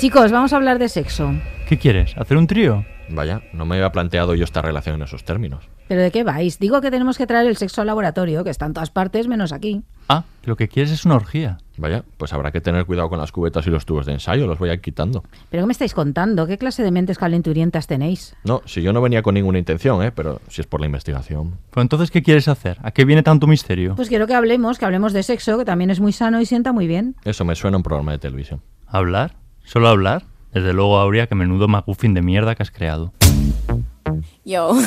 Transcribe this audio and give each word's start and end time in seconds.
Chicos, 0.00 0.32
vamos 0.32 0.54
a 0.54 0.56
hablar 0.56 0.78
de 0.78 0.88
sexo. 0.88 1.30
¿Qué 1.68 1.76
quieres? 1.76 2.16
¿Hacer 2.16 2.38
un 2.38 2.46
trío? 2.46 2.86
Vaya, 3.10 3.42
no 3.52 3.66
me 3.66 3.74
había 3.74 3.92
planteado 3.92 4.34
yo 4.34 4.44
esta 4.44 4.62
relación 4.62 4.96
en 4.96 5.02
esos 5.02 5.24
términos. 5.24 5.68
¿Pero 5.88 6.00
de 6.00 6.10
qué 6.10 6.24
vais? 6.24 6.58
Digo 6.58 6.80
que 6.80 6.90
tenemos 6.90 7.18
que 7.18 7.26
traer 7.26 7.46
el 7.46 7.58
sexo 7.58 7.82
al 7.82 7.86
laboratorio, 7.88 8.42
que 8.42 8.48
está 8.48 8.64
en 8.64 8.72
todas 8.72 8.88
partes 8.88 9.28
menos 9.28 9.52
aquí. 9.52 9.82
Ah, 10.08 10.24
lo 10.44 10.56
que 10.56 10.68
quieres 10.68 10.90
es 10.90 11.04
una 11.04 11.16
orgía. 11.16 11.58
Vaya, 11.76 12.02
pues 12.16 12.32
habrá 12.32 12.50
que 12.50 12.62
tener 12.62 12.86
cuidado 12.86 13.10
con 13.10 13.18
las 13.18 13.30
cubetas 13.30 13.66
y 13.66 13.70
los 13.70 13.84
tubos 13.84 14.06
de 14.06 14.14
ensayo, 14.14 14.46
los 14.46 14.58
voy 14.58 14.70
a 14.70 14.72
ir 14.72 14.80
quitando. 14.80 15.22
¿Pero 15.50 15.64
qué 15.64 15.66
me 15.66 15.72
estáis 15.72 15.92
contando? 15.92 16.46
¿Qué 16.46 16.56
clase 16.56 16.82
de 16.82 16.92
mentes 16.92 17.18
calenturientas 17.18 17.86
tenéis? 17.86 18.34
No, 18.42 18.62
si 18.64 18.80
yo 18.80 18.94
no 18.94 19.02
venía 19.02 19.20
con 19.20 19.34
ninguna 19.34 19.58
intención, 19.58 20.02
¿eh? 20.02 20.12
Pero 20.12 20.40
si 20.48 20.62
es 20.62 20.66
por 20.66 20.80
la 20.80 20.86
investigación. 20.86 21.58
Pero 21.72 21.82
entonces, 21.82 22.10
¿qué 22.10 22.22
quieres 22.22 22.48
hacer? 22.48 22.78
¿A 22.82 22.90
qué 22.92 23.04
viene 23.04 23.22
tanto 23.22 23.46
misterio? 23.46 23.96
Pues 23.96 24.08
quiero 24.08 24.26
que 24.26 24.34
hablemos, 24.34 24.78
que 24.78 24.86
hablemos 24.86 25.12
de 25.12 25.22
sexo, 25.24 25.58
que 25.58 25.66
también 25.66 25.90
es 25.90 26.00
muy 26.00 26.12
sano 26.12 26.40
y 26.40 26.46
sienta 26.46 26.72
muy 26.72 26.86
bien. 26.86 27.16
Eso 27.22 27.44
me 27.44 27.54
suena 27.54 27.74
a 27.74 27.78
un 27.78 27.82
programa 27.82 28.12
de 28.12 28.18
televisión. 28.18 28.62
¿Hablar? 28.86 29.34
¿Solo 29.64 29.88
hablar? 29.88 30.24
Desde 30.52 30.72
luego, 30.72 30.98
Aurea, 30.98 31.26
que 31.26 31.34
menudo 31.34 31.68
McGuffin 31.68 32.14
de 32.14 32.22
mierda 32.22 32.54
que 32.54 32.62
has 32.62 32.70
creado. 32.70 33.12
Yo, 34.44 34.72
I 34.74 34.86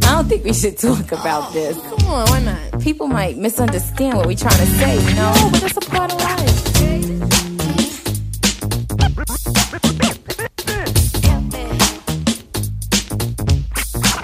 don't 0.00 0.28
think 0.28 0.44
we 0.44 0.52
should 0.52 0.76
talk 0.76 1.12
about 1.12 1.52
this. 1.52 1.76
Come 1.76 2.08
on, 2.08 2.28
why 2.28 2.40
not? 2.42 2.82
People 2.82 3.06
might 3.06 3.36
misunderstand 3.36 4.14
what 4.16 4.26
we're 4.26 4.36
trying 4.36 4.58
to 4.58 4.66
say, 4.66 4.96
you 4.96 5.14
know? 5.14 5.32
but 5.52 5.60
that's 5.60 5.76
a 5.76 5.80
part 5.80 6.12
of 6.12 6.18
life. 6.20 7.66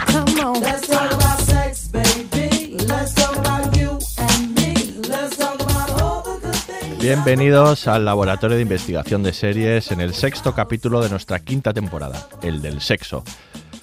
Come 0.07 0.41
on. 0.41 0.61
Let's 0.61 0.87
talk 0.89 1.13
about 1.13 1.39
Bienvenidos 7.03 7.89
al 7.89 8.05
Laboratorio 8.05 8.55
de 8.56 8.62
Investigación 8.62 9.25
de 9.25 9.33
Series 9.33 9.91
en 9.91 10.00
el 10.00 10.14
sexto 10.14 10.55
capítulo 10.55 11.00
de 11.00 11.11
nuestra 11.11 11.41
quinta 11.41 11.72
temporada, 11.72 12.28
el 12.45 12.62
del 12.62 12.81
sexo. 12.81 13.25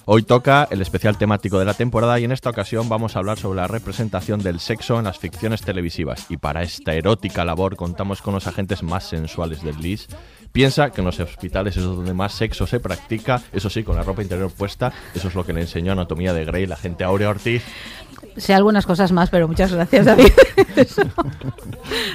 Hoy 0.06 0.22
toca 0.22 0.66
el 0.70 0.80
especial 0.80 1.18
temático 1.18 1.58
de 1.58 1.66
la 1.66 1.74
temporada 1.74 2.18
y 2.18 2.24
en 2.24 2.32
esta 2.32 2.48
ocasión 2.48 2.88
vamos 2.88 3.14
a 3.14 3.18
hablar 3.18 3.38
sobre 3.38 3.58
la 3.60 3.68
representación 3.68 4.42
del 4.42 4.58
sexo 4.58 4.98
en 4.98 5.04
las 5.04 5.18
ficciones 5.18 5.60
televisivas. 5.60 6.30
Y 6.30 6.38
para 6.38 6.62
esta 6.62 6.94
erótica 6.94 7.44
labor 7.44 7.76
contamos 7.76 8.22
con 8.22 8.32
los 8.32 8.46
agentes 8.46 8.82
más 8.82 9.04
sensuales 9.04 9.62
del 9.62 9.76
LIS. 9.76 10.08
Piensa 10.50 10.90
que 10.90 11.02
en 11.02 11.04
los 11.04 11.20
hospitales 11.20 11.76
es 11.76 11.84
donde 11.84 12.14
más 12.14 12.32
sexo 12.32 12.66
se 12.66 12.80
practica, 12.80 13.42
eso 13.52 13.68
sí, 13.68 13.84
con 13.84 13.96
la 13.96 14.02
ropa 14.02 14.22
interior 14.22 14.50
puesta. 14.50 14.92
Eso 15.14 15.28
es 15.28 15.34
lo 15.34 15.44
que 15.44 15.52
le 15.52 15.60
enseñó 15.60 15.92
Anatomía 15.92 16.32
de 16.32 16.46
Grey 16.46 16.66
la 16.66 16.76
gente 16.76 17.04
Aurea 17.04 17.28
Ortiz. 17.28 17.62
Sé 18.36 18.54
algunas 18.54 18.86
cosas 18.86 19.12
más, 19.12 19.28
pero 19.30 19.48
muchas 19.48 19.72
gracias, 19.72 20.06
David. 20.06 20.28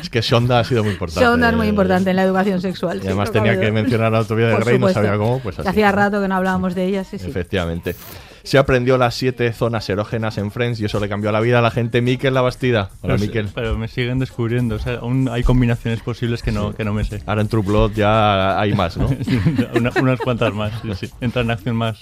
Es 0.01 0.09
que 0.09 0.21
Shonda 0.21 0.59
ha 0.59 0.63
sido 0.63 0.83
muy 0.83 0.93
importante. 0.93 1.25
Sonda 1.25 1.49
es 1.49 1.55
muy 1.55 1.67
importante 1.67 2.09
en 2.09 2.15
la 2.15 2.23
educación 2.23 2.61
sexual. 2.61 2.97
Y 2.97 3.01
sí, 3.01 3.07
además 3.07 3.31
tenía 3.31 3.59
que 3.59 3.71
mencionar 3.71 4.13
Anatomía 4.13 4.47
de 4.47 4.53
Por 4.53 4.63
Grey, 4.65 4.79
no 4.79 4.89
sabía 4.89 5.17
cómo, 5.17 5.39
pues 5.39 5.59
así. 5.59 5.67
Hacía 5.67 5.91
rato 5.91 6.21
que 6.21 6.27
no 6.27 6.35
hablábamos 6.35 6.75
de 6.75 6.85
ella, 6.85 7.03
sí, 7.03 7.17
sí. 7.19 7.27
Efectivamente. 7.29 7.95
Se 8.43 8.57
aprendió 8.59 8.97
las 8.97 9.15
siete 9.15 9.51
zonas 9.53 9.89
erógenas 9.89 10.37
en 10.37 10.51
Friends 10.51 10.79
y 10.79 10.85
eso 10.85 10.99
le 10.99 11.09
cambió 11.09 11.31
la 11.31 11.39
vida 11.41 11.59
a 11.59 11.61
la 11.61 11.71
gente. 11.71 12.01
Miquel 12.01 12.33
La 12.33 12.41
Bastida. 12.41 12.91
Hola, 13.01 13.15
Pero, 13.15 13.17
Miquel. 13.19 13.49
pero 13.53 13.77
me 13.77 13.87
siguen 13.87 14.19
descubriendo. 14.19 14.75
O 14.75 14.79
sea, 14.79 14.95
aún 14.99 15.27
hay 15.31 15.43
combinaciones 15.43 15.99
posibles 16.01 16.43
que 16.43 16.51
no, 16.51 16.73
que 16.73 16.85
no 16.85 16.93
me 16.93 17.03
sé. 17.03 17.23
Ahora 17.25 17.41
en 17.41 17.47
True 17.47 17.63
Blood 17.63 17.91
ya 17.93 18.59
hay 18.59 18.73
más, 18.73 18.97
¿no? 18.97 19.09
Una- 19.75 19.91
unas 19.99 20.19
cuantas 20.19 20.53
más. 20.53 20.71
sí, 20.81 21.07
sí. 21.07 21.13
Entran 21.21 21.45
en 21.45 21.51
acción 21.51 21.75
más, 21.75 21.99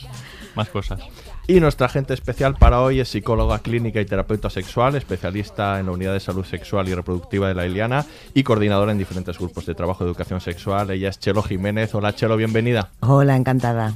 más 0.56 0.68
cosas. 0.70 1.00
Y 1.46 1.60
nuestra 1.60 1.88
agente 1.88 2.14
especial 2.14 2.56
para 2.56 2.80
hoy 2.82 3.02
es 3.02 3.10
psicóloga 3.10 3.60
clínica 3.60 4.00
y 4.00 4.06
terapeuta 4.06 4.50
sexual, 4.50 4.96
especialista 4.96 5.78
en 5.78 5.88
la 5.88 5.92
unidad 5.92 6.14
de 6.14 6.22
salud 6.22 6.46
sexual 6.46 6.88
y 6.88 6.96
reproductiva 6.96 7.50
de 7.50 7.54
la 7.54 7.66
Iliana 7.66 8.06
y 8.34 8.44
coordinadora 8.44 8.94
en 8.94 8.98
diferentes 8.98 9.38
grupos 9.38 9.66
de 9.66 9.76
trabajo 9.76 10.06
de 10.06 10.10
educación 10.10 10.40
sexual. 10.40 10.90
Ella 10.92 11.10
es 11.10 11.20
Chelo 11.20 11.44
Jiménez. 11.44 11.94
Hola 11.96 12.16
Chelo, 12.16 12.38
bienvenida. 12.38 12.92
Hola, 13.02 13.36
encantada. 13.36 13.94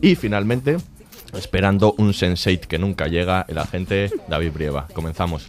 Y 0.00 0.14
finalmente, 0.14 0.76
esperando 1.32 1.96
un 1.98 2.14
sensei 2.14 2.58
que 2.58 2.78
nunca 2.78 3.08
llega, 3.08 3.44
el 3.48 3.58
agente 3.58 4.12
David 4.28 4.52
Brieva. 4.52 4.86
Comenzamos. 4.94 5.48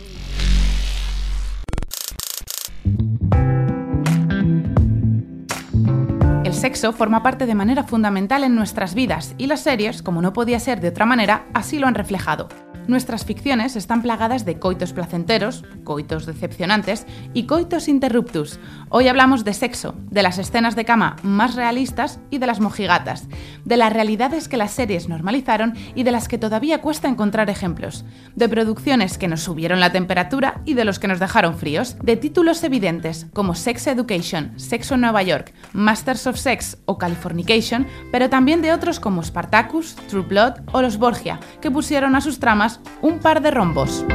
Sexo 6.75 6.91
forma 6.91 7.23
parte 7.23 7.45
de 7.45 7.55
manera 7.55 7.85
fundamental 7.85 8.43
en 8.43 8.53
nuestras 8.53 8.95
vidas 8.95 9.33
y 9.37 9.47
las 9.47 9.61
series, 9.61 10.01
como 10.01 10.21
no 10.21 10.33
podía 10.33 10.59
ser 10.59 10.81
de 10.81 10.89
otra 10.89 11.05
manera, 11.05 11.45
así 11.53 11.79
lo 11.79 11.87
han 11.87 11.95
reflejado. 11.95 12.49
Nuestras 12.87 13.25
ficciones 13.25 13.75
están 13.75 14.03
plagadas 14.03 14.45
de 14.45 14.59
coitos 14.59 14.93
placenteros, 14.93 15.63
coitos 15.83 16.27
decepcionantes 16.27 17.07
y 17.33 17.47
coitos 17.47 17.87
interruptus. 17.87 18.59
Hoy 18.89 19.07
hablamos 19.07 19.43
de 19.43 19.53
sexo, 19.53 19.95
de 20.11 20.21
las 20.21 20.37
escenas 20.37 20.75
de 20.75 20.85
cama 20.85 21.15
más 21.23 21.55
realistas 21.55 22.19
y 22.29 22.37
de 22.37 22.45
las 22.45 22.59
mojigatas, 22.59 23.27
de 23.63 23.77
las 23.77 23.91
realidades 23.91 24.47
que 24.47 24.57
las 24.57 24.71
series 24.71 25.09
normalizaron 25.09 25.73
y 25.95 26.03
de 26.03 26.11
las 26.11 26.27
que 26.27 26.37
todavía 26.37 26.81
cuesta 26.81 27.07
encontrar 27.07 27.49
ejemplos, 27.49 28.05
de 28.35 28.47
producciones 28.47 29.17
que 29.17 29.27
nos 29.27 29.41
subieron 29.41 29.79
la 29.79 29.91
temperatura 29.91 30.61
y 30.63 30.75
de 30.75 30.85
los 30.85 30.99
que 30.99 31.07
nos 31.07 31.19
dejaron 31.19 31.57
fríos, 31.57 31.97
de 32.03 32.17
títulos 32.17 32.63
evidentes 32.63 33.25
como 33.33 33.55
Sex 33.55 33.87
Education, 33.87 34.59
Sexo 34.59 34.93
en 34.93 35.01
Nueva 35.01 35.23
York, 35.23 35.53
Masters 35.73 36.27
of 36.27 36.37
Sex 36.37 36.77
o 36.85 36.99
Californication, 36.99 37.87
pero 38.11 38.29
también 38.29 38.61
de 38.61 38.73
otros 38.73 38.99
como 38.99 39.23
Spartacus, 39.23 39.95
True 40.07 40.21
Blood 40.27 40.53
o 40.71 40.83
Los 40.83 40.97
Borgia, 40.97 41.39
que 41.61 41.71
pusieron 41.71 42.15
a 42.15 42.21
sus 42.21 42.39
tramas 42.39 42.74
un 43.01 43.19
par 43.19 43.41
de 43.41 43.51
rombos. 43.51 44.05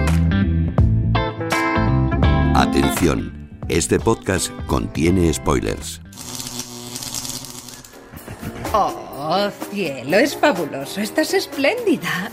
Atención, 2.55 3.51
este 3.69 3.99
podcast 3.99 4.51
contiene 4.67 5.33
spoilers. 5.33 6.01
Oh, 8.73 9.51
cielo, 9.73 10.19
es 10.19 10.37
fabuloso. 10.37 11.01
Estás 11.01 11.35
espléndida. 11.35 12.31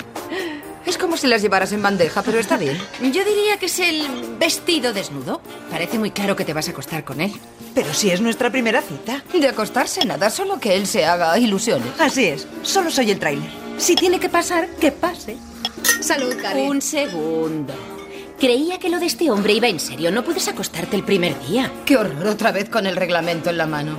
Es 0.86 0.98
como 0.98 1.18
si 1.18 1.28
las 1.28 1.42
llevaras 1.42 1.74
en 1.74 1.82
bandeja, 1.82 2.22
pero 2.22 2.40
está 2.40 2.56
bien. 2.58 2.78
Yo 3.02 3.26
diría 3.26 3.58
que 3.60 3.66
es 3.66 3.80
el 3.80 4.08
vestido 4.40 4.94
desnudo. 4.94 5.42
Parece 5.70 6.00
muy 6.00 6.12
claro 6.12 6.36
que 6.36 6.46
te 6.46 6.54
vas 6.54 6.68
a 6.68 6.72
acostar 6.72 7.04
con 7.04 7.20
él. 7.20 7.34
Pero 7.76 7.94
si 7.94 8.10
es 8.10 8.22
nuestra 8.22 8.50
primera 8.50 8.82
cita. 8.82 9.24
De 9.34 9.48
acostarse 9.48 10.06
nada, 10.06 10.30
solo 10.30 10.60
que 10.60 10.76
él 10.76 10.88
se 10.88 11.06
haga 11.06 11.38
ilusiones. 11.38 11.90
Así 12.00 12.26
es. 12.26 12.48
Solo 12.62 12.90
soy 12.90 13.12
el 13.12 13.20
tráiler. 13.20 13.67
Si 13.78 13.96
tiene 13.96 14.20
que 14.20 14.30
pasar, 14.30 14.68
que 14.80 14.92
pase. 14.92 15.38
Salud, 16.02 16.36
Karen. 16.42 16.68
Un 16.70 16.82
segundo. 16.82 17.74
Creía 18.40 18.80
que 18.80 18.90
lo 18.90 19.00
de 19.00 19.06
este 19.06 19.32
hombre 19.32 19.54
iba 19.54 19.68
en 19.68 19.80
serio. 19.80 20.12
No 20.12 20.24
puedes 20.24 20.48
acostarte 20.48 20.96
el 20.96 21.04
primer 21.04 21.40
día. 21.48 21.72
Qué 21.86 21.98
horror 21.98 22.28
otra 22.28 22.52
vez 22.52 22.70
con 22.70 22.86
el 22.86 22.96
reglamento 22.96 23.50
en 23.50 23.58
la 23.58 23.66
mano. 23.66 23.98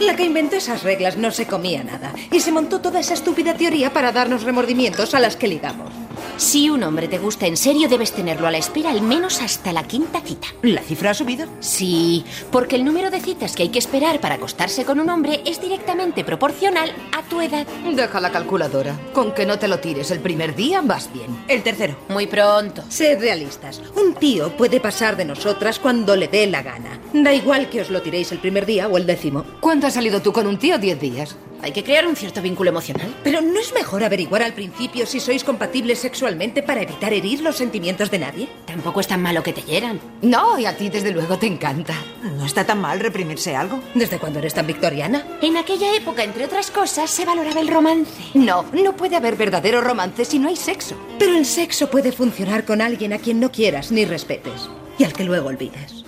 La 0.00 0.14
que 0.14 0.24
inventó 0.24 0.56
esas 0.56 0.82
reglas 0.84 1.16
no 1.16 1.30
se 1.30 1.46
comía 1.46 1.82
nada. 1.82 2.12
Y 2.30 2.40
se 2.40 2.52
montó 2.52 2.80
toda 2.80 3.00
esa 3.00 3.14
estúpida 3.14 3.54
teoría 3.54 3.92
para 3.92 4.12
darnos 4.12 4.44
remordimientos 4.44 5.14
a 5.14 5.20
las 5.20 5.36
que 5.36 5.48
ligamos. 5.48 5.92
Si 6.36 6.70
un 6.70 6.84
hombre 6.84 7.08
te 7.08 7.18
gusta 7.18 7.46
en 7.48 7.56
serio, 7.56 7.88
debes 7.88 8.12
tenerlo 8.12 8.46
a 8.46 8.52
la 8.52 8.58
espera 8.58 8.90
al 8.90 9.02
menos 9.02 9.42
hasta 9.42 9.72
la 9.72 9.82
quinta 9.82 10.20
cita. 10.20 10.46
¿La 10.62 10.82
cifra 10.82 11.10
ha 11.10 11.14
subido? 11.14 11.48
Sí, 11.58 12.24
porque 12.52 12.76
el 12.76 12.84
número 12.84 13.10
de 13.10 13.20
citas 13.20 13.56
que 13.56 13.64
hay 13.64 13.68
que 13.70 13.80
esperar 13.80 14.20
para 14.20 14.36
acostarse 14.36 14.84
con 14.84 15.00
un 15.00 15.10
hombre 15.10 15.42
es 15.44 15.60
directamente 15.60 16.22
proporcional 16.22 16.92
a 17.16 17.22
tu 17.22 17.40
edad. 17.40 17.66
Deja 17.92 18.20
la 18.20 18.30
calculadora. 18.30 18.96
Con 19.12 19.34
que 19.34 19.46
no 19.46 19.58
te 19.58 19.66
lo 19.66 19.80
tires 19.80 20.12
el 20.12 20.20
primer 20.20 20.54
día, 20.54 20.80
vas 20.80 21.12
bien. 21.12 21.44
El 21.48 21.64
tercero. 21.64 21.96
Muy 22.08 22.28
pronto. 22.28 22.84
Sed 22.88 23.18
realistas. 23.18 23.82
Un 23.96 24.14
tío 24.14 24.56
puede 24.56 24.78
pasar 24.78 25.16
de 25.16 25.24
nosotras 25.24 25.80
cuando 25.80 26.14
le 26.14 26.28
dé 26.28 26.46
la 26.46 26.62
gana. 26.62 27.00
Da 27.12 27.34
igual 27.34 27.68
que 27.68 27.80
os 27.80 27.90
lo 27.90 28.00
tiréis 28.00 28.30
el 28.30 28.38
primer 28.38 28.64
día 28.64 28.86
o 28.86 28.96
el 28.96 29.06
décimo. 29.06 29.44
¿Cuánto 29.60 29.87
has 29.88 29.94
salido 29.94 30.20
tú 30.20 30.32
con 30.32 30.46
un 30.46 30.58
tío? 30.58 30.78
Diez 30.78 31.00
días. 31.00 31.34
Hay 31.62 31.72
que 31.72 31.82
crear 31.82 32.06
un 32.06 32.14
cierto 32.14 32.42
vínculo 32.42 32.70
emocional. 32.70 33.12
Pero 33.24 33.40
¿no 33.40 33.58
es 33.58 33.72
mejor 33.72 34.04
averiguar 34.04 34.42
al 34.42 34.52
principio 34.52 35.06
si 35.06 35.18
sois 35.18 35.42
compatibles 35.42 35.98
sexualmente 35.98 36.62
para 36.62 36.82
evitar 36.82 37.12
herir 37.12 37.40
los 37.40 37.56
sentimientos 37.56 38.10
de 38.10 38.18
nadie? 38.18 38.48
Tampoco 38.66 39.00
es 39.00 39.08
tan 39.08 39.22
malo 39.22 39.42
que 39.42 39.54
te 39.54 39.62
hieran. 39.62 39.98
No, 40.22 40.58
y 40.58 40.66
a 40.66 40.76
ti 40.76 40.90
desde 40.90 41.10
luego 41.10 41.38
te 41.38 41.46
encanta. 41.46 41.94
¿No 42.22 42.44
está 42.44 42.64
tan 42.64 42.80
mal 42.80 43.00
reprimirse 43.00 43.56
algo? 43.56 43.80
¿Desde 43.94 44.18
cuándo 44.18 44.38
eres 44.38 44.54
tan 44.54 44.66
victoriana? 44.66 45.24
En 45.40 45.56
aquella 45.56 45.94
época, 45.96 46.22
entre 46.22 46.44
otras 46.44 46.70
cosas, 46.70 47.10
se 47.10 47.24
valoraba 47.24 47.60
el 47.60 47.68
romance. 47.68 48.22
No, 48.34 48.66
no 48.72 48.94
puede 48.94 49.16
haber 49.16 49.36
verdadero 49.36 49.80
romance 49.80 50.26
si 50.26 50.38
no 50.38 50.48
hay 50.48 50.56
sexo. 50.56 50.96
Pero 51.18 51.34
el 51.34 51.46
sexo 51.46 51.90
puede 51.90 52.12
funcionar 52.12 52.64
con 52.64 52.82
alguien 52.82 53.14
a 53.14 53.18
quien 53.18 53.40
no 53.40 53.50
quieras 53.50 53.90
ni 53.90 54.04
respetes 54.04 54.68
y 54.98 55.04
al 55.04 55.14
que 55.14 55.24
luego 55.24 55.48
olvides. 55.48 56.04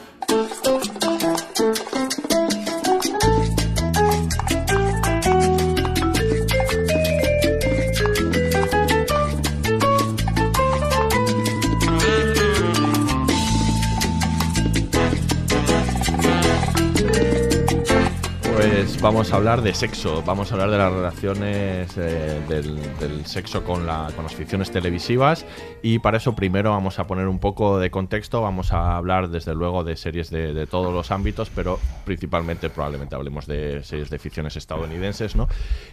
Vamos 19.02 19.32
a 19.32 19.36
hablar 19.36 19.62
de 19.62 19.72
sexo, 19.72 20.22
vamos 20.26 20.50
a 20.50 20.54
hablar 20.54 20.70
de 20.70 20.76
las 20.76 20.92
relaciones 20.92 21.96
eh, 21.96 22.38
del, 22.48 23.24
sexo 23.24 23.64
con, 23.64 23.86
la, 23.86 24.10
con 24.14 24.24
las 24.24 24.34
ficciones 24.34 24.70
televisivas 24.70 25.46
y 25.82 26.00
para 26.00 26.18
eso 26.18 26.34
primero 26.34 26.70
vamos 26.70 26.98
a 26.98 27.06
poner 27.06 27.26
un 27.26 27.38
poco 27.38 27.78
de 27.78 27.90
contexto, 27.90 28.42
vamos 28.42 28.74
a 28.74 28.96
hablar 28.96 29.30
desde 29.30 29.54
luego 29.54 29.84
de 29.84 29.96
series 29.96 30.28
de, 30.30 30.52
de 30.52 30.66
todos 30.66 30.92
los 30.92 31.10
ámbitos, 31.10 31.50
pero 31.54 31.78
principalmente 32.04 32.68
probablemente 32.68 33.14
hablemos 33.14 33.46
de 33.46 33.82
series 33.84 34.10
de 34.10 34.18
ficciones 34.18 34.56
estadounidenses, 34.56 35.34
¿no? 35.34 35.48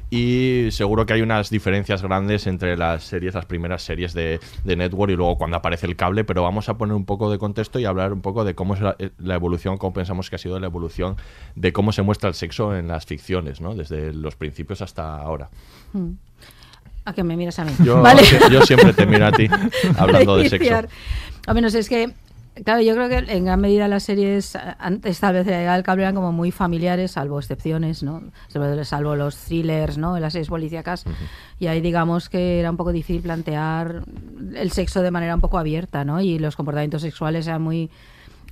Y 0.09 0.67
seguro 0.71 1.05
que 1.05 1.13
hay 1.13 1.21
unas 1.21 1.49
diferencias 1.49 2.01
grandes 2.01 2.45
entre 2.45 2.75
las 2.75 3.03
series, 3.03 3.35
las 3.35 3.45
primeras 3.45 3.83
series 3.83 4.13
de, 4.13 4.39
de 4.65 4.75
Network 4.75 5.13
y 5.13 5.15
luego 5.15 5.37
cuando 5.37 5.55
aparece 5.55 5.87
el 5.87 5.95
cable, 5.95 6.25
pero 6.25 6.43
vamos 6.43 6.67
a 6.67 6.77
poner 6.77 6.95
un 6.95 7.05
poco 7.05 7.31
de 7.31 7.37
contexto 7.37 7.79
y 7.79 7.85
hablar 7.85 8.11
un 8.11 8.21
poco 8.21 8.43
de 8.43 8.53
cómo 8.53 8.73
es 8.73 8.81
la, 8.81 8.97
la 9.17 9.35
evolución, 9.35 9.77
cómo 9.77 9.93
pensamos 9.93 10.29
que 10.29 10.35
ha 10.35 10.39
sido 10.39 10.59
la 10.59 10.67
evolución 10.67 11.15
de 11.55 11.71
cómo 11.71 11.93
se 11.93 12.01
muestra 12.01 12.27
el 12.27 12.35
sexo 12.35 12.75
en 12.75 12.96
las 12.97 13.05
ficciones, 13.05 13.61
¿no? 13.61 13.75
Desde 13.75 14.11
los 14.11 14.35
principios 14.35 14.81
hasta 14.81 15.17
ahora. 15.21 15.49
Mm. 15.93 16.13
¿A 17.05 17.13
que 17.13 17.23
me 17.23 17.37
miras 17.37 17.59
a 17.59 17.63
mí? 17.63 17.71
Yo, 17.83 18.01
Vale. 18.01 18.23
yo 18.51 18.61
siempre 18.63 18.91
te 18.91 19.05
miro 19.05 19.27
a 19.27 19.31
ti 19.31 19.47
hablando 19.97 20.37
de 20.37 20.49
sexo. 20.49 20.73
A 21.45 21.53
menos 21.53 21.75
es 21.75 21.87
que, 21.87 22.11
claro, 22.65 22.81
yo 22.81 22.95
creo 22.95 23.07
que 23.07 23.31
en 23.31 23.45
gran 23.45 23.61
medida 23.61 23.87
las 23.87 24.01
series 24.01 24.57
antes 24.79 25.19
tal 25.19 25.35
vez 25.35 25.45
de 25.45 25.51
la 25.51 25.59
llegada 25.59 25.75
del 25.75 25.85
cable 25.85 26.03
eran 26.03 26.15
como 26.15 26.31
muy 26.31 26.49
familiares, 26.49 27.11
salvo 27.11 27.37
excepciones, 27.37 28.01
¿no? 28.01 28.23
Salvo 28.83 29.15
los 29.15 29.37
thrillers, 29.37 29.99
¿no? 29.99 30.19
Las 30.19 30.33
series 30.33 30.49
policíacas. 30.49 31.05
Y 31.59 31.67
ahí 31.67 31.79
digamos 31.79 32.29
que 32.29 32.59
era 32.59 32.71
un 32.71 32.77
poco 32.77 32.91
difícil 32.91 33.21
plantear 33.21 34.03
el 34.55 34.71
sexo 34.71 35.03
de 35.03 35.11
manera 35.11 35.35
un 35.35 35.41
poco 35.41 35.59
abierta, 35.59 36.03
¿no? 36.03 36.19
Y 36.19 36.39
los 36.39 36.55
comportamientos 36.55 37.03
sexuales 37.03 37.45
eran 37.45 37.61
muy 37.61 37.91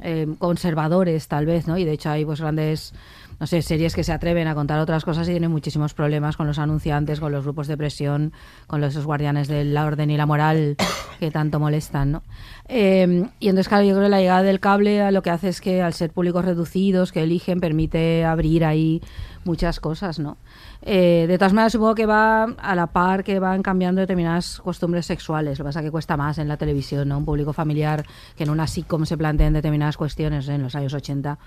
eh, 0.02 0.28
conservadores, 0.40 1.28
tal 1.28 1.46
vez, 1.46 1.68
¿no? 1.68 1.78
Y 1.78 1.86
de 1.86 1.94
hecho 1.94 2.10
hay 2.10 2.26
pues 2.26 2.42
grandes 2.42 2.94
no 3.40 3.48
sé, 3.48 3.62
series 3.62 3.94
que 3.96 4.04
se 4.04 4.14
atreven 4.14 4.48
a 4.48 4.56
contar 4.56 4.80
otras 4.80 5.06
cosas 5.06 5.28
y 5.28 5.32
tienen 5.32 5.52
muchísimos 5.52 5.94
problemas 5.94 6.38
con 6.38 6.48
los 6.48 6.60
anunciantes, 6.60 7.20
con 7.20 7.32
los 7.32 7.44
grupos 7.44 7.68
de 7.68 7.78
presión, 7.78 8.34
con 8.68 8.82
los 8.82 8.96
esos 8.96 9.06
guardianes 9.06 9.48
de 9.48 9.66
la 9.66 9.86
orden 9.86 10.10
y 10.10 10.18
la 10.18 10.26
moral 10.26 10.78
que 11.20 11.32
tanto 11.32 11.60
molestan, 11.60 12.12
¿no? 12.12 12.24
Eh, 12.68 13.28
y 13.40 13.50
entonces, 13.50 13.68
claro, 13.68 13.84
yo 13.84 13.94
creo 13.94 14.06
que 14.06 14.10
la 14.10 14.20
llegada 14.20 14.44
del 14.44 14.60
cable 14.60 15.12
lo 15.12 15.22
que 15.22 15.30
hace 15.30 15.50
es 15.50 15.62
que 15.62 15.82
al 15.82 15.94
ser 15.94 16.12
públicos 16.12 16.46
reducidos 16.46 17.12
que 17.12 17.24
eligen, 17.24 17.60
permite 17.60 18.26
abrir 18.26 18.66
ahí 18.66 19.02
muchas 19.44 19.80
cosas, 19.80 20.18
¿no? 20.18 20.38
Eh, 20.82 21.26
de 21.28 21.38
todas 21.38 21.54
maneras, 21.54 21.74
supongo 21.74 21.96
que 21.96 22.06
va 22.06 22.44
a 22.44 22.76
la 22.76 22.88
par 22.88 23.24
que 23.24 23.40
van 23.40 23.62
cambiando 23.62 24.02
determinadas 24.02 24.60
costumbres 24.60 25.06
sexuales. 25.06 25.60
Lo 25.60 25.64
que 25.64 25.70
pasa 25.70 25.80
es 25.80 25.86
que 25.86 25.92
cuesta 25.92 26.18
más 26.18 26.38
en 26.38 26.48
la 26.48 26.58
televisión, 26.58 27.08
¿no? 27.08 27.18
Un 27.18 27.26
público 27.26 27.54
familiar 27.54 28.06
que 28.36 28.44
en 28.44 28.50
una 28.50 28.68
sitcom 28.68 29.06
se 29.06 29.18
planteen 29.18 29.54
determinadas 29.54 29.98
cuestiones 29.98 30.48
en 30.48 30.64
los 30.64 30.76
años 30.76 30.94
80 30.94 31.38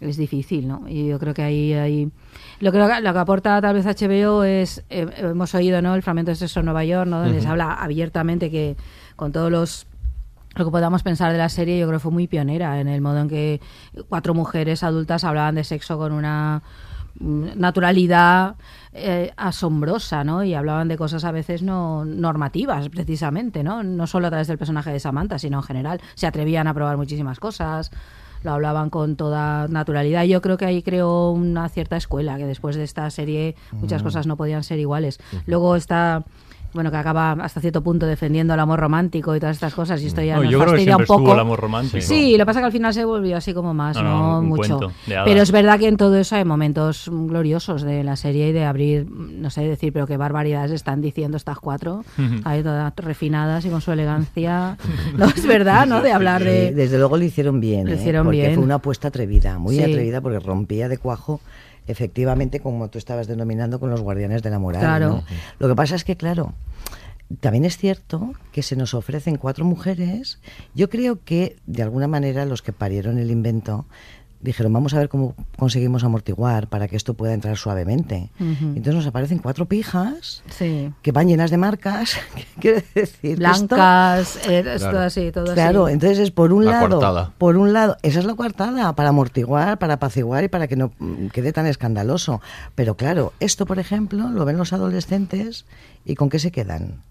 es 0.00 0.16
difícil, 0.16 0.68
¿no? 0.68 0.84
Y 0.88 1.08
yo 1.08 1.18
creo 1.18 1.34
que 1.34 1.42
ahí, 1.42 1.72
ahí 1.72 2.10
lo 2.60 2.72
que 2.72 2.78
lo 2.78 2.86
que 2.86 3.18
aporta 3.18 3.60
tal 3.60 3.74
vez 3.74 3.86
HBO 3.86 4.44
es 4.44 4.84
eh, 4.90 5.06
hemos 5.18 5.54
oído, 5.54 5.80
¿no? 5.82 5.94
El 5.94 6.02
fragmento 6.02 6.30
de 6.30 6.36
sexo 6.36 6.60
en 6.60 6.66
Nueva 6.66 6.84
York, 6.84 7.08
¿no? 7.08 7.20
Donde 7.20 7.40
se 7.40 7.48
habla 7.48 7.72
abiertamente 7.72 8.50
que 8.50 8.76
con 9.16 9.32
todos 9.32 9.50
los 9.50 9.86
lo 10.54 10.64
que 10.64 10.70
podamos 10.70 11.02
pensar 11.02 11.32
de 11.32 11.38
la 11.38 11.50
serie, 11.50 11.78
yo 11.78 11.86
creo 11.86 11.98
que 11.98 12.02
fue 12.02 12.12
muy 12.12 12.28
pionera 12.28 12.80
en 12.80 12.88
el 12.88 13.02
modo 13.02 13.18
en 13.18 13.28
que 13.28 13.60
cuatro 14.08 14.32
mujeres 14.32 14.82
adultas 14.82 15.22
hablaban 15.24 15.54
de 15.54 15.64
sexo 15.64 15.98
con 15.98 16.12
una 16.12 16.62
naturalidad 17.20 18.56
eh, 18.92 19.32
asombrosa, 19.36 20.24
¿no? 20.24 20.44
Y 20.44 20.54
hablaban 20.54 20.88
de 20.88 20.96
cosas 20.96 21.24
a 21.24 21.32
veces 21.32 21.62
no 21.62 22.04
normativas, 22.04 22.88
precisamente, 22.88 23.62
¿no? 23.62 23.82
No 23.82 24.06
solo 24.06 24.26
a 24.26 24.30
través 24.30 24.48
del 24.48 24.58
personaje 24.58 24.90
de 24.90 25.00
Samantha, 25.00 25.38
sino 25.38 25.58
en 25.58 25.62
general. 25.62 26.00
Se 26.14 26.26
atrevían 26.26 26.66
a 26.66 26.74
probar 26.74 26.96
muchísimas 26.96 27.38
cosas, 27.38 27.90
lo 28.46 28.52
hablaban 28.52 28.88
con 28.88 29.16
toda 29.16 29.68
naturalidad. 29.68 30.24
Yo 30.24 30.40
creo 30.40 30.56
que 30.56 30.64
ahí 30.64 30.82
creó 30.82 31.30
una 31.32 31.68
cierta 31.68 31.96
escuela, 31.98 32.38
que 32.38 32.46
después 32.46 32.76
de 32.76 32.84
esta 32.84 33.10
serie 33.10 33.54
muchas 33.72 34.00
Mm. 34.00 34.04
cosas 34.04 34.26
no 34.26 34.36
podían 34.38 34.64
ser 34.64 34.78
iguales. 34.78 35.18
Luego 35.44 35.76
está 35.76 36.24
bueno, 36.72 36.90
que 36.90 36.96
acaba 36.96 37.32
hasta 37.32 37.60
cierto 37.60 37.82
punto 37.82 38.06
defendiendo 38.06 38.54
el 38.54 38.60
amor 38.60 38.80
romántico 38.80 39.34
y 39.34 39.40
todas 39.40 39.56
estas 39.56 39.74
cosas, 39.74 40.02
y 40.02 40.06
esto 40.06 40.20
ya 40.22 40.36
No, 40.36 40.42
nos 40.42 40.52
yo 40.52 40.60
creo 40.60 40.74
que 40.74 40.94
un 40.94 41.04
poco. 41.06 41.32
el 41.34 41.40
amor 41.40 41.60
romántico. 41.60 42.00
Sí, 42.00 42.32
lo 42.32 42.38
que 42.38 42.46
pasa 42.46 42.58
es 42.60 42.62
que 42.62 42.66
al 42.66 42.72
final 42.72 42.92
se 42.94 43.04
volvió 43.04 43.36
así 43.36 43.54
como 43.54 43.72
más, 43.74 43.96
No, 43.96 44.02
no, 44.02 44.18
no, 44.32 44.38
un 44.40 44.48
mucho. 44.48 44.78
Pero 45.06 45.40
es 45.42 45.50
verdad 45.52 45.78
que 45.78 45.88
en 45.88 45.96
todo 45.96 46.16
eso 46.16 46.36
hay 46.36 46.44
momentos 46.44 47.08
gloriosos 47.10 47.82
de 47.82 48.04
la 48.04 48.16
serie 48.16 48.48
y 48.48 48.52
de 48.52 48.64
abrir, 48.64 49.06
no 49.10 49.50
sé 49.50 49.62
decir, 49.62 49.92
pero 49.92 50.06
qué 50.06 50.16
barbaridades 50.16 50.70
están 50.72 51.00
diciendo 51.00 51.36
estas 51.36 51.58
cuatro, 51.58 52.04
ahí 52.44 52.62
todas 52.62 52.92
refinadas 52.96 53.64
y 53.64 53.70
con 53.70 53.80
su 53.80 53.92
elegancia. 53.92 54.76
No 55.16 55.26
es 55.26 55.46
verdad, 55.46 55.86
¿no? 55.86 56.02
De 56.02 56.12
hablar 56.12 56.42
Eh, 56.42 56.44
de... 56.44 56.72
Desde 56.72 56.98
luego 56.98 57.16
lo 57.16 57.24
hicieron 57.24 57.60
bien, 57.60 57.86
Lo 57.86 57.92
¿eh? 57.92 57.94
hicieron 57.96 58.24
porque 58.26 58.40
bien. 58.42 58.54
fue 58.54 58.64
una 58.64 58.74
apuesta 58.76 59.08
atrevida, 59.08 59.58
muy 59.58 59.76
Sí. 59.76 59.82
atrevida, 59.82 60.20
porque 60.20 60.38
rompía 60.40 60.88
de 60.88 60.98
cuajo, 60.98 61.40
efectivamente, 61.86 62.60
como 62.60 62.88
tú 62.88 62.98
estabas 62.98 63.26
denominando, 63.26 63.80
con 63.80 63.90
los 63.90 64.00
guardianes 64.00 64.42
de 64.42 64.50
la 64.50 64.58
moral. 64.58 64.82
Claro. 64.82 65.08
¿no? 65.08 65.24
Lo 65.58 65.68
que 65.68 65.74
pasa 65.74 65.94
es 65.94 66.04
que, 66.04 66.16
claro, 66.16 66.54
también 67.40 67.64
es 67.64 67.76
cierto 67.76 68.32
que 68.52 68.62
se 68.62 68.76
nos 68.76 68.94
ofrecen 68.94 69.36
cuatro 69.36 69.64
mujeres. 69.64 70.38
Yo 70.74 70.88
creo 70.88 71.24
que, 71.24 71.56
de 71.66 71.82
alguna 71.82 72.06
manera, 72.06 72.44
los 72.44 72.62
que 72.62 72.72
parieron 72.72 73.18
el 73.18 73.30
invento 73.30 73.86
dijeron, 74.40 74.72
vamos 74.72 74.94
a 74.94 74.98
ver 74.98 75.08
cómo 75.08 75.34
conseguimos 75.58 76.04
amortiguar 76.04 76.68
para 76.68 76.88
que 76.88 76.96
esto 76.96 77.14
pueda 77.14 77.34
entrar 77.34 77.56
suavemente. 77.56 78.30
Ujú. 78.38 78.66
Entonces 78.68 78.94
nos 78.94 79.06
aparecen 79.06 79.38
cuatro 79.38 79.66
pijas 79.66 80.42
Sí. 80.50 80.92
que 81.02 81.12
van 81.12 81.28
llenas 81.28 81.50
de 81.50 81.56
marcas. 81.56 82.16
Quiero 82.60 82.82
decir, 82.94 83.38
que 83.38 83.44
esto- 83.44 83.66
Blancas, 83.76 84.36
eh, 84.48 84.60
esto 84.66 84.90
Claro. 84.90 85.00
así, 85.00 85.32
todo 85.32 85.54
Claro, 85.54 85.84
así. 85.86 85.94
entonces 85.94 86.18
es 86.18 86.30
por 86.30 86.52
un 86.52 86.64
La 86.64 86.72
lado, 86.72 86.88
coartada. 87.00 87.32
por 87.38 87.56
un 87.56 87.72
lado, 87.72 87.96
esa 88.02 88.18
es 88.20 88.24
la 88.24 88.34
coartada 88.34 88.94
para 88.94 89.08
amortiguar, 89.08 89.78
para 89.78 89.94
apaciguar 89.94 90.44
y 90.44 90.48
para 90.48 90.68
que 90.68 90.76
no 90.76 90.92
mm, 90.98 91.26
quede 91.28 91.52
tan 91.52 91.66
escandaloso. 91.66 92.40
Pero 92.74 92.96
claro, 92.96 93.32
esto 93.40 93.66
por 93.66 93.78
ejemplo 93.78 94.28
lo 94.30 94.44
ven 94.44 94.56
los 94.58 94.72
adolescentes 94.72 95.64
y 96.04 96.14
con 96.14 96.28
qué 96.30 96.38
se 96.38 96.50
quedan. 96.52 97.02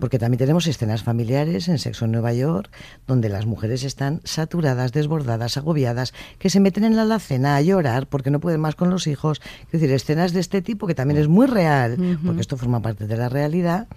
Porque 0.00 0.18
también 0.18 0.38
tenemos 0.38 0.66
escenas 0.66 1.02
familiares 1.02 1.68
en 1.68 1.78
Sexo 1.78 2.04
en 2.06 2.12
Nueva 2.12 2.32
York 2.32 2.70
donde 3.06 3.28
las 3.28 3.46
mujeres 3.46 3.84
están 3.84 4.20
saturadas, 4.24 4.92
desbordadas, 4.92 5.56
agobiadas, 5.56 6.14
que 6.38 6.50
se 6.50 6.60
meten 6.60 6.84
en 6.84 6.96
la 6.96 7.02
alacena 7.02 7.56
a 7.56 7.60
llorar 7.62 8.06
porque 8.06 8.30
no 8.30 8.40
pueden 8.40 8.60
más 8.60 8.74
con 8.74 8.90
los 8.90 9.06
hijos. 9.06 9.40
Es 9.66 9.72
decir, 9.72 9.90
escenas 9.92 10.32
de 10.32 10.40
este 10.40 10.62
tipo 10.62 10.86
que 10.86 10.94
también 10.94 11.20
es 11.20 11.28
muy 11.28 11.46
real, 11.46 12.18
porque 12.24 12.40
esto 12.40 12.56
forma 12.56 12.80
parte 12.80 13.06
de 13.06 13.16
la 13.16 13.28
realidad. 13.28 13.88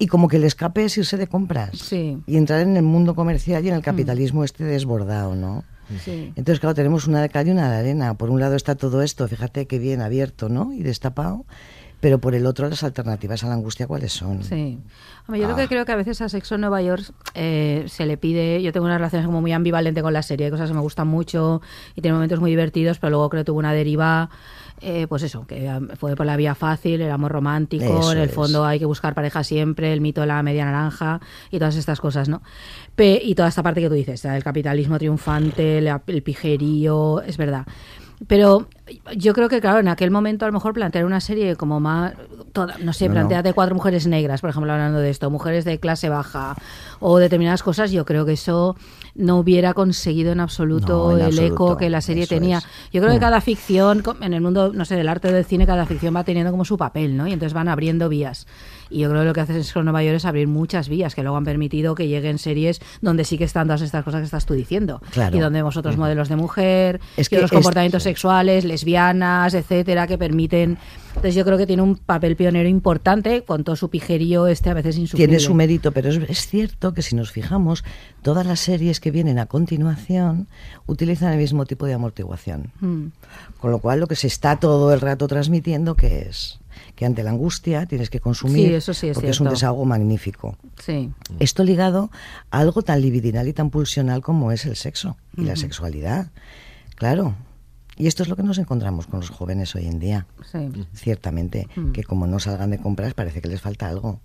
Y 0.00 0.06
como 0.06 0.28
que 0.28 0.36
el 0.36 0.44
escape 0.44 0.84
es 0.84 0.96
irse 0.96 1.16
de 1.16 1.26
compras 1.26 1.70
Sí. 1.76 2.22
y 2.26 2.36
entrar 2.36 2.60
en 2.60 2.76
el 2.76 2.84
mundo 2.84 3.14
comercial 3.16 3.64
y 3.64 3.68
en 3.68 3.74
el 3.74 3.82
capitalismo 3.82 4.44
este 4.44 4.62
desbordado, 4.64 5.34
¿no? 5.34 5.64
Sí. 6.04 6.32
Entonces, 6.36 6.60
claro, 6.60 6.74
tenemos 6.74 7.06
una 7.08 7.20
de 7.22 7.30
cal 7.30 7.48
y 7.48 7.50
una 7.50 7.70
de 7.70 7.78
arena. 7.78 8.14
Por 8.14 8.30
un 8.30 8.38
lado 8.38 8.54
está 8.54 8.74
todo 8.76 9.02
esto, 9.02 9.26
fíjate 9.26 9.66
qué 9.66 9.78
bien 9.78 10.00
abierto, 10.02 10.48
¿no? 10.48 10.72
Y 10.72 10.82
destapado. 10.82 11.46
Pero 12.00 12.18
por 12.18 12.34
el 12.34 12.46
otro 12.46 12.68
las 12.68 12.82
alternativas 12.84 13.42
a 13.44 13.48
la 13.48 13.54
angustia 13.54 13.86
cuáles 13.86 14.12
son. 14.12 14.42
Sí. 14.44 14.78
Hombre, 15.26 15.40
yo 15.42 15.48
lo 15.48 15.56
que 15.56 15.62
Ah. 15.62 15.68
creo 15.68 15.84
que 15.84 15.92
a 15.92 15.96
veces 15.96 16.20
a 16.22 16.28
Sexo 16.28 16.54
en 16.54 16.62
Nueva 16.62 16.80
York 16.80 17.02
eh, 17.34 17.84
se 17.88 18.06
le 18.06 18.16
pide. 18.16 18.62
Yo 18.62 18.72
tengo 18.72 18.86
una 18.86 18.96
relación 18.98 19.24
como 19.24 19.40
muy 19.40 19.52
ambivalente 19.52 20.00
con 20.02 20.12
la 20.12 20.22
serie, 20.22 20.46
hay 20.46 20.50
cosas 20.52 20.68
que 20.70 20.74
me 20.74 20.80
gustan 20.80 21.08
mucho 21.08 21.60
y 21.94 22.00
tiene 22.00 22.14
momentos 22.14 22.40
muy 22.40 22.50
divertidos, 22.50 22.98
pero 22.98 23.10
luego 23.10 23.28
creo 23.30 23.42
que 23.42 23.46
tuvo 23.46 23.58
una 23.58 23.72
deriva. 23.72 24.30
eh, 24.80 25.08
pues 25.08 25.24
eso, 25.24 25.44
que 25.44 25.66
um, 25.68 25.88
fue 25.96 26.14
por 26.14 26.24
la 26.24 26.36
vía 26.36 26.54
fácil, 26.54 27.00
el 27.00 27.10
amor 27.10 27.32
romántico, 27.32 27.98
Eso 27.98 28.12
en 28.12 28.18
el 28.18 28.28
es. 28.28 28.32
fondo 28.32 28.64
hay 28.64 28.78
que 28.78 28.84
buscar 28.84 29.12
pareja 29.12 29.42
siempre, 29.42 29.92
el 29.92 30.00
mito 30.00 30.20
de 30.20 30.28
la 30.28 30.40
media 30.44 30.64
naranja 30.66 31.18
y 31.50 31.58
todas 31.58 31.74
estas 31.74 32.00
cosas, 32.00 32.28
¿no? 32.28 32.42
Pe- 32.94 33.20
y 33.20 33.34
toda 33.34 33.48
esta 33.48 33.64
parte 33.64 33.80
que 33.80 33.88
tú 33.88 33.94
dices, 33.96 34.24
el 34.24 34.44
capitalismo 34.44 34.96
triunfante, 34.96 35.80
la- 35.80 36.00
el 36.06 36.22
pijerío, 36.22 37.22
es 37.22 37.36
verdad. 37.38 37.66
Pero 38.26 38.66
yo 39.16 39.32
creo 39.32 39.48
que, 39.48 39.60
claro, 39.60 39.78
en 39.78 39.88
aquel 39.88 40.10
momento 40.10 40.44
a 40.44 40.48
lo 40.48 40.52
mejor 40.52 40.72
plantear 40.74 41.04
una 41.04 41.20
serie 41.20 41.54
como 41.56 41.78
más, 41.78 42.14
toda, 42.52 42.76
no 42.78 42.92
sé, 42.92 43.04
No, 43.06 43.14
no. 43.14 43.20
planteate 43.20 43.52
cuatro 43.52 43.74
mujeres 43.76 44.06
negras, 44.06 44.40
por 44.40 44.50
ejemplo, 44.50 44.72
hablando 44.72 44.98
de 44.98 45.10
esto, 45.10 45.30
mujeres 45.30 45.64
de 45.64 45.78
clase 45.78 46.08
baja 46.08 46.56
o 46.98 47.18
determinadas 47.18 47.62
cosas, 47.62 47.92
yo 47.92 48.04
creo 48.04 48.26
que 48.26 48.32
eso 48.32 48.76
no 49.14 49.36
hubiera 49.38 49.72
conseguido 49.74 50.32
en 50.32 50.40
absoluto 50.40 51.10
No, 51.10 51.12
en 51.12 51.18
el 51.20 51.26
absoluto, 51.26 51.54
eco 51.54 51.76
que 51.76 51.90
la 51.90 52.00
serie 52.00 52.26
tenía. 52.26 52.58
es. 52.58 52.64
Yo 52.92 53.00
creo 53.00 53.12
que 53.12 53.18
Mm. 53.18 53.20
cada 53.20 53.40
ficción, 53.40 54.02
en 54.20 54.32
el 54.32 54.40
mundo, 54.40 54.72
no 54.74 54.84
sé, 54.84 54.96
del 54.96 55.08
arte 55.08 55.28
o 55.28 55.32
del 55.32 55.44
cine, 55.44 55.66
cada 55.66 55.86
ficción 55.86 56.14
va 56.16 56.24
teniendo 56.24 56.50
como 56.50 56.64
su 56.64 56.76
papel, 56.76 57.16
¿no? 57.16 57.26
Y 57.28 57.32
entonces 57.32 57.52
van 57.52 57.68
abriendo 57.68 58.08
vías. 58.08 58.46
Y 58.90 59.00
yo 59.00 59.08
creo 59.10 59.22
que 59.22 59.26
lo 59.26 59.32
que 59.34 59.40
hace 59.40 59.72
con 59.72 59.84
Nueva 59.84 60.02
York 60.02 60.16
es 60.16 60.24
abrir 60.24 60.48
muchas 60.48 60.88
vías 60.88 61.14
que 61.14 61.22
luego 61.22 61.36
han 61.36 61.44
permitido 61.44 61.94
que 61.94 62.08
lleguen 62.08 62.38
series 62.38 62.80
donde 63.00 63.24
sí 63.24 63.38
que 63.38 63.44
están 63.44 63.66
todas 63.66 63.82
estas 63.82 64.04
cosas 64.04 64.20
que 64.20 64.24
estás 64.26 64.46
tú 64.46 64.54
diciendo. 64.54 65.02
Claro. 65.12 65.36
Y 65.36 65.40
donde 65.40 65.58
vemos 65.58 65.76
otros 65.76 65.96
modelos 65.96 66.28
de 66.28 66.36
mujer, 66.36 67.00
Es 67.16 67.30
es- 67.32 67.50
comportamientos 67.50 68.02
sexuales, 68.02 68.64
lesbianas, 68.64 69.54
etcétera, 69.54 70.06
que 70.06 70.16
permiten. 70.18 70.78
Entonces 71.08 71.34
yo 71.34 71.44
creo 71.44 71.58
que 71.58 71.66
tiene 71.66 71.82
un 71.82 71.96
papel 71.96 72.36
pionero 72.36 72.68
importante 72.68 73.42
con 73.42 73.64
todo 73.64 73.74
su 73.74 73.90
pijerío 73.90 74.46
este 74.46 74.70
a 74.70 74.74
veces 74.74 74.96
insufrible. 74.98 75.26
Tiene 75.28 75.40
su 75.40 75.52
mérito, 75.52 75.90
pero 75.90 76.10
es, 76.10 76.16
es 76.28 76.46
cierto 76.46 76.94
que 76.94 77.02
si 77.02 77.16
nos 77.16 77.32
fijamos, 77.32 77.82
todas 78.22 78.46
las 78.46 78.60
series 78.60 79.00
que 79.00 79.10
vienen 79.10 79.38
a 79.40 79.46
continuación 79.46 80.46
utilizan 80.86 81.32
el 81.32 81.38
mismo 81.38 81.66
tipo 81.66 81.86
de 81.86 81.94
amortiguación. 81.94 82.72
Mm. 82.80 83.06
Con 83.60 83.70
lo 83.72 83.78
cual 83.80 83.98
lo 84.00 84.06
que 84.06 84.14
se 84.16 84.28
está 84.28 84.56
todo 84.60 84.92
el 84.92 85.00
rato 85.00 85.26
transmitiendo 85.26 85.96
que 85.96 86.20
es 86.28 86.60
que 86.98 87.06
ante 87.06 87.22
la 87.22 87.30
angustia 87.30 87.86
tienes 87.86 88.10
que 88.10 88.18
consumir 88.18 88.66
Sí, 88.70 88.74
eso 88.74 88.92
sí 88.92 89.06
es 89.06 89.14
porque 89.14 89.30
es 89.30 89.40
un 89.40 89.48
desahogo 89.50 89.84
magnífico. 89.84 90.56
Sí. 90.84 91.12
Esto 91.38 91.62
ligado 91.62 92.10
a 92.50 92.58
algo 92.58 92.82
tan 92.82 93.00
libidinal 93.00 93.46
y 93.46 93.52
tan 93.52 93.70
pulsional 93.70 94.20
como 94.20 94.50
es 94.50 94.66
el 94.66 94.74
sexo 94.74 95.16
y 95.36 95.42
la 95.44 95.54
sexualidad. 95.54 96.32
Claro. 96.96 97.36
Y 97.96 98.08
esto 98.08 98.24
es 98.24 98.28
lo 98.28 98.34
que 98.34 98.42
nos 98.42 98.58
encontramos 98.58 99.06
con 99.06 99.20
los 99.20 99.30
jóvenes 99.30 99.76
hoy 99.76 99.86
en 99.86 100.00
día. 100.00 100.26
Sí. 100.50 100.58
Ciertamente, 100.92 101.68
Mm. 101.76 101.92
que 101.92 102.02
como 102.02 102.26
no 102.26 102.40
salgan 102.40 102.70
de 102.70 102.78
compras 102.78 103.14
parece 103.14 103.40
que 103.40 103.46
les 103.48 103.60
falta 103.60 103.88
algo. 103.88 104.20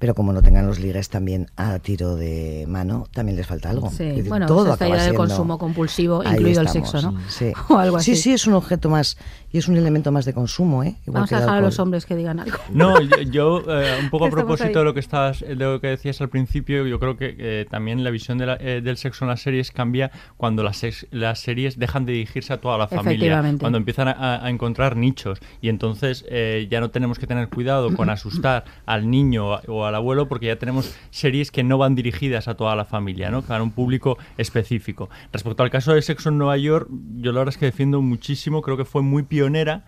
Pero 0.00 0.14
como 0.16 0.32
no 0.32 0.42
tengan 0.42 0.66
los 0.66 0.80
ligues 0.80 1.08
también 1.10 1.46
a 1.56 1.78
tiro 1.78 2.16
de 2.16 2.64
mano, 2.66 3.06
también 3.12 3.36
les 3.36 3.46
falta 3.46 3.70
algo. 3.70 3.90
Sí, 3.90 4.02
decir, 4.04 4.28
bueno, 4.28 4.46
todo 4.46 4.66
es 4.66 4.72
esta 4.72 4.88
idea 4.88 5.04
del 5.04 5.14
consumo 5.14 5.58
compulsivo, 5.58 6.24
incluido 6.24 6.62
el 6.62 6.68
sexo, 6.68 7.00
¿no? 7.02 7.20
Sí. 7.28 7.52
O 7.68 7.76
algo 7.76 8.00
sí, 8.00 8.12
así. 8.12 8.22
sí, 8.22 8.32
es 8.32 8.46
un 8.46 8.54
objeto 8.54 8.88
más 8.90 9.16
y 9.52 9.58
es 9.58 9.68
un 9.68 9.76
elemento 9.76 10.10
más 10.10 10.24
de 10.24 10.32
consumo, 10.32 10.82
¿eh? 10.84 10.96
Igual 11.02 11.14
Vamos 11.14 11.28
que 11.28 11.34
a 11.36 11.40
dejar 11.40 11.58
a 11.58 11.60
los 11.60 11.78
hombres 11.78 12.06
que 12.06 12.16
digan 12.16 12.40
algo. 12.40 12.56
No, 12.72 13.00
yo, 13.00 13.20
yo, 13.30 13.62
eh, 13.80 13.98
un 14.02 14.08
poco 14.10 14.24
a 14.26 14.30
propósito 14.30 14.68
ahí. 14.68 14.74
de 14.74 14.84
lo 14.84 14.94
que 14.94 15.00
estás, 15.00 15.40
de 15.40 15.54
lo 15.54 15.80
que 15.80 15.88
decías 15.88 16.20
al 16.22 16.30
principio, 16.30 16.86
yo 16.86 16.98
creo 16.98 17.16
que 17.18 17.36
eh, 17.38 17.66
también 17.70 18.02
la 18.02 18.10
visión 18.10 18.38
de 18.38 18.46
la- 18.46 18.56
eh, 18.58 18.80
del 18.82 18.96
sexo 18.96 19.24
en 19.24 19.28
las 19.30 19.42
series 19.42 19.70
cambia 19.70 20.10
cuando 20.38 20.62
las, 20.62 20.78
sex- 20.82 21.06
las 21.10 21.40
series 21.40 21.78
dejan 21.78 22.06
de 22.06 22.12
dirigirse 22.14 22.52
a 22.54 22.60
toda 22.60 22.78
la 22.78 22.88
familia, 22.88 23.42
cuando 23.60 23.76
empiezan 23.76 24.08
a, 24.08 24.42
a 24.44 24.48
encontrar 24.50 24.96
nichos 24.96 25.40
y 25.60 25.68
entonces 25.68 26.24
eh, 26.30 26.66
ya 26.70 26.80
no 26.80 26.90
tenemos 26.90 27.18
que 27.18 27.26
tener 27.26 27.48
cuidado 27.48 27.94
con 27.94 28.08
asustar 28.10 28.64
al 28.86 29.10
niño 29.10 29.58
o 29.68 29.84
al 29.90 29.96
abuelo 29.96 30.26
porque 30.28 30.46
ya 30.46 30.56
tenemos 30.56 30.96
series 31.10 31.50
que 31.50 31.62
no 31.62 31.78
van 31.78 31.94
dirigidas 31.94 32.48
a 32.48 32.56
toda 32.56 32.74
la 32.74 32.84
familia, 32.84 33.30
¿no? 33.30 33.42
Para 33.42 33.62
un 33.62 33.70
público 33.70 34.18
específico. 34.38 35.10
Respecto 35.32 35.62
al 35.62 35.70
caso 35.70 35.92
de 35.92 36.02
Sexo 36.02 36.30
en 36.30 36.38
Nueva 36.38 36.56
York, 36.56 36.88
yo 37.16 37.32
la 37.32 37.40
verdad 37.40 37.54
es 37.54 37.58
que 37.58 37.66
defiendo 37.66 38.00
muchísimo, 38.00 38.62
creo 38.62 38.76
que 38.76 38.84
fue 38.84 39.02
muy 39.02 39.22
pionera. 39.22 39.84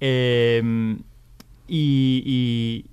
eh, 0.00 0.96
y, 1.68 2.84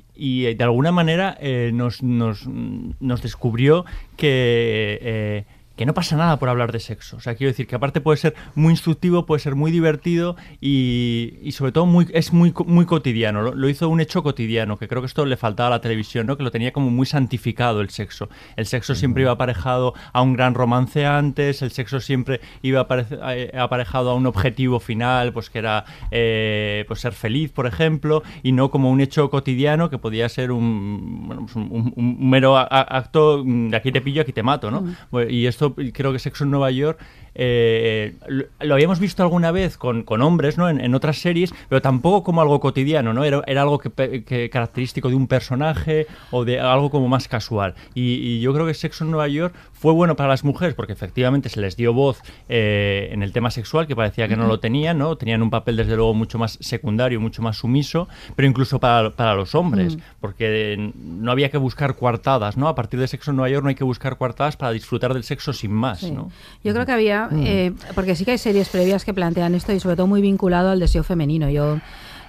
de 0.56 0.64
alguna 0.64 0.92
manera 0.92 1.38
eh, 1.40 1.72
nos, 1.74 2.04
nos, 2.04 2.48
nos 2.48 3.22
descubrió 3.22 3.86
que, 4.16 5.00
eh, 5.02 5.46
que 5.76 5.86
no 5.86 5.94
pasa 5.94 6.16
nada 6.16 6.38
por 6.38 6.50
hablar 6.50 6.72
de 6.72 6.80
sexo. 6.80 7.18
O 7.18 7.20
sea, 7.20 7.36
quiero 7.36 7.52
decir 7.52 7.66
que 7.68 7.76
aparte 7.76 8.00
puede 8.02 8.18
ser 8.18 8.36
muy 8.56 8.72
instructivo, 8.72 9.26
puede 9.26 9.40
ser 9.40 9.56
muy 9.56 9.72
divertido 9.72 10.36
y, 10.62 11.40
y 11.42 11.52
sobre 11.54 11.72
todo 11.72 11.86
muy, 11.86 12.08
es 12.14 12.32
muy, 12.32 12.54
muy 12.66 12.86
cotidiano. 12.86 13.42
Lo, 13.42 13.56
lo 13.56 13.70
hizo 13.70 13.90
un 13.90 14.00
hecho 14.02 14.24
cotidiano, 14.24 14.78
que 14.78 14.88
creo 14.88 15.02
que 15.02 15.08
esto 15.08 15.26
le 15.26 15.36
faltaba 15.38 15.68
a 15.68 15.70
la 15.72 15.82
televisión, 15.82 16.28
¿no? 16.28 16.38
que 16.38 16.44
lo 16.44 16.52
tenía 16.52 16.72
como 16.74 16.90
muy 16.90 17.06
santificado 17.06 17.82
el 17.82 17.90
sexo. 17.90 18.30
El 18.56 18.66
sexo 18.66 18.96
siempre 18.96 19.24
iba 19.24 19.32
aparejado 19.32 19.94
a 20.12 20.22
un 20.22 20.34
gran 20.34 20.54
romance 20.54 21.06
antes, 21.06 21.62
el 21.62 21.72
sexo 21.72 22.00
siempre 22.00 22.40
iba 22.62 22.88
eh, 23.32 23.52
aparejado 23.58 24.12
a 24.12 24.16
un 24.16 24.26
objetivo 24.28 24.80
final, 24.80 25.34
pues 25.34 25.50
que 25.50 25.60
era 25.60 25.86
eh, 26.12 26.86
pues 26.88 27.00
ser 27.02 27.14
feliz, 27.14 27.52
por 27.52 27.66
ejemplo, 27.66 28.24
y 28.44 28.52
no 28.52 28.70
como 28.70 28.90
un 28.92 29.02
hecho 29.02 29.30
cotidiano 29.30 29.90
que 29.90 29.98
podía 29.98 30.30
ser 30.30 30.52
un, 30.52 31.24
bueno, 31.28 31.42
pues 31.44 31.56
un, 31.56 31.68
un- 31.72 31.94
un 31.96 32.30
mero 32.30 32.58
acto 32.58 33.44
mm, 33.46 33.70
de 33.70 33.78
aquí 33.78 33.92
te 33.92 34.02
pillo, 34.02 34.22
aquí 34.22 34.34
te 34.34 34.44
mato, 34.44 34.70
¿no? 34.72 34.84
Bueno, 35.12 35.30
Y 35.30 35.48
esto 35.48 35.63
creo 35.72 36.12
que 36.12 36.20
Sexo 36.20 36.44
en 36.44 36.52
Nueva 36.52 36.72
York 36.72 37.00
eh, 37.36 38.14
lo, 38.28 38.46
lo 38.60 38.74
habíamos 38.76 39.00
visto 39.00 39.24
alguna 39.24 39.52
vez 39.52 39.78
con, 39.78 40.04
con 40.04 40.22
hombres, 40.22 40.58
¿no? 40.58 40.70
En, 40.70 40.80
en 40.80 40.94
otras 40.96 41.18
series, 41.18 41.54
pero 41.70 41.82
tampoco 41.82 42.24
como 42.24 42.42
algo 42.42 42.60
cotidiano, 42.60 43.14
¿no? 43.14 43.24
Era, 43.24 43.42
era 43.48 43.62
algo 43.62 43.80
que, 43.80 44.24
que 44.24 44.50
característico 44.50 45.10
de 45.10 45.16
un 45.16 45.28
personaje 45.28 46.08
o 46.32 46.46
de 46.46 46.60
algo 46.60 46.90
como 46.90 47.08
más 47.08 47.28
casual. 47.28 47.76
Y, 47.94 48.14
y 48.16 48.42
yo 48.42 48.54
creo 48.54 48.66
que 48.66 48.74
Sexo 48.74 49.04
en 49.04 49.12
Nueva 49.12 49.28
York 49.28 49.54
fue 49.74 49.94
bueno 49.94 50.16
para 50.16 50.30
las 50.30 50.44
mujeres 50.44 50.76
porque 50.76 50.94
efectivamente 50.94 51.50
se 51.50 51.60
les 51.60 51.76
dio 51.76 51.94
voz 51.94 52.22
eh, 52.50 53.10
en 53.12 53.24
el 53.24 53.32
tema 53.34 53.52
sexual, 53.52 53.88
que 53.88 53.96
parecía 53.96 54.28
que 54.28 54.36
no 54.36 54.48
lo 54.48 54.60
tenían, 54.60 54.98
¿no? 54.98 55.16
Tenían 55.18 55.42
un 55.42 55.50
papel 55.50 55.76
desde 55.78 55.96
luego 55.96 56.14
mucho 56.14 56.38
más 56.38 56.58
secundario, 56.62 57.20
mucho 57.20 57.42
más 57.42 57.58
sumiso, 57.58 58.08
pero 58.36 58.48
incluso 58.48 58.80
para, 58.80 59.10
para 59.12 59.36
los 59.36 59.56
hombres, 59.56 59.96
Mm. 59.98 60.00
porque 60.22 60.92
no 60.96 61.32
había 61.32 61.50
que 61.50 61.58
buscar 61.58 61.96
coartadas, 61.96 62.58
¿no? 62.58 62.68
A 62.68 62.76
partir 62.76 63.00
de 63.00 63.08
Sexo 63.08 63.32
en 63.32 63.38
Nueva 63.38 63.50
York 63.50 63.64
no 63.64 63.70
hay 63.70 63.76
que 63.76 63.84
buscar 63.84 64.18
coartadas 64.18 64.56
para 64.58 64.72
disfrutar 64.72 65.14
del 65.14 65.24
sexo 65.24 65.52
sin 65.54 65.72
más, 65.72 66.00
Sí. 66.02 66.12
¿no? 66.12 66.32
Yo 66.64 66.74
creo 66.74 66.86
que 66.86 66.92
había, 66.92 67.23
Mm. 67.32 67.44
eh, 67.46 67.74
porque 67.96 68.16
sí 68.16 68.26
que 68.26 68.32
hay 68.32 68.38
series 68.38 68.70
previas 68.70 69.06
que 69.06 69.14
plantean 69.14 69.56
esto 69.56 69.72
y 69.74 69.80
sobre 69.80 69.96
todo 69.96 70.08
muy 70.08 70.22
vinculado 70.22 70.70
al 70.70 70.80
deseo 70.80 71.04
femenino. 71.04 71.50
Yo, 71.50 71.80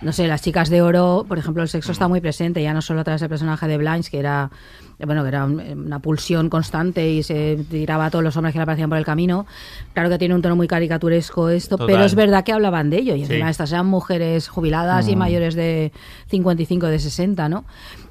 no 0.02 0.12
sé, 0.12 0.26
las 0.26 0.42
chicas 0.42 0.68
de 0.70 0.82
oro, 0.82 1.24
por 1.28 1.38
ejemplo, 1.38 1.62
el 1.62 1.68
sexo 1.68 1.92
está 1.92 2.08
muy 2.08 2.20
presente, 2.20 2.62
ya 2.62 2.74
no 2.74 2.82
solo 2.82 3.00
a 3.00 3.04
través 3.04 3.20
del 3.20 3.30
personaje 3.30 3.66
de 3.66 3.78
Blanche, 3.78 4.10
que 4.10 4.18
era, 4.18 4.50
eh, 4.98 5.06
bueno, 5.06 5.22
que 5.22 5.28
era 5.28 5.44
un- 5.44 5.60
una 5.60 5.98
pulsión 6.00 6.50
constante 6.50 7.08
y 7.10 7.22
se 7.22 7.64
tiraba 7.70 8.06
a 8.06 8.10
todos 8.10 8.22
los 8.24 8.36
hombres 8.36 8.52
que 8.52 8.58
le 8.58 8.64
aparecían 8.64 8.90
por 8.90 8.98
el 8.98 9.04
camino. 9.04 9.46
Claro 9.94 10.10
que 10.10 10.18
tiene 10.18 10.34
un 10.34 10.42
tono 10.42 10.56
muy 10.56 10.68
caricaturesco 10.68 11.48
esto, 11.48 11.76
Total. 11.78 11.86
pero 11.94 12.04
es 12.04 12.14
verdad 12.14 12.44
que 12.44 12.52
hablaban 12.52 12.90
de 12.90 12.98
ello. 12.98 13.14
Y 13.14 13.22
encima 13.22 13.46
Sí. 13.46 13.50
estas 13.52 13.72
eran 13.72 13.86
mujeres 13.86 14.48
jubiladas 14.48 15.08
y 15.08 15.16
Mm. 15.16 15.18
mayores 15.18 15.54
de 15.54 15.92
55, 16.28 16.86
de 16.88 16.98
60, 16.98 17.48
¿no? 17.48 17.64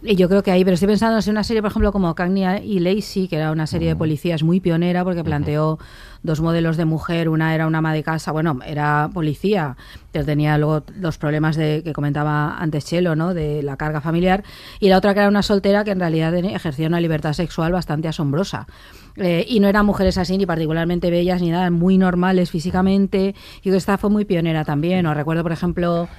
Y 0.05 0.17
yo 0.17 0.27
creo 0.27 0.43
que 0.43 0.51
ahí, 0.51 0.65
pero 0.65 0.73
estoy 0.73 0.89
pensando 0.89 1.17
en 1.17 1.31
una 1.31 1.45
serie, 1.45 1.61
por 1.61 1.71
ejemplo, 1.71 1.93
como 1.93 2.13
Cagnia 2.13 2.61
y 2.61 2.79
Lacey, 2.79 3.29
que 3.29 3.37
era 3.37 3.53
una 3.53 3.67
serie 3.67 3.87
de 3.87 3.95
policías 3.95 4.43
muy 4.43 4.59
pionera 4.59 5.05
porque 5.05 5.23
planteó 5.23 5.79
dos 6.23 6.41
modelos 6.41 6.75
de 6.75 6.83
mujer. 6.83 7.29
Una 7.29 7.55
era 7.55 7.67
una 7.67 7.77
ama 7.77 7.93
de 7.93 8.03
casa, 8.03 8.33
bueno, 8.33 8.59
era 8.65 9.09
policía, 9.13 9.77
pero 10.11 10.25
tenía 10.25 10.57
luego 10.57 10.83
los 10.99 11.17
problemas 11.17 11.55
de 11.55 11.83
que 11.85 11.93
comentaba 11.93 12.57
antes 12.57 12.83
Chelo, 12.83 13.15
¿no? 13.15 13.33
De 13.33 13.63
la 13.63 13.77
carga 13.77 14.01
familiar. 14.01 14.43
Y 14.81 14.89
la 14.89 14.97
otra 14.97 15.13
que 15.13 15.21
era 15.21 15.29
una 15.29 15.41
soltera 15.41 15.85
que 15.85 15.91
en 15.91 16.01
realidad 16.01 16.35
ejercía 16.35 16.87
una 16.87 16.99
libertad 16.99 17.31
sexual 17.31 17.71
bastante 17.71 18.09
asombrosa. 18.09 18.67
Eh, 19.15 19.45
y 19.47 19.61
no 19.61 19.69
eran 19.69 19.85
mujeres 19.85 20.17
así, 20.17 20.37
ni 20.37 20.45
particularmente 20.45 21.11
bellas, 21.11 21.41
ni 21.41 21.49
nada, 21.49 21.71
muy 21.71 21.97
normales 21.97 22.51
físicamente. 22.51 23.35
Y 23.59 23.61
creo 23.61 23.75
que 23.75 23.77
esta 23.77 23.97
fue 23.97 24.09
muy 24.09 24.25
pionera 24.25 24.65
también. 24.65 25.05
O 25.05 25.13
recuerdo, 25.13 25.43
por 25.43 25.53
ejemplo, 25.53 26.09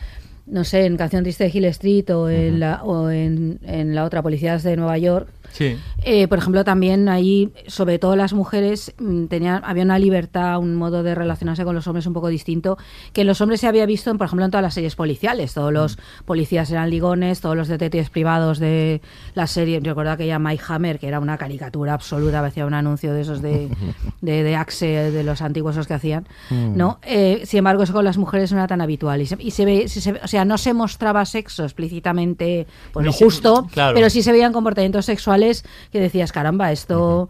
no 0.46 0.64
sé, 0.64 0.84
en 0.84 0.96
Canción 0.96 1.22
Triste 1.22 1.44
de 1.44 1.50
Hill 1.52 1.64
Street 1.66 2.10
o 2.10 2.28
en, 2.28 2.60
la, 2.60 2.82
o 2.84 3.10
en, 3.10 3.58
en 3.62 3.94
la 3.94 4.04
otra 4.04 4.22
Policías 4.22 4.62
de 4.62 4.76
Nueva 4.76 4.98
York. 4.98 5.28
Sí. 5.54 5.78
Eh, 6.02 6.26
por 6.26 6.38
ejemplo, 6.38 6.64
también 6.64 7.08
ahí, 7.08 7.52
sobre 7.68 8.00
todo 8.00 8.16
las 8.16 8.32
mujeres, 8.32 8.92
mm, 8.98 9.26
tenían, 9.26 9.62
había 9.64 9.84
una 9.84 10.00
libertad, 10.00 10.58
un 10.58 10.74
modo 10.74 11.04
de 11.04 11.14
relacionarse 11.14 11.62
con 11.64 11.76
los 11.76 11.86
hombres 11.86 12.06
un 12.06 12.12
poco 12.12 12.26
distinto, 12.26 12.76
que 13.12 13.20
en 13.20 13.28
los 13.28 13.40
hombres 13.40 13.60
se 13.60 13.68
había 13.68 13.86
visto, 13.86 14.12
por 14.18 14.26
ejemplo, 14.26 14.44
en 14.44 14.50
todas 14.50 14.62
las 14.64 14.74
series 14.74 14.96
policiales. 14.96 15.54
Todos 15.54 15.72
los 15.72 15.96
policías 16.24 16.68
eran 16.72 16.90
ligones, 16.90 17.40
todos 17.40 17.56
los 17.56 17.68
detectives 17.68 18.10
privados 18.10 18.58
de 18.58 19.00
la 19.34 19.46
serie. 19.46 19.78
Recuerdo 19.80 20.10
aquella 20.10 20.40
Mike 20.40 20.64
Hammer, 20.66 20.98
que 20.98 21.06
era 21.06 21.20
una 21.20 21.38
caricatura 21.38 21.94
absoluta, 21.94 22.40
parecía 22.40 22.66
un 22.66 22.74
anuncio 22.74 23.12
de 23.14 23.20
esos 23.20 23.40
de, 23.40 23.68
de, 24.20 24.42
de 24.42 24.56
Axe, 24.56 24.86
de 25.12 25.22
los 25.22 25.40
antiguos 25.40 25.76
esos 25.76 25.86
que 25.86 25.94
hacían. 25.94 26.26
Mm. 26.50 26.76
¿no? 26.76 26.98
Eh, 27.04 27.42
sin 27.46 27.58
embargo, 27.58 27.84
eso 27.84 27.92
con 27.92 28.04
las 28.04 28.18
mujeres 28.18 28.50
no 28.50 28.58
era 28.58 28.66
tan 28.66 28.80
habitual. 28.80 29.22
Y 29.22 29.26
se, 29.26 29.36
y 29.38 29.52
se 29.52 29.64
ve, 29.64 29.86
se- 29.88 30.12
o 30.20 30.26
sea, 30.26 30.44
no 30.44 30.58
se 30.58 30.74
mostraba 30.74 31.24
sexo 31.24 31.62
explícitamente, 31.62 32.66
pues 32.92 33.14
se- 33.16 33.24
justo, 33.24 33.68
claro. 33.72 33.94
pero 33.94 34.10
sí 34.10 34.20
se 34.20 34.32
veían 34.32 34.52
comportamientos 34.52 35.04
sexuales 35.06 35.43
que 35.90 36.00
decías, 36.00 36.32
caramba, 36.32 36.72
esto... 36.72 37.28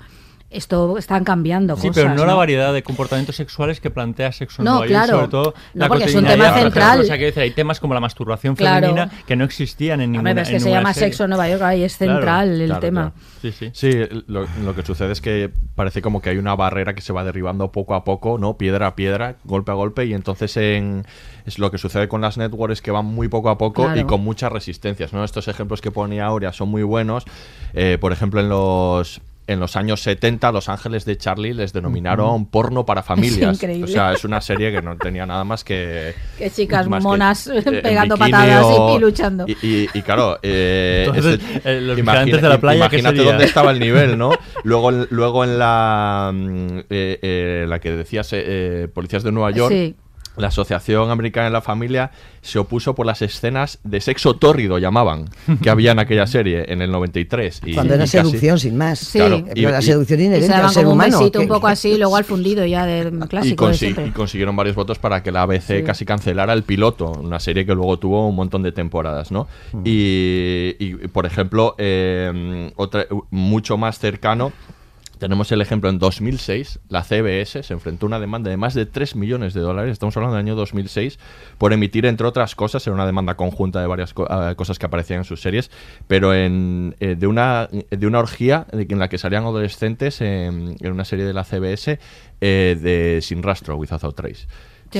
esto 0.54 0.96
están 0.98 1.24
cambiando 1.24 1.76
sí, 1.76 1.88
cosas. 1.88 2.02
pero 2.04 2.14
no, 2.14 2.24
la 2.24 2.34
variedad 2.34 2.72
de 2.72 2.82
comportamientos 2.82 3.36
sexuales 3.36 3.80
que 3.80 3.90
plantea 3.90 4.32
Sexo 4.32 4.62
en 4.62 4.64
No, 4.66 4.70
Nueva 4.78 4.86
York, 4.86 4.90
claro. 5.04 5.12
sobre 5.18 5.28
todo 5.28 5.54
No, 5.74 5.80
la 5.80 5.88
porque 5.88 6.04
es 6.04 6.14
un 6.14 6.24
tema 6.24 6.54
central. 6.54 7.00
O 7.00 7.04
sea, 7.04 7.16
quiero 7.16 7.26
decir, 7.26 7.42
hay 7.42 7.50
temas 7.50 7.80
como 7.80 7.94
la 7.94 8.00
masturbación 8.00 8.54
Claro. 8.56 8.86
femenina 8.88 9.10
que 9.26 9.36
no 9.36 9.44
existían 9.44 10.00
en 10.00 10.12
ninguna 10.12 10.30
Hombre, 10.30 10.44
pero 10.44 10.56
es 10.56 10.62
que 10.62 10.68
se 10.68 10.74
llama 10.74 10.94
serie. 10.94 11.08
Sexo 11.10 11.24
en 11.24 11.30
Nueva 11.30 11.48
York, 11.48 11.62
ahí 11.62 11.82
es 11.82 11.96
Claro, 11.96 12.12
central 12.14 12.60
el 12.60 12.66
Claro, 12.66 12.80
tema. 12.80 13.12
claro. 13.40 13.70
Sí, 13.74 13.90
lo, 14.26 14.46
lo 14.64 14.74
que 14.74 14.82
sucede 14.84 15.12
es 15.12 15.20
que 15.20 15.50
parece 15.74 16.00
como 16.00 16.22
que 16.22 16.30
hay 16.30 16.38
una 16.38 16.54
barrera 16.56 16.94
que 16.94 17.02
se 17.02 17.12
va 17.12 17.24
derribando 17.24 17.70
poco 17.72 17.94
a 17.94 18.04
poco, 18.04 18.38
¿no? 18.38 18.56
Piedra 18.56 18.86
a 18.86 18.96
piedra, 18.96 19.36
golpe 19.44 19.70
a 19.70 19.74
golpe, 19.74 20.06
y 20.06 20.14
entonces 20.14 20.56
en, 20.56 21.04
es 21.44 21.58
lo 21.58 21.70
que 21.70 21.76
sucede 21.76 22.08
con 22.08 22.22
las 22.22 22.38
networks 22.38 22.80
que 22.80 22.90
van 22.90 23.04
muy 23.04 23.28
poco 23.28 23.50
a 23.50 23.58
poco 23.58 23.84
Claro. 23.84 24.00
y 24.00 24.04
con 24.04 24.22
muchas 24.22 24.50
resistencias, 24.50 25.12
¿no? 25.12 25.24
Estos 25.24 25.46
ejemplos 25.48 25.82
que 25.82 25.90
ponía 25.90 26.24
Aurea 26.26 26.52
son 26.54 26.68
muy 26.70 26.82
buenos. 26.84 27.24
Eh, 27.74 27.98
por 28.00 28.12
ejemplo, 28.12 28.40
en 28.40 28.48
los 28.48 29.20
en 29.46 29.60
los 29.60 29.76
años 29.76 30.00
70, 30.00 30.50
Los 30.52 30.68
Ángeles 30.68 31.04
de 31.04 31.16
Charlie 31.18 31.52
les 31.52 31.72
denominaron 31.72 32.46
porno 32.46 32.86
para 32.86 33.02
familias. 33.02 33.56
increíble. 33.56 33.84
O 33.84 33.88
sea, 33.88 34.12
es 34.14 34.24
una 34.24 34.40
serie 34.40 34.72
que 34.72 34.80
no 34.80 34.96
tenía 34.96 35.26
nada 35.26 35.44
más 35.44 35.64
que... 35.64 36.14
Que 36.38 36.50
chicas 36.50 36.84
que, 36.86 36.90
monas 37.00 37.46
eh, 37.48 37.62
pegando 37.82 38.16
patadas 38.16 38.62
y- 38.62 38.66
o- 38.78 38.96
y, 38.96 39.00
luchando. 39.00 39.44
Y, 39.46 39.52
y- 39.66 39.88
y 39.92 40.02
claro, 40.02 40.38
eh, 40.42 41.04
Entonces, 41.06 41.40
este- 41.54 41.76
eh, 41.76 41.80
los 41.80 41.98
imagina- 41.98 42.24
vigilantes 42.24 42.42
de 42.42 42.48
la 42.48 42.58
playa, 42.60 42.88
¿qué 42.88 42.98
imagínate 42.98 43.24
dónde 43.28 43.44
estaba 43.44 43.70
el 43.70 43.80
nivel, 43.80 44.16
¿no? 44.16 44.30
Luego, 44.64 44.90
en- 44.90 45.06
luego 45.10 45.44
en 45.44 45.58
la, 45.58 46.30
mm, 46.34 46.78
eh, 46.90 47.18
eh, 47.22 47.66
la 47.68 47.78
que 47.80 47.90
decías, 47.92 48.32
eh, 48.32 48.42
eh, 48.46 48.88
Policías 48.92 49.22
de 49.22 49.32
Nueva 49.32 49.50
York, 49.50 49.72
Sí. 49.72 49.94
La 50.36 50.48
Asociación 50.48 51.10
Americana 51.10 51.46
de 51.46 51.52
la 51.52 51.60
Familia 51.62 52.10
se 52.42 52.58
opuso 52.58 52.94
por 52.94 53.06
las 53.06 53.22
escenas 53.22 53.78
de 53.84 54.00
sexo 54.00 54.34
tórrido, 54.34 54.78
llamaban, 54.78 55.26
que 55.62 55.70
había 55.70 55.92
en 55.92 55.98
aquella 55.98 56.26
serie 56.26 56.64
en 56.72 56.82
el 56.82 56.90
93. 56.90 57.60
Y, 57.64 57.74
Cuando 57.74 57.94
era 57.94 58.04
y 58.04 58.06
casi- 58.06 58.18
seducción, 58.18 58.58
sin 58.58 58.76
más. 58.76 58.98
Sí. 58.98 59.18
Claro, 59.18 59.44
Pero 59.54 59.70
la 59.70 59.78
y- 59.78 59.82
seducción 59.82 60.20
Y 60.20 60.24
inherente 60.24 60.48
se 60.48 60.54
al 60.54 60.70
ser 60.70 60.82
como 60.84 60.94
un 60.94 61.00
humano. 61.00 61.18
besito 61.18 61.40
un 61.40 61.48
poco 61.48 61.66
así, 61.68 61.96
luego 61.98 62.16
al 62.16 62.24
fundido 62.24 62.64
ya 62.66 62.84
del 62.86 63.14
y, 63.14 63.28
clásico 63.28 63.68
consi- 63.70 64.08
y 64.08 64.10
consiguieron 64.10 64.56
varios 64.56 64.76
votos 64.76 64.98
para 64.98 65.22
que 65.22 65.30
la 65.32 65.42
ABC 65.42 65.82
casi 65.84 66.04
cancelara 66.04 66.52
el 66.52 66.62
piloto, 66.64 67.12
una 67.12 67.38
serie 67.40 67.64
que 67.64 67.74
luego 67.74 67.98
tuvo 67.98 68.28
un 68.28 68.34
montón 68.36 68.62
de 68.62 68.72
temporadas, 68.72 69.30
¿no? 69.30 69.46
Y, 69.84 70.76
y, 70.78 70.94
por 71.12 71.26
ejemplo, 71.26 71.74
eh, 71.78 72.72
otra, 72.76 73.06
mucho 73.30 73.76
más 73.78 73.98
cercano, 73.98 74.52
tenemos 75.24 75.50
el 75.52 75.62
ejemplo 75.62 75.88
en 75.88 75.98
2006, 75.98 76.80
la 76.90 77.02
CBS 77.02 77.62
se 77.62 77.72
enfrentó 77.72 78.04
a 78.04 78.08
una 78.08 78.20
demanda 78.20 78.50
de 78.50 78.58
más 78.58 78.74
de 78.74 78.84
3 78.84 79.16
millones 79.16 79.54
de 79.54 79.62
dólares, 79.62 79.92
estamos 79.92 80.14
hablando 80.18 80.36
del 80.36 80.44
año 80.44 80.54
2006, 80.54 81.18
por 81.56 81.72
emitir, 81.72 82.04
entre 82.04 82.26
otras 82.26 82.54
cosas, 82.54 82.86
era 82.86 82.92
una 82.92 83.06
demanda 83.06 83.34
conjunta 83.34 83.80
de 83.80 83.86
varias 83.86 84.12
eh, 84.18 84.54
cosas 84.54 84.78
que 84.78 84.84
aparecían 84.84 85.20
en 85.20 85.24
sus 85.24 85.40
series, 85.40 85.70
pero 86.08 86.34
en, 86.34 86.94
eh, 87.00 87.16
de, 87.18 87.26
una, 87.26 87.70
orgía 88.18 88.66
en 88.70 88.98
la 88.98 89.08
que 89.08 89.16
salían 89.16 89.44
adolescentes 89.44 90.20
en, 90.20 90.76
una 90.84 91.06
serie 91.06 91.24
de 91.24 91.32
la 91.32 91.44
CBS 91.44 91.98
eh, 92.42 92.78
de 92.78 93.20
Sin 93.22 93.42
Rastro, 93.42 93.76
Without 93.76 94.04
a 94.04 94.12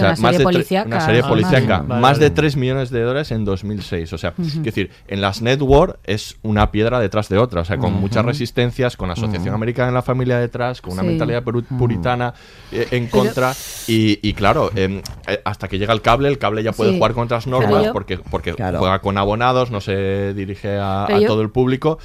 Una 0.00 0.16
serie 0.16 0.38
de 0.38 0.44
tre- 0.44 0.52
policíaca, 0.52 0.86
Una 0.88 1.00
serie 1.00 1.22
policíaca. 1.22 1.78
Vale, 1.78 2.00
más 2.00 2.18
vale. 2.18 2.18
de 2.18 2.30
3 2.30 2.56
millones 2.56 2.90
de 2.90 3.00
dólares 3.02 3.30
en 3.32 3.44
2006. 3.44 4.12
O 4.12 4.18
sea, 4.18 4.34
Ujú. 4.36 4.46
es 4.48 4.62
decir, 4.62 4.90
en 5.08 5.20
las 5.20 5.42
network 5.42 5.98
es 6.04 6.36
una 6.42 6.70
piedra 6.70 6.98
detrás 7.00 7.28
de 7.28 7.38
otra. 7.38 7.62
O 7.62 7.64
sea, 7.64 7.76
con 7.78 7.92
muchas 7.94 8.24
resistencias, 8.24 8.96
con 8.96 9.08
la 9.08 9.14
Asociación. 9.14 9.54
Americana 9.54 9.88
en 9.88 9.94
la 9.94 10.02
Familia 10.02 10.38
detrás, 10.38 10.80
con 10.80 10.92
una 10.94 11.02
Sí. 11.02 11.08
mentalidad 11.08 11.42
puritana 11.42 12.34
eh, 12.72 12.88
en 12.90 13.06
contra. 13.08 13.52
Y, 13.86 14.18
y 14.26 14.32
claro, 14.34 14.70
em, 14.74 15.00
eh, 15.26 15.40
hasta 15.44 15.68
que 15.68 15.78
llega 15.78 15.92
el 15.92 16.02
cable, 16.02 16.28
el 16.28 16.38
cable 16.38 16.62
ya 16.62 16.72
puede 16.72 16.90
Sí. 16.90 16.96
jugar 16.96 17.12
con 17.12 17.24
otras 17.24 17.46
normas 17.46 17.88
porque, 17.92 18.18
porque 18.18 18.54
Claro. 18.54 18.78
juega 18.78 18.98
con 19.00 19.16
abonados, 19.18 19.70
no 19.70 19.80
se 19.80 20.34
dirige 20.34 20.76
a, 20.80 21.06
todo 21.26 21.42
el 21.42 21.50
público. 21.50 21.98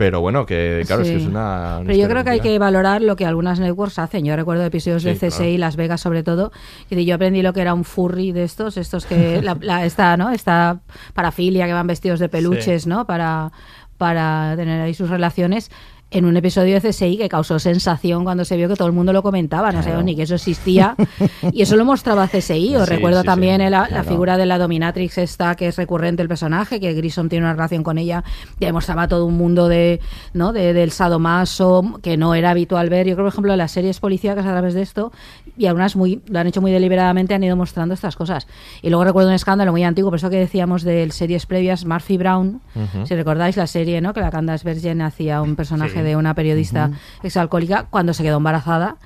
Pero 0.00 0.22
bueno, 0.22 0.46
que 0.46 0.82
claro, 0.86 1.02
es 1.02 1.10
que 1.10 1.16
es 1.16 1.26
una. 1.26 1.76
una 1.76 1.82
Pero 1.84 1.98
yo 1.98 2.08
creo 2.08 2.24
que 2.24 2.30
hay 2.30 2.40
que 2.40 2.58
valorar 2.58 3.02
lo 3.02 3.16
que 3.16 3.26
algunas 3.26 3.60
networks 3.60 3.98
hacen. 3.98 4.24
Yo 4.24 4.34
recuerdo 4.34 4.64
episodios 4.64 5.02
de 5.02 5.12
CSI, 5.14 5.28
claro. 5.28 5.58
Las 5.58 5.76
Vegas 5.76 6.00
sobre 6.00 6.22
todo, 6.22 6.52
y 6.88 7.04
yo 7.04 7.16
aprendí 7.16 7.42
lo 7.42 7.52
que 7.52 7.60
era 7.60 7.74
un 7.74 7.84
furry 7.84 8.32
de 8.32 8.44
estos, 8.44 8.78
estos 8.78 9.04
que 9.04 9.42
la, 9.42 9.58
la- 9.60 9.84
esta, 9.84 10.16
¿no? 10.16 10.30
Esta 10.30 10.80
parafilia 11.12 11.66
que 11.66 11.74
van 11.74 11.86
vestidos 11.86 12.18
de 12.18 12.30
peluches, 12.30 12.86
¿no? 12.86 13.06
Para, 13.06 13.52
para 13.98 14.54
tener 14.56 14.80
ahí 14.80 14.94
sus 14.94 15.10
relaciones. 15.10 15.70
En 16.12 16.24
un 16.24 16.36
episodio 16.36 16.80
de 16.80 16.88
CSI 16.90 17.16
que 17.18 17.28
causó 17.28 17.58
sensación 17.60 18.24
cuando 18.24 18.44
se 18.44 18.56
vio 18.56 18.68
que 18.68 18.74
todo 18.74 18.88
el 18.88 18.92
mundo 18.94 19.12
lo 19.12 19.22
comentaba, 19.22 19.68
no 19.68 19.74
Claro. 19.74 19.84
sabíamos 19.84 20.04
ni 20.04 20.16
que 20.16 20.22
eso 20.22 20.34
existía. 20.34 20.96
y 21.52 21.62
eso 21.62 21.76
lo 21.76 21.84
mostraba 21.84 22.26
CSI. 22.26 22.74
Os 22.76 22.88
Sí, 22.88 22.94
recuerdo 22.96 23.20
sí, 23.20 23.26
también 23.26 23.60
sí, 23.60 23.70
la 23.70 23.86
claro. 23.86 24.04
figura 24.08 24.36
de 24.36 24.46
la 24.46 24.58
dominatrix 24.58 25.18
esta 25.18 25.54
que 25.54 25.68
es 25.68 25.76
recurrente 25.76 26.20
el 26.22 26.28
personaje, 26.28 26.80
que 26.80 26.92
Grissom 26.94 27.28
tiene 27.28 27.44
una 27.44 27.52
relación 27.54 27.84
con 27.84 27.96
ella, 27.98 28.24
y 28.58 28.64
demostraba 28.66 29.06
todo 29.06 29.24
un 29.24 29.36
mundo 29.36 29.68
de, 29.68 30.00
¿no? 30.34 30.52
de, 30.52 30.72
del 30.72 30.90
sadomaso 30.90 32.00
que 32.02 32.16
no 32.16 32.34
era 32.34 32.50
habitual 32.50 32.88
ver. 32.90 33.06
Yo 33.06 33.14
creo, 33.14 33.26
por 33.26 33.32
ejemplo, 33.32 33.54
las 33.56 33.70
series 33.70 34.00
policíacas 34.00 34.46
a 34.46 34.50
través 34.50 34.74
de 34.74 34.82
esto, 34.82 35.12
y 35.56 35.66
algunas 35.66 35.96
muy, 35.96 36.22
lo 36.28 36.38
han 36.38 36.46
hecho 36.46 36.60
muy 36.60 36.70
deliberadamente, 36.72 37.34
han 37.34 37.42
ido 37.44 37.56
mostrando 37.56 37.94
estas 37.94 38.16
cosas. 38.16 38.46
Y 38.82 38.88
luego 38.90 39.04
recuerdo 39.04 39.28
un 39.28 39.34
escándalo 39.34 39.72
muy 39.72 39.84
antiguo, 39.84 40.10
por 40.10 40.18
eso 40.18 40.30
que 40.30 40.38
decíamos 40.38 40.82
de 40.82 41.10
series 41.10 41.46
previas, 41.46 41.84
Murphy 41.84 42.16
Brown, 42.16 42.60
si 43.04 43.14
recordáis 43.14 43.56
la 43.56 43.66
serie, 43.66 44.00
¿no? 44.00 44.12
que 44.14 44.20
la 44.20 44.30
Candace 44.30 44.64
Bergen 44.64 45.02
hacía 45.02 45.42
un 45.42 45.56
personaje 45.56 45.94
Sí. 45.94 46.02
de 46.02 46.16
una 46.16 46.34
periodista 46.34 46.90
exalcohólica, 47.22 47.86
cuando 47.90 48.14
se 48.14 48.22
quedó 48.22 48.36
embarazada, 48.38 48.96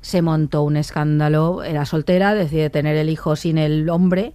se 0.00 0.22
montó 0.22 0.62
un 0.62 0.76
escándalo, 0.76 1.62
era 1.64 1.84
soltera, 1.84 2.34
decide 2.34 2.70
tener 2.70 2.96
el 2.96 3.10
hijo 3.10 3.36
sin 3.36 3.58
el 3.58 3.88
hombre, 3.90 4.32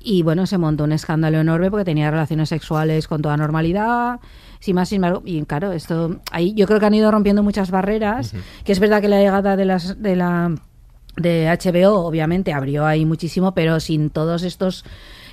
y 0.00 0.22
bueno, 0.22 0.46
se 0.46 0.56
montó 0.56 0.84
un 0.84 0.92
escándalo 0.92 1.40
enorme 1.40 1.70
porque 1.70 1.84
tenía 1.84 2.10
relaciones 2.10 2.48
sexuales 2.48 3.08
con 3.08 3.22
toda 3.22 3.36
normalidad, 3.36 4.20
sin 4.60 4.76
más, 4.76 4.88
sin 4.88 4.96
embargo, 4.96 5.22
y 5.24 5.42
claro, 5.44 5.72
esto, 5.72 6.20
ahí 6.32 6.54
yo 6.54 6.66
creo 6.66 6.80
que 6.80 6.86
han 6.86 6.94
ido 6.94 7.10
rompiendo 7.10 7.42
muchas 7.42 7.70
barreras, 7.70 8.32
que 8.64 8.72
es 8.72 8.80
verdad 8.80 9.00
que 9.00 9.08
la 9.08 9.18
llegada 9.18 9.56
de 9.56 9.64
las, 9.64 10.00
de 10.00 10.16
la 10.16 10.54
de 11.16 11.46
HBO 11.46 12.04
obviamente 12.04 12.52
abrió 12.52 12.86
ahí 12.86 13.04
muchísimo, 13.04 13.54
pero 13.54 13.80
sin 13.80 14.10
todos 14.10 14.42
estos 14.42 14.84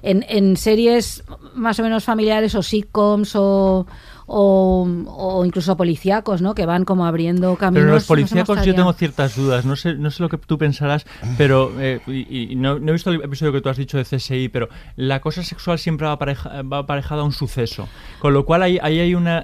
en, 0.02 0.26
en 0.28 0.58
series 0.58 1.24
más 1.56 1.80
o 1.80 1.84
menos 1.84 2.04
familiares 2.04 2.56
o 2.56 2.62
sitcoms 2.62 3.36
o, 3.36 3.88
o, 4.26 4.88
o 5.08 5.46
incluso 5.46 5.76
policíacos, 5.78 6.42
¿no? 6.42 6.56
Que 6.56 6.66
van 6.66 6.86
como 6.86 7.06
abriendo 7.06 7.56
caminos. 7.56 7.84
Pero 7.84 7.94
los 7.96 8.04
no 8.04 8.08
policíacos 8.08 8.66
yo 8.66 8.76
tengo 8.76 8.94
ciertas 8.94 9.36
dudas. 9.36 9.66
No 9.66 9.76
sé, 9.76 9.96
no 9.96 10.12
sé 10.12 10.24
lo 10.24 10.30
que 10.30 10.38
tú 10.38 10.58
pensarás, 10.58 11.06
pero 11.38 11.72
eh, 11.80 12.00
y, 12.08 12.52
y 12.52 12.56
no, 12.56 12.80
no 12.80 12.90
he 12.90 12.94
visto 12.94 13.10
el 13.10 13.22
episodio 13.22 13.52
que 13.52 13.62
tú 13.62 13.70
has 13.70 13.78
dicho 13.78 13.98
de 13.98 14.04
CSI, 14.06 14.50
pero 14.50 14.70
la 14.96 15.20
cosa 15.22 15.44
sexual 15.44 15.80
siempre 15.80 16.08
va, 16.08 16.14
apareja- 16.14 16.62
va 16.64 16.80
aparejada 16.80 17.22
a 17.22 17.26
un 17.26 17.32
suceso. 17.32 17.88
Con 18.20 18.34
lo 18.34 18.46
cual 18.46 18.64
ahí, 18.64 18.80
ahí 18.82 19.00
hay 19.00 19.16
una 19.16 19.40
eh, 19.40 19.44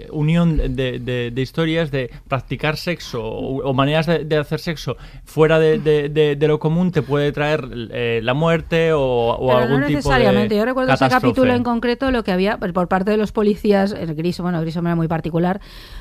eh, 0.00 0.08
unión 0.10 0.56
de, 0.76 0.98
de- 0.98 1.30
de 1.30 1.42
historias 1.42 1.90
de 1.90 2.10
practicar 2.28 2.76
sexo 2.76 3.22
o, 3.24 3.62
o 3.68 3.72
maneras 3.74 4.06
de, 4.06 4.24
de 4.24 4.36
hacer 4.36 4.60
sexo 4.60 4.96
fuera 5.24 5.58
de, 5.58 6.36
lo 6.46 6.58
común 6.60 6.92
te 6.92 7.02
puede 7.02 7.32
traer 7.32 7.68
eh, 7.90 8.20
la 8.22 8.32
muerte 8.34 8.92
o, 8.92 9.56
algún 9.56 9.80
no 9.80 9.86
tipo 9.86 9.96
necesariamente. 9.98 10.54
de 10.54 10.60
Yo 10.60 10.64
recuerdo 10.64 10.92
ese 10.92 11.08
capítulo 11.08 11.52
en 11.52 11.64
concreto, 11.64 12.10
lo 12.10 12.22
que 12.22 12.32
había 12.32 12.58
por 12.58 12.72
por 12.72 12.88
parte 12.88 13.10
de 13.10 13.16
los 13.16 13.32
policías, 13.46 13.92
el 13.92 14.14
Grissom, 14.16 14.44
bueno, 14.44 14.60
Grissom 14.60 14.84
era 14.86 14.96
muy 14.96 15.06
particular, 15.06 15.60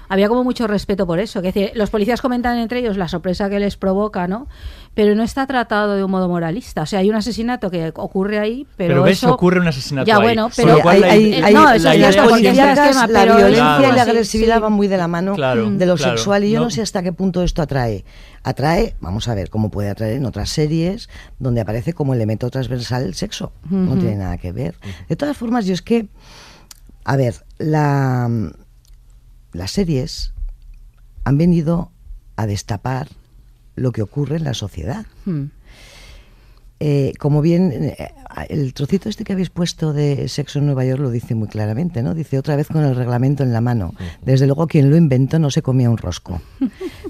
había 0.10 0.28
como 0.28 0.44
mucho 0.44 0.66
respeto 0.66 1.06
por 1.06 1.20
eso. 1.20 1.42
Que 1.44 1.50
es 1.50 1.54
decir, 1.54 1.72
los 1.76 1.92
policías 1.92 2.20
comentan 2.22 2.58
entre 2.58 2.80
ellos 2.80 2.98
la 2.98 3.08
sorpresa 3.08 3.50
que 3.52 3.60
les 3.60 3.78
provoca, 3.78 4.28
¿no? 4.28 4.48
Pero 4.96 5.14
no 5.14 5.22
está 5.24 5.46
tratado 5.46 5.96
de 5.96 6.04
un 6.04 6.10
modo 6.10 6.28
moralista. 6.28 6.82
O 6.82 6.86
sea, 6.88 7.00
hay 7.00 7.10
un 7.10 7.16
asesinato 7.16 7.70
que 7.70 7.92
ocurre 7.96 8.40
ahí, 8.40 8.66
pero, 8.78 8.90
Pero 8.96 9.04
ves, 9.04 9.18
eso... 9.20 9.32
ocurre 9.34 9.60
un 9.60 9.68
asesinato 9.68 10.08
Ya, 10.08 10.16
ahí. 10.18 10.24
bueno, 10.24 10.50
pero... 10.56 10.78
la- 10.78 10.84
la- 10.84 11.52
no, 11.52 11.64
la 11.78 11.94
eso 12.10 12.24
porque 12.30 12.50
es 12.50 12.56
la 12.58 13.08
pero 13.08 13.36
violencia 13.36 13.90
y 13.90 13.96
la 13.96 14.02
agresividad 14.02 14.56
sí. 14.56 14.62
van 14.62 14.74
muy 14.74 14.88
de 14.88 14.98
la 14.98 15.08
mano 15.08 15.36
Claro, 15.36 15.70
de 15.70 15.86
lo 15.86 15.96
claro. 15.98 16.18
sexual 16.18 16.44
y 16.46 16.52
yo 16.52 16.60
no. 16.60 16.66
No. 16.66 16.70
sé 16.72 16.82
hasta 16.82 17.04
qué 17.04 17.14
punto 17.14 17.44
esto 17.44 17.62
atrae. 17.62 18.06
Atrae, 18.44 18.96
vamos 19.02 19.28
a 19.28 19.36
ver, 19.36 19.50
cómo 19.50 19.70
puede 19.70 19.90
atraer 19.90 20.14
en 20.18 20.26
otras 20.26 20.50
series 20.50 21.10
donde 21.40 21.62
aparece 21.62 21.94
como 21.94 22.14
elemento 22.14 22.50
transversal 22.50 23.04
el 23.04 23.14
sexo. 23.16 23.52
No 23.70 23.96
tiene 23.98 24.16
nada 24.18 24.38
que 24.38 24.52
ver. 24.52 24.76
De 25.10 25.16
todas 25.16 25.36
formas, 25.36 25.66
yo 25.66 25.74
es 25.74 25.82
que, 25.82 26.08
a 27.06 27.16
ver, 27.16 27.46
la, 27.58 28.30
las 29.54 29.72
series 29.72 30.34
han 31.24 31.38
venido 31.38 31.92
a 32.36 32.48
destapar 32.48 33.08
lo 33.76 33.92
que 33.92 34.02
ocurre 34.02 34.38
en 34.38 34.44
la 34.44 34.54
sociedad. 34.54 35.06
Hmm. 35.26 35.46
Eh, 36.80 37.14
como 37.20 37.42
bien, 37.42 37.72
eh, 37.72 38.12
el 38.50 38.74
trocito 38.74 39.08
este 39.08 39.24
que 39.24 39.34
habéis 39.34 39.50
puesto 39.50 39.94
de 39.94 40.28
Sexo 40.28 40.60
en 40.60 40.66
Nueva 40.66 40.84
York 40.84 41.00
lo 41.00 41.10
dice 41.10 41.34
muy 41.34 41.48
claramente, 41.48 42.04
¿no? 42.04 42.14
Dice 42.14 42.38
otra 42.38 42.56
vez 42.56 42.68
con 42.68 42.84
el 42.84 42.96
reglamento 42.96 43.44
en 43.44 43.54
la 43.54 43.62
mano. 43.62 43.94
Desde 44.24 44.46
luego 44.46 44.68
quien 44.68 44.90
lo 44.90 44.98
inventó 44.98 45.40
no 45.40 45.52
se 45.52 45.62
comía 45.62 45.90
un 45.90 45.98
rosco, 45.98 46.42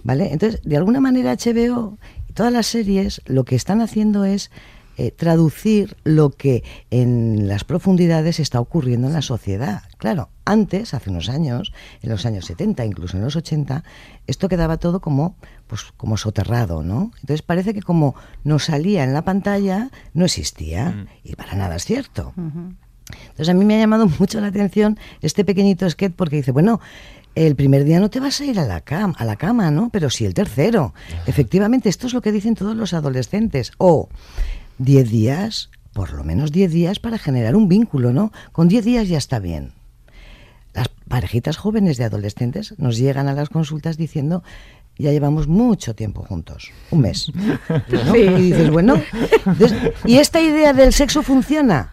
¿vale? 0.03 0.31
Entonces, 0.31 0.61
de 0.63 0.77
alguna 0.77 0.99
manera 0.99 1.35
HBO 1.35 1.97
y 2.29 2.33
todas 2.33 2.53
las 2.53 2.67
series 2.67 3.21
lo 3.25 3.43
que 3.43 3.55
están 3.55 3.81
haciendo 3.81 4.23
es 4.23 4.51
eh, 4.97 5.11
traducir 5.11 5.97
lo 6.03 6.29
que 6.31 6.63
en 6.89 7.47
las 7.47 7.63
profundidades 7.63 8.39
está 8.39 8.59
ocurriendo 8.59 9.07
en 9.07 9.13
la 9.13 9.21
sociedad. 9.21 9.83
Claro, 9.97 10.29
antes, 10.45 10.93
hace 10.93 11.09
unos 11.09 11.29
años, 11.29 11.73
en 12.01 12.09
los 12.09 12.25
años 12.25 12.45
70, 12.45 12.85
incluso 12.85 13.17
en 13.17 13.23
los 13.23 13.35
80, 13.35 13.83
esto 14.27 14.47
quedaba 14.47 14.77
todo 14.77 15.01
como, 15.01 15.35
pues, 15.67 15.83
como 15.97 16.17
soterrado, 16.17 16.83
¿no? 16.83 17.11
Entonces 17.21 17.41
parece 17.41 17.73
que 17.73 17.81
como 17.81 18.15
no 18.43 18.59
salía 18.59 19.03
en 19.03 19.13
la 19.13 19.23
pantalla, 19.23 19.89
no 20.13 20.25
existía. 20.25 21.07
Y 21.23 21.35
para 21.35 21.55
nada 21.55 21.75
es 21.75 21.85
cierto. 21.85 22.33
Entonces 22.37 23.49
a 23.49 23.53
mí 23.53 23.65
me 23.65 23.75
ha 23.75 23.79
llamado 23.79 24.07
mucho 24.19 24.39
la 24.39 24.47
atención 24.47 24.97
este 25.21 25.45
pequeñito 25.45 25.89
sketch 25.89 26.13
porque 26.15 26.37
dice, 26.37 26.51
bueno, 26.51 26.79
el 27.35 27.55
primer 27.55 27.83
día 27.83 27.99
no 27.99 28.09
te 28.09 28.19
vas 28.19 28.39
a 28.39 28.45
ir 28.45 28.59
a 28.59 28.65
la 28.65 28.81
cama, 28.81 29.13
a 29.17 29.25
la 29.25 29.35
cama, 29.35 29.69
¿no? 29.69 29.89
Pero 29.89 30.09
sí 30.09 30.25
el 30.25 30.33
tercero. 30.33 30.93
Efectivamente, 31.27 31.89
esto 31.89 32.07
es 32.07 32.13
lo 32.13 32.21
que 32.21 32.31
dicen 32.31 32.55
todos 32.55 32.77
los 32.77 32.93
adolescentes. 32.93 33.73
O 33.77 34.07
10 34.77 35.09
días, 35.09 35.69
por 35.93 36.13
lo 36.13 36.23
menos 36.23 36.51
10 36.51 36.71
días 36.71 36.99
para 36.99 37.17
generar 37.17 37.55
un 37.55 37.67
vínculo, 37.67 38.11
¿no? 38.13 38.31
Con 38.51 38.67
10 38.67 38.85
días 38.85 39.07
ya 39.07 39.17
está 39.17 39.39
bien. 39.39 39.71
Las 40.73 40.89
parejitas 41.07 41.57
jóvenes 41.57 41.97
de 41.97 42.03
adolescentes 42.05 42.73
nos 42.77 42.97
llegan 42.97 43.27
a 43.27 43.33
las 43.33 43.49
consultas 43.49 43.97
diciendo 43.97 44.43
ya 44.97 45.11
llevamos 45.11 45.47
mucho 45.47 45.93
tiempo 45.93 46.23
juntos, 46.23 46.71
un 46.91 47.01
mes. 47.01 47.31
¿no? 48.05 48.15
Y 48.15 48.27
dices, 48.51 48.69
bueno, 48.69 49.01
¿y 50.05 50.17
esta 50.17 50.39
idea 50.41 50.73
del 50.73 50.93
sexo 50.93 51.21
funciona? 51.21 51.91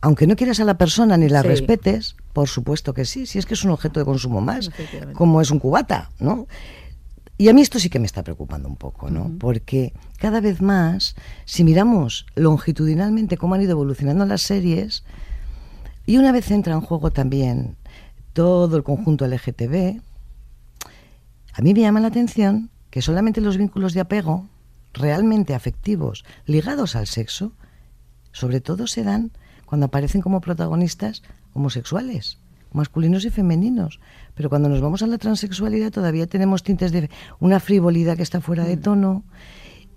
Aunque 0.00 0.28
no 0.28 0.36
quieras 0.36 0.60
a 0.60 0.64
la 0.64 0.78
persona 0.78 1.16
ni 1.16 1.28
la 1.28 1.42
Sí. 1.42 1.48
respetes, 1.48 2.14
por 2.32 2.48
supuesto 2.48 2.94
que 2.94 3.04
sí, 3.04 3.26
si 3.26 3.40
es 3.40 3.46
que 3.46 3.54
es 3.54 3.64
un 3.64 3.70
objeto 3.72 3.98
de 3.98 4.06
consumo 4.06 4.40
más, 4.40 4.70
como 5.14 5.40
es 5.40 5.50
un 5.50 5.58
cubata, 5.58 6.10
¿no? 6.20 6.46
Y 7.40 7.48
a 7.48 7.54
mí 7.54 7.60
esto 7.60 7.78
sí 7.78 7.88
que 7.88 8.00
me 8.00 8.06
está 8.06 8.24
preocupando 8.24 8.68
un 8.68 8.74
poco, 8.74 9.10
¿no? 9.10 9.30
Porque 9.38 9.92
cada 10.18 10.40
vez 10.40 10.60
más, 10.60 11.14
si 11.44 11.62
miramos 11.62 12.26
longitudinalmente 12.34 13.36
cómo 13.36 13.54
han 13.54 13.62
ido 13.62 13.70
evolucionando 13.70 14.26
las 14.26 14.42
series, 14.42 15.04
y 16.04 16.16
una 16.16 16.32
vez 16.32 16.50
entra 16.50 16.74
en 16.74 16.80
juego 16.80 17.12
también 17.12 17.76
todo 18.32 18.76
el 18.76 18.82
conjunto 18.82 19.24
LGTB, 19.24 20.00
a 21.52 21.62
mí 21.62 21.74
me 21.74 21.80
llama 21.80 22.00
la 22.00 22.08
atención 22.08 22.70
que 22.90 23.02
solamente 23.02 23.40
los 23.40 23.56
vínculos 23.56 23.94
de 23.94 24.00
apego 24.00 24.48
realmente 24.92 25.54
afectivos 25.54 26.24
ligados 26.44 26.96
al 26.96 27.06
sexo, 27.06 27.52
sobre 28.32 28.60
todo 28.60 28.88
se 28.88 29.04
dan 29.04 29.30
cuando 29.64 29.86
aparecen 29.86 30.22
como 30.22 30.40
protagonistas 30.40 31.22
homosexuales, 31.52 32.38
masculinos 32.72 33.24
y 33.24 33.30
femeninos. 33.30 34.00
Pero 34.38 34.50
cuando 34.50 34.68
nos 34.68 34.80
vamos 34.80 35.02
a 35.02 35.08
la 35.08 35.18
transexualidad 35.18 35.90
todavía 35.90 36.28
tenemos 36.28 36.62
tintes 36.62 36.92
de 36.92 37.10
una 37.40 37.58
frivolidad 37.58 38.16
que 38.16 38.22
está 38.22 38.40
fuera 38.40 38.62
de 38.62 38.76
tono. 38.76 39.24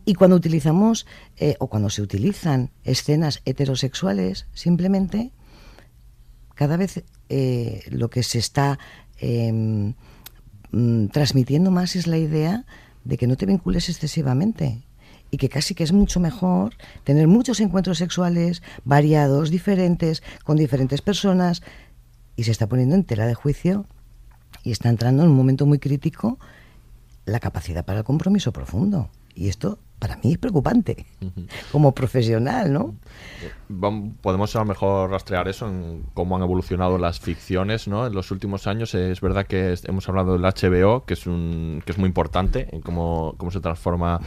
Y 0.03 0.15
cuando 0.15 0.35
utilizamos, 0.35 1.05
eh, 1.37 1.57
o 1.59 1.67
cuando 1.67 1.91
se 1.91 2.01
utilizan 2.01 2.71
escenas 2.83 3.43
heterosexuales, 3.45 4.47
simplemente 4.55 5.31
cada 6.55 6.75
vez 6.75 7.03
eh, 7.29 7.83
lo 7.91 8.09
que 8.09 8.23
se 8.23 8.39
está 8.39 8.79
em, 9.19 9.93
mm, 10.71 11.09
transmitiendo 11.09 11.69
más 11.69 11.95
es 11.95 12.07
la 12.07 12.17
idea 12.17 12.65
de 13.03 13.17
que 13.17 13.27
no 13.27 13.35
te 13.37 13.45
vincules 13.45 13.89
excesivamente 13.89 14.81
y 15.29 15.37
que 15.37 15.49
casi 15.49 15.75
que 15.75 15.83
es 15.83 15.91
mucho 15.91 16.19
mejor 16.19 16.73
tener 17.03 17.27
muchos 17.27 17.59
encuentros 17.59 17.99
sexuales 17.99 18.63
variados, 18.85 19.51
diferentes, 19.51 20.23
con 20.43 20.57
diferentes 20.57 21.03
personas 21.03 21.61
y 22.35 22.45
se 22.45 22.49
está 22.49 22.65
poniendo 22.65 22.95
en 22.95 23.03
tela 23.03 23.27
de 23.27 23.35
juicio 23.35 23.85
y 24.63 24.71
está 24.71 24.89
entrando 24.89 25.23
en 25.23 25.29
un 25.29 25.35
momento 25.35 25.65
muy 25.65 25.79
crítico 25.79 26.37
la 27.25 27.39
capacidad 27.39 27.85
para 27.85 27.99
el 27.99 28.05
compromiso 28.05 28.51
profundo. 28.51 29.09
Y 29.35 29.47
esto 29.47 29.79
para 29.99 30.17
mí 30.17 30.33
es 30.33 30.37
preocupante 30.37 31.05
como 31.71 31.93
profesional, 31.93 32.73
¿no? 32.73 32.95
Podemos 34.21 34.55
a 34.55 34.59
lo 34.59 34.65
mejor 34.65 35.09
rastrear 35.09 35.47
eso 35.47 35.67
en 35.67 36.03
cómo 36.13 36.35
han 36.35 36.43
evolucionado 36.43 36.97
las 36.97 37.19
ficciones, 37.19 37.87
¿no? 37.87 38.05
En 38.05 38.13
los 38.13 38.29
últimos 38.31 38.67
años 38.67 38.93
es 38.93 39.21
verdad 39.21 39.45
que 39.47 39.75
hemos 39.85 40.07
hablado 40.09 40.33
del 40.33 40.41
HBO, 40.43 41.05
que 41.05 41.13
es 41.13 41.25
un 41.25 41.81
que 41.85 41.91
es 41.91 41.97
muy 41.97 42.07
importante 42.07 42.67
en 42.71 42.81
cómo, 42.81 43.35
cómo 43.37 43.49
se 43.51 43.59
transforma, 43.61 44.19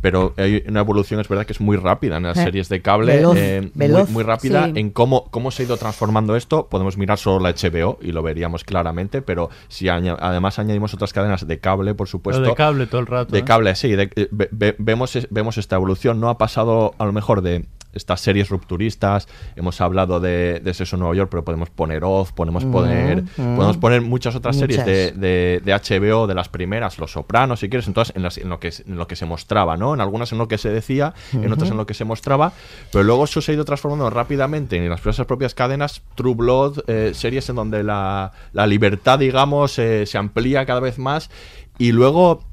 pero 0.00 0.34
hay 0.36 0.62
una 0.68 0.80
evolución 0.80 1.20
es 1.20 1.28
verdad 1.28 1.46
que 1.46 1.52
es 1.52 1.60
muy 1.60 1.76
rápida 1.76 2.16
en 2.16 2.24
las 2.24 2.36
Eh, 2.38 2.42
series 2.44 2.68
de 2.68 2.82
cable, 2.82 3.16
veloz, 3.16 3.36
eh, 3.38 3.60
muy- 3.62 3.72
veloz. 3.74 4.10
muy, 4.10 4.22
rápida 4.24 4.66
Sí. 4.66 4.72
en 4.76 4.90
cómo 4.90 5.30
cómo 5.30 5.50
se 5.50 5.62
ha 5.62 5.66
ido 5.66 5.76
transformando 5.76 6.36
esto. 6.36 6.66
Podemos 6.68 6.96
mirar 6.96 7.18
solo 7.18 7.40
la 7.40 7.50
HBO 7.50 7.98
y 8.02 8.12
lo 8.12 8.22
veríamos 8.22 8.64
claramente, 8.64 9.22
pero 9.22 9.50
si 9.68 9.88
además 9.88 10.58
añadimos 10.58 10.92
otras 10.94 11.12
cadenas 11.12 11.46
de 11.46 11.58
cable, 11.60 11.94
por 11.94 12.08
supuesto, 12.08 12.42
de 12.42 12.54
cable 12.54 12.86
todo 12.86 13.00
el 13.00 13.06
rato. 13.06 13.32
de 13.32 13.38
¿eh? 13.40 13.44
cable, 13.44 13.74
sí. 13.74 13.90
de- 13.92 14.10
ve- 14.30 14.48
ve- 14.52 14.76
vemos, 14.78 15.16
vemos 15.30 15.58
esta 15.58 15.76
evolución. 15.76 16.20
No 16.20 16.28
ha 16.28 16.38
pasado 16.38 16.94
a 16.98 17.04
lo 17.04 17.12
mejor 17.12 17.42
de 17.42 17.66
estas 17.92 18.20
series 18.20 18.48
rupturistas. 18.48 19.28
Hemos 19.56 19.80
hablado 19.80 20.20
de, 20.20 20.60
de 20.60 20.74
Sexo 20.74 20.96
Nueva 20.96 21.14
York, 21.14 21.28
pero 21.30 21.44
podemos 21.44 21.70
poner 21.70 22.04
Oz, 22.04 22.32
podemos 22.32 22.64
Mm, 22.64 22.72
poner, 22.72 23.22
mm. 23.22 23.56
podemos 23.56 23.76
poner 23.78 24.00
muchas 24.02 24.34
otras 24.36 24.56
series 24.56 24.84
de, 24.84 25.12
de- 25.12 25.60
de 25.64 25.72
HBO, 25.74 26.26
de 26.26 26.34
las 26.34 26.48
primeras, 26.48 26.98
Los 26.98 27.12
Sopranos, 27.12 27.60
si 27.60 27.68
quieres, 27.68 27.86
entonces 27.88 28.14
en, 28.16 28.22
las- 28.22 28.38
en 28.38 28.48
lo 28.48 28.60
que, 28.60 28.72
en 28.86 28.96
lo 28.96 29.06
que 29.06 29.16
se 29.16 29.26
mostraba, 29.26 29.76
¿no? 29.76 29.94
En 29.94 30.00
algunas 30.00 30.30
en 30.32 30.38
lo 30.38 30.48
que 30.48 30.58
se 30.58 30.68
decía, 30.70 31.14
en 31.32 31.52
otras 31.52 31.70
en 31.70 31.76
lo 31.76 31.86
que 31.86 31.94
se 31.94 32.04
mostraba, 32.04 32.52
pero 32.92 33.02
luego 33.04 33.24
eso 33.24 33.40
se 33.40 33.52
ha 33.52 33.54
ido 33.54 33.64
transformando 33.64 34.08
rápidamente 34.10 34.76
en 34.76 34.88
las 34.88 35.00
propias 35.00 35.54
cadenas, 35.54 36.02
True 36.14 36.34
Blood, 36.34 36.80
eh, 36.86 37.12
series 37.14 37.48
en 37.48 37.56
donde 37.56 37.82
la, 37.82 38.32
la 38.52 38.66
libertad, 38.66 39.18
digamos, 39.18 39.78
eh, 39.78 40.06
se 40.06 40.18
amplía 40.18 40.64
cada 40.66 40.80
vez 40.80 40.98
más 40.98 41.30
y 41.78 41.92
luego 41.92 42.44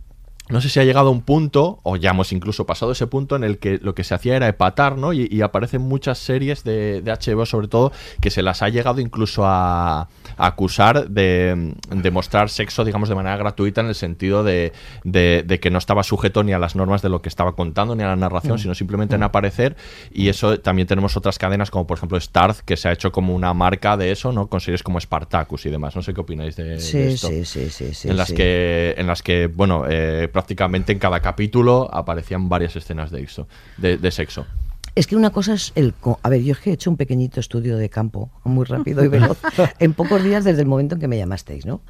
no 0.49 0.61
sé 0.61 0.69
si 0.69 0.79
ha 0.79 0.83
llegado 0.83 1.09
a 1.09 1.11
un 1.11 1.21
punto, 1.21 1.79
o 1.83 1.97
ya 1.97 2.11
hemos 2.11 2.31
incluso 2.31 2.65
pasado 2.65 2.91
ese 2.93 3.07
punto, 3.07 3.35
en 3.35 3.43
el 3.43 3.57
que 3.59 3.79
lo 3.81 3.93
que 3.95 4.03
se 4.03 4.13
hacía 4.15 4.35
era 4.35 4.47
epatar, 4.47 4.97
¿no? 4.97 5.11
Y, 5.13 5.27
y 5.29 5.41
aparecen 5.41 5.81
muchas 5.81 6.17
series 6.19 6.63
de, 6.63 7.01
de 7.01 7.11
HBO, 7.11 7.45
sobre 7.45 7.67
todo, 7.67 7.91
que 8.21 8.29
se 8.29 8.41
las 8.41 8.61
ha 8.61 8.69
llegado 8.69 9.01
incluso 9.01 9.45
a, 9.45 10.01
a 10.01 10.07
acusar 10.37 11.09
de, 11.09 11.73
de 11.89 12.11
mostrar 12.11 12.49
sexo, 12.49 12.85
digamos, 12.85 13.09
de 13.09 13.15
manera 13.15 13.35
gratuita, 13.37 13.81
en 13.81 13.87
el 13.87 13.95
sentido 13.95 14.43
de, 14.43 14.71
de- 15.03 15.43
de 15.45 15.59
que 15.59 15.69
no 15.69 15.77
estaba 15.77 16.03
sujeto 16.03 16.43
ni 16.43 16.53
a 16.53 16.59
las 16.59 16.75
normas 16.75 17.01
de 17.01 17.09
lo 17.09 17.21
que 17.21 17.29
estaba 17.29 17.53
contando, 17.55 17.95
ni 17.95 18.03
a 18.03 18.07
la 18.07 18.15
narración, 18.15 18.55
Mm. 18.55 18.59
sino 18.59 18.75
simplemente 18.75 19.15
en 19.15 19.23
aparecer. 19.23 19.75
Y 20.11 20.29
eso 20.29 20.59
también 20.59 20.87
tenemos 20.87 21.17
otras 21.17 21.37
cadenas, 21.37 21.69
como 21.71 21.85
por 21.87 21.97
ejemplo 21.97 22.19
Starz, 22.19 22.61
que 22.61 22.77
se 22.77 22.87
ha 22.87 22.91
hecho 22.93 23.11
como 23.11 23.35
una 23.35 23.53
marca 23.53 23.97
de 23.97 24.11
eso, 24.11 24.31
¿no? 24.31 24.47
Con 24.47 24.61
series 24.61 24.83
como 24.83 24.99
Spartacus 24.99 25.65
y 25.65 25.69
demás. 25.69 25.95
No 25.95 26.01
sé 26.01 26.13
qué 26.13 26.21
opináis 26.21 26.55
de, 26.55 26.63
de 26.63 26.79
Sí, 26.79 26.97
esto. 26.99 27.27
sí, 27.27 27.43
sí, 27.45 27.69
sí, 27.69 27.93
sí, 27.93 28.09
en 28.09 28.15
las 28.17 28.29
sí. 28.29 28.35
que 28.35 28.95
en 28.97 29.07
las 29.07 29.21
que 29.21 29.47
bueno 29.47 29.83
eh, 29.89 30.29
prácticamente 30.37 30.91
en 30.93 30.99
cada 30.99 31.19
capítulo 31.19 31.89
aparecían 31.91 32.47
varias 32.47 32.75
escenas 32.75 33.09
de 33.09 33.17
sexo 33.21 33.47
de, 33.77 33.97
de 33.97 34.11
sexo 34.11 34.45
Es 34.93 35.07
que 35.07 35.15
una 35.15 35.31
cosa 35.31 35.53
es 35.55 35.71
el... 35.73 35.93
co- 35.95 36.19
A 36.21 36.29
ver, 36.29 36.41
yo 36.43 36.51
es 36.53 36.59
que 36.59 36.69
he 36.69 36.73
hecho 36.73 36.91
un 36.91 36.97
pequeñito 36.97 37.39
estudio 37.39 37.75
de 37.77 37.89
campo, 37.89 38.29
muy 38.43 38.65
rápido 38.65 39.03
y 39.03 39.07
veloz, 39.07 39.39
en 39.79 39.93
pocos 39.93 40.21
días 40.23 40.43
desde 40.43 40.61
el 40.61 40.67
momento 40.67 40.93
en 40.95 41.01
que 41.01 41.07
me 41.07 41.17
llamasteis, 41.17 41.65
¿no? 41.65 41.81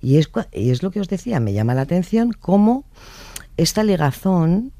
Y 0.00 0.16
es, 0.16 0.30
y 0.52 0.70
es 0.70 0.82
lo 0.82 0.90
que 0.90 1.00
os 1.00 1.08
decía, 1.08 1.38
me 1.38 1.52
llama 1.52 1.74
la 1.74 1.82
atención 1.82 2.32
cómo 2.32 2.84
esta 3.58 3.82
ligazón 3.84 4.72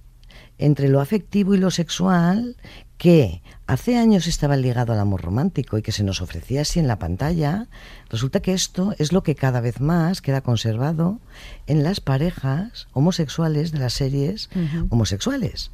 entre 0.59 0.89
lo 0.89 1.01
afectivo 1.01 1.55
y 1.55 1.59
lo 1.59 1.71
sexual, 1.71 2.57
que 2.97 3.43
hace 3.67 3.97
años 3.99 4.27
estaba 4.27 4.57
ligado 4.57 4.93
al 4.93 5.01
amor 5.01 5.21
romántico 5.23 5.77
y 5.77 5.83
que 5.83 5.93
se 5.93 6.05
nos 6.05 6.21
ofrecía 6.23 6.61
así 6.63 6.79
en 6.81 6.87
la 6.89 6.99
pantalla, 6.99 7.67
resulta 8.13 8.41
que 8.41 8.53
esto 8.53 8.95
es 8.99 9.13
lo 9.13 9.23
que 9.23 9.35
cada 9.35 9.61
vez 9.61 9.81
más 9.81 10.21
queda 10.21 10.43
conservado 10.43 11.19
en 11.67 11.83
las 11.83 12.01
parejas 12.01 12.87
homosexuales 12.93 13.73
de 13.73 13.79
las 13.79 13.95
series 13.95 14.51
homosexuales. 14.91 15.71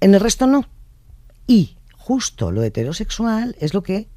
En 0.00 0.14
el 0.14 0.20
resto 0.20 0.46
no. 0.46 0.64
Y 1.46 1.76
justo 1.94 2.50
lo 2.50 2.62
heterosexual 2.62 3.54
es 3.60 3.74
lo 3.74 3.82
que 3.82 4.08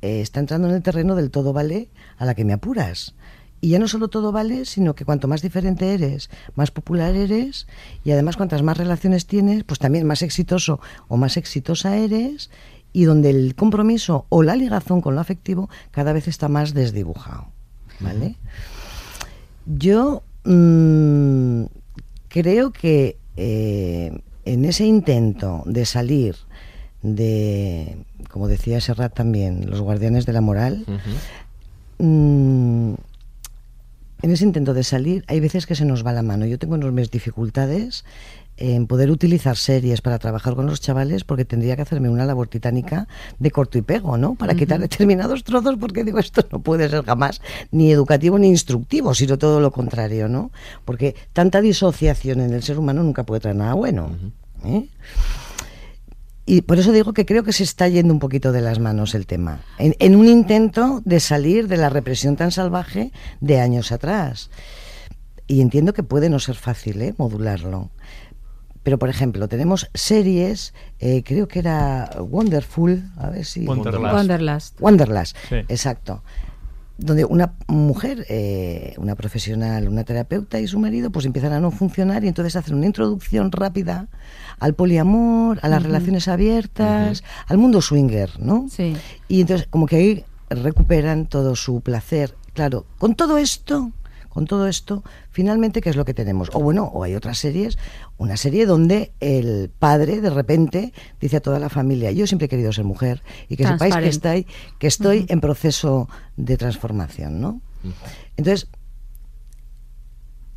eh, 0.00 0.22
está 0.22 0.40
entrando 0.40 0.68
en 0.68 0.74
el 0.74 0.82
terreno 0.82 1.14
del 1.14 1.30
todo 1.30 1.52
vale 1.52 1.90
a 2.16 2.24
la 2.24 2.34
que 2.34 2.46
me 2.46 2.54
apuras. 2.54 3.14
Y 3.60 3.68
ya 3.68 3.78
no 3.78 3.86
solo 3.86 4.08
todo 4.08 4.32
vale, 4.32 4.64
sino 4.64 4.94
que 4.94 5.04
cuanto 5.04 5.28
más 5.28 5.42
diferente 5.42 5.92
eres, 5.92 6.30
más 6.54 6.70
popular 6.70 7.14
eres, 7.14 7.66
y 8.04 8.10
además 8.10 8.38
cuantas 8.38 8.62
más 8.62 8.78
relaciones 8.78 9.26
tienes, 9.26 9.64
pues 9.64 9.78
también 9.78 10.06
más 10.06 10.22
exitoso 10.22 10.80
o 11.08 11.18
más 11.18 11.36
exitosa 11.36 11.98
eres, 11.98 12.48
y 12.92 13.04
donde 13.04 13.30
el 13.30 13.54
compromiso 13.54 14.26
o 14.28 14.42
la 14.42 14.56
ligazón 14.56 15.00
con 15.00 15.14
lo 15.14 15.20
afectivo 15.20 15.68
cada 15.90 16.12
vez 16.12 16.28
está 16.28 16.48
más 16.48 16.74
desdibujado. 16.74 17.46
¿Vale? 18.00 18.36
Yo 19.66 20.22
mm, 20.44 21.64
creo 22.28 22.72
que 22.72 23.18
eh, 23.36 24.20
en 24.44 24.64
ese 24.64 24.86
intento 24.86 25.62
de 25.66 25.84
salir 25.84 26.36
de, 27.02 28.04
como 28.30 28.48
decía 28.48 28.80
Serrat 28.80 29.14
también, 29.14 29.70
los 29.70 29.80
guardianes 29.80 30.26
de 30.26 30.32
la 30.32 30.40
moral, 30.40 30.84
mm, 31.98 32.94
en 34.22 34.30
ese 34.30 34.44
intento 34.44 34.74
de 34.74 34.84
salir 34.84 35.24
hay 35.28 35.40
veces 35.40 35.66
que 35.66 35.74
se 35.74 35.84
nos 35.84 36.04
va 36.04 36.12
la 36.12 36.22
mano. 36.22 36.44
Yo 36.46 36.58
tengo 36.58 36.74
enormes 36.74 37.10
dificultades 37.10 38.04
en 38.60 38.86
poder 38.86 39.10
utilizar 39.10 39.56
series 39.56 40.02
para 40.02 40.18
trabajar 40.18 40.54
con 40.54 40.66
los 40.66 40.80
chavales 40.80 41.24
porque 41.24 41.46
tendría 41.46 41.76
que 41.76 41.82
hacerme 41.82 42.10
una 42.10 42.26
labor 42.26 42.46
titánica 42.46 43.08
de 43.38 43.50
corto 43.50 43.78
y 43.78 43.82
pego, 43.82 44.18
¿no? 44.18 44.34
Para 44.34 44.54
quitar 44.54 44.78
determinados 44.80 45.42
trozos 45.42 45.76
porque 45.80 46.04
digo, 46.04 46.18
esto 46.18 46.46
no 46.52 46.60
puede 46.60 46.88
ser 46.88 47.04
jamás 47.04 47.40
ni 47.72 47.90
educativo 47.90 48.38
ni 48.38 48.48
instructivo, 48.48 49.14
sino 49.14 49.38
todo 49.38 49.60
lo 49.60 49.72
contrario, 49.72 50.28
¿no? 50.28 50.52
Porque 50.84 51.16
tanta 51.32 51.62
disociación 51.62 52.40
en 52.40 52.52
el 52.52 52.62
ser 52.62 52.78
humano 52.78 53.02
nunca 53.02 53.24
puede 53.24 53.40
traer 53.40 53.56
nada 53.56 53.72
bueno. 53.72 54.10
¿eh? 54.64 54.86
Y 56.44 56.60
por 56.62 56.78
eso 56.78 56.92
digo 56.92 57.14
que 57.14 57.24
creo 57.24 57.42
que 57.44 57.54
se 57.54 57.62
está 57.62 57.88
yendo 57.88 58.12
un 58.12 58.20
poquito 58.20 58.52
de 58.52 58.60
las 58.60 58.78
manos 58.78 59.14
el 59.14 59.26
tema, 59.26 59.60
en, 59.78 59.96
en 60.00 60.16
un 60.16 60.26
intento 60.26 61.00
de 61.06 61.20
salir 61.20 61.66
de 61.66 61.78
la 61.78 61.88
represión 61.88 62.36
tan 62.36 62.50
salvaje 62.50 63.10
de 63.40 63.58
años 63.58 63.90
atrás. 63.90 64.50
Y 65.46 65.62
entiendo 65.62 65.94
que 65.94 66.02
puede 66.02 66.28
no 66.28 66.38
ser 66.38 66.56
fácil 66.56 67.00
¿eh? 67.00 67.14
modularlo. 67.16 67.90
Pero, 68.82 68.98
por 68.98 69.08
ejemplo, 69.10 69.46
tenemos 69.48 69.90
series, 69.94 70.72
eh, 71.00 71.22
creo 71.24 71.48
que 71.48 71.58
era 71.58 72.10
Wonderful, 72.18 73.02
a 73.18 73.28
ver 73.30 73.44
si... 73.44 73.66
Wonderlust. 73.66 74.14
Wonderlust. 74.14 74.80
Wonderlust, 74.80 75.36
Sí. 75.48 75.56
exacto. 75.68 76.22
donde 77.02 77.24
una 77.24 77.54
mujer, 77.66 78.26
eh, 78.28 78.92
una 78.98 79.14
profesional, 79.14 79.88
una 79.88 80.04
terapeuta 80.04 80.60
y 80.60 80.66
su 80.66 80.78
marido, 80.78 81.08
pues 81.10 81.24
empiezan 81.24 81.54
a 81.54 81.58
no 81.58 81.70
funcionar 81.70 82.24
y 82.24 82.28
entonces 82.28 82.56
hacen 82.56 82.74
una 82.74 82.84
introducción 82.84 83.50
rápida 83.52 84.08
al 84.58 84.74
poliamor, 84.74 85.58
a 85.62 85.68
las 85.68 85.82
relaciones 85.82 86.28
abiertas, 86.28 87.24
al 87.46 87.56
mundo 87.56 87.80
swinger, 87.80 88.38
¿no? 88.38 88.66
Sí. 88.70 88.94
Y 89.28 89.40
entonces 89.40 89.66
como 89.70 89.86
que 89.86 89.96
ahí 89.96 90.24
recuperan 90.50 91.24
todo 91.26 91.56
su 91.56 91.80
placer. 91.80 92.34
Claro, 92.52 92.84
con 92.98 93.14
todo 93.14 93.38
esto, 93.38 93.92
con 94.30 94.46
todo 94.46 94.68
esto, 94.68 95.04
finalmente, 95.30 95.82
¿qué 95.82 95.90
es 95.90 95.96
lo 95.96 96.04
que 96.04 96.14
tenemos? 96.14 96.50
O 96.54 96.60
bueno, 96.60 96.84
o 96.84 97.02
hay 97.02 97.14
otras 97.14 97.36
series, 97.36 97.76
una 98.16 98.36
serie 98.36 98.64
donde 98.64 99.12
el 99.20 99.70
padre 99.76 100.20
de 100.20 100.30
repente 100.30 100.94
dice 101.20 101.36
a 101.36 101.40
toda 101.40 101.58
la 101.58 101.68
familia, 101.68 102.12
yo 102.12 102.26
siempre 102.26 102.46
he 102.46 102.48
querido 102.48 102.72
ser 102.72 102.84
mujer 102.84 103.22
y 103.48 103.56
que 103.56 103.66
sepáis 103.66 103.96
que 103.96 104.08
estoy, 104.08 104.46
que 104.78 104.86
estoy 104.86 105.26
en 105.28 105.40
proceso 105.40 106.08
de 106.36 106.56
transformación, 106.56 107.40
¿no? 107.40 107.60
Entonces, 108.36 108.68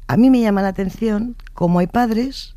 a 0.07 0.17
mí 0.17 0.29
me 0.29 0.39
llama 0.39 0.61
la 0.61 0.67
atención 0.67 1.35
cómo 1.53 1.79
hay 1.79 1.87
padres 1.87 2.55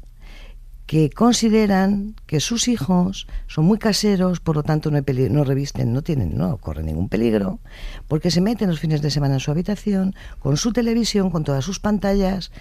que 0.87 1.11
consideran 1.11 2.15
que 2.27 2.41
sus 2.41 2.69
hijos 2.69 3.27
son 3.49 3.65
muy 3.65 3.79
caseros, 3.79 4.41
por 4.41 4.57
lo 4.57 4.63
tanto 4.63 4.91
no, 4.91 4.99
hay 4.99 5.29
no 5.31 5.45
revisten, 5.45 5.93
no 5.93 6.03
tienen, 6.03 6.37
no 6.39 6.59
corren 6.59 6.87
ningún 6.87 7.09
peligro, 7.09 7.59
porque 8.07 8.31
se 8.31 8.41
meten 8.41 8.71
los 8.71 8.79
fines 8.79 9.03
de 9.03 9.11
semana 9.11 9.35
en 9.35 9.41
su 9.41 9.51
habitación, 9.51 10.15
con 10.39 10.57
su 10.57 10.73
televisión, 10.73 11.31
con 11.31 11.43
todas 11.43 11.65
sus 11.65 11.81
pantallas, 11.81 12.53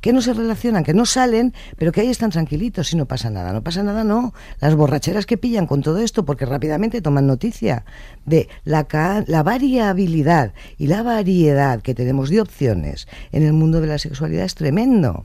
que 0.00 0.12
no 0.12 0.20
se 0.20 0.34
relacionan, 0.34 0.84
que 0.84 0.92
no 0.92 1.06
salen, 1.06 1.54
pero 1.78 1.90
que 1.90 2.02
ahí 2.02 2.10
están 2.10 2.28
tranquilitos 2.28 2.92
y 2.92 2.96
no 2.96 3.06
pasa 3.06 3.30
nada. 3.30 3.54
No 3.54 3.62
pasa 3.62 3.82
nada, 3.82 4.04
no. 4.04 4.34
Las 4.60 4.74
borracheras 4.74 5.24
que 5.24 5.38
pillan 5.38 5.66
con 5.66 5.80
todo 5.80 5.96
esto, 5.96 6.26
porque 6.26 6.44
rápidamente 6.44 7.00
toman 7.00 7.26
noticia 7.26 7.86
de 8.26 8.50
la, 8.64 8.86
la 9.26 9.42
variabilidad 9.42 10.52
y 10.76 10.88
la 10.88 11.02
variedad 11.02 11.80
que 11.80 11.94
tenemos 11.94 12.28
de 12.28 12.42
opciones 12.42 13.08
en 13.32 13.44
el 13.44 13.54
mundo 13.54 13.80
de 13.80 13.86
la 13.86 13.96
sexualidad 13.96 14.44
es 14.44 14.54
tremendo. 14.54 15.24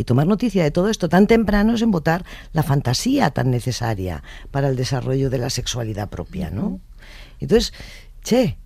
Y 0.00 0.04
tomar 0.04 0.26
noticia 0.26 0.64
de 0.64 0.70
todo 0.70 0.88
esto 0.88 1.10
tan 1.10 1.26
temprano 1.26 1.74
es 1.74 1.82
embotar 1.82 2.24
la 2.54 2.62
fantasía 2.62 3.32
tan 3.32 3.50
necesaria 3.50 4.22
para 4.50 4.68
el 4.68 4.74
desarrollo 4.76 5.28
de 5.28 5.36
la 5.36 5.50
sexualidad 5.50 6.08
propia, 6.08 6.48
¿no? 6.48 6.80
Entonces, 7.38 7.74
che, 8.24 8.56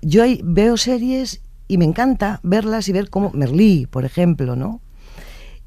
yo 0.00 0.22
ahí 0.22 0.40
veo 0.42 0.78
series 0.78 1.42
y 1.68 1.76
me 1.76 1.84
encanta 1.84 2.40
verlas 2.42 2.88
y 2.88 2.92
ver 2.92 3.10
cómo 3.10 3.30
Merlí, 3.34 3.84
por 3.90 4.06
ejemplo, 4.06 4.56
¿no? 4.56 4.80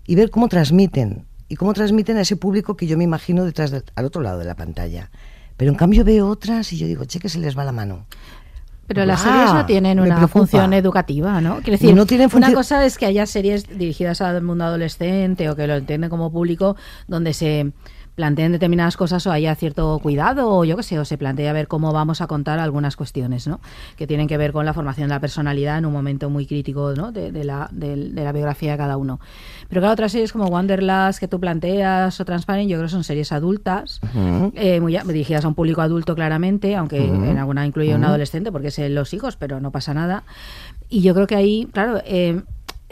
Y 0.08 0.16
ver 0.16 0.32
cómo 0.32 0.48
transmiten 0.48 1.28
y 1.48 1.58
cómo 1.58 1.74
transmiten 1.74 2.18
a 2.18 2.22
ese 2.22 2.36
público 2.36 2.76
que 2.76 2.88
yo 2.88 2.98
me 2.98 3.04
imagino 3.04 3.46
detrás 3.46 3.70
del, 3.70 3.84
al 3.94 4.06
otro 4.06 4.24
lado 4.24 4.40
de 4.40 4.46
la 4.46 4.56
pantalla. 4.56 5.12
Pero 5.58 5.70
en 5.70 5.78
cambio 5.78 6.04
veo 6.04 6.28
otras 6.28 6.74
y 6.74 6.78
yo 6.78 6.88
digo, 6.88 7.06
che, 7.06 7.20
que 7.20 7.30
se 7.30 7.38
les 7.38 7.56
va 7.56 7.64
la 7.64 7.72
mano. 7.72 8.08
Pero 8.88 9.06
las 9.06 9.22
Ah, 9.26 9.32
series 9.32 9.54
no 9.54 9.66
tienen 9.66 10.00
una 10.00 10.28
función 10.28 10.74
educativa, 10.74 11.40
¿no? 11.40 11.56
Quiero 11.58 11.72
decir, 11.80 11.96
No 11.96 12.06
tienen 12.06 12.30
una 12.34 12.54
cosa 12.54 12.86
es 12.86 12.98
que 12.98 13.06
haya 13.06 13.26
series 13.26 13.68
dirigidas 13.78 14.20
al 14.22 14.42
mundo 14.42 14.66
adolescente 14.66 15.50
o 15.50 15.56
que 15.56 15.68
lo 15.68 15.76
entienden 15.76 16.10
como 16.10 16.32
público 16.32 16.76
donde 17.08 17.34
se 17.34 17.72
planteen 18.16 18.52
determinadas 18.52 18.96
cosas 18.96 19.26
o 19.26 19.32
haya 19.32 19.56
cierto 19.56 19.98
cuidado 20.02 20.50
o 20.50 20.64
yo 20.66 20.78
qué 20.78 20.84
sé, 20.84 21.00
o 21.00 21.06
se 21.06 21.18
plantea 21.18 21.52
ver 21.54 21.68
cómo 21.68 21.92
vamos 21.94 22.22
a 22.22 22.28
contar 22.28 22.60
algunas 22.60 22.96
cuestiones, 22.96 23.48
¿no? 23.48 23.60
Que 23.98 24.06
tienen 24.06 24.28
que 24.28 24.38
ver 24.38 24.52
con 24.54 24.66
la 24.66 24.74
formación 24.74 25.08
de 25.08 25.16
la 25.16 25.20
personalidad 25.20 25.78
en 25.80 25.86
un 25.86 25.94
momento 25.94 26.30
muy 26.30 26.46
crítico, 26.46 26.94
¿no? 26.96 27.12
De, 27.12 27.32
de 27.32 27.44
la, 27.44 27.68
del- 27.72 28.14
de 28.14 28.24
la 28.24 28.32
biografía 28.32 28.72
de 28.74 28.78
cada 28.78 28.98
uno. 28.98 29.20
Pero 29.70 29.82
claro, 29.82 29.94
otras 29.94 30.12
series 30.12 30.32
como 30.32 30.46
Wanderlust 30.46 31.20
que 31.20 31.28
tú 31.28 31.40
planteas 31.40 32.20
o 32.20 32.26
Transparent, 32.26 32.70
yo 32.70 32.78
creo 32.78 32.86
que 32.88 32.92
son 32.92 33.04
series 33.04 33.32
adultas, 33.32 34.00
Ujú. 34.04 34.52
eh, 34.56 34.80
muy 34.80 34.96
dirigidas 35.08 35.44
a 35.46 35.48
un 35.48 35.56
público 35.56 35.82
adulto 35.82 36.14
claramente, 36.14 36.76
aunque 36.76 37.04
en 37.04 37.38
alguna 37.38 37.66
incluye 37.66 37.96
un 37.96 38.04
adolescente 38.04 38.52
porque 38.52 38.68
es 38.68 38.78
en 38.80 38.94
los 38.94 39.14
hijos, 39.14 39.38
pero 39.38 39.60
no 39.60 39.72
pasa 39.72 39.94
nada. 39.94 40.24
Y 40.90 41.02
yo 41.02 41.16
creo 41.16 41.26
que 41.26 41.36
ahí, 41.36 41.68
claro, 41.72 42.00
eh, 42.06 42.42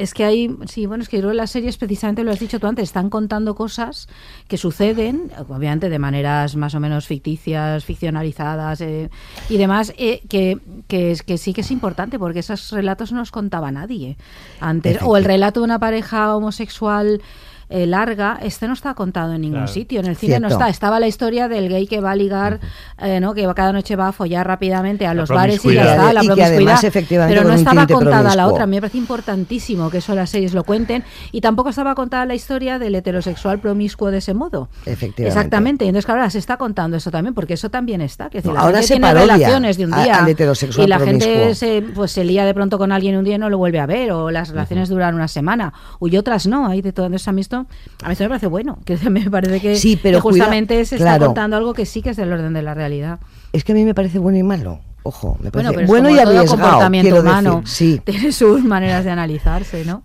es 0.01 0.13
que 0.13 0.25
hay, 0.25 0.55
sí, 0.65 0.85
bueno, 0.85 1.03
es 1.03 1.09
que 1.09 1.17
yo 1.17 1.21
creo 1.21 1.31
que 1.31 1.37
las 1.37 1.51
series 1.51 1.77
precisamente 1.77 2.23
lo 2.23 2.31
has 2.31 2.39
dicho 2.39 2.59
tú 2.59 2.67
antes, 2.67 2.83
están 2.83 3.09
contando 3.09 3.53
cosas 3.53 4.07
que 4.47 4.57
suceden, 4.57 5.31
obviamente 5.47 5.89
de 5.89 5.99
maneras 5.99 6.55
más 6.55 6.73
o 6.73 6.79
menos 6.79 7.05
ficticias, 7.05 7.85
ficcionalizadas 7.85 8.81
eh, 8.81 9.09
y 9.49 9.57
demás, 9.57 9.93
eh, 9.97 10.21
que, 10.27 10.57
que, 10.87 11.11
es, 11.11 11.21
que 11.21 11.37
sí 11.37 11.53
que 11.53 11.61
es 11.61 11.71
importante 11.71 12.17
porque 12.17 12.39
esos 12.39 12.71
relatos 12.71 13.11
no 13.11 13.19
los 13.19 13.31
contaba 13.31 13.71
nadie 13.71 14.17
antes. 14.59 14.97
O 15.03 15.17
el 15.17 15.23
relato 15.23 15.59
de 15.59 15.65
una 15.65 15.79
pareja 15.79 16.35
homosexual 16.35 17.21
eh, 17.71 17.87
larga, 17.87 18.37
este 18.43 18.67
no 18.67 18.73
está 18.73 18.93
contado 18.93 19.33
en 19.33 19.41
ningún 19.41 19.59
Claro. 19.59 19.71
sitio. 19.71 19.99
En 20.01 20.05
el 20.07 20.15
cine 20.17 20.39
no 20.39 20.47
está. 20.49 20.69
Estaba 20.69 20.99
la 20.99 21.07
historia 21.07 21.47
del 21.47 21.69
gay 21.69 21.87
que 21.87 22.01
va 22.01 22.11
a 22.11 22.15
ligar, 22.15 22.59
eh, 23.01 23.19
¿no? 23.19 23.33
que 23.33 23.47
cada 23.55 23.71
noche 23.73 23.95
va 23.95 24.09
a 24.09 24.11
follar 24.11 24.45
rápidamente 24.45 25.05
a 25.07 25.13
La 25.13 25.21
los 25.21 25.29
bares 25.29 25.63
y 25.65 25.73
ya 25.73 25.81
está, 25.91 26.13
la 26.13 26.23
Y 26.23 26.27
que 26.27 26.33
promiscuidad. 26.33 26.47
además, 26.55 26.83
efectivamente, 26.83 27.35
pero 27.35 27.47
no 27.47 27.55
estaba 27.55 27.87
contada 27.87 28.35
la 28.35 28.47
otra. 28.47 28.63
A 28.63 28.67
mí 28.67 28.75
me 28.77 28.81
parece 28.81 28.97
importantísimo 28.97 29.89
que 29.89 29.99
eso 29.99 30.13
las 30.15 30.29
series 30.29 30.53
lo 30.53 30.63
cuenten. 30.63 31.03
Y 31.31 31.41
tampoco 31.41 31.69
estaba 31.69 31.95
contada 31.95 32.25
la 32.25 32.35
historia 32.35 32.77
del 32.79 32.93
heterosexual 32.95 33.59
promiscuo 33.59 34.11
de 34.11 34.17
ese 34.17 34.33
modo. 34.33 34.69
Efectivamente. 34.85 35.27
Exactamente. 35.27 35.85
Y 35.85 35.87
entonces, 35.89 36.05
claro, 36.05 36.21
ahora 36.21 36.29
se 36.29 36.39
está 36.39 36.57
contando 36.57 36.97
eso 36.97 37.09
también, 37.11 37.33
porque 37.33 37.53
eso 37.53 37.69
también 37.69 38.01
está. 38.01 38.29
Que 38.29 38.41
No, 38.41 38.57
ahora 38.57 38.81
se 38.81 38.95
tiene 38.95 39.13
relaciones 39.13 39.77
de 39.77 39.85
un 39.85 39.93
a- 39.93 40.03
día 40.03 40.15
al 40.23 40.27
heterosexual 40.29 40.85
y 40.85 40.89
la 40.89 40.99
gente 40.99 41.55
se, 41.55 41.81
pues, 41.81 42.11
se 42.11 42.23
lía 42.25 42.43
de 42.45 42.53
pronto 42.53 42.77
con 42.77 42.91
alguien 42.91 43.15
un 43.17 43.23
día 43.23 43.35
y 43.35 43.39
no 43.39 43.49
lo 43.49 43.57
vuelve 43.57 43.79
a 43.79 43.85
ver, 43.85 44.11
o 44.11 44.29
las 44.31 44.49
relaciones 44.49 44.89
duran 44.89 45.15
una 45.15 45.27
semana, 45.27 45.73
y 46.01 46.17
otras 46.17 46.47
no. 46.47 46.67
Hay 46.67 46.81
de 46.81 46.91
todo. 46.93 47.05
Entonces, 47.05 47.27
a 47.27 47.31
mí 47.31 47.41
a 48.03 48.07
mí 48.07 48.11
esto 48.13 48.23
me 48.25 48.29
parece 48.29 48.47
bueno, 48.47 48.79
que 48.85 48.97
me 49.09 49.29
parece 49.29 49.59
que, 49.59 49.75
Sí, 49.75 49.99
pero 50.01 50.17
que 50.17 50.21
justamente 50.21 50.75
cuida- 50.75 50.85
se 50.85 50.97
claro. 50.97 51.13
está 51.15 51.25
contando 51.27 51.57
algo 51.57 51.73
que 51.73 51.85
sí 51.85 52.01
que 52.01 52.09
es 52.11 52.17
del 52.17 52.31
orden 52.31 52.53
de 52.53 52.61
la 52.61 52.73
realidad. 52.73 53.19
Es 53.53 53.63
que 53.63 53.71
a 53.71 53.75
mí 53.75 53.83
me 53.85 53.93
parece 53.93 54.19
bueno 54.19 54.37
y 54.37 54.43
malo. 54.43 54.79
Ojo, 55.03 55.37
me 55.41 55.49
Bueno, 55.49 55.69
parece 55.69 55.71
pero 55.73 55.81
es 55.81 55.87
bueno 55.87 56.09
como 56.09 56.15
y 56.15 56.23
todo 56.23 56.29
arriesgado. 56.37 56.61
comportamiento 56.61 57.19
humano. 57.21 57.61
decir, 57.61 57.97
sí. 57.97 58.01
Tiene 58.05 58.31
sus 58.31 58.63
maneras 58.63 59.03
de 59.03 59.11
analizarse, 59.11 59.83
¿no? 59.85 60.03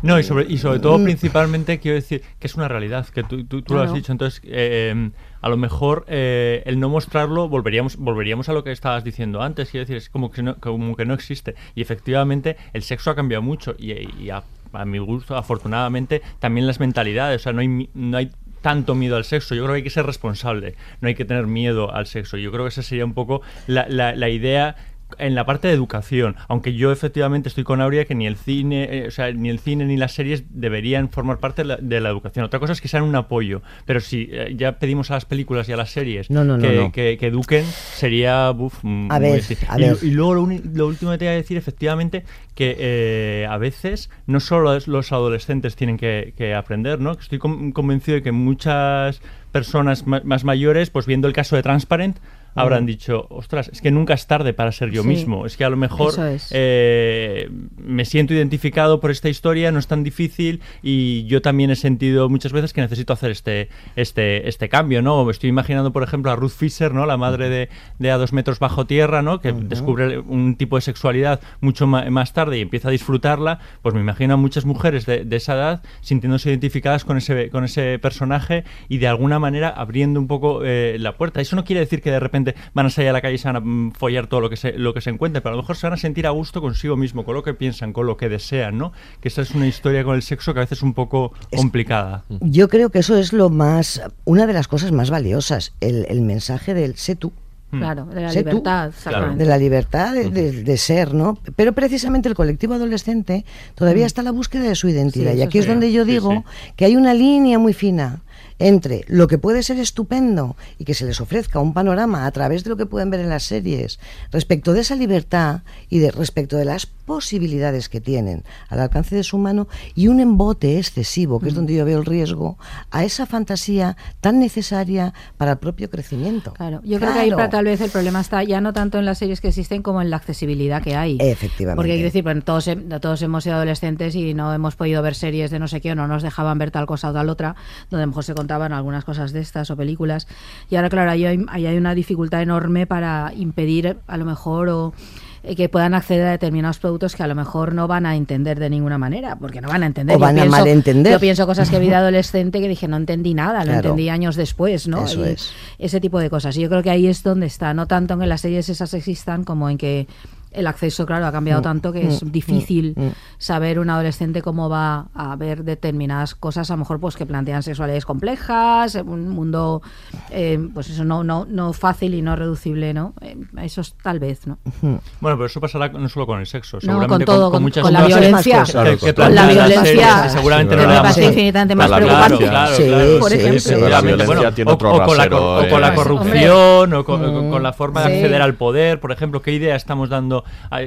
No, 0.00 0.16
y 0.16 0.22
sobre, 0.22 0.44
y 0.48 0.58
sobre 0.58 0.78
todo, 0.78 0.96
Mm. 0.98 1.04
principalmente, 1.04 1.80
quiero 1.80 1.96
decir 1.96 2.22
que 2.38 2.46
es 2.46 2.54
una 2.54 2.68
realidad, 2.68 3.04
que 3.08 3.24
tú, 3.24 3.44
tú- 3.44 3.62
tú 3.62 3.74
lo 3.74 3.80
has 3.82 3.92
dicho. 3.92 4.12
Entonces, 4.12 4.40
eh, 4.44 5.10
a 5.40 5.48
lo 5.48 5.56
mejor 5.56 6.04
eh, 6.06 6.62
el 6.66 6.78
no 6.78 6.88
mostrarlo, 6.88 7.48
volveríamos, 7.48 7.96
volveríamos 7.96 8.48
a 8.48 8.52
lo 8.52 8.62
que 8.62 8.70
estabas 8.70 9.02
diciendo 9.02 9.42
antes. 9.42 9.70
Quiero 9.70 9.82
decir, 9.82 9.96
es 9.96 10.08
como 10.08 10.30
que, 10.30 10.44
no, 10.44 10.56
como 10.58 10.94
que 10.94 11.04
no 11.04 11.14
existe. 11.14 11.56
Y 11.74 11.82
efectivamente, 11.82 12.56
el 12.74 12.82
sexo 12.84 13.10
ha 13.10 13.16
cambiado 13.16 13.42
mucho. 13.42 13.74
Y, 13.76 13.92
y 14.22 14.30
a, 14.30 14.44
a 14.72 14.84
mi 14.84 14.98
gusto, 14.98 15.36
afortunadamente, 15.36 16.22
también 16.38 16.66
las 16.66 16.80
mentalidades. 16.80 17.40
O 17.40 17.44
sea, 17.44 17.52
no 17.52 17.60
hay, 17.60 17.88
no 17.94 18.16
hay 18.16 18.30
tanto 18.62 18.94
miedo 18.94 19.16
al 19.16 19.24
sexo. 19.24 19.54
Yo 19.54 19.62
creo 19.62 19.74
que 19.74 19.78
hay 19.78 19.82
que 19.84 19.90
ser 19.90 20.06
responsable. 20.06 20.74
No 21.00 21.08
hay 21.08 21.14
que 21.14 21.24
tener 21.24 21.46
miedo 21.46 21.94
al 21.94 22.06
sexo. 22.06 22.36
Yo 22.36 22.50
creo 22.50 22.64
que 22.64 22.68
esa 22.70 22.82
sería 22.82 23.04
un 23.04 23.14
poco 23.14 23.40
la, 23.66 23.86
la- 23.88 24.14
la 24.14 24.28
idea 24.28 24.76
en 25.18 25.34
la 25.34 25.46
parte 25.46 25.68
de 25.68 25.74
educación, 25.74 26.36
aunque 26.48 26.74
yo 26.74 26.92
efectivamente 26.92 27.48
estoy 27.48 27.64
con 27.64 27.80
Aurea 27.80 28.04
que 28.04 28.14
ni 28.14 28.26
el 28.26 28.36
cine, 28.36 28.84
eh, 28.90 29.06
o 29.08 29.10
sea, 29.10 29.32
ni 29.32 29.48
el 29.48 29.58
cine 29.58 29.84
ni 29.86 29.96
las 29.96 30.12
series 30.12 30.44
deberían 30.50 31.08
formar 31.08 31.38
parte 31.38 31.62
de 31.62 31.68
la, 31.68 31.76
de 31.78 32.00
la 32.00 32.10
educación. 32.10 32.44
Otra 32.44 32.60
cosa 32.60 32.72
es 32.74 32.80
que 32.80 32.88
sean 32.88 33.04
un 33.04 33.16
apoyo, 33.16 33.62
pero 33.86 34.00
si 34.00 34.28
eh, 34.30 34.54
ya 34.56 34.78
pedimos 34.78 35.10
a 35.10 35.14
las 35.14 35.24
películas 35.24 35.68
y 35.68 35.72
a 35.72 35.76
las 35.76 35.90
series 35.90 36.30
No, 36.30 36.44
no, 36.44 36.58
que, 36.58 36.72
no. 36.76 36.92
Que, 36.92 37.16
que 37.18 37.26
eduquen, 37.28 37.64
sería 37.64 38.50
buf, 38.50 38.78
mm, 38.82 39.10
A 39.10 39.18
ver, 39.18 39.42
a 39.68 39.78
y, 39.78 39.82
ver. 39.82 39.96
y 40.02 40.10
luego 40.10 40.34
lo, 40.34 40.46
lo 40.74 40.86
último 40.86 41.10
que 41.12 41.18
te 41.18 41.24
voy 41.24 41.32
a 41.34 41.36
decir, 41.36 41.56
efectivamente, 41.56 42.24
que 42.54 42.76
eh, 42.78 43.46
a 43.48 43.56
veces 43.56 44.10
no 44.26 44.40
solo 44.40 44.76
los 44.86 45.12
adolescentes 45.12 45.74
tienen 45.76 45.96
que, 45.96 46.34
que 46.36 46.54
aprender, 46.54 47.00
¿no? 47.00 47.12
Estoy 47.12 47.38
con- 47.38 47.72
convencido 47.72 48.16
de 48.16 48.22
que 48.22 48.32
muchas 48.32 49.20
personas 49.52 50.06
ma- 50.06 50.20
más 50.24 50.44
mayores, 50.44 50.90
pues 50.90 51.06
viendo 51.06 51.26
el 51.28 51.34
caso 51.34 51.56
de 51.56 51.62
Transparent, 51.62 52.18
habrán 52.60 52.86
dicho, 52.86 53.26
ostras, 53.30 53.68
es 53.72 53.80
que 53.80 53.90
nunca 53.90 54.14
es 54.14 54.26
tarde 54.26 54.52
para 54.52 54.72
ser 54.72 54.90
yo 54.90 55.02
Sí, 55.02 55.08
mismo. 55.08 55.46
Es 55.46 55.56
que 55.56 55.64
a 55.64 55.70
lo 55.70 55.76
mejor 55.76 56.14
es. 56.28 56.48
eh, 56.52 57.48
me 57.76 58.04
siento 58.04 58.34
identificado 58.34 59.00
por 59.00 59.10
esta 59.10 59.28
historia, 59.28 59.72
no 59.72 59.78
es 59.78 59.86
tan 59.86 60.04
difícil 60.04 60.60
y 60.82 61.24
yo 61.26 61.42
también 61.42 61.70
he 61.70 61.76
sentido 61.76 62.28
muchas 62.28 62.52
veces 62.52 62.72
que 62.72 62.80
necesito 62.80 63.12
hacer 63.12 63.30
este, 63.30 63.68
este, 63.96 64.48
este 64.48 64.68
cambio, 64.68 65.02
¿no? 65.02 65.24
Me 65.24 65.32
estoy 65.32 65.50
imaginando, 65.50 65.92
por 65.92 66.02
ejemplo, 66.02 66.30
a 66.30 66.36
Ruth 66.36 66.50
Fisher, 66.52 66.92
¿no? 66.94 67.06
La 67.06 67.16
madre 67.16 67.48
de, 67.48 67.68
de 67.98 68.10
A 68.10 68.18
dos 68.18 68.32
metros 68.32 68.58
bajo 68.58 68.86
tierra, 68.86 69.22
¿no? 69.22 69.40
Que 69.40 69.52
descubre 69.52 70.18
un 70.18 70.56
tipo 70.56 70.76
de 70.76 70.82
sexualidad 70.82 71.40
mucho 71.60 71.86
más 71.86 72.32
tarde 72.32 72.58
y 72.58 72.60
empieza 72.62 72.88
a 72.88 72.90
disfrutarla. 72.92 73.60
Pues 73.82 73.94
me 73.94 74.00
imagino 74.00 74.34
a 74.34 74.36
muchas 74.36 74.64
mujeres 74.64 75.06
de, 75.06 75.24
de 75.24 75.36
esa 75.36 75.54
edad 75.54 75.82
sintiéndose 76.00 76.50
identificadas 76.50 77.04
con 77.04 77.16
ese, 77.16 77.50
con 77.50 77.64
ese 77.64 77.98
personaje 77.98 78.64
y 78.88 78.98
de 78.98 79.08
alguna 79.08 79.38
manera 79.38 79.68
abriendo 79.68 80.20
un 80.20 80.26
poco 80.26 80.62
eh, 80.64 80.96
la 80.98 81.16
puerta. 81.16 81.40
Eso 81.40 81.56
no 81.56 81.64
quiere 81.64 81.80
decir 81.80 82.02
que 82.02 82.10
de 82.10 82.20
repente 82.20 82.47
van 82.74 82.86
a 82.86 82.90
salir 82.90 83.10
a 83.10 83.12
la 83.12 83.20
calle 83.20 83.34
y 83.34 83.38
se 83.38 83.48
van 83.48 83.56
a 83.56 83.60
mm, 83.60 83.92
follar 83.92 84.26
todo 84.26 84.40
lo 84.40 84.50
que 84.50 84.56
se, 84.56 84.72
lo 84.78 84.94
que 84.94 85.00
se 85.00 85.10
encuentre, 85.10 85.40
pero 85.40 85.54
a 85.54 85.56
lo 85.56 85.62
mejor 85.62 85.76
se 85.76 85.86
van 85.86 85.94
a 85.94 85.96
sentir 85.96 86.26
a 86.26 86.30
gusto 86.30 86.60
consigo 86.60 86.96
mismo, 86.96 87.24
con 87.24 87.34
lo 87.34 87.42
que 87.42 87.54
piensan, 87.54 87.92
con 87.92 88.06
lo 88.06 88.16
que 88.16 88.28
desean, 88.28 88.78
¿no? 88.78 88.92
Que 89.20 89.28
esa 89.28 89.42
es 89.42 89.52
una 89.52 89.66
historia 89.66 90.04
con 90.04 90.14
el 90.14 90.22
sexo 90.22 90.52
que 90.54 90.60
a 90.60 90.62
veces 90.62 90.78
es 90.78 90.82
un 90.82 90.94
poco 90.94 91.32
complicada. 91.54 92.24
Yo 92.40 92.68
creo 92.68 92.90
que 92.90 92.98
eso 93.00 93.16
es 93.16 93.32
lo 93.32 93.50
más, 93.50 94.00
una 94.24 94.46
de 94.46 94.52
las 94.52 94.68
cosas 94.68 94.92
más 94.92 95.10
valiosas, 95.10 95.72
el, 95.80 96.06
el 96.08 96.20
mensaje 96.22 96.74
del 96.74 96.96
sé 96.96 97.16
tú. 97.16 97.32
Claro, 97.70 98.06
de 98.06 98.22
la 98.22 98.30
Sé 98.32 98.38
libertad, 98.38 98.92
de 99.36 99.44
la 99.44 99.58
libertad 99.58 100.14
de, 100.14 100.30
de- 100.30 100.62
de 100.62 100.76
ser, 100.78 101.12
¿no? 101.12 101.36
Pero 101.54 101.74
precisamente 101.74 102.26
el 102.26 102.34
colectivo 102.34 102.72
adolescente 102.72 103.44
todavía 103.74 104.04
Mm. 104.04 104.06
está 104.06 104.20
en 104.22 104.24
la 104.24 104.30
búsqueda 104.30 104.62
de 104.62 104.74
su 104.74 104.88
identidad. 104.88 105.32
Sí, 105.32 105.38
y 105.38 105.42
aquí 105.42 105.58
es 105.58 105.66
donde 105.66 105.92
yo 105.92 106.06
Sí, 106.06 106.12
digo 106.12 106.32
sí. 106.32 106.72
que 106.76 106.86
hay 106.86 106.96
una 106.96 107.12
línea 107.12 107.58
muy 107.58 107.74
fina 107.74 108.22
entre 108.58 109.04
lo 109.08 109.26
que 109.28 109.38
puede 109.38 109.62
ser 109.62 109.78
estupendo 109.78 110.56
y 110.78 110.84
que 110.84 110.94
se 110.94 111.04
les 111.04 111.20
ofrezca 111.20 111.60
un 111.60 111.72
panorama 111.72 112.26
a 112.26 112.30
través 112.32 112.64
de 112.64 112.70
lo 112.70 112.76
que 112.76 112.86
pueden 112.86 113.10
ver 113.10 113.20
en 113.20 113.28
las 113.28 113.44
series 113.44 113.98
respecto 114.30 114.72
de 114.72 114.80
esa 114.80 114.96
libertad 114.96 115.62
y 115.88 115.98
de 115.98 116.10
respecto 116.10 116.56
de 116.56 116.64
las 116.64 116.86
posibilidades 116.86 117.88
que 117.88 118.00
tienen 118.00 118.44
al 118.68 118.80
alcance 118.80 119.16
de 119.16 119.22
su 119.22 119.38
mano 119.38 119.66
y 119.94 120.08
un 120.08 120.20
embote 120.20 120.78
excesivo, 120.78 121.40
que 121.40 121.48
es 121.48 121.54
donde 121.54 121.74
yo 121.74 121.84
veo 121.84 121.98
el 121.98 122.04
riesgo, 122.04 122.58
a 122.90 123.04
esa 123.04 123.24
fantasía 123.24 123.96
tan 124.20 124.38
necesaria 124.38 125.14
para 125.38 125.52
el 125.52 125.58
propio 125.58 125.88
crecimiento. 125.88 126.52
Claro, 126.52 126.80
yo 126.84 126.98
creo 126.98 127.12
que 127.14 127.18
ahí 127.20 127.30
tal 127.50 127.64
vez 127.64 127.80
el 127.80 127.90
problema 127.90 128.20
está 128.20 128.42
ya 128.44 128.60
no 128.60 128.74
tanto 128.74 128.98
en 128.98 129.06
las 129.06 129.18
series 129.18 129.40
que 129.40 129.48
existen 129.48 129.82
como 129.82 130.02
en 130.02 130.10
la 130.10 130.16
accesibilidad 130.16 130.82
que 130.82 130.96
hay. 130.96 131.16
Efectivamente. 131.20 131.76
Porque 131.76 131.92
hay 131.92 131.98
que 131.98 132.04
decir, 132.04 132.22
bueno, 132.22 132.42
todos, 132.42 132.68
todos 133.00 133.22
hemos 133.22 133.44
sido 133.44 133.56
adolescentes 133.56 134.14
y 134.14 134.34
no 134.34 134.52
hemos 134.52 134.76
podido 134.76 135.00
ver 135.02 135.14
series 135.14 135.50
de 135.50 135.58
no 135.58 135.68
sé 135.68 135.80
qué 135.80 135.92
o 135.92 135.94
no 135.94 136.06
nos 136.08 136.22
dejaban 136.22 136.58
ver 136.58 136.70
tal 136.70 136.86
cosa 136.86 137.08
o 137.08 137.12
tal 137.14 137.30
otra, 137.30 137.56
donde 137.90 138.02
a 138.02 138.06
lo 138.06 138.10
mejor 138.10 138.24
se 138.24 138.34
contaban 138.48 138.72
algunas 138.72 139.04
cosas 139.04 139.32
de 139.34 139.40
estas 139.40 139.70
o 139.70 139.76
películas. 139.76 140.26
Y 140.70 140.76
ahora, 140.76 140.88
claro, 140.88 141.10
ahí 141.10 141.26
hay, 141.26 141.38
ahí 141.48 141.66
hay 141.66 141.76
una 141.76 141.94
dificultad 141.94 142.40
enorme 142.40 142.86
para 142.86 143.30
impedir 143.36 143.98
a 144.06 144.16
lo 144.16 144.24
mejor 144.24 144.70
o 144.70 144.94
eh, 145.42 145.54
que 145.54 145.68
puedan 145.68 145.92
acceder 145.92 146.26
a 146.26 146.30
determinados 146.30 146.78
productos 146.78 147.14
que 147.14 147.22
a 147.22 147.26
lo 147.26 147.34
mejor 147.34 147.74
no 147.74 147.86
van 147.86 148.06
a 148.06 148.16
entender 148.16 148.58
de 148.58 148.70
ninguna 148.70 148.96
manera, 148.96 149.36
porque 149.36 149.60
no 149.60 149.68
van 149.68 149.82
a 149.82 149.86
entender. 149.86 150.16
O 150.16 150.18
van 150.18 150.36
yo 150.36 150.40
a 150.40 150.44
pienso, 150.44 150.58
malentender. 150.60 151.12
Yo 151.12 151.20
pienso 151.20 151.46
cosas 151.46 151.68
que 151.68 151.78
vi 151.78 151.88
de 151.88 151.94
adolescente 151.96 152.58
que 152.58 152.68
dije, 152.68 152.88
no 152.88 152.96
entendí 152.96 153.34
nada, 153.34 153.58
lo 153.58 153.64
Claro. 153.64 153.76
entendí 153.90 154.08
años 154.08 154.34
después, 154.34 154.88
¿no? 154.88 155.04
Eso 155.04 155.20
Y 155.26 155.28
es. 155.28 155.52
Ese 155.78 156.00
tipo 156.00 156.18
de 156.18 156.30
cosas. 156.30 156.56
Y 156.56 156.62
yo 156.62 156.70
creo 156.70 156.82
que 156.82 156.90
ahí 156.90 157.06
es 157.06 157.22
donde 157.22 157.44
está, 157.46 157.74
no 157.74 157.86
tanto 157.86 158.14
en 158.14 158.20
que 158.20 158.26
las 158.26 158.40
series 158.40 158.70
esas 158.70 158.94
existan 158.94 159.44
como 159.44 159.68
en 159.68 159.76
que 159.76 160.06
el 160.52 160.66
acceso, 160.66 161.06
claro, 161.06 161.26
ha 161.26 161.32
cambiado 161.32 161.60
Mm, 161.60 161.64
tanto 161.64 161.92
que 161.92 162.06
es 162.08 162.22
mm, 162.22 162.30
difícil 162.30 162.94
mm, 162.96 163.08
saber 163.38 163.78
un 163.78 163.90
adolescente 163.90 164.42
cómo 164.42 164.68
va 164.68 165.06
a 165.14 165.36
ver 165.36 165.64
determinadas 165.64 166.34
cosas, 166.34 166.70
a 166.70 166.74
lo 166.74 166.78
mejor 166.78 167.00
pues 167.00 167.16
que 167.16 167.26
plantean 167.26 167.62
sexualidades 167.62 168.04
complejas, 168.06 168.94
un 168.96 169.28
mundo 169.28 169.82
eh, 170.30 170.58
pues 170.74 170.90
eso 170.90 171.04
no, 171.04 171.24
no, 171.24 171.44
no 171.48 171.72
fácil 171.72 172.14
y 172.14 172.22
no 172.22 172.36
reducible, 172.36 172.94
¿no? 172.94 173.14
Eh, 173.20 173.36
eso 173.62 173.80
es 173.80 173.94
tal 174.02 174.18
vez, 174.18 174.46
¿no? 174.46 174.58
Bueno, 174.82 175.00
pero 175.36 175.46
eso 175.46 175.60
pasará 175.60 175.88
no 175.88 176.08
solo 176.08 176.26
con 176.26 176.38
el 176.40 176.46
sexo, 176.46 176.76
No, 176.76 176.80
seguramente 176.80 177.24
con 177.26 177.36
todo, 177.36 177.50
con- 177.50 177.62
muchas 177.62 177.82
con 177.82 177.92
la 177.92 178.02
cosas 178.04 178.20
violencia. 178.20 178.62
Claro, 178.64 178.98
que 178.98 179.14
con 179.14 179.34
la 179.34 179.46
violencia. 179.46 180.28
seguramente 180.28 180.74
Sí, 180.74 180.80
no 180.82 180.88
damos 180.88 181.02
parece 181.02 181.24
infinitamente 181.28 181.74
más 181.74 181.86
Claro, 181.88 182.06
preocupante. 182.06 182.44
Claro, 182.48 182.74
Sí, 182.76 182.82
claro, 182.84 183.18
por 183.20 183.32
ejemplo. 183.32 183.88
La 183.88 184.00
violencia 184.00 184.50
tiene 184.52 184.70
o- 184.70 184.74
otro 184.74 184.94
o 184.94 185.04
con 185.04 185.16
la, 185.16 185.26
la 185.26 185.88
eh. 185.88 185.94
corrupción, 185.94 186.94
o 186.94 187.04
con, 187.04 187.62
la 187.62 187.72
forma 187.72 188.02
de 188.02 188.06
acceder 188.14 188.42
al 188.42 188.54
poder, 188.54 189.00
por 189.00 189.12
ejemplo, 189.12 189.42
¿qué 189.42 189.52
idea 189.52 189.76
estamos 189.76 190.08
dando? 190.08 190.37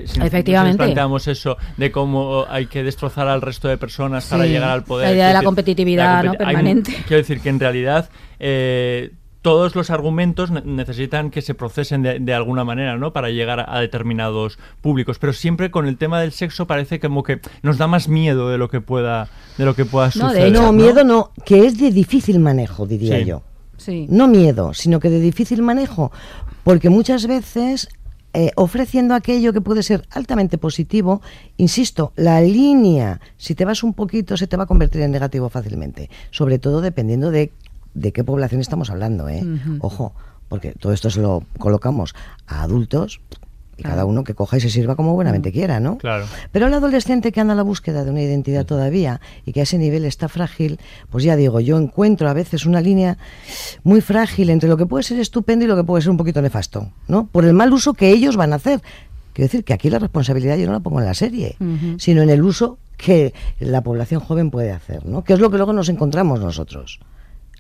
Si 0.06 0.20
nos 0.20 0.28
Efectivamente. 0.28 0.78
planteamos 0.78 1.28
eso 1.28 1.58
de 1.78 1.92
cómo 1.92 2.46
hay 2.50 2.68
que 2.68 2.84
destrozar 2.84 3.28
al 3.28 3.42
resto 3.42 3.68
de 3.68 3.78
personas 3.78 4.26
para 4.26 4.46
llegar 4.46 4.70
al 4.70 4.84
poder. 4.84 5.08
La 5.10 5.14
idea 5.14 5.28
de 5.30 5.34
la 5.36 5.44
competitividad, 5.44 6.24
¿no? 6.24 6.32
hay- 6.32 6.38
permanente. 6.38 6.92
quiero 7.08 7.18
decir 7.18 7.42
que 7.42 7.50
en 7.50 7.60
realidad 7.60 8.10
eh, 8.40 9.12
todos 9.42 9.76
los 9.76 9.90
argumentos 9.90 10.52
ne- 10.52 10.62
necesitan 10.66 11.32
que 11.32 11.42
se 11.42 11.56
procesen 11.56 12.04
de, 12.04 12.20
de 12.20 12.34
alguna 12.34 12.64
manera, 12.64 12.98
¿no? 12.98 13.12
Para 13.12 13.30
llegar 13.30 13.60
a, 13.60 13.76
a 13.76 13.80
determinados 13.80 14.60
públicos. 14.82 15.18
Pero 15.18 15.34
siempre 15.34 15.72
con 15.72 15.88
el 15.88 15.98
tema 15.98 16.22
del 16.22 16.32
sexo 16.32 16.68
parece 16.68 17.00
como 17.00 17.24
que 17.24 17.40
nos 17.64 17.78
da 17.80 17.88
más 17.88 18.08
miedo 18.08 18.50
de 18.50 18.58
lo 18.60 18.70
que 18.70 18.82
pueda, 18.82 19.30
de 19.58 19.66
lo 19.66 19.76
que 19.76 19.86
pueda 19.86 20.12
No, 20.16 20.28
de 20.28 20.34
suceder. 20.42 20.52
No, 20.52 20.72
miedo 20.74 21.04
no, 21.04 21.32
que 21.46 21.66
es 21.66 21.80
de 21.80 21.90
difícil 21.92 22.40
manejo, 22.40 22.86
diría 22.86 23.18
Sí. 23.20 23.26
yo. 23.26 23.42
Sí. 23.78 24.06
No 24.10 24.28
miedo, 24.28 24.76
sino 24.76 25.00
que 25.00 25.10
de 25.10 25.20
difícil 25.20 25.64
manejo, 25.64 26.12
porque 26.64 26.92
muchas 26.92 27.26
veces 27.26 27.90
eh, 28.34 28.52
ofreciendo 28.56 29.13
aquello 29.13 29.54
que 29.54 29.62
puede 29.62 29.84
ser 29.84 30.08
altamente 30.12 30.58
positivo, 30.58 31.22
insisto, 31.58 32.13
la 32.15 32.41
línea, 32.41 33.20
si 33.38 33.56
te 33.56 33.65
vas 33.65 33.84
un 33.84 33.94
poquito, 33.94 34.38
se 34.38 34.48
te 34.48 34.58
va 34.58 34.63
a 34.63 34.67
convertir 34.67 35.02
en 35.02 35.12
negativo 35.12 35.50
fácilmente, 35.50 36.10
sobre 36.32 36.60
todo 36.60 36.82
dependiendo 36.82 37.32
de, 37.32 37.52
de 37.94 38.12
qué 38.12 38.24
población 38.24 38.62
estamos 38.62 38.89
hablando, 38.89 39.28
¿eh? 39.28 39.44
Ojo, 39.80 40.13
porque 40.48 40.74
todo 40.74 40.94
esto 40.94 41.10
se 41.10 41.22
lo 41.22 41.44
colocamos 41.60 42.15
a 42.48 42.63
adultos 42.63 43.22
y 43.82 43.84
cada 43.84 44.06
uno 44.06 44.24
que 44.24 44.36
coja 44.36 44.58
y 44.58 44.62
se 44.62 44.70
sirva 44.70 44.96
como 44.96 45.13
buenamente 45.15 45.52
quiera, 45.52 45.80
¿no? 45.80 45.98
Claro. 45.98 46.26
Pero 46.52 46.67
el 46.67 46.74
adolescente 46.74 47.32
que 47.32 47.39
anda 47.41 47.54
a 47.54 47.56
la 47.58 47.63
búsqueda 47.63 48.04
de 48.06 48.12
una 48.12 48.22
identidad 48.22 48.65
todavía 48.65 49.20
y 49.46 49.52
que 49.54 49.60
a 49.62 49.63
ese 49.63 49.78
nivel 49.80 50.06
está 50.06 50.30
frágil, 50.30 50.80
pues 51.10 51.24
ya 51.24 51.36
digo, 51.36 51.60
yo 51.60 51.78
encuentro 51.78 52.30
a 52.30 52.34
veces 52.34 52.65
una 52.65 52.80
línea 52.80 53.17
muy 53.84 54.02
frágil 54.02 54.50
entre 54.52 54.70
lo 54.70 54.78
que 54.78 54.86
puede 54.86 55.04
ser 55.04 55.20
estupendo 55.20 55.65
y 55.65 55.67
lo 55.67 55.76
que 55.76 55.84
puede 55.84 56.02
ser 56.04 56.12
un 56.12 56.17
poquito 56.17 56.41
nefasto, 56.41 56.91
¿no? 57.08 57.26
Por 57.26 57.44
el 57.46 57.54
mal 57.54 57.74
uso 57.74 57.94
que 57.94 58.10
ellos 58.12 58.38
van 58.38 58.54
a 58.54 58.58
hacer. 58.58 58.82
Quiero 59.34 59.46
decir 59.48 59.63
que 59.63 59.74
aquí 59.74 59.89
la 59.89 59.98
responsabilidad 60.00 60.58
yo 60.58 60.67
no 60.67 60.74
la 60.74 60.80
pongo 60.82 61.00
en 61.00 61.06
la 61.06 61.13
serie, 61.13 61.56
sino 61.98 62.22
en 62.22 62.30
el 62.30 62.44
uso 62.44 62.78
que 62.98 63.34
la 63.60 63.82
población 63.82 64.20
joven 64.20 64.52
puede 64.52 64.72
hacer, 64.72 65.06
¿no? 65.06 65.24
Que 65.24 65.34
es 65.34 65.39
lo 65.39 65.50
que 65.50 65.58
luego 65.58 65.74
nos 65.74 65.89
encontramos 65.89 66.39
nosotros, 66.39 67.00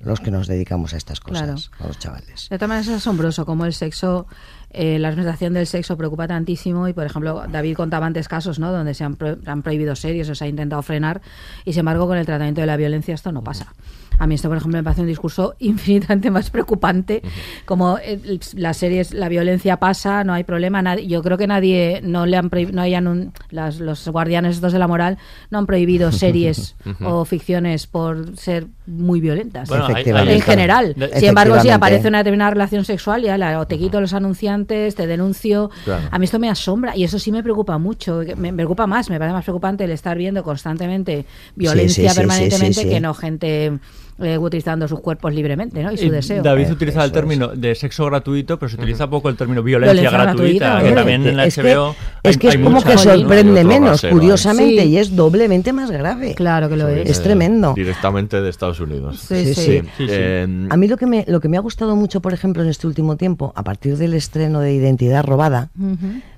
los 0.01 0.19
que 0.19 0.31
nos 0.31 0.47
dedicamos 0.47 0.93
a 0.93 0.97
estas 0.97 1.19
cosas, 1.19 1.69
Claro. 1.69 1.83
a 1.85 1.87
los 1.87 1.97
chavales. 1.97 2.47
De 2.49 2.57
todas 2.57 2.67
maneras 2.69 2.87
es 2.89 2.95
asombroso 2.95 3.45
cómo 3.45 3.65
el 3.65 3.73
sexo, 3.73 4.27
eh, 4.73 4.99
la 4.99 5.09
representación 5.09 5.53
del 5.53 5.67
sexo 5.67 5.97
preocupa 5.97 6.27
tantísimo 6.27 6.87
y, 6.87 6.93
por 6.93 7.05
ejemplo, 7.05 7.43
David 7.51 7.75
contaba 7.75 8.05
antes 8.05 8.27
casos, 8.27 8.59
¿no? 8.59 8.71
Donde 8.71 8.93
se 8.93 9.03
han, 9.03 9.15
pro- 9.15 9.37
han 9.45 9.61
prohibido 9.61 9.95
series 9.95 10.29
o 10.29 10.35
se 10.35 10.45
ha 10.45 10.47
intentado 10.47 10.81
frenar 10.81 11.21
y, 11.65 11.73
sin 11.73 11.81
embargo, 11.81 12.07
con 12.07 12.17
el 12.17 12.25
tratamiento 12.25 12.61
de 12.61 12.67
la 12.67 12.77
violencia 12.77 13.13
esto 13.13 13.31
no 13.31 13.43
pasa. 13.43 13.73
A 14.21 14.27
mí 14.27 14.35
esto, 14.35 14.49
por 14.49 14.57
ejemplo, 14.57 14.77
me 14.77 14.83
parece 14.83 15.01
un 15.01 15.07
discurso 15.07 15.55
infinitamente 15.59 16.29
más 16.29 16.51
preocupante. 16.51 17.23
Como 17.65 17.97
eh, 17.97 18.19
las 18.55 18.77
series, 18.77 19.13
la 19.15 19.29
violencia 19.29 19.77
pasa, 19.77 20.23
no 20.23 20.33
hay 20.33 20.43
problema. 20.43 20.81
nadie- 20.83 21.07
yo 21.07 21.23
creo 21.23 21.37
que 21.39 21.47
nadie, 21.47 22.01
no 22.03 22.27
le 22.27 22.37
han 22.37 22.51
no 22.71 22.81
hayan 22.83 23.07
un- 23.07 23.33
las- 23.49 23.79
los 23.79 24.07
guardianes 24.09 24.55
estos 24.57 24.73
de 24.73 24.79
la 24.79 24.87
moral, 24.87 25.17
no 25.49 25.57
han 25.57 25.65
prohibido 25.65 26.11
series 26.11 26.75
o 27.03 27.25
ficciones 27.25 27.87
por 27.87 28.37
ser 28.37 28.67
muy 28.85 29.19
violentas. 29.21 29.69
Bueno, 29.69 29.87
en 30.29 30.41
general. 30.41 30.95
Sin 31.15 31.29
embargo, 31.29 31.59
si 31.59 31.69
aparece 31.69 32.07
una 32.07 32.19
determinada 32.19 32.51
relación 32.51 32.85
sexual, 32.85 33.23
ya 33.23 33.37
la, 33.39 33.59
o 33.59 33.65
te 33.65 33.79
quito 33.79 33.99
los 34.01 34.13
anunciantes, 34.13 34.93
te 34.95 35.07
denuncio. 35.07 35.71
Claro. 35.83 36.07
A 36.11 36.19
mí 36.19 36.25
esto 36.25 36.37
me 36.37 36.49
asombra 36.49 36.95
y 36.95 37.03
eso 37.03 37.17
sí 37.17 37.31
me 37.31 37.41
preocupa 37.41 37.77
mucho. 37.79 38.21
Me, 38.37 38.51
me 38.51 38.53
preocupa 38.53 38.85
más, 38.85 39.09
me 39.09 39.17
parece 39.17 39.33
más 39.33 39.43
preocupante 39.45 39.83
el 39.85 39.91
estar 39.91 40.15
viendo 40.17 40.43
constantemente 40.43 41.25
violencia 41.55 42.09
sí, 42.09 42.13
sí, 42.13 42.19
permanentemente 42.19 42.73
sí, 42.73 42.79
sí, 42.81 42.87
sí. 42.87 42.89
que 42.93 42.99
no 42.99 43.13
gente 43.15 43.79
eh, 44.21 44.37
utilizando 44.37 44.87
sus 44.87 44.99
cuerpos 44.99 45.33
libremente 45.33 45.81
¿no? 45.83 45.91
y 45.91 45.97
su 45.97 46.05
Y 46.05 46.09
deseo. 46.09 46.41
David 46.43 46.67
Eh, 46.67 46.71
utiliza 46.73 47.01
el 47.03 47.07
es. 47.07 47.11
término 47.13 47.47
de 47.49 47.75
sexo 47.75 48.05
gratuito, 48.05 48.57
pero 48.59 48.69
se 48.69 48.75
utiliza 48.75 49.09
poco 49.09 49.29
el 49.29 49.35
término 49.35 49.63
violencia, 49.63 49.93
Violencia 49.93 50.23
gratuita, 50.23 50.65
gratuita, 50.69 50.89
que 50.89 50.95
también 50.95 51.27
en 51.27 51.37
la 51.37 51.45
es 51.45 51.55
que, 51.55 51.61
HBO 51.61 51.95
es, 52.23 52.35
hay- 52.35 52.37
que 52.39 52.47
es 52.49 52.57
como 52.57 52.81
que 52.83 52.97
sorprende 52.97 53.63
menos, 53.63 53.89
rasero, 53.91 54.13
curiosamente, 54.15 54.81
¿eh? 54.83 54.85
y 54.85 54.97
es 54.97 55.15
doblemente 55.15 55.73
más 55.73 55.91
grave. 55.91 56.33
Claro 56.35 56.69
que 56.69 56.77
lo 56.77 56.87
Sí, 56.87 56.99
es. 57.01 57.09
Es 57.09 57.19
eh, 57.19 57.23
tremendo. 57.23 57.73
Directamente 57.75 58.41
de 58.41 58.49
Estados 58.49 58.79
Unidos. 58.79 59.19
Sí, 59.19 59.45
sí. 59.45 59.53
sí. 59.53 59.61
Sí, 59.81 59.81
sí. 59.97 60.07
Eh, 60.09 60.67
A 60.69 60.77
mí 60.77 60.87
lo 60.87 60.97
que, 60.97 61.05
me, 61.05 61.25
lo 61.27 61.39
que 61.39 61.49
me 61.49 61.57
ha 61.57 61.61
gustado 61.61 61.95
mucho, 61.95 62.21
por 62.21 62.33
ejemplo, 62.33 62.63
en 62.63 62.69
este 62.69 62.87
último 62.87 63.17
tiempo, 63.17 63.53
a 63.55 63.63
partir 63.63 63.97
del 63.97 64.13
estreno 64.13 64.59
de 64.59 64.73
Identidad 64.73 65.23
Robada. 65.25 65.69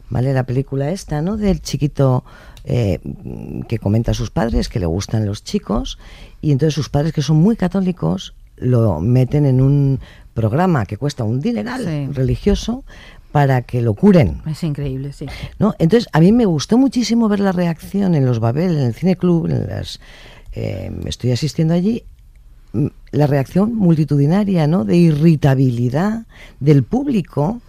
¿vale? 0.09 0.33
La 0.33 0.43
película 0.43 0.91
esta, 0.91 1.21
¿no? 1.21 1.37
Del 1.37 1.61
chiquito 1.61 2.23
eh, 2.65 2.99
que 3.67 3.79
comenta 3.79 4.11
a 4.11 4.13
sus 4.13 4.29
padres 4.29 4.69
que 4.69 4.79
le 4.79 4.85
gustan 4.85 5.25
los 5.25 5.43
chicos 5.43 5.97
y 6.41 6.51
entonces 6.51 6.73
sus 6.73 6.89
padres, 6.89 7.13
que 7.13 7.21
son 7.21 7.37
muy 7.37 7.55
católicos, 7.55 8.33
lo 8.57 8.99
meten 9.01 9.45
en 9.45 9.61
un 9.61 9.99
programa 10.33 10.85
que 10.85 10.97
cuesta 10.97 11.23
un 11.23 11.39
dineral 11.41 11.83
Sí. 11.83 12.07
religioso 12.13 12.83
para 13.31 13.63
que 13.63 13.81
lo 13.81 13.95
curen. 13.95 14.41
Es 14.45 14.63
increíble, 14.63 15.11
sí. 15.11 15.25
¿no? 15.59 15.73
Entonces, 15.79 16.07
a 16.13 16.19
mí 16.19 16.31
me 16.31 16.45
gustó 16.45 16.77
muchísimo 16.77 17.27
ver 17.29 17.39
la 17.39 17.51
reacción 17.51 18.13
en 18.15 18.25
los 18.25 18.39
Babel, 18.39 18.77
en 18.77 18.83
el 18.83 18.93
Cine 18.93 19.15
Club, 19.15 19.47
en 19.47 19.67
las, 19.67 19.99
eh, 20.53 20.91
estoy 21.05 21.31
asistiendo 21.31 21.73
allí, 21.73 22.03
mm, 22.73 22.87
la 23.11 23.25
reacción 23.27 23.75
multitudinaria, 23.75 24.67
¿no? 24.67 24.85
De 24.85 24.97
irritabilidad 24.97 26.25
del 26.59 26.83
público, 26.83 27.59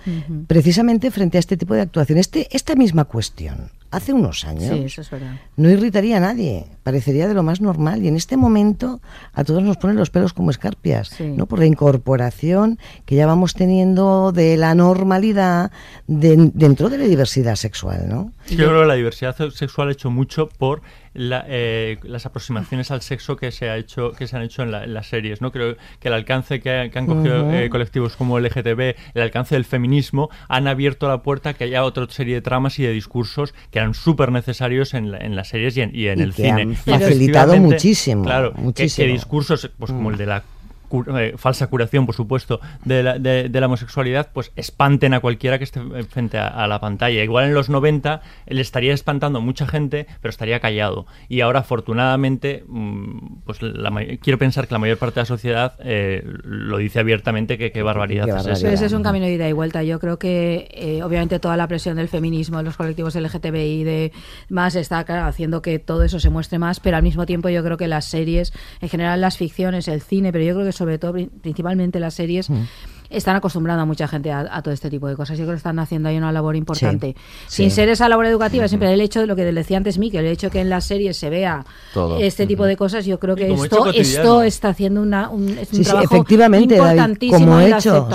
precisamente 0.47 1.11
frente 1.11 1.39
a 1.39 1.41
este 1.41 1.57
tipo 1.57 1.75
de 1.75 1.81
actuación. 1.83 2.19
Este, 2.19 2.47
esta 2.55 2.75
misma 2.77 3.05
cuestión, 3.05 3.71
hace 3.97 4.13
unos 4.13 4.45
años, 4.45 4.71
Sí, 4.77 4.85
eso 4.85 5.01
es 5.01 5.11
verdad. 5.11 5.37
no 5.57 5.71
irritaría 5.71 6.17
a 6.17 6.21
nadie, 6.21 6.67
parecería 6.83 7.29
de 7.29 7.35
lo 7.35 7.43
más 7.43 7.61
normal. 7.61 8.03
Y 8.03 8.09
en 8.09 8.17
este 8.17 8.37
momento 8.37 9.01
a 9.33 9.45
todos 9.45 9.63
nos 9.63 9.77
ponen 9.77 9.97
los 9.97 10.11
pelos 10.11 10.33
como 10.33 10.51
escarpias, 10.51 11.09
Sí. 11.09 11.25
¿no? 11.25 11.47
Por 11.47 11.59
la 11.59 11.67
incorporación 11.67 12.79
que 13.07 13.15
ya 13.17 13.27
vamos 13.27 13.55
teniendo 13.55 14.33
de 14.33 14.57
la 14.57 14.75
normalidad 14.75 15.71
de- 16.07 16.51
dentro 16.55 16.89
de 16.91 16.99
la 16.99 17.05
diversidad 17.05 17.57
sexual, 17.57 18.09
¿no? 18.09 18.33
Yo 18.49 18.69
creo 18.69 18.81
que 18.83 18.87
la 18.87 18.95
diversidad 18.95 19.37
se- 19.37 19.51
sexual 19.51 19.89
ha 19.89 19.93
hecho 19.93 20.11
mucho 20.11 20.49
por 20.49 20.83
la, 21.15 21.45
eh, 21.49 21.99
las 22.03 22.27
aproximaciones 22.27 22.91
al 22.91 23.01
sexo 23.01 23.37
que 23.37 23.51
se 23.53 23.71
ha 23.71 23.77
hecho 23.77 24.13
que 24.13 24.27
se 24.27 24.37
han 24.37 24.43
hecho 24.43 24.63
en, 24.63 24.73
la- 24.73 24.85
en 24.85 24.93
las 24.95 25.07
series 25.07 25.41
no 25.41 25.53
creo 25.53 25.77
que 26.01 26.09
el 26.09 26.15
alcance 26.15 26.61
que, 26.61 26.91
que 26.93 26.99
han 26.99 27.07
cogido 27.07 27.53
eh, 27.53 27.71
colectivos 27.71 28.17
como 28.17 28.39
LGTB 28.41 28.95
el 29.15 29.23
alcance 29.23 29.55
del 29.55 29.65
feminismo 29.65 30.29
han 30.49 30.67
abierto 30.67 31.09
la 31.09 31.23
puerta 31.23 31.51
a 31.51 31.55
que 31.55 31.65
haya 31.65 31.85
otra 31.85 32.07
serie 32.11 32.35
de 32.35 32.41
tramas 32.43 32.79
y 32.79 32.83
de 32.83 32.93
discursos 32.93 33.55
que 33.71 33.79
eran 33.79 33.95
súper 33.95 34.33
necesarios 34.33 34.93
en, 34.95 35.13
la- 35.13 35.19
en 35.19 35.37
las 35.37 35.49
series 35.49 35.77
y 35.77 35.83
en, 35.83 35.91
y 35.95 36.09
en 36.09 36.19
Y 36.19 36.23
el 36.23 36.35
que 36.35 36.43
cine. 36.43 36.63
han 36.63 36.75
facilitado 36.77 37.57
muchísimo, 37.59 38.25
claro 38.25 38.51
que- 38.51 38.57
Que, 38.57 38.63
muchísimo. 38.63 39.13
discursos 39.13 39.71
pues 39.79 39.93
como 39.93 40.11
el 40.11 40.17
de 40.17 40.27
la 40.27 40.43
eh, 41.03 41.35
falsa 41.37 41.67
curación, 41.67 42.07
por 42.07 42.15
supuesto, 42.15 42.61
de 42.85 43.03
la, 43.03 43.19
de, 43.19 43.49
la, 43.49 43.67
homosexualidad, 43.67 44.31
pues 44.33 44.53
espanten 44.57 45.15
a 45.15 45.21
cualquiera 45.21 45.59
que 45.59 45.65
esté 45.65 45.81
frente 46.05 46.39
a, 46.39 46.67
la 46.67 46.81
pantalla. 46.81 47.23
Igual 47.23 47.47
en 47.47 47.55
los 47.55 47.69
90 47.69 48.21
él 48.47 48.59
estaría 48.59 48.93
espantando 48.93 49.39
a 49.39 49.43
mucha 49.43 49.67
gente, 49.67 50.07
pero 50.21 50.31
estaría 50.31 50.61
callado. 50.61 51.07
Y 51.29 51.41
ahora, 51.41 51.61
afortunadamente, 51.61 52.65
mm, 52.67 53.43
pues 53.45 53.59
quiero 54.21 54.39
pensar 54.39 54.67
que 54.67 54.75
la 54.75 54.79
mayor 54.79 54.99
parte 54.99 55.17
de 55.17 55.23
la 55.23 55.27
sociedad 55.27 55.75
eh, 55.81 56.23
lo 56.45 56.79
dice 56.79 56.99
abiertamente 57.01 57.59
que 57.59 57.73
qué 57.73 57.83
barbaridad, 57.83 58.29
es 58.29 58.47
eso. 58.47 58.69
Ese 58.69 58.87
es 58.87 58.93
un 58.93 59.03
camino 59.03 59.27
de 59.27 59.33
ida 59.33 59.49
y 59.49 59.53
vuelta. 59.53 59.83
Yo 59.83 59.99
creo 59.99 60.19
que, 60.19 60.69
eh, 60.73 61.03
obviamente, 61.03 61.39
toda 61.39 61.57
la 61.57 61.69
presión 61.69 61.97
del 61.97 62.09
feminismo, 62.09 62.59
de 62.59 62.65
los 62.65 62.77
colectivos 62.77 63.15
LGTBI, 63.15 63.85
de 63.85 64.13
más, 64.49 64.75
está 64.75 65.01
haciendo 65.27 65.63
que 65.63 65.79
todo 65.79 66.03
eso 66.03 66.21
se 66.21 66.31
muestre 66.31 66.59
más, 66.59 66.81
pero 66.81 66.97
al 66.97 67.03
mismo 67.03 67.27
tiempo 67.27 67.49
yo 67.49 67.63
creo 67.65 67.77
que 67.77 67.89
las 67.89 68.05
series, 68.05 68.53
en 68.81 68.89
general 68.89 69.21
las 69.21 69.37
ficciones, 69.39 69.89
el 69.89 70.03
cine, 70.03 70.33
pero 70.33 70.45
yo 70.45 70.55
creo 70.55 70.67
que 70.67 70.73
sobre 70.73 70.84
todo, 70.99 71.15
principalmente 71.41 72.01
las 72.01 72.15
series, 72.15 72.51
mm 72.51 72.55
están 73.11 73.37
acostumbrando 73.37 73.83
a 73.83 73.85
mucha 73.85 74.09
gente 74.09 74.33
a, 74.33 74.63
todo 74.63 74.73
este 74.73 74.91
tipo 74.91 75.09
de 75.09 75.17
cosas. 75.17 75.39
Yo 75.39 75.45
creo 75.45 75.55
que 75.55 75.59
están 75.59 75.79
haciendo 75.79 76.09
ahí 76.09 76.17
una 76.17 76.33
labor 76.33 76.57
importante. 76.57 77.15
Sin 77.47 77.71
ser 77.71 77.89
esa 77.89 78.09
labor 78.09 78.27
educativa, 78.27 78.69
siempre 78.69 78.93
el 78.93 79.01
hecho 79.01 79.21
de 79.21 79.27
lo 79.27 79.37
que 79.37 79.45
decía 79.45 79.77
antes 79.77 79.99
Miki, 79.99 80.17
el 80.17 80.27
hecho 80.27 80.51
que 80.51 80.61
en 80.61 80.71
las 80.71 80.85
series 80.85 81.17
se 81.17 81.31
vea 81.31 81.65
este 82.21 82.47
tipo 82.47 82.65
de 82.65 82.77
cosas, 82.77 83.07
yo 83.07 83.19
creo 83.19 83.37
que 83.37 83.53
esto, 83.53 83.87
esto 83.93 84.43
está 84.43 84.69
haciendo 84.69 85.03
una, 85.03 85.29
un, 85.29 85.57
trabajo 85.85 86.05
efectivamente, 86.05 86.77
importantísimo 86.77 87.39
como 87.39 87.61
en 87.61 87.75
hecho, 87.75 88.09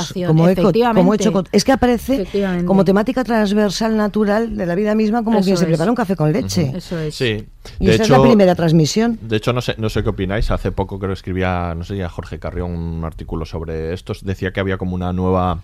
como, 0.94 1.14
hecho, 1.14 1.44
es 1.52 1.64
que 1.64 1.72
aparece 1.72 2.28
como 2.66 2.86
temática 2.86 3.24
transversal 3.24 3.96
natural 3.96 4.56
de 4.56 4.66
la 4.66 4.76
vida 4.76 4.96
misma, 4.96 5.24
como 5.24 5.44
que 5.44 5.56
se 5.56 5.66
prepara 5.66 5.92
un 5.92 5.96
café 5.96 6.16
con 6.16 6.32
leche. 6.32 6.72
Eso 6.76 6.98
es. 7.00 7.16
Sí. 7.16 7.46
Y 7.80 7.90
esa 7.90 8.04
es 8.04 8.10
la 8.10 8.22
primera 8.22 8.56
transmisión. 8.56 9.20
De 9.22 9.38
hecho, 9.38 9.54
no 9.54 9.62
sé, 9.62 9.76
no 9.78 9.90
sé 9.90 10.04
qué 10.04 10.10
opináis. 10.10 10.50
Hace 10.52 10.72
poco 10.72 10.98
creo 10.98 11.10
que 11.10 11.16
escribía, 11.16 11.74
no 11.76 11.84
sé, 11.84 11.98
ya 11.98 12.10
Jorge 12.10 12.40
Carrión 12.40 12.72
un 12.72 13.04
artículo 13.04 13.46
sobre 13.46 13.94
esto. 13.94 14.14
Decía 14.22 14.52
que 14.52 14.60
había 14.60 14.78
como 14.80 14.96
una 14.96 15.14
nueva 15.14 15.60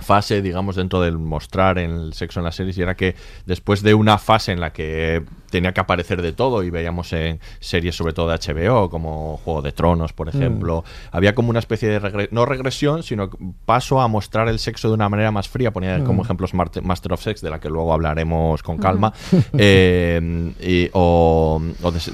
fase, 0.00 0.40
digamos, 0.40 0.76
dentro 0.76 1.00
del 1.02 1.18
mostrar 1.18 1.78
el 1.78 2.14
sexo 2.14 2.40
en 2.40 2.44
las 2.44 2.56
series 2.56 2.78
y 2.78 2.82
era 2.82 2.96
que 2.96 3.14
después 3.44 3.82
de 3.82 3.94
una 3.94 4.16
fase 4.18 4.52
en 4.52 4.60
la 4.60 4.72
que 4.72 5.22
tenía 5.54 5.72
que 5.72 5.80
aparecer 5.80 6.20
de 6.20 6.32
todo 6.32 6.64
y 6.64 6.70
veíamos 6.70 7.12
en 7.12 7.38
series 7.60 7.94
sobre 7.94 8.12
todo 8.12 8.28
de 8.28 8.34
HBO 8.34 8.90
como 8.90 9.36
Juego 9.44 9.62
de 9.62 9.70
Tronos, 9.70 10.12
por 10.12 10.26
mm. 10.26 10.36
ejemplo, 10.36 10.84
había 11.12 11.32
como 11.36 11.50
una 11.50 11.60
especie 11.60 11.88
de 11.88 12.28
no 12.32 12.44
regresión, 12.44 13.04
sino 13.04 13.30
paso 13.64 14.00
a 14.00 14.08
mostrar 14.08 14.48
el 14.48 14.58
sexo 14.58 14.88
de 14.88 14.94
una 14.94 15.08
manera 15.08 15.30
más 15.30 15.48
fría, 15.48 15.72
ponía 15.72 16.02
como 16.02 16.22
mm. 16.22 16.24
ejemplos 16.24 16.54
Master 16.54 17.12
of 17.12 17.22
Sex, 17.22 17.40
de 17.40 17.50
la 17.50 17.60
que 17.60 17.70
luego 17.70 17.92
hablaremos 17.92 18.64
con 18.64 18.78
calma, 18.78 19.12
eh, 19.56 20.90
o, 20.92 21.62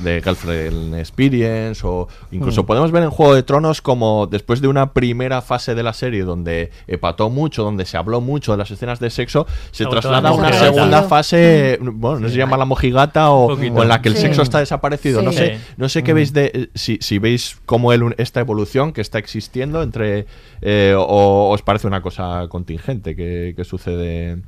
de, 0.02 0.20
Girlfriend 0.20 0.96
Experience, 0.96 1.80
o 1.86 2.08
incluso 2.32 2.64
mm. 2.64 2.66
podemos 2.66 2.92
ver 2.92 3.04
en 3.04 3.10
Juego 3.10 3.34
de 3.34 3.42
Tronos 3.42 3.80
como 3.80 4.26
después 4.26 4.60
de 4.60 4.68
una 4.68 4.92
primera 4.92 5.40
fase 5.40 5.74
de 5.74 5.82
la 5.82 5.94
serie 5.94 6.24
donde 6.24 6.72
empató 6.86 7.30
mucho, 7.30 7.64
donde 7.64 7.86
se 7.86 7.96
habló 7.96 8.20
mucho 8.20 8.52
de 8.52 8.58
las 8.58 8.70
escenas 8.70 9.00
de 9.00 9.08
sexo, 9.08 9.46
se 9.70 9.86
traslada 9.86 10.28
a 10.28 10.32
una 10.32 10.52
segunda. 10.52 11.04
fase, 11.04 11.78
bueno, 11.80 12.20
no 12.20 12.28
se 12.28 12.36
llama 12.36 12.58
la 12.58 12.66
mojigata 12.66 13.29
o, 13.34 13.58
en 13.60 13.88
la 13.88 14.02
que 14.02 14.08
el 14.08 14.16
sexo 14.16 14.42
está 14.42 14.58
desaparecido. 14.60 15.22
No 15.22 15.32
sé, 15.32 15.58
no 15.76 15.88
sé 15.88 16.02
qué 16.02 16.12
veis 16.12 16.32
de 16.32 16.70
si, 16.74 16.98
si 17.00 17.18
veis 17.18 17.58
cómo 17.66 17.92
el, 17.92 18.14
esta 18.18 18.40
evolución 18.40 18.92
que 18.92 19.00
está 19.00 19.18
existiendo 19.18 19.82
entre 19.82 20.26
eh, 20.62 20.94
o 20.96 21.50
os 21.50 21.62
parece 21.62 21.86
una 21.86 22.02
cosa 22.02 22.46
contingente 22.48 23.16
que, 23.16 23.54
que 23.56 23.64
sucede 23.64 24.38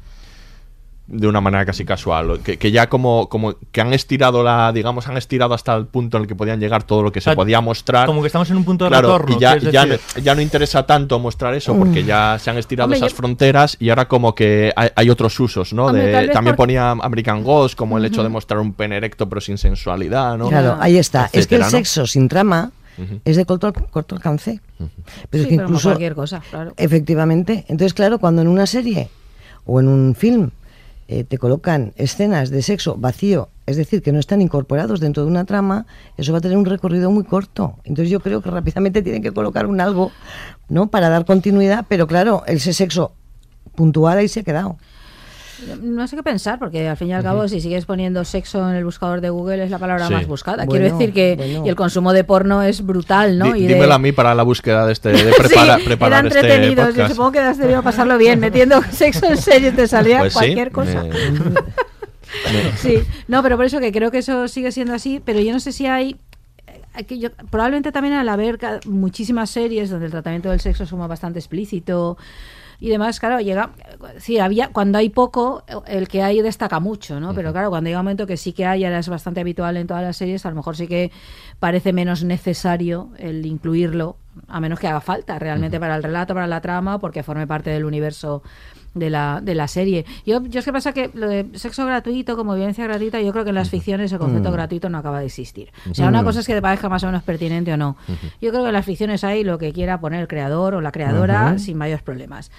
de 1.13 1.29
una 1.29 1.43
manera 1.43 1.67
casi 1.67 1.85
casual, 1.85 2.41
que, 2.41 2.73
ya 2.73 2.89
como, 2.89 3.29
como 3.29 3.55
que 3.71 3.83
han 3.83 3.93
estirado 3.93 4.43
la, 4.43 4.73
digamos, 4.73 5.07
han 5.09 5.19
estirado 5.19 5.53
hasta 5.53 5.77
el 5.77 5.85
punto 5.85 6.17
en 6.17 6.23
el 6.23 6.27
que 6.27 6.35
podían 6.35 6.59
llegar 6.59 6.85
todo 6.85 7.03
lo 7.03 7.13
que 7.13 7.21
se 7.21 7.35
podía 7.35 7.61
mostrar. 7.61 8.07
Como 8.07 8.23
que 8.23 8.29
estamos 8.29 8.51
en 8.51 8.57
un 8.57 8.65
punto 8.65 8.87
de 8.87 8.97
retorno. 8.97 9.37
Y 9.37 9.39
ya, 9.39 9.59
ya, 9.59 10.35
no 10.35 10.41
interesa 10.41 10.87
tanto 10.87 11.19
mostrar 11.19 11.53
eso 11.53 11.77
porque 11.77 12.03
ya 12.03 12.39
se 12.41 12.49
han 12.49 12.57
estirado 12.57 12.95
esas 12.95 13.13
fronteras 13.13 13.77
y 13.79 13.91
ahora 13.91 14.09
como 14.09 14.35
que 14.35 14.73
hay, 14.75 15.11
otros 15.11 15.39
usos, 15.39 15.75
¿no? 15.75 15.93
también 16.33 16.57
ponía 16.57 16.93
American 16.93 17.45
Ghost 17.45 17.77
como 17.77 17.99
el 17.99 18.07
hecho 18.07 18.23
de 18.23 18.31
mostrar 18.31 18.61
un 18.61 18.73
pene 18.73 18.97
erecto 18.97 19.29
pero 19.29 19.43
sin 19.43 19.59
sensualidad, 19.59 20.39
¿no? 20.39 20.49
Claro, 20.49 20.79
ahí 20.81 20.97
está. 20.97 21.29
es 21.33 21.47
que 21.47 21.57
el 21.57 21.65
sexo 21.65 22.07
sin 22.07 22.29
trama 22.29 22.73
es 23.27 23.37
de 23.37 23.45
corto, 23.45 23.71
corto 23.91 24.15
alcance. 24.15 24.61
Pero 25.29 25.43
es 25.43 25.49
que 25.49 25.55
incluso... 25.57 25.91
cualquier 25.91 26.15
cosa, 26.15 26.43
claro. 26.51 26.73
Efectivamente. 26.77 27.65
Entonces, 27.69 27.93
claro, 27.95 28.19
cuando 28.19 28.43
en 28.43 28.49
una 28.49 28.67
serie 28.67 29.09
o 29.67 29.81
en 29.81 29.89
un 29.89 30.15
film 30.15 30.51
eh, 31.13 31.25
te 31.25 31.37
colocan 31.37 31.93
escenas 31.97 32.49
de 32.49 32.63
sexo 32.63 32.97
vacío, 32.97 33.51
es 33.67 33.77
decir, 33.77 34.01
que 34.01 34.13
no 34.13 34.19
están 34.19 34.41
incorporados 34.41 34.99
dentro 34.99 35.25
de 35.25 35.29
una 35.29 35.45
trama, 35.45 35.85
eso 36.17 36.33
va 36.33 36.39
a 36.39 36.41
tener 36.41 36.57
un 36.57 36.65
recorrido 36.65 37.11
muy 37.11 37.25
corto. 37.25 37.77
Entonces 37.85 38.09
yo 38.09 38.21
creo 38.21 38.41
que 38.41 38.51
rápidamente 38.51 39.03
tienen 39.07 39.23
que 39.23 39.31
colocar 39.31 39.67
un 39.67 39.83
algo, 39.83 40.11
¿no? 40.71 40.87
Para 40.87 41.11
dar 41.11 41.27
continuidad, 41.27 41.85
pero 41.87 42.07
claro, 42.07 42.45
ese 42.47 42.73
sexo 42.73 43.13
puntual 43.75 44.17
ahí 44.17 44.29
se 44.29 44.41
ha 44.41 44.43
quedado. 44.43 44.79
No 45.81 46.07
sé 46.07 46.17
qué 46.17 46.23
pensar, 46.23 46.59
porque 46.59 46.89
al 46.89 46.97
fin 46.97 47.09
y 47.09 47.13
al 47.13 47.23
cabo, 47.23 47.49
si 47.49 47.61
sigues 47.61 47.85
poniendo 47.87 48.25
sexo 48.25 48.69
en 48.69 48.77
el 48.77 48.85
buscador 48.85 49.21
de 49.21 49.31
Google, 49.31 49.65
es 49.65 49.71
la 49.71 49.79
palabra 49.79 50.09
más 50.11 50.27
buscada. 50.27 50.67
Quiero 50.67 50.85
decir 50.85 51.13
que 51.13 51.61
y 51.65 51.69
el 51.69 51.77
consumo 51.77 52.13
de 52.13 52.25
porno 52.25 52.63
es 52.63 52.85
brutal, 52.85 53.39
¿no? 53.39 53.55
y 53.57 53.67
dímelo 53.67 53.95
a 53.95 53.99
mí 53.99 54.13
para 54.13 54.35
la 54.35 54.43
búsqueda 54.43 54.87
de 54.87 54.93
este, 54.93 55.11
de 55.11 55.33
prepara, 55.39 55.79
sí, 55.79 55.85
preparar 55.85 56.27
era 56.27 56.29
este 56.29 56.41
entretenido. 56.41 56.91
Yo 56.91 57.09
supongo 57.09 57.33
que 57.33 57.39
has 57.41 57.59
debido 57.59 57.83
pasarlo 57.83 58.19
bien. 58.19 58.41
Metiendo 58.41 58.83
sexo 58.91 59.27
en 59.27 59.37
serio 59.37 59.73
te 59.75 59.87
salía 59.87 60.21
pues 60.21 60.35
cualquier 60.35 60.71
cosa. 60.73 61.05
sí, 62.77 62.99
no, 63.29 63.43
pero 63.43 63.57
por 63.57 63.67
eso 63.67 63.81
que 63.81 63.93
creo 63.93 64.11
que 64.11 64.19
eso 64.19 64.49
sigue 64.49 64.73
siendo 64.73 64.95
así, 64.95 65.21
pero 65.25 65.41
yo 65.41 65.53
no 65.53 65.61
sé 65.61 65.73
si 65.73 65.87
hay 65.87 66.17
eh, 66.97 67.19
yo, 67.19 67.31
probablemente 67.51 67.93
también 67.93 68.15
al 68.15 68.29
haber 68.29 68.59
muchísimas 68.87 69.51
series 69.51 69.91
donde 69.91 70.07
el 70.07 70.13
tratamiento 70.13 70.51
del 70.51 70.61
sexo 70.61 70.85
es 70.85 70.91
bastante 70.93 71.39
explícito 71.39 72.19
y 72.83 72.89
demás, 72.89 73.21
claro, 73.21 73.39
llega, 73.39 73.71
sí, 74.19 74.41
había, 74.41 74.73
cuando 74.73 74.99
hay 74.99 75.09
poco, 75.09 75.63
el 75.87 76.09
que 76.09 76.21
hay 76.21 76.43
destaca 76.43 76.81
mucho, 76.81 77.21
¿no? 77.21 77.33
Pero 77.33 77.53
claro, 77.53 77.71
cuando 77.71 77.87
hay 77.87 77.95
un 77.95 78.01
momento 78.01 78.27
que 78.27 78.37
sí 78.37 78.53
que 78.53 78.67
hay, 78.67 78.85
ahora 78.85 78.99
es 78.99 79.09
bastante 79.09 79.39
habitual 79.39 79.77
en 79.77 79.87
todas 79.87 80.03
las 80.03 80.17
series, 80.17 80.45
a 80.47 80.51
lo 80.51 80.57
mejor 80.57 80.77
sí 80.77 80.89
que 80.89 81.13
parece 81.61 81.93
menos 81.93 82.25
necesario 82.25 83.11
el 83.19 83.47
incluirlo, 83.47 84.17
a 84.49 84.61
menos 84.61 84.79
que 84.79 84.89
haga 84.89 85.01
falta 85.01 85.39
realmente 85.39 85.79
para 85.79 85.97
el 85.97 86.03
relato, 86.03 86.35
para 86.35 86.47
la 86.47 86.61
trama, 86.61 86.99
porque 86.99 87.23
forme 87.23 87.47
parte 87.47 87.71
del 87.71 87.85
universo 87.85 88.43
de 88.95 89.11
la, 89.11 89.41
de 89.43 89.55
la 89.55 89.69
serie. 89.69 90.05
Yo, 90.27 90.43
yo 90.43 90.61
es 90.61 90.65
que 90.65 90.73
pasa 90.73 90.93
que 90.93 91.11
lo 91.15 91.29
de 91.29 91.47
sexo 91.55 91.87
gratuito 91.87 92.37
como 92.37 92.55
violencia 92.55 92.85
gratuita, 92.85 93.21
yo 93.21 93.33
creo 93.33 93.45
que 93.45 93.51
en 93.51 93.57
las 93.57 93.71
ficciones 93.71 94.13
el 94.13 94.19
concepto 94.19 94.51
mm. 94.51 94.53
gratuito 94.53 94.89
no 94.89 94.99
acaba 94.99 95.21
de 95.21 95.27
existir. 95.27 95.71
O 95.91 95.95
sea, 95.95 96.09
una 96.09 96.23
cosa 96.25 96.41
es 96.41 96.47
que 96.47 96.55
te 96.55 96.63
parezca 96.63 96.89
más 96.89 97.03
o 97.03 97.07
menos 97.07 97.23
pertinente 97.23 97.73
o 97.73 97.77
no. 97.77 97.97
Yo 98.41 98.51
creo 98.51 98.63
que 98.63 98.69
en 98.69 98.75
las 98.75 98.85
ficciones 98.85 99.25
hay 99.25 99.45
lo 99.45 99.59
que 99.59 99.73
quiera 99.73 100.01
poner 100.01 100.21
el 100.21 100.29
creador 100.29 100.75
o 100.75 100.81
la 100.81 100.93
creadora 100.93 101.59
sin 101.59 101.77
mayores 101.77 102.03
problemas. 102.03 102.51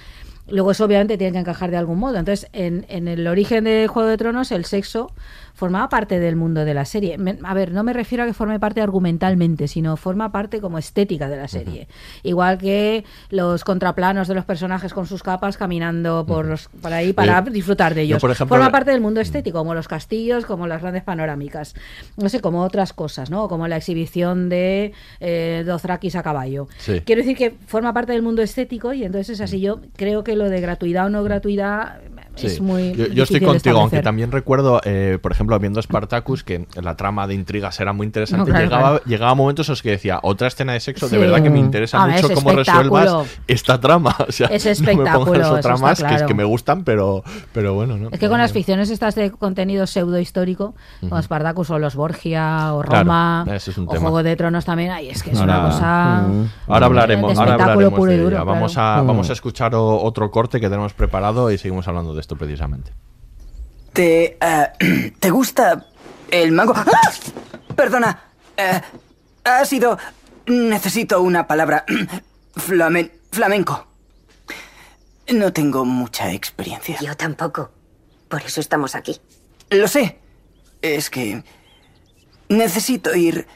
Luego 0.47 0.71
eso 0.71 0.83
obviamente 0.83 1.17
tiene 1.17 1.31
que 1.31 1.39
encajar 1.39 1.71
de 1.71 1.77
algún 1.77 1.99
modo. 1.99 2.17
Entonces, 2.17 2.49
en, 2.51 2.85
en 2.89 3.07
el 3.07 3.27
origen 3.27 3.63
de 3.63 3.87
Juego 3.87 4.09
de 4.09 4.17
Tronos, 4.17 4.51
el 4.51 4.65
sexo 4.65 5.11
formaba 5.63 5.87
parte 5.87 6.19
del 6.19 6.35
mundo 6.35 6.65
de 6.65 6.73
la 6.73 6.83
serie. 6.83 7.17
a 7.41 7.53
ver, 7.53 7.71
no 7.71 7.85
me 7.85 7.93
refiero 7.93 8.25
a 8.25 8.27
que 8.27 8.33
forme 8.33 8.59
parte 8.59 8.81
argumentalmente, 8.81 9.69
sino 9.69 9.95
forma 9.95 10.29
parte 10.29 10.59
como 10.59 10.77
estética 10.77 11.29
de 11.29 11.37
la 11.37 11.47
serie. 11.47 11.87
Igual 12.21 12.57
que 12.57 13.05
los 13.29 13.63
contraplanos 13.63 14.27
de 14.27 14.35
los 14.35 14.43
personajes 14.43 14.93
con 14.93 15.05
sus 15.05 15.23
capas 15.23 15.55
caminando 15.55 16.25
por, 16.25 16.59
por 16.81 16.91
ahí 16.91 17.13
para 17.13 17.41
disfrutar 17.43 17.95
de 17.95 18.01
ellos. 18.01 18.21
forma 18.21 18.71
parte 18.71 18.91
del 18.91 18.99
mundo 18.99 19.21
estético, 19.21 19.59
como 19.59 19.73
los 19.73 19.87
castillos, 19.87 20.45
como 20.45 20.67
las 20.67 20.81
grandes 20.81 21.03
panorámicas. 21.03 21.75
No 22.17 22.27
sé, 22.27 22.41
como 22.41 22.61
otras 22.61 22.91
cosas, 22.91 23.29
¿no? 23.29 23.47
Como 23.47 23.65
la 23.69 23.77
exhibición 23.77 24.49
de 24.49 24.91
eh, 25.21 25.63
Dothrakis 25.65 26.17
a 26.17 26.23
caballo. 26.23 26.67
Quiero 27.05 27.21
decir 27.21 27.37
que 27.37 27.51
forma 27.67 27.93
parte 27.93 28.11
del 28.11 28.21
mundo 28.21 28.41
estético 28.41 28.91
y 28.91 29.05
entonces 29.05 29.39
es 29.39 29.39
así. 29.39 29.61
Yo 29.61 29.79
creo 29.95 30.25
que 30.25 30.35
lo 30.35 30.49
de 30.49 30.59
gratuidad 30.59 31.05
o 31.05 31.09
no 31.09 31.23
gratuidad 31.23 32.01
es 32.37 32.61
muy. 32.61 32.93
Yo, 33.13 33.23
estoy 33.23 33.41
contigo, 33.41 33.79
aunque 33.79 34.01
también 34.01 34.31
recuerdo, 34.31 34.81
eh, 34.83 35.19
por 35.21 35.31
ejemplo, 35.31 35.52
viendo 35.59 35.81
Spartacus, 35.81 36.43
que 36.43 36.67
la 36.81 36.95
trama 36.95 37.27
de 37.27 37.33
intrigas 37.33 37.79
era 37.79 37.93
muy 37.93 38.05
interesante. 38.05 38.51
llegaba, 38.51 39.01
llegaba 39.05 39.35
momentos 39.35 39.67
en 39.67 39.73
los 39.73 39.81
que 39.81 39.91
decía, 39.91 40.19
otra 40.23 40.47
escena 40.47 40.73
de 40.73 40.79
sexo, 40.79 41.09
de 41.09 41.17
verdad 41.17 41.41
que 41.41 41.49
me 41.49 41.59
interesa 41.59 42.05
mucho 42.05 42.33
cómo 42.33 42.51
resuelvas 42.51 43.27
esta 43.47 43.79
trama. 43.79 44.15
O 44.27 44.31
sea, 44.31 44.47
es 44.47 44.65
espectáculo. 44.65 45.37
No 45.37 45.51
me 45.51 45.59
otras 45.59 45.81
más 45.81 46.01
que, 46.01 46.15
es 46.15 46.23
que 46.23 46.33
me 46.33 46.43
gustan, 46.43 46.83
pero, 46.83 47.23
pero 47.51 47.73
bueno. 47.73 47.97
¿no? 47.97 48.09
Es 48.11 48.19
que 48.19 48.29
con 48.29 48.37
las 48.37 48.51
ficciones 48.51 48.89
estas 48.89 49.15
de 49.15 49.31
contenido 49.31 49.85
pseudo 49.85 50.19
histórico, 50.19 50.75
como 51.01 51.21
Spartacus 51.21 51.69
o 51.69 51.79
los 51.79 51.95
Borgia 51.95 52.73
o 52.73 52.81
Roma, 52.83 53.45
o 53.45 53.95
Juego 53.95 54.23
de 54.23 54.35
Tronos 54.35 54.65
también, 54.65 54.91
ay, 54.91 55.09
es 55.09 55.21
que 55.23 55.31
es 55.31 55.39
una 55.39 55.61
cosa. 55.63 56.25
Ahora 56.67 56.85
hablaremos, 56.85 57.37
ahora 57.37 57.53
hablaremos 57.53 57.93
puro 57.93 58.11
y 58.11 58.17
duro, 58.17 58.45
Vamos, 58.45 58.77
a, 58.77 59.01
vamos 59.01 59.29
a 59.29 59.33
escuchar 59.33 59.73
otro 59.75 60.31
corte 60.31 60.59
que 60.59 60.69
tenemos 60.69 60.93
preparado 60.93 61.51
y 61.51 61.57
seguimos 61.57 61.87
hablando 61.87 62.13
de 62.13 62.21
esto 62.21 62.35
precisamente. 62.35 62.91
¿Te, 63.93 64.37
eh, 64.41 65.13
¿te 65.19 65.29
gusta 65.29 65.87
el 66.31 66.51
mango? 66.51 66.73
¡Ah! 66.75 67.11
Perdona. 67.75 68.23
Eh, 68.57 68.81
ha 69.45 69.65
sido... 69.65 69.97
Necesito 70.45 71.21
una 71.21 71.47
palabra. 71.47 71.85
Flamen... 72.55 73.11
flamenco. 73.31 73.87
No 75.31 75.53
tengo 75.53 75.85
mucha 75.85 76.31
experiencia. 76.31 76.97
Yo 76.99 77.15
tampoco. 77.15 77.71
Por 78.27 78.41
eso 78.41 78.59
estamos 78.59 78.95
aquí. 78.95 79.21
Lo 79.69 79.87
sé. 79.87 80.19
Es 80.81 81.09
que... 81.09 81.43
Necesito 82.49 83.15
ir... 83.15 83.47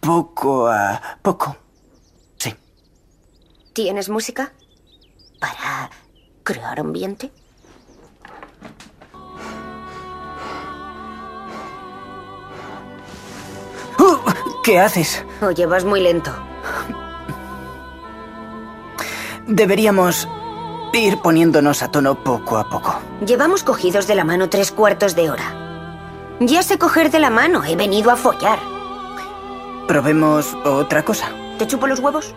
poco 0.00 0.68
a 0.68 1.18
poco. 1.22 1.56
¿Tienes 3.72 4.10
música? 4.10 4.52
¿Para 5.40 5.90
crear 6.42 6.78
ambiente? 6.78 7.32
¿Qué 14.62 14.78
haces? 14.78 15.24
Oye, 15.40 15.66
vas 15.66 15.84
muy 15.84 16.00
lento. 16.00 16.30
Deberíamos 19.46 20.28
ir 20.92 21.18
poniéndonos 21.18 21.82
a 21.82 21.90
tono 21.90 22.22
poco 22.22 22.58
a 22.58 22.68
poco. 22.68 22.94
Llevamos 23.26 23.64
cogidos 23.64 24.06
de 24.06 24.14
la 24.14 24.24
mano 24.24 24.48
tres 24.48 24.70
cuartos 24.70 25.16
de 25.16 25.30
hora. 25.30 25.54
Ya 26.40 26.62
sé 26.62 26.78
coger 26.78 27.10
de 27.10 27.18
la 27.18 27.30
mano, 27.30 27.64
he 27.64 27.76
venido 27.76 28.10
a 28.10 28.16
follar. 28.16 28.58
Probemos 29.88 30.54
otra 30.64 31.04
cosa. 31.04 31.28
¿Te 31.58 31.66
chupo 31.66 31.86
los 31.86 31.98
huevos? 31.98 32.34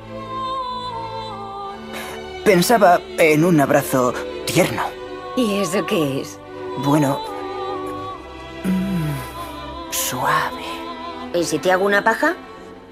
Pensaba 2.43 2.99
en 3.17 3.43
un 3.45 3.59
abrazo 3.59 4.13
tierno. 4.45 4.83
¿Y 5.35 5.59
eso 5.59 5.85
qué 5.85 6.21
es? 6.21 6.39
Bueno, 6.83 7.19
mm, 8.63 9.91
suave. 9.91 10.64
¿Y 11.35 11.43
si 11.43 11.59
te 11.59 11.69
hago 11.71 11.85
una 11.85 12.01
paja? 12.01 12.35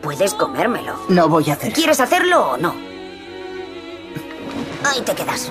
Puedes 0.01 0.33
comérmelo. 0.33 0.97
No 1.07 1.29
voy 1.29 1.49
a 1.49 1.53
hacer. 1.53 1.71
¿Quieres 1.71 2.01
hacerlo 2.01 2.51
o 2.51 2.57
no? 2.57 2.75
Ahí 4.83 5.01
te 5.01 5.15
quedas. 5.15 5.49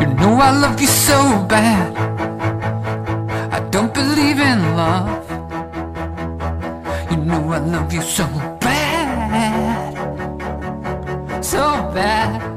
You 0.00 0.06
know 0.16 0.40
I 0.40 0.52
love 0.58 0.80
you 0.80 0.86
so 0.86 1.46
bad. 1.46 1.92
I 3.52 3.60
don't 3.70 3.92
believe 3.92 4.40
in 4.40 4.74
love. 4.74 5.20
You 7.10 7.18
know 7.18 7.52
I 7.52 7.58
love 7.58 7.92
you 7.92 8.00
so 8.00 8.26
bad. 8.60 9.94
So 11.42 11.90
bad. 11.92 12.53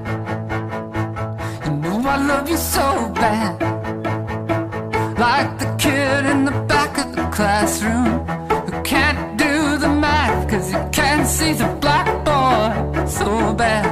Like 5.17 5.57
the 5.57 5.65
kid 5.79 6.25
in 6.29 6.45
the 6.45 6.51
back 6.67 6.95
of 6.99 7.15
the 7.15 7.27
classroom 7.35 8.19
who 8.67 8.83
can't 8.83 9.35
do 9.35 9.77
the 9.79 9.89
math 9.89 10.47
cause 10.47 10.69
he 10.69 10.77
can't 10.91 11.25
see 11.25 11.53
the 11.53 11.65
blackboard. 11.81 13.09
So 13.09 13.51
bad. 13.55 13.85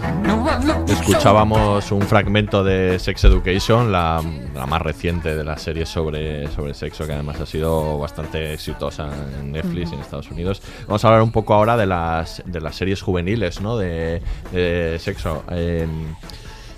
You 0.00 0.22
know 0.22 0.48
I 0.48 0.56
love 0.64 0.88
you 0.88 0.94
so 0.96 1.02
Escuchábamos 1.02 1.92
un 1.92 2.00
fragmento 2.02 2.64
de 2.64 2.98
Sex 2.98 3.24
Education, 3.24 3.92
la, 3.92 4.22
la 4.54 4.64
más 4.64 4.80
reciente 4.80 5.34
de 5.34 5.44
las 5.44 5.60
series 5.60 5.90
sobre, 5.90 6.48
sobre 6.52 6.72
sexo, 6.72 7.06
que 7.06 7.12
además 7.12 7.38
ha 7.38 7.44
sido 7.44 7.98
bastante 7.98 8.54
exitosa 8.54 9.10
en 9.38 9.52
Netflix 9.52 9.90
y 9.90 9.96
en 9.96 10.00
Estados 10.00 10.30
Unidos. 10.30 10.62
Vamos 10.86 11.04
a 11.04 11.08
hablar 11.08 11.22
un 11.22 11.32
poco 11.32 11.52
ahora 11.52 11.76
de 11.76 11.84
las, 11.84 12.42
de 12.46 12.60
las 12.62 12.74
series 12.74 13.02
juveniles 13.02 13.60
¿no? 13.60 13.76
de, 13.76 14.22
de 14.52 14.98
sexo. 14.98 15.44
Eh, 15.50 15.86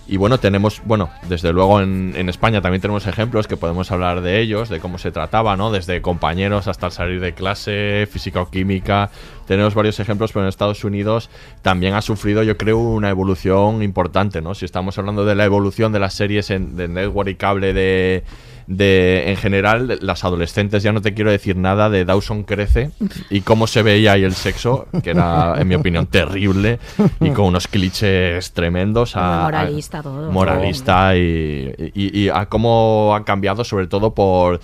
y 0.08 0.16
bueno, 0.16 0.38
tenemos, 0.38 0.80
bueno, 0.86 1.10
desde 1.28 1.52
luego 1.52 1.82
en, 1.82 2.28
España 2.30 2.62
también 2.62 2.80
tenemos 2.80 3.06
ejemplos 3.06 3.46
que 3.46 3.58
podemos 3.58 3.92
hablar 3.92 4.22
de 4.22 4.40
ellos, 4.40 4.70
de 4.70 4.80
cómo 4.80 4.96
se 4.96 5.10
trataba, 5.10 5.54
¿no? 5.58 5.70
Desde 5.70 6.00
compañeros 6.00 6.66
hasta 6.66 6.86
el 6.86 6.92
salir 6.92 7.20
de 7.20 7.34
clase, 7.34 8.08
física 8.10 8.40
o 8.40 8.50
química. 8.50 9.10
Tenemos 9.46 9.74
varios 9.74 10.00
ejemplos, 10.00 10.32
pero 10.32 10.44
en 10.44 10.48
Estados 10.48 10.82
Unidos 10.82 11.28
también 11.60 11.92
ha 11.92 12.00
sufrido, 12.00 12.42
yo 12.42 12.56
creo, 12.56 12.78
una 12.78 13.10
evolución 13.10 13.82
importante, 13.82 14.40
¿no? 14.40 14.54
Si 14.54 14.64
estamos 14.64 14.96
hablando 14.96 15.26
de 15.26 15.34
la 15.34 15.44
evolución 15.44 15.92
de 15.92 16.00
las 16.00 16.14
series 16.14 16.48
en, 16.50 16.74
de 16.76 16.88
network 16.88 17.28
y 17.28 17.34
cable 17.34 17.74
de, 17.74 18.24
de, 18.68 19.30
en 19.30 19.36
general, 19.36 19.98
las 20.02 20.24
adolescentes, 20.24 20.82
ya 20.82 20.92
no 20.92 21.00
te 21.00 21.14
quiero 21.14 21.30
decir 21.30 21.56
nada 21.56 21.88
de 21.88 22.04
Dawson 22.04 22.42
Crece 22.44 22.90
y 23.30 23.40
cómo 23.40 23.66
se 23.66 23.82
veía 23.82 24.12
ahí 24.12 24.24
el 24.24 24.34
sexo, 24.34 24.86
que 25.02 25.10
era, 25.10 25.54
en 25.58 25.66
mi 25.66 25.74
opinión, 25.74 26.06
terrible 26.06 26.78
y 27.20 27.30
con 27.30 27.46
unos 27.46 27.66
clichés 27.66 28.52
tremendos. 28.52 29.16
A, 29.16 29.44
Moralista 29.44 30.02
todo. 30.02 30.30
Moralista 30.30 31.16
y, 31.16 31.72
y- 31.94 32.18
y 32.24 32.28
a 32.28 32.44
cómo 32.46 33.14
ha 33.16 33.24
cambiado, 33.24 33.64
sobre 33.64 33.86
todo 33.86 34.14
por. 34.14 34.60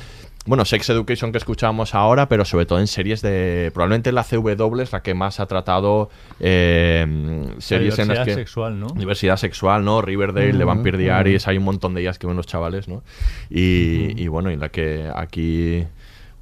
Bueno, 0.46 0.66
Sex 0.66 0.90
Education 0.90 1.32
que 1.32 1.38
escuchábamos 1.38 1.94
ahora, 1.94 2.28
pero 2.28 2.44
sobre 2.44 2.66
todo 2.66 2.78
en 2.78 2.86
series 2.86 3.22
de. 3.22 3.70
Probablemente 3.72 4.12
la 4.12 4.24
CW 4.24 4.80
es 4.80 4.92
la 4.92 5.02
que 5.02 5.14
más 5.14 5.40
ha 5.40 5.46
tratado 5.46 6.10
eh, 6.38 7.06
series 7.58 7.98
en 7.98 8.08
las 8.08 8.18
diversidad 8.18 8.24
que. 8.24 8.34
sexual, 8.34 8.78
¿no? 8.78 8.88
Diversidad 8.88 9.36
sexual, 9.38 9.84
¿no? 9.84 10.02
Riverdale, 10.02 10.52
The 10.52 10.64
Vampire. 10.64 10.98
Diaries, 10.98 11.48
hay 11.48 11.56
un 11.56 11.64
montón 11.64 11.94
de 11.94 12.02
ellas 12.02 12.18
que 12.18 12.26
ven 12.26 12.36
los 12.36 12.46
chavales, 12.46 12.88
¿no? 12.88 13.02
Y, 13.48 14.22
y 14.22 14.28
bueno, 14.28 14.50
y 14.50 14.56
la 14.56 14.68
que 14.68 15.10
aquí. 15.14 15.84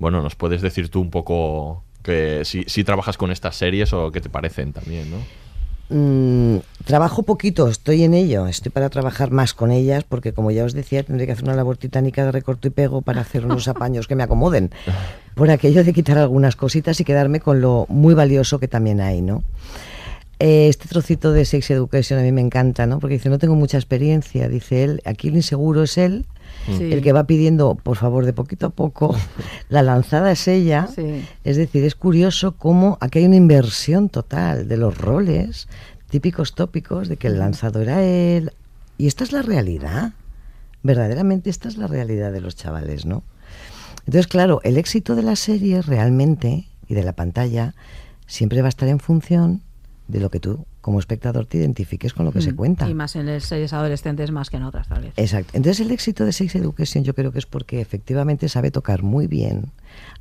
Bueno, 0.01 0.21
nos 0.21 0.35
puedes 0.35 0.63
decir 0.63 0.89
tú 0.89 1.01
un 1.01 1.11
poco 1.11 1.85
que 2.03 2.45
si, 2.45 2.65
si 2.67 2.83
trabajas 2.83 3.17
con 3.17 3.31
estas 3.31 3.55
series 3.55 3.93
o 3.93 4.11
qué 4.11 4.21
te 4.21 4.29
parecen 4.29 4.73
también, 4.73 5.11
¿no? 5.13 5.19
Mm, 5.95 6.61
trabajo 6.87 7.23
poquito, 7.23 7.69
estoy 7.69 8.03
en 8.05 8.15
ello, 8.15 8.47
estoy 8.47 8.73
para 8.73 8.89
trabajar 8.89 9.31
más 9.31 9.53
con 9.53 9.71
ellas 9.71 10.05
porque 10.09 10.33
como 10.33 10.51
ya 10.51 10.65
os 10.65 10.73
decía 10.73 11.03
tendré 11.03 11.27
que 11.27 11.33
hacer 11.33 11.45
una 11.45 11.55
labor 11.55 11.77
titánica 11.77 12.25
de 12.25 12.33
recorto 12.33 12.67
y 12.67 12.71
pego 12.71 13.03
para 13.03 13.21
hacer 13.21 13.45
unos 13.45 13.69
apaños 13.69 14.09
que 14.09 14.17
me 14.17 14.23
acomoden 14.23 14.71
por 15.35 15.51
aquello 15.51 15.85
de 15.85 15.93
quitar 15.93 16.17
algunas 16.17 16.57
cositas 16.57 16.99
y 16.99 17.05
quedarme 17.05 17.41
con 17.41 17.61
lo 17.61 17.85
muy 17.91 18.15
valioso 18.15 18.59
que 18.59 18.69
también 18.69 19.03
hay, 19.03 19.21
¿no? 19.21 19.45
Eh, 20.39 20.69
Este 20.69 20.89
trocito 20.89 21.31
de 21.31 21.45
Sex 21.45 21.71
Education 21.71 22.19
a 22.19 22.23
mí 22.23 22.33
me 22.33 22.41
encanta, 22.41 22.87
¿no? 22.87 22.99
Porque 22.99 23.15
dice, 23.15 23.29
no 23.29 23.39
tengo 23.39 23.55
mucha 23.55 23.77
experiencia, 23.77 24.49
dice 24.49 24.85
él, 24.85 25.03
aquí 25.05 25.29
el 25.29 25.37
inseguro 25.37 25.83
es 25.83 25.99
él, 25.99 26.25
Sí. 26.67 26.93
el 26.93 27.03
que 27.03 27.13
va 27.13 27.27
pidiendo, 27.27 27.75
por 27.75 27.97
favor, 27.97 28.25
de 28.25 28.33
poquito 28.33 28.67
a 28.67 28.71
poco, 28.71 29.17
la 29.69 29.83
lanzada 29.83 30.33
es 30.33 30.47
ella. 30.49 30.89
Sí. 30.95 31.25
Es 31.45 31.57
decir, 31.57 31.85
es 31.85 31.95
curioso 31.95 32.53
cómo 32.53 32.99
aquí 33.01 33.21
hay 33.21 33.27
una 33.27 33.37
inversión 33.37 34.09
total 34.09 34.69
de 34.69 34.77
los 34.77 34.97
roles 34.99 35.69
típicos 36.09 36.55
tópicos 36.55 37.09
de 37.09 37.17
que 37.17 37.29
el 37.29 37.39
lanzador 37.39 37.85
era 37.85 38.03
él. 38.03 38.53
Y 38.99 39.07
esta 39.07 39.25
es 39.25 39.33
la 39.33 39.43
realidad. 39.43 40.13
Verdaderamente 40.83 41.49
esta 41.49 41.69
es 41.69 41.77
la 41.77 41.87
realidad 41.87 42.33
de 42.33 42.41
los 42.41 42.55
chavales, 42.55 43.07
¿no? 43.07 43.23
Entonces, 44.07 44.27
claro, 44.27 44.61
el 44.65 44.77
éxito 44.77 45.15
de 45.15 45.23
la 45.23 45.37
serie 45.37 45.81
realmente 45.81 46.67
y 46.89 46.95
de 46.95 47.05
la 47.05 47.13
pantalla 47.13 47.75
siempre 48.27 48.61
va 48.61 48.67
a 48.67 48.69
estar 48.69 48.89
en 48.89 48.99
función 48.99 49.63
de 50.09 50.21
lo 50.21 50.29
que 50.29 50.41
tú, 50.41 50.67
como 50.83 50.99
espectador, 50.99 51.47
te 51.47 51.57
identifiques 51.59 52.13
con 52.13 52.27
lo 52.27 52.33
que 52.33 52.43
se 52.43 52.53
Mm. 52.53 52.57
cuenta. 52.57 52.89
Y 52.91 52.93
más 52.95 53.17
en 53.17 53.25
las 53.27 53.45
series 53.45 53.73
adolescentes 53.73 54.31
más 54.33 54.51
que 54.51 54.59
en 54.59 54.65
otras, 54.65 54.89
tal 54.89 55.03
vez. 55.05 55.15
Exacto. 55.17 55.53
Entonces 55.55 55.81
el 55.81 55.91
éxito 55.93 56.25
de 56.27 56.33
Sex 56.33 56.55
Education 56.57 57.05
yo 57.05 57.15
creo 57.15 57.33
que 57.33 57.39
es 57.39 57.47
porque 57.47 57.81
efectivamente 57.81 58.49
sabe 58.51 58.71
tocar 58.71 59.03
muy 59.03 59.27
bien 59.29 59.71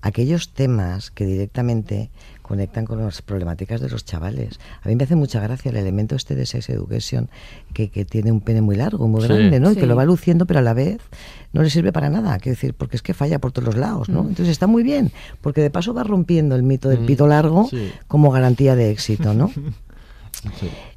aquellos 0.01 0.53
temas 0.53 1.11
que 1.11 1.25
directamente 1.25 2.09
conectan 2.41 2.85
con 2.85 2.99
las 2.99 3.21
problemáticas 3.21 3.79
de 3.81 3.89
los 3.89 4.03
chavales. 4.03 4.59
A 4.83 4.89
mí 4.89 4.95
me 4.95 5.05
hace 5.05 5.15
mucha 5.15 5.39
gracia 5.39 5.71
el 5.71 5.77
elemento 5.77 6.15
este 6.15 6.35
de 6.35 6.45
Sex 6.45 6.69
Education, 6.69 7.29
que, 7.73 7.89
que 7.89 8.03
tiene 8.03 8.31
un 8.31 8.41
pene 8.41 8.61
muy 8.61 8.75
largo, 8.75 9.07
muy 9.07 9.21
Sí. 9.21 9.27
grande, 9.29 9.59
¿no? 9.59 9.71
Y 9.71 9.75
que 9.75 9.85
lo 9.85 9.95
va 9.95 10.03
luciendo, 10.05 10.45
pero 10.45 10.59
a 10.59 10.63
la 10.63 10.73
vez 10.73 10.99
no 11.53 11.63
le 11.63 11.69
sirve 11.69 11.91
para 11.93 12.09
nada. 12.09 12.37
Quiero 12.39 12.55
decir, 12.55 12.73
porque 12.73 12.97
es 12.97 13.01
que 13.01 13.13
falla 13.13 13.39
por 13.39 13.51
todos 13.53 13.67
los 13.67 13.77
lados, 13.77 14.09
¿no? 14.09 14.23
Mm. 14.23 14.27
Entonces 14.29 14.49
está 14.49 14.67
muy 14.67 14.83
bien, 14.83 15.11
porque 15.39 15.61
de 15.61 15.69
paso 15.69 15.93
va 15.93 16.03
rompiendo 16.03 16.55
el 16.55 16.63
mito 16.63 16.89
del 16.89 17.01
Mm, 17.01 17.05
pito 17.05 17.25
largo 17.27 17.67
sí. 17.69 17.91
como 18.07 18.31
garantía 18.31 18.75
de 18.75 18.91
éxito, 18.91 19.33
¿no? 19.33 19.49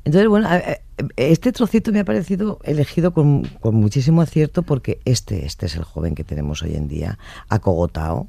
Entonces, 0.04 0.28
bueno, 0.28 0.48
este 1.16 1.52
trocito 1.52 1.92
me 1.92 2.00
ha 2.00 2.04
parecido 2.04 2.58
elegido 2.64 3.12
con, 3.12 3.44
con 3.60 3.74
muchísimo 3.74 4.22
acierto 4.22 4.62
porque 4.62 5.00
este, 5.04 5.46
este 5.46 5.66
es 5.66 5.76
el 5.76 5.84
joven 5.84 6.14
que 6.14 6.24
tenemos 6.24 6.62
hoy 6.62 6.74
en 6.74 6.88
día, 6.88 7.18
acogotado 7.48 8.28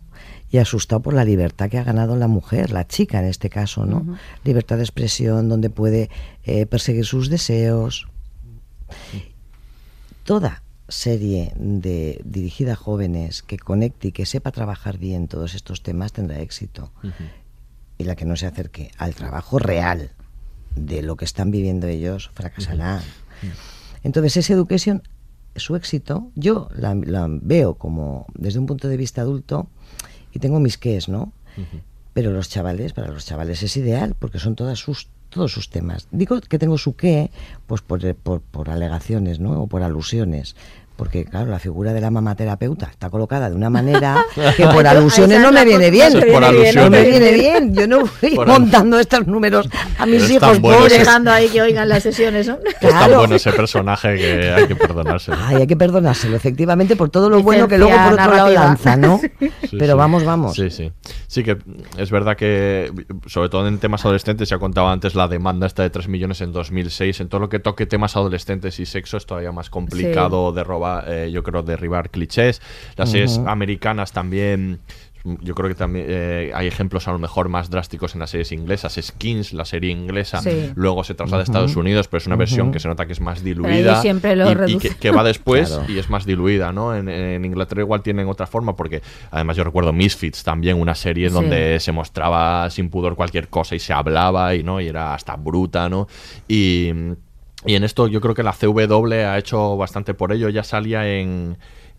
y 0.51 0.57
asustado 0.57 1.01
por 1.01 1.13
la 1.13 1.25
libertad 1.25 1.69
que 1.69 1.77
ha 1.77 1.83
ganado 1.83 2.15
la 2.15 2.27
mujer, 2.27 2.71
la 2.71 2.87
chica 2.87 3.19
en 3.19 3.25
este 3.25 3.49
caso, 3.49 3.85
¿no? 3.85 4.17
Libertad 4.43 4.77
de 4.77 4.83
expresión, 4.83 5.49
donde 5.49 5.69
puede 5.69 6.09
eh, 6.43 6.65
perseguir 6.65 7.05
sus 7.05 7.29
deseos. 7.29 8.07
Toda 10.23 10.63
serie 10.87 11.51
de 11.55 12.21
dirigida 12.23 12.73
a 12.73 12.75
jóvenes 12.75 13.41
que 13.41 13.57
conecte 13.57 14.09
y 14.09 14.11
que 14.11 14.25
sepa 14.25 14.51
trabajar 14.51 14.97
bien 14.97 15.27
todos 15.27 15.55
estos 15.55 15.81
temas 15.81 16.13
tendrá 16.13 16.39
éxito. 16.39 16.91
Y 17.97 18.03
la 18.03 18.15
que 18.15 18.25
no 18.25 18.35
se 18.35 18.45
acerque 18.45 18.91
al 18.97 19.15
trabajo 19.15 19.57
real 19.59 20.11
de 20.75 21.01
lo 21.01 21.15
que 21.15 21.25
están 21.25 21.51
viviendo 21.51 21.87
ellos 21.87 22.31
fracasará. 22.33 23.01
Entonces, 24.03 24.37
esa 24.37 24.53
education, 24.53 25.03
su 25.55 25.75
éxito, 25.75 26.31
yo 26.35 26.69
la, 26.75 26.95
la 26.95 27.27
veo 27.29 27.75
como 27.75 28.27
desde 28.33 28.59
un 28.59 28.65
punto 28.65 28.87
de 28.87 28.97
vista 28.97 29.21
adulto 29.21 29.67
y 30.33 30.39
tengo 30.39 30.59
mis 30.59 30.77
qués, 30.77 31.09
¿no? 31.09 31.31
Pero 32.13 32.31
los 32.31 32.49
chavales, 32.49 32.93
para 32.93 33.09
los 33.09 33.25
chavales 33.25 33.63
es 33.63 33.75
ideal 33.77 34.15
porque 34.17 34.39
son 34.39 34.55
todas 34.55 34.79
sus 34.79 35.09
todos 35.29 35.51
sus 35.51 35.69
temas. 35.69 36.07
Digo 36.11 36.39
que 36.39 36.59
tengo 36.59 36.77
su 36.77 36.95
qué, 36.95 37.29
pues 37.67 37.81
por, 37.81 38.15
por, 38.15 38.39
por 38.41 38.69
alegaciones, 38.69 39.39
¿no? 39.39 39.63
O 39.63 39.67
por 39.67 39.83
alusiones. 39.83 40.55
Porque, 40.95 41.25
claro, 41.25 41.51
la 41.51 41.59
figura 41.59 41.91
de 41.93 41.99
la 41.99 42.09
mamaterapeuta 42.09 42.85
está 42.85 43.09
colocada 43.09 43.49
de 43.49 43.55
una 43.55 43.69
manera 43.69 44.23
que 44.57 44.65
por 44.67 44.87
alusiones 44.87 45.41
no 45.41 45.51
me 45.51 45.65
viene 45.65 45.91
bien. 45.91 46.13
Por 46.13 46.25
No 46.25 46.39
me 46.39 46.47
alusiones. 46.47 47.05
viene 47.07 47.31
bien. 47.33 47.73
Yo 47.75 47.87
no 47.87 47.99
voy 48.21 48.35
Por 48.35 48.47
montando 48.47 48.97
estos 48.99 49.27
números 49.27 49.67
a 49.97 50.05
mis 50.05 50.23
Pero 50.23 50.33
hijos 50.35 50.59
pobres. 50.59 50.85
ese- 50.93 50.99
Dejando 50.99 51.31
ahí 51.31 51.49
que 51.49 51.61
oigan 51.61 51.89
las 51.89 52.01
sesiones, 52.03 52.47
¿no? 52.47 52.57
Es 52.81 52.89
tan 52.89 53.13
bueno 53.13 53.35
ese 53.35 53.51
personaje 53.51 54.15
que 54.15 54.51
hay 54.51 54.67
que 54.67 54.75
perdonárselo. 54.75 55.37
Ay, 55.41 55.57
hay 55.57 55.67
que 55.67 55.75
perdonárselo, 55.75 56.35
efectivamente, 56.37 56.95
por 56.95 57.09
todo 57.09 57.29
lo 57.29 57.41
bueno 57.43 57.67
que 57.67 57.77
luego 57.77 57.93
por 58.03 58.13
otro 58.13 58.33
lado 58.33 58.49
lanza, 58.51 58.95
¿no? 58.95 59.19
Sí, 59.65 59.77
Pero 59.79 59.93
sí. 59.93 59.97
vamos, 59.97 60.23
vamos. 60.23 60.55
Sí, 60.55 60.69
sí. 60.69 60.91
Sí 61.27 61.43
que 61.43 61.57
es 61.97 62.11
verdad 62.11 62.37
que, 62.37 62.91
sobre 63.25 63.49
todo 63.49 63.67
en 63.67 63.79
temas 63.79 64.05
adolescentes, 64.05 64.47
ya 64.47 64.57
contaba 64.59 64.91
antes 64.91 65.15
la 65.15 65.27
demanda 65.27 65.67
esta 65.67 65.83
de 65.83 65.89
3 65.89 66.07
millones 66.07 66.39
en 66.41 66.51
2006. 66.53 67.19
En 67.19 67.27
todo 67.29 67.41
lo 67.41 67.49
que 67.49 67.59
toque 67.59 67.85
temas 67.85 68.15
adolescentes 68.15 68.79
y 68.79 68.85
sexo 68.85 69.17
es 69.17 69.25
todavía 69.25 69.51
más 69.51 69.69
complicado 69.69 70.51
de 70.53 70.63
robar, 70.63 70.84
eh, 71.07 71.29
yo 71.31 71.43
creo, 71.43 71.63
derribar 71.63 72.09
clichés. 72.09 72.61
Las 72.95 73.11
series 73.11 73.39
americanas 73.45 74.11
también... 74.11 74.79
Yo 75.41 75.55
creo 75.55 75.69
que 75.69 75.73
también 75.73 76.05
eh, 76.07 76.51
hay 76.53 76.67
ejemplos 76.67 77.07
a 77.07 77.11
lo 77.11 77.17
mejor 77.17 77.49
más 77.49 77.71
drásticos 77.71 78.13
en 78.13 78.19
las 78.19 78.29
series 78.29 78.51
inglesas. 78.51 78.99
Skins, 79.01 79.53
la 79.53 79.65
serie 79.65 79.89
inglesa, 79.89 80.39
Sí. 80.39 80.69
luego 80.75 81.03
se 81.03 81.15
traslada 81.15 81.41
a 81.41 81.45
Ujú. 81.45 81.51
Estados 81.51 81.75
Unidos, 81.75 82.07
pero 82.07 82.19
es 82.19 82.27
una 82.27 82.35
versión 82.35 82.71
que 82.71 82.79
se 82.79 82.87
nota 82.87 83.07
que 83.07 83.13
es 83.13 83.21
más 83.21 83.43
diluida 83.43 83.99
siempre 84.03 84.35
lo 84.35 84.67
y- 84.67 84.77
que, 84.77 84.89
que 84.91 85.09
va 85.09 85.23
después 85.23 85.69
Claro. 85.79 85.91
y 85.91 85.97
es 85.97 86.11
más 86.11 86.27
diluida, 86.27 86.71
¿no? 86.71 86.95
En, 86.95 87.09
en 87.09 87.43
Inglaterra 87.43 87.81
igual 87.81 88.03
tienen 88.03 88.27
otra 88.27 88.45
forma 88.45 88.75
porque 88.75 89.01
además 89.31 89.57
yo 89.57 89.63
recuerdo 89.63 89.91
Misfits 89.93 90.43
también, 90.43 90.79
una 90.79 90.93
serie 90.93 91.29
Sí. 91.29 91.33
donde 91.33 91.79
se 91.79 91.91
mostraba 91.91 92.69
sin 92.69 92.91
pudor 92.91 93.15
cualquier 93.15 93.47
cosa 93.47 93.73
y 93.73 93.79
se 93.79 93.93
hablaba 93.93 94.53
y 94.53 94.61
no 94.61 94.79
y 94.79 94.87
era 94.89 95.15
hasta 95.15 95.35
bruta, 95.37 95.89
¿no? 95.89 96.07
Y, 96.47 96.91
y 97.65 97.75
en 97.75 97.83
esto 97.83 98.07
yo 98.07 98.21
creo 98.21 98.33
que 98.35 98.43
la 98.43 98.53
CW 98.53 99.13
ha 99.27 99.37
hecho 99.37 99.77
bastante 99.77 100.13
por 100.13 100.31
ello, 100.31 100.49
ya 100.49 100.63
salía 100.63 101.07
en 101.07 101.57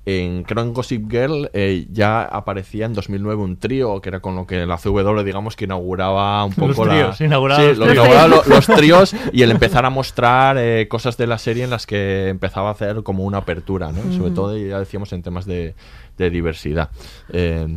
en, 0.08 0.44
creo 0.44 0.62
en 0.62 0.72
Gossip 0.72 1.10
Girl 1.10 1.50
eh, 1.52 1.88
ya 1.90 2.22
aparecía 2.22 2.86
en 2.86 2.94
2009 2.94 3.42
un 3.42 3.56
trío 3.56 4.00
que 4.00 4.08
era 4.08 4.20
con 4.20 4.36
lo 4.36 4.46
que 4.46 4.64
la 4.64 4.76
CW 4.78 5.22
digamos 5.24 5.56
que 5.56 5.64
inauguraba 5.64 6.44
un 6.44 6.54
Los 6.56 6.76
poco 6.76 6.84
la- 6.86 6.92
tríos, 6.94 7.20
inauguraba 7.22 7.60
Sí, 7.60 7.66
los 7.70 7.78
lo- 7.78 7.84
tríos. 7.86 7.96
inauguraba 8.06 8.28
lo- 8.28 8.44
los 8.46 8.66
tríos 8.76 9.16
y 9.32 9.42
el 9.42 9.50
empezar 9.50 9.84
a 9.84 9.90
mostrar 9.90 10.58
eh, 10.58 10.86
cosas 10.88 11.16
de 11.16 11.26
la 11.26 11.38
serie 11.38 11.64
en 11.64 11.70
las 11.70 11.86
que 11.86 12.28
empezaba 12.28 12.68
a 12.68 12.72
hacer 12.72 13.02
como 13.02 13.24
una 13.24 13.38
apertura, 13.38 13.90
¿no? 13.90 14.00
Sobre 14.12 14.26
Ujú. 14.26 14.34
todo, 14.34 14.56
ya 14.56 14.78
decíamos, 14.78 15.12
en 15.12 15.24
temas 15.24 15.44
de, 15.44 15.74
de 16.18 16.30
diversidad. 16.30 16.90
Eh, 17.32 17.76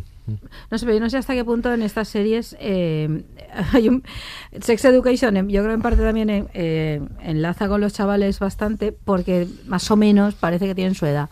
No 0.72 0.78
sé, 0.78 0.86
pero 0.86 0.98
yo 0.98 1.00
no 1.00 1.10
sé 1.10 1.18
hasta 1.18 1.34
qué 1.34 1.44
punto 1.44 1.74
en 1.74 1.82
estas 1.82 2.08
series 2.08 2.56
eh, 2.60 3.24
hay 3.74 3.90
un 3.90 4.04
Sex 4.62 4.86
Education, 4.86 5.50
yo 5.50 5.64
creo 5.64 5.74
en 5.74 5.82
parte 5.82 6.02
también 6.02 6.30
eh, 6.30 6.46
eh, 6.54 7.02
enlaza 7.22 7.68
con 7.68 7.82
los 7.82 7.94
chavales 7.94 8.40
bastante 8.40 8.92
porque 8.92 9.48
más 9.66 9.90
o 9.92 9.96
menos 9.96 10.36
parece 10.36 10.66
que 10.66 10.76
tienen 10.76 10.96
su 10.96 11.06
edad. 11.06 11.30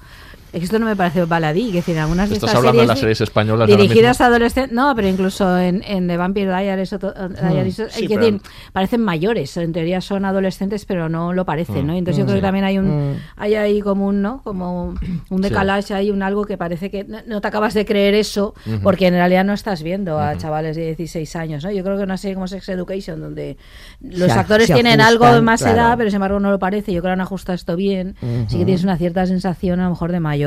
Es 0.58 0.64
esto 0.64 0.80
no 0.80 0.86
me 0.86 0.96
parece 0.96 1.24
baladí, 1.26 1.68
que 1.72 1.78
decir, 1.78 1.98
algunas 2.00 2.30
de 2.30 2.36
¿Estás 2.36 2.50
estas 2.50 2.58
hablando 2.60 2.82
de 2.82 2.88
las 2.88 3.00
series 3.00 3.22
españolas 3.22 3.68
dirigidas 3.68 4.22
a 4.22 4.26
adolescentes, 4.28 4.74
no, 4.74 4.94
pero 4.96 5.08
incluso 5.08 5.58
en, 5.60 5.84
en 5.86 6.08
The 6.08 6.18
Vampire 6.18 6.48
Diaries, 6.48 6.94
o 6.94 7.00
to- 7.00 7.14
Diaries, 7.30 7.76
Sí, 7.76 7.84
hay 7.96 8.08
que 8.08 8.16
pero- 8.16 8.26
decir, 8.26 8.42
parecen 8.74 9.02
mayores, 9.02 9.56
en 9.58 9.72
teoría 9.74 10.02
son 10.02 10.26
adolescentes, 10.26 10.86
pero 10.86 11.10
no 11.10 11.34
lo 11.34 11.46
parecen, 11.46 11.88
¿no? 11.88 11.94
Mm, 11.94 11.98
Entonces 11.98 12.18
yo 12.18 12.24
mm, 12.24 12.28
creo 12.28 12.38
que 12.40 12.42
también 12.42 12.66
hay 12.66 12.78
un 12.80 12.88
Mm. 13.12 13.16
hay 13.38 13.56
ahí 13.56 13.82
como 13.82 14.08
un, 14.08 14.22
¿no? 14.22 14.42
Como 14.44 14.96
un 15.30 15.42
decalaje, 15.42 15.94
hay 15.94 16.12
un 16.12 16.24
algo 16.24 16.46
que 16.46 16.58
parece 16.58 16.90
que 16.90 17.04
no, 17.04 17.20
no 17.28 17.42
te 17.42 17.48
acabas 17.48 17.74
de 17.74 17.86
creer 17.86 18.14
eso, 18.16 18.54
porque 18.84 19.08
en 19.08 19.14
realidad 19.14 19.44
no 19.46 19.54
estás 19.54 19.84
viendo 19.84 20.20
a 20.20 20.38
chavales 20.38 20.76
de 20.76 20.88
16 20.96 21.36
años, 21.36 21.64
¿no? 21.64 21.72
Yo 21.72 21.84
creo 21.84 21.98
que 21.98 22.04
una 22.04 22.18
serie 22.18 22.36
como 22.36 22.48
Sex 22.48 22.68
Education, 22.70 23.20
donde 23.22 23.58
los 24.02 24.32
Se 24.32 24.40
actores 24.40 24.68
se 24.68 24.74
tienen 24.74 25.02
ajustan, 25.02 25.28
algo 25.30 25.42
más 25.44 25.62
claro. 25.62 25.76
edad, 25.78 25.98
pero 25.98 26.10
sin 26.10 26.16
embargo 26.16 26.40
no 26.40 26.52
lo 26.52 26.60
parece, 26.60 26.92
yo 26.94 27.02
creo 27.02 27.12
que 27.12 27.14
han 27.14 27.22
ajustado 27.22 27.56
esto 27.56 27.76
bien, 27.76 28.16
sí 28.48 28.58
que 28.58 28.66
tienes 28.66 28.84
una 28.84 28.98
cierta 28.98 29.26
sensación 29.26 29.80
a 29.80 29.84
lo 29.86 29.90
mejor 29.92 30.12
de 30.12 30.20
mayor 30.20 30.47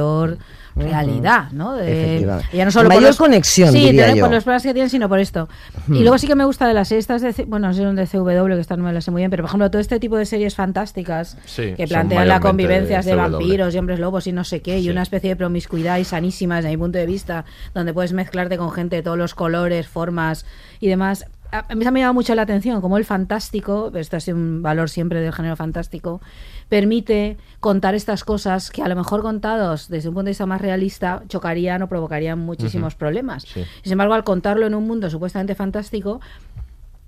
realidad, 0.76 1.50
¿no? 1.52 1.74
De- 1.74 2.24
ya 2.52 2.64
no 2.64 2.70
solo 2.70 2.88
por 2.88 2.96
Mayor 2.96 3.10
los- 3.10 3.16
conexión, 3.16 3.72
sí, 3.72 3.80
diría 3.86 4.14
yo. 4.14 4.24
por 4.24 4.32
los 4.34 4.44
problemas 4.44 4.62
que 4.62 4.72
tienen, 4.72 4.88
sino 4.88 5.08
por 5.08 5.18
esto. 5.18 5.48
Y 5.88 6.00
luego 6.00 6.16
sí 6.16 6.26
que 6.26 6.34
me 6.36 6.44
gusta 6.44 6.66
de 6.68 6.74
las 6.74 6.88
series 6.88 7.02
estas 7.04 7.22
de, 7.22 7.32
C- 7.32 7.44
bueno, 7.44 7.68
no 7.68 7.74
sé 7.74 7.84
de 7.84 8.06
CW, 8.06 8.54
que 8.54 8.60
están 8.60 8.78
no 8.78 8.84
me 8.86 8.92
las 8.92 9.04
sé 9.04 9.10
muy 9.10 9.20
bien, 9.20 9.30
pero 9.30 9.42
por 9.42 9.48
ejemplo 9.50 9.70
todo 9.70 9.80
este 9.80 9.98
tipo 9.98 10.16
de 10.16 10.24
series 10.26 10.54
fantásticas 10.54 11.36
Sí, 11.44 11.74
que 11.76 11.86
plantean 11.88 12.28
la 12.28 12.38
mayormente 12.38 12.48
convivencias 12.48 13.04
de, 13.04 13.12
CW. 13.12 13.18
vampiros 13.32 13.74
y 13.74 13.78
hombres 13.78 13.98
lobos 13.98 14.26
y 14.26 14.32
no 14.32 14.44
sé 14.44 14.62
qué, 14.62 14.78
y 14.78 14.84
Sí. 14.84 14.90
una 14.90 15.02
especie 15.02 15.30
de 15.30 15.36
promiscuidad 15.36 15.98
y 15.98 16.04
sanísima 16.04 16.56
desde 16.56 16.70
mi 16.70 16.76
punto 16.76 16.98
de 16.98 17.06
vista, 17.06 17.44
donde 17.74 17.92
puedes 17.92 18.12
mezclarte 18.12 18.56
con 18.56 18.70
gente 18.70 18.96
de 18.96 19.02
todos 19.02 19.18
los 19.18 19.34
colores, 19.34 19.88
formas 19.88 20.46
y 20.78 20.88
demás. 20.88 21.26
A 21.52 21.64
a 21.68 21.74
mí 21.74 21.84
se 21.84 21.90
me 21.90 21.98
ha 21.98 22.02
llamado 22.02 22.14
mucho 22.14 22.32
la 22.36 22.42
atención 22.42 22.80
como 22.80 22.96
el 22.96 23.04
fantástico, 23.04 23.90
esto 23.96 24.16
ha 24.16 24.20
sido 24.20 24.36
un 24.36 24.62
valor 24.62 24.88
siempre 24.88 25.20
del 25.20 25.32
género 25.32 25.56
fantástico, 25.56 26.20
permite 26.70 27.36
contar 27.58 27.94
estas 27.94 28.24
cosas 28.24 28.70
que 28.70 28.82
a 28.82 28.88
lo 28.88 28.96
mejor 28.96 29.20
contados 29.20 29.88
desde 29.88 30.08
un 30.08 30.14
punto 30.14 30.26
de 30.26 30.30
vista 30.30 30.46
más 30.46 30.62
realista 30.62 31.22
chocarían 31.28 31.82
o 31.82 31.88
provocarían 31.88 32.38
muchísimos 32.38 32.94
problemas. 32.94 33.42
Sí. 33.42 33.64
Sin 33.82 33.92
embargo, 33.92 34.14
al 34.14 34.24
contarlo 34.24 34.66
en 34.66 34.74
un 34.74 34.86
mundo 34.86 35.10
supuestamente 35.10 35.54
fantástico, 35.54 36.20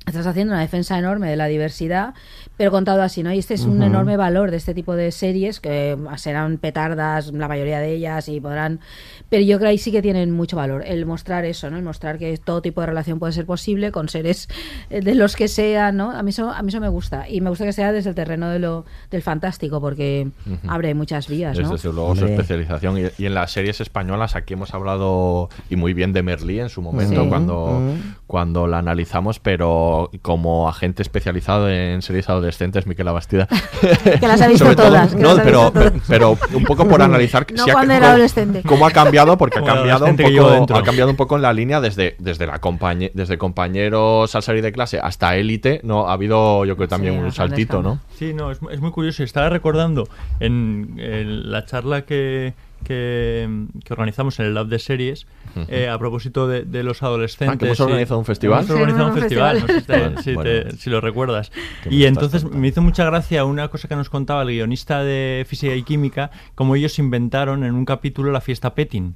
estás 0.06 0.26
haciendo 0.26 0.52
una 0.52 0.60
defensa 0.60 0.98
enorme 0.98 1.30
de 1.30 1.36
la 1.36 1.46
diversidad, 1.46 2.14
pero 2.56 2.70
contado 2.70 3.02
así, 3.02 3.22
¿no? 3.22 3.32
Y 3.32 3.38
este 3.38 3.54
es 3.54 3.64
un 3.64 3.82
enorme 3.82 4.16
valor 4.16 4.50
de 4.50 4.56
este 4.56 4.74
tipo 4.74 4.94
de 4.94 5.10
series, 5.12 5.60
que 5.60 5.96
serán 6.16 6.58
petardas 6.58 7.32
la 7.32 7.48
mayoría 7.48 7.78
de 7.80 7.92
ellas 7.92 8.28
y 8.28 8.40
podrán... 8.40 8.80
Pero 9.28 9.42
yo 9.44 9.56
creo 9.56 9.68
que 9.68 9.70
ahí 9.70 9.78
sí 9.78 9.90
que 9.92 10.02
tienen 10.02 10.30
mucho 10.30 10.56
valor, 10.56 10.84
el 10.86 11.06
mostrar 11.06 11.44
eso, 11.44 11.70
¿no? 11.70 11.78
El 11.78 11.82
mostrar 11.84 12.18
que 12.18 12.36
todo 12.36 12.60
tipo 12.60 12.80
de 12.82 12.88
relación 12.88 13.18
puede 13.18 13.32
ser 13.32 13.46
posible 13.46 13.90
con 13.92 14.08
seres 14.08 14.48
eh, 14.90 15.00
de 15.00 15.14
los 15.14 15.34
que 15.36 15.48
sea, 15.48 15.92
¿no? 15.92 16.10
A 16.10 16.22
mí 16.22 16.30
eso, 16.30 16.50
a 16.50 16.60
mí 16.62 16.68
eso 16.68 16.80
me 16.80 16.88
gusta. 16.88 17.28
Y 17.28 17.40
me 17.40 17.48
gusta 17.48 17.64
que 17.64 17.72
sea 17.72 17.92
desde 17.92 18.10
el 18.10 18.16
terreno 18.16 18.50
de 18.50 18.58
lo, 18.58 18.84
del 19.10 19.22
fantástico, 19.22 19.80
porque 19.80 20.28
abre 20.68 20.94
muchas 20.94 21.28
vías, 21.28 21.58
¿no? 21.58 21.70
desde 21.70 21.92
luego 21.92 22.14
su 22.16 22.26
especialización. 22.26 22.98
Y, 22.98 23.02
y 23.18 23.26
en 23.26 23.34
las 23.34 23.50
series 23.52 23.80
españolas, 23.80 24.36
aquí 24.36 24.52
hemos 24.54 24.74
hablado 24.74 25.48
y 25.70 25.76
muy 25.76 25.94
bien 25.94 26.12
de 26.12 26.22
Merlí 26.22 26.60
en 26.60 26.68
su 26.68 26.82
momento 26.82 27.22
Sí. 27.22 27.28
cuando, 27.28 27.80
cuando 28.26 28.66
la 28.66 28.78
analizamos, 28.78 29.38
pero 29.40 29.91
como 30.22 30.68
agente 30.68 31.02
especializado 31.02 31.68
en 31.70 32.02
series 32.02 32.28
adolescentes, 32.28 32.86
Miquel 32.86 33.08
Abastida. 33.08 33.48
Que 34.20 34.26
las 34.28 34.40
ha 34.40 34.48
visto 34.48 34.64
sobre 34.64 34.76
todo- 34.76 34.86
todas, 34.88 35.14
no, 35.14 35.36
pero, 35.42 35.70
todas. 35.70 35.92
pero 36.08 36.36
un 36.54 36.64
poco 36.64 36.86
por 36.88 37.02
analizar 37.02 37.46
No 37.52 37.64
si 37.64 37.70
ha- 37.70 37.74
cuando 37.74 37.92
era 37.94 38.00
cómo- 38.00 38.10
adolescente. 38.12 38.62
cómo 38.66 38.86
ha 38.86 38.90
cambiado, 38.90 39.36
porque 39.38 39.58
ha 39.58 39.64
cambiado 39.64 40.06
un 40.06 40.16
poco, 40.16 40.76
ha 40.76 40.82
cambiado 40.82 41.10
un 41.10 41.16
poco 41.16 41.36
en 41.36 41.42
la 41.42 41.52
línea 41.52 41.80
desde, 41.80 42.16
desde 42.18 42.46
la 42.46 42.60
compañe- 42.60 43.10
desde 43.14 43.38
compañeros 43.38 44.34
al 44.34 44.42
salir 44.42 44.62
de 44.62 44.72
clase 44.72 44.98
hasta 45.02 45.36
élite, 45.36 45.80
no 45.84 46.08
ha 46.08 46.12
habido 46.14 46.64
yo 46.64 46.76
creo 46.76 46.88
también 46.88 47.14
Sí, 47.14 47.20
un 47.20 47.32
saltito, 47.32 47.82
¿no? 47.82 48.00
Sí, 48.18 48.32
no, 48.34 48.50
es, 48.50 48.58
es 48.70 48.80
muy 48.80 48.90
curioso. 48.90 49.22
Estaba 49.22 49.48
recordando 49.48 50.08
en, 50.40 50.94
en 50.98 51.50
la 51.50 51.64
charla 51.64 52.02
que, 52.02 52.54
que, 52.82 53.66
que 53.84 53.92
organizamos 53.92 54.38
en 54.40 54.46
el 54.46 54.54
Lab 54.54 54.66
de 54.68 54.78
Series, 54.78 55.26
eh, 55.68 55.88
a 55.88 55.98
propósito 55.98 56.46
de, 56.48 56.64
de 56.64 56.82
los 56.82 57.02
adolescentes. 57.02 57.54
Ah, 57.54 57.58
que 57.58 57.64
hemos 57.66 57.76
sí. 57.78 57.82
organizado 57.82 58.18
un 58.18 58.24
festival. 58.24 58.58
Hemos 58.64 58.70
organizado 58.70 59.06
un 59.08 59.12
Sí, 59.12 59.16
un 59.18 59.22
festival, 59.22 59.60
no 59.60 59.66
sé 59.66 59.72
si 59.80 59.80
te- 59.86 59.92
festival. 59.92 60.22
si, 60.24 60.34
Bueno, 60.34 60.50
te- 60.50 60.60
bueno. 60.62 60.78
si 60.78 60.90
lo 60.90 61.00
recuerdas. 61.00 61.50
¿Qué 61.82 61.90
me 61.90 61.94
Y 61.96 62.04
entonces 62.06 62.44
me 62.44 62.68
hizo 62.68 62.82
mucha 62.82 63.04
gracia 63.04 63.44
una 63.44 63.68
cosa 63.68 63.88
que 63.88 63.96
nos 63.96 64.10
contaba 64.10 64.42
el 64.42 64.48
guionista 64.48 65.02
de 65.04 65.44
Física 65.48 65.74
y 65.74 65.82
Química, 65.82 66.30
como 66.54 66.74
ellos 66.76 66.98
inventaron 66.98 67.64
en 67.64 67.74
un 67.74 67.84
capítulo 67.84 68.30
la 68.32 68.40
fiesta 68.40 68.74
Petting. 68.74 69.14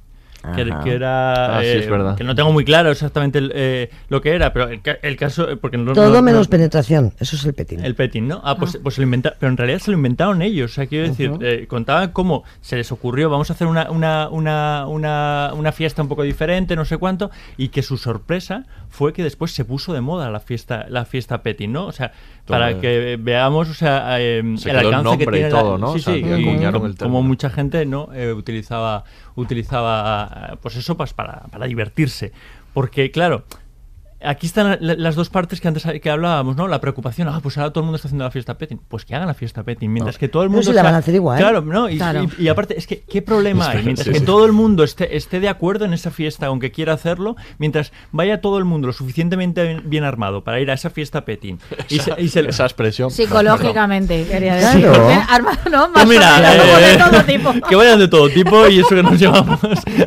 Que, 0.55 0.91
era 0.93 1.57
Ah, 1.57 1.61
sí, 1.61 1.67
eh, 1.67 1.79
es 1.79 1.89
verdad. 1.89 2.15
que 2.15 2.23
no 2.23 2.35
tengo 2.35 2.51
muy 2.51 2.63
claro 2.65 2.89
exactamente 2.91 3.39
el, 3.39 3.51
eh, 3.55 3.89
lo 4.09 4.21
que 4.21 4.33
era 4.35 4.53
pero 4.53 4.67
el, 4.69 4.81
ca- 4.81 4.97
el 5.01 5.15
caso 5.17 5.49
eh, 5.49 5.57
porque 5.57 5.77
no, 5.77 5.93
Todo 5.93 6.09
no- 6.13 6.21
menos 6.21 6.47
no- 6.47 6.49
penetración, 6.51 7.13
eso 7.19 7.35
es 7.35 7.45
el 7.45 7.53
petín. 7.53 7.83
el 7.83 7.95
petting, 7.95 8.27
¿no? 8.27 8.41
Ah, 8.43 8.57
pues, 8.57 8.79
pues 8.81 8.95
se 8.95 9.01
lo 9.01 9.05
inventaron. 9.05 9.37
Pero 9.39 9.51
en 9.51 9.57
realidad 9.57 9.79
se 9.79 9.91
lo 9.91 9.97
inventaron 9.97 10.41
ellos. 10.41 10.71
O 10.71 10.73
sea, 10.75 10.87
quiero 10.87 11.07
decir, 11.07 11.31
eh, 11.41 11.65
contaban 11.67 12.11
cómo 12.11 12.43
se 12.61 12.75
les 12.77 12.91
ocurrió, 12.91 13.29
vamos 13.29 13.49
a 13.49 13.53
hacer 13.53 13.67
una, 13.67 13.89
una, 13.91 14.29
una, 14.29 14.85
una, 14.87 15.51
una 15.53 15.71
fiesta 15.71 16.01
un 16.01 16.07
poco 16.07 16.23
diferente, 16.23 16.75
no 16.75 16.85
sé 16.85 16.97
cuánto, 16.97 17.29
y 17.57 17.69
que 17.69 17.81
su 17.83 17.97
sorpresa 17.97 18.65
fue 18.89 19.13
que 19.13 19.23
después 19.23 19.51
se 19.51 19.65
puso 19.65 19.93
de 19.93 20.01
moda 20.01 20.29
la 20.29 20.39
fiesta, 20.39 20.85
la 20.89 21.05
fiesta 21.05 21.41
petting, 21.43 21.71
¿no? 21.71 21.85
O 21.85 21.91
sea, 21.91 22.11
para 22.47 22.79
que 22.79 23.17
veamos, 23.19 23.69
o 23.69 23.73
sea, 23.73 24.19
eh, 24.19 24.41
Se 24.57 24.69
el 24.69 24.77
quedó 24.77 24.89
el 24.89 24.95
alcance 24.95 25.17
que 25.17 25.23
y 25.25 25.27
tiene 25.27 25.49
la- 25.51 25.59
todo, 25.61 25.77
¿no? 25.77 25.93
Sí, 25.93 25.99
O 25.99 26.01
sea, 26.01 26.13
sí, 26.13 26.19
y 26.21 26.31
acuñaron 26.31 26.73
como, 26.73 26.85
el 26.87 26.97
como 26.97 27.23
mucha 27.23 27.49
gente, 27.49 27.85
¿no? 27.85 28.09
Eh, 28.13 28.33
utilizaba, 28.33 29.03
utilizaba, 29.35 30.57
pues 30.61 30.75
eso, 30.75 30.95
pues 30.97 31.13
para, 31.13 31.41
para 31.51 31.65
divertirse. 31.65 32.31
Porque, 32.73 33.11
claro, 33.11 33.43
Aquí 34.27 34.45
están 34.47 34.77
la- 34.81 34.95
las 34.95 35.15
dos 35.15 35.29
partes 35.29 35.61
que 35.61 35.67
antes 35.67 35.85
que 36.01 36.09
hablábamos, 36.09 36.55
¿no? 36.55 36.67
La 36.67 36.81
preocupación, 36.81 37.27
ah, 37.29 37.39
pues 37.41 37.57
ahora 37.57 37.71
todo 37.71 37.81
el 37.81 37.85
mundo 37.85 37.95
está 37.95 38.07
haciendo 38.07 38.25
la 38.25 38.31
fiesta 38.31 38.57
petting. 38.57 38.79
Pues 38.87 39.05
que 39.05 39.15
hagan 39.15 39.27
la 39.27 39.33
fiesta 39.33 39.63
petting, 39.63 39.91
mientras 39.91 40.17
que 40.17 40.27
todo 40.27 40.43
el 40.43 40.49
Pero 40.49 40.57
mundo... 40.57 40.69
si 40.71 40.75
la 40.75 40.83
van 40.83 40.95
a 40.95 40.97
hacer 40.97 41.15
igual. 41.15 41.39
Claro, 41.39 41.61
¿no? 41.61 41.89
Y, 41.89 41.97
Claro. 41.97 42.23
y- 42.37 42.43
y 42.43 42.47
aparte, 42.49 42.77
es 42.77 42.85
que, 42.87 43.01
¿qué 43.01 43.21
problema 43.21 43.69
hay? 43.69 43.83
Mientras 43.83 44.05
sí, 44.05 44.13
que 44.13 44.19
sí. 44.19 44.25
todo 44.25 44.45
el 44.45 44.51
mundo 44.51 44.83
esté, 44.83 45.15
esté 45.17 45.39
de 45.39 45.49
acuerdo 45.49 45.85
en 45.85 45.93
esa 45.93 46.11
fiesta, 46.11 46.47
aunque 46.47 46.71
quiera 46.71 46.93
hacerlo, 46.93 47.35
mientras 47.57 47.91
vaya 48.11 48.41
todo 48.41 48.57
el 48.57 48.65
mundo 48.65 48.87
lo 48.87 48.93
suficientemente 48.93 49.81
bien, 49.83 50.03
armado 50.03 50.43
para 50.43 50.59
ir 50.59 50.69
a 50.71 50.73
esa 50.73 50.89
fiesta 50.89 51.23
petting. 51.25 51.59
Y 51.89 51.99
se- 51.99 52.13
y 52.21 52.27
se- 52.29 52.47
Esa 52.47 52.63
expresión. 52.65 53.09
Psicológicamente, 53.11 54.25
quería 54.29 54.55
decir. 54.55 54.81
Claro. 54.81 55.09
Armado, 55.29 55.57
¿no? 55.71 55.91
Pues 55.93 56.05
Más 56.05 56.07
mira, 56.07 56.39
de 56.41 56.93
eh, 56.93 56.97
todo 56.97 57.23
tipo. 57.23 57.53
que 57.69 57.75
vayan 57.75 57.99
de 57.99 58.07
todo 58.07 58.29
tipo 58.29 58.67
y 58.67 58.79
eso 58.79 58.89
que 58.89 59.03
nos 59.03 59.19
llevamos 59.19 59.59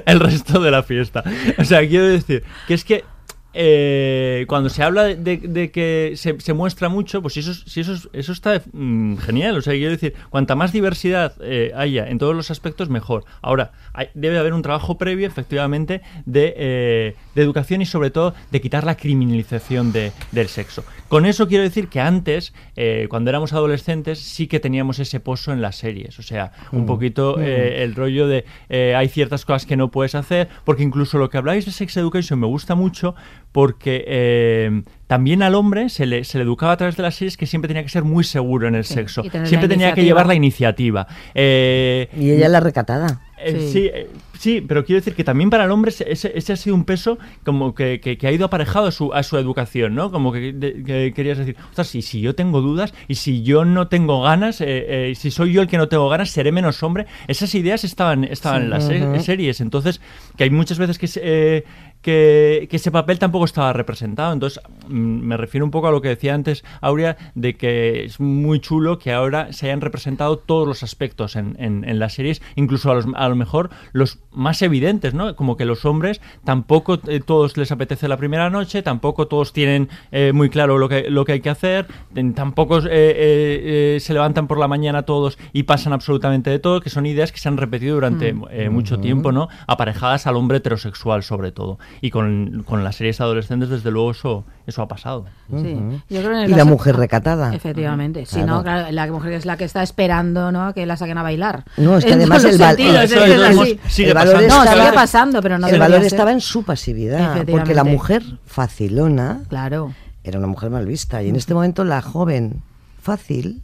el 0.07 0.21
resto 0.21 0.61
de 0.61 0.71
la 0.71 0.83
fiesta. 0.83 1.25
O 1.59 1.64
sea, 1.64 1.81
quiero 1.89 2.09
decir 2.09 2.43
que 2.68 2.75
es 2.75 2.85
que 2.85 3.05
eh, 3.53 4.44
cuando 4.48 4.68
se 4.68 4.82
habla 4.82 5.05
de, 5.05 5.70
que 5.72 6.12
se, 6.16 6.40
se 6.40 6.53
muestra 6.53 6.88
mucho, 6.88 7.20
pues 7.22 7.36
eso, 7.36 7.53
si 7.55 7.80
eso, 7.80 7.94
eso 8.12 8.32
está 8.32 8.62
mm, 8.72 9.16
genial. 9.16 9.57
O 9.57 9.62
sea, 9.62 9.72
quiero 9.74 9.90
decir, 9.90 10.14
cuanta 10.30 10.55
más 10.55 10.72
diversidad 10.72 11.34
eh, 11.40 11.72
haya 11.74 12.09
en 12.09 12.18
todos 12.18 12.34
los 12.36 12.51
aspectos, 12.51 12.88
mejor. 12.90 13.24
Ahora, 13.42 13.72
hay- 13.92 14.09
debe 14.14 14.38
haber 14.38 14.53
un 14.55 14.62
trabajo 14.62 14.98
previo, 14.98 15.26
efectivamente, 15.26 16.01
de, 16.26 16.55
eh, 16.57 17.16
de 17.34 17.42
educación 17.42 17.82
y 17.82 17.86
sobre 17.86 18.11
todo 18.11 18.34
de 18.51 18.61
quitar 18.61 18.84
la 18.84 18.96
criminalización 18.96 19.92
de- 19.92 20.12
del 20.32 20.48
sexo. 20.48 20.84
Con 21.11 21.26
eso 21.26 21.48
quiero 21.48 21.64
decir 21.64 21.88
que 21.88 22.00
antes, 22.00 22.54
eh, 22.76 23.06
cuando 23.11 23.30
éramos 23.30 23.52
adolescentes, 23.52 24.20
sí 24.20 24.46
que 24.46 24.61
teníamos 24.61 25.00
ese 25.00 25.18
pozo 25.18 25.52
en 25.52 25.61
las 25.61 25.74
series. 25.74 26.18
O 26.20 26.22
sea, 26.22 26.52
un 26.70 26.84
Mm. 26.84 26.86
poquito 26.86 27.34
Mm. 27.36 27.42
eh, 27.42 27.82
el 27.82 27.94
rollo 27.96 28.28
de 28.28 28.44
eh, 28.68 28.94
hay 28.96 29.08
ciertas 29.08 29.44
cosas 29.44 29.66
que 29.66 29.76
no 29.76 29.90
puedes 29.90 30.14
hacer, 30.14 30.48
porque 30.64 30.84
incluso 30.84 31.18
lo 31.18 31.28
que 31.28 31.36
habláis 31.36 31.66
de 31.66 31.72
Sex 31.72 31.96
Education 31.96 32.38
me 32.38 32.46
gusta 32.46 32.76
mucho, 32.76 33.16
porque 33.50 34.04
eh, 34.06 34.82
también 35.08 35.42
al 35.42 35.56
hombre 35.56 35.88
se 35.88 36.06
le, 36.06 36.22
se 36.22 36.38
le 36.38 36.44
educaba 36.44 36.72
a 36.72 36.76
través 36.76 36.96
de 36.96 37.02
las 37.02 37.16
series 37.16 37.36
que 37.36 37.46
siempre 37.46 37.66
tenía 37.66 37.82
que 37.82 37.88
ser 37.88 38.04
muy 38.04 38.22
seguro 38.22 38.68
en 38.68 38.76
el 38.76 38.84
Sí, 38.84 38.94
sexo. 38.94 39.22
Siempre 39.44 39.68
tenía 39.68 39.92
que 39.92 40.04
llevar 40.04 40.26
la 40.28 40.36
iniciativa. 40.36 41.08
Eh, 41.34 42.08
Y 42.16 42.30
ella 42.30 42.48
la 42.48 42.61
recatada. 42.61 43.20
Eh, 43.45 43.68
sí. 43.72 43.91
eh, 43.93 44.09
sí, 44.38 44.61
pero 44.66 44.84
quiero 44.84 45.01
decir 45.01 45.14
que 45.14 45.24
también 45.24 45.51
para 45.51 45.64
el 45.64 45.70
hombre 45.70 45.91
ese, 45.91 46.11
ese- 46.11 46.53
ha 46.53 46.57
sido 46.57 46.74
un 46.74 46.84
peso 46.84 47.18
como 47.45 47.74
que, 47.74 48.01
que- 48.01 48.16
que 48.18 48.26
ha 48.26 48.32
ido 48.32 48.47
aparejado 48.47 48.86
a 48.86 48.93
su, 48.93 49.12
a 49.14 49.22
su 49.22 49.36
educación, 49.38 49.95
¿no? 49.95 50.11
Como 50.11 50.32
que, 50.32 50.53
de- 50.53 50.82
que 50.82 51.12
querías 51.14 51.38
decir, 51.38 51.57
ostras, 51.68 51.88
si, 51.88 52.03
si 52.03 52.20
yo 52.20 52.34
tengo 52.34 52.61
dudas 52.61 52.93
y 53.09 53.16
si 53.16 53.43
yo 53.43 53.64
no 53.64 53.88
tengo 53.88 54.22
ganas, 54.22 54.61
eh, 54.61 55.12
si 55.16 55.30
soy 55.30 55.53
yo 55.53 55.62
el 55.62 55.68
que 55.68 55.78
no 55.78 55.88
tengo 55.88 56.09
ganas, 56.09 56.30
seré 56.30 56.53
menos 56.53 56.82
hombre. 56.82 57.07
Esas 57.28 57.55
ideas 57.55 57.84
estaban, 57.84 58.24
estaban 58.24 58.61
Sí. 58.82 58.95
en 58.95 59.12
las 59.12 59.24
series. 59.24 59.61
Entonces, 59.61 60.01
que 60.36 60.45
hay 60.45 60.51
muchas 60.51 60.78
veces 60.78 60.99
que, 60.99 61.09
eh, 61.22 61.64
que, 62.03 62.66
que 62.70 62.76
ese 62.76 62.90
papel 62.90 63.18
tampoco 63.18 63.44
estaba 63.44 63.72
representado. 63.72 64.32
Entonces, 64.32 64.61
mm, 64.88 64.92
me 64.92 65.36
refiero 65.36 65.64
un 65.64 65.70
poco 65.70 65.88
a 65.88 65.90
lo 65.90 66.01
que 66.01 66.09
decía 66.09 66.34
antes 66.34 66.64
Aurea, 66.80 67.16
de 67.34 67.55
que 67.57 68.05
es 68.05 68.20
muy 68.20 68.61
chulo 68.61 68.98
que 68.98 69.12
ahora 69.12 69.53
se 69.53 69.66
hayan 69.66 69.80
representado 69.80 70.38
todos 70.38 70.66
los 70.66 70.82
aspectos 70.82 71.36
en, 71.36 71.57
en- 71.59 71.84
en 71.88 71.98
las 71.98 72.14
series, 72.14 72.40
incluso 72.57 72.90
a, 72.90 72.94
los- 72.94 73.07
a 73.14 73.28
lo 73.28 73.36
mejor 73.36 73.70
los 73.92 74.18
más 74.32 74.62
evidentes, 74.62 75.14
¿no? 75.14 75.34
Como 75.36 75.57
que 75.57 75.64
los 75.64 75.84
hombres 75.84 76.20
tampoco 76.44 76.98
eh, 77.09 77.20
todos 77.24 77.57
les 77.57 77.70
apetece 77.72 78.09
la 78.09 78.16
primera 78.16 78.51
noche, 78.51 78.82
tampoco 78.82 79.26
todos 79.28 79.53
tienen 79.53 79.88
eh, 80.12 80.32
muy 80.34 80.48
claro 80.51 80.78
lo 80.78 80.88
que, 80.88 81.11
lo 81.11 81.24
que 81.24 81.32
hay 81.32 81.40
que 81.40 81.51
hacer, 81.51 81.86
tampoco 82.34 82.78
eh, 82.78 82.82
eh, 82.90 83.96
eh, 83.96 84.01
se 84.01 84.12
levantan 84.14 84.46
por 84.46 84.59
la 84.59 84.68
mañana 84.68 85.03
todos 85.03 85.38
y 85.53 85.64
pasan 85.64 85.92
absolutamente 85.92 86.51
de 86.51 86.59
todo, 86.59 86.80
que 86.80 86.90
son 86.90 87.07
ideas 87.07 87.32
que 87.32 87.38
se 87.38 87.48
han 87.48 87.57
repetido 87.57 87.94
durante 87.94 88.30
Mm. 88.32 88.72
mucho 88.72 88.98
tiempo, 89.01 89.32
¿no? 89.32 89.48
Aparejadas 89.66 90.26
al 90.26 90.36
hombre 90.36 90.59
heterosexual 90.59 91.22
sobre 91.22 91.53
todo. 91.53 91.78
Y 92.01 92.11
con, 92.11 92.64
con 92.66 92.82
las 92.84 92.97
series 92.97 93.20
adolescentes, 93.20 93.68
desde 93.68 93.91
luego, 93.91 94.11
eso, 94.12 94.45
eso 94.66 94.82
ha 94.82 94.88
pasado. 94.88 95.26
Sí. 95.51 95.76
Yo 96.09 96.20
creo 96.22 96.32
en 96.32 96.45
el 96.45 96.51
Y 96.51 96.55
la 96.55 96.64
mujer 96.64 96.97
recatada. 96.97 97.55
Efectivamente, 97.55 98.24
Claro. 98.24 98.47
no, 98.47 98.62
claro, 98.62 98.91
la 98.93 99.07
mujer 99.09 99.32
es 99.34 99.45
la 99.47 99.57
que 99.57 99.64
está 99.64 99.82
esperando, 99.82 100.51
¿no? 100.53 100.72
Que 100.74 100.86
la 100.86 100.97
saquen 100.97 101.18
a 101.18 101.22
bailar. 101.22 101.64
No, 101.76 101.99
es 101.99 102.05
que 102.05 102.12
En 102.12 102.18
además 102.20 102.45
el, 102.45 102.59
val- 102.59 102.76
sentidos, 102.76 103.12
el- 103.12 103.18
el 103.22 104.14
valor 104.14 104.34
No, 104.34 104.41
estaba- 104.62 104.72
sigue 104.74 104.93
pasando, 104.95 105.43
pero 105.43 105.59
no 105.59 105.66
el 105.68 105.78
valor 105.78 105.99
ser. 105.99 106.07
estaba 106.07 106.32
en 106.32 106.41
su 106.41 106.62
pasividad, 106.64 107.45
porque 107.47 107.74
la 107.74 107.84
mujer 107.84 108.22
facilona 108.47 109.41
claro. 109.49 109.93
era 110.24 110.38
una 110.38 110.47
mujer 110.49 110.70
mal 110.70 110.86
vista 110.86 111.22
y 111.22 111.28
en 111.28 111.36
este 111.36 111.55
momento 111.55 111.84
la 111.84 112.01
joven 112.03 112.62
fácil, 113.03 113.62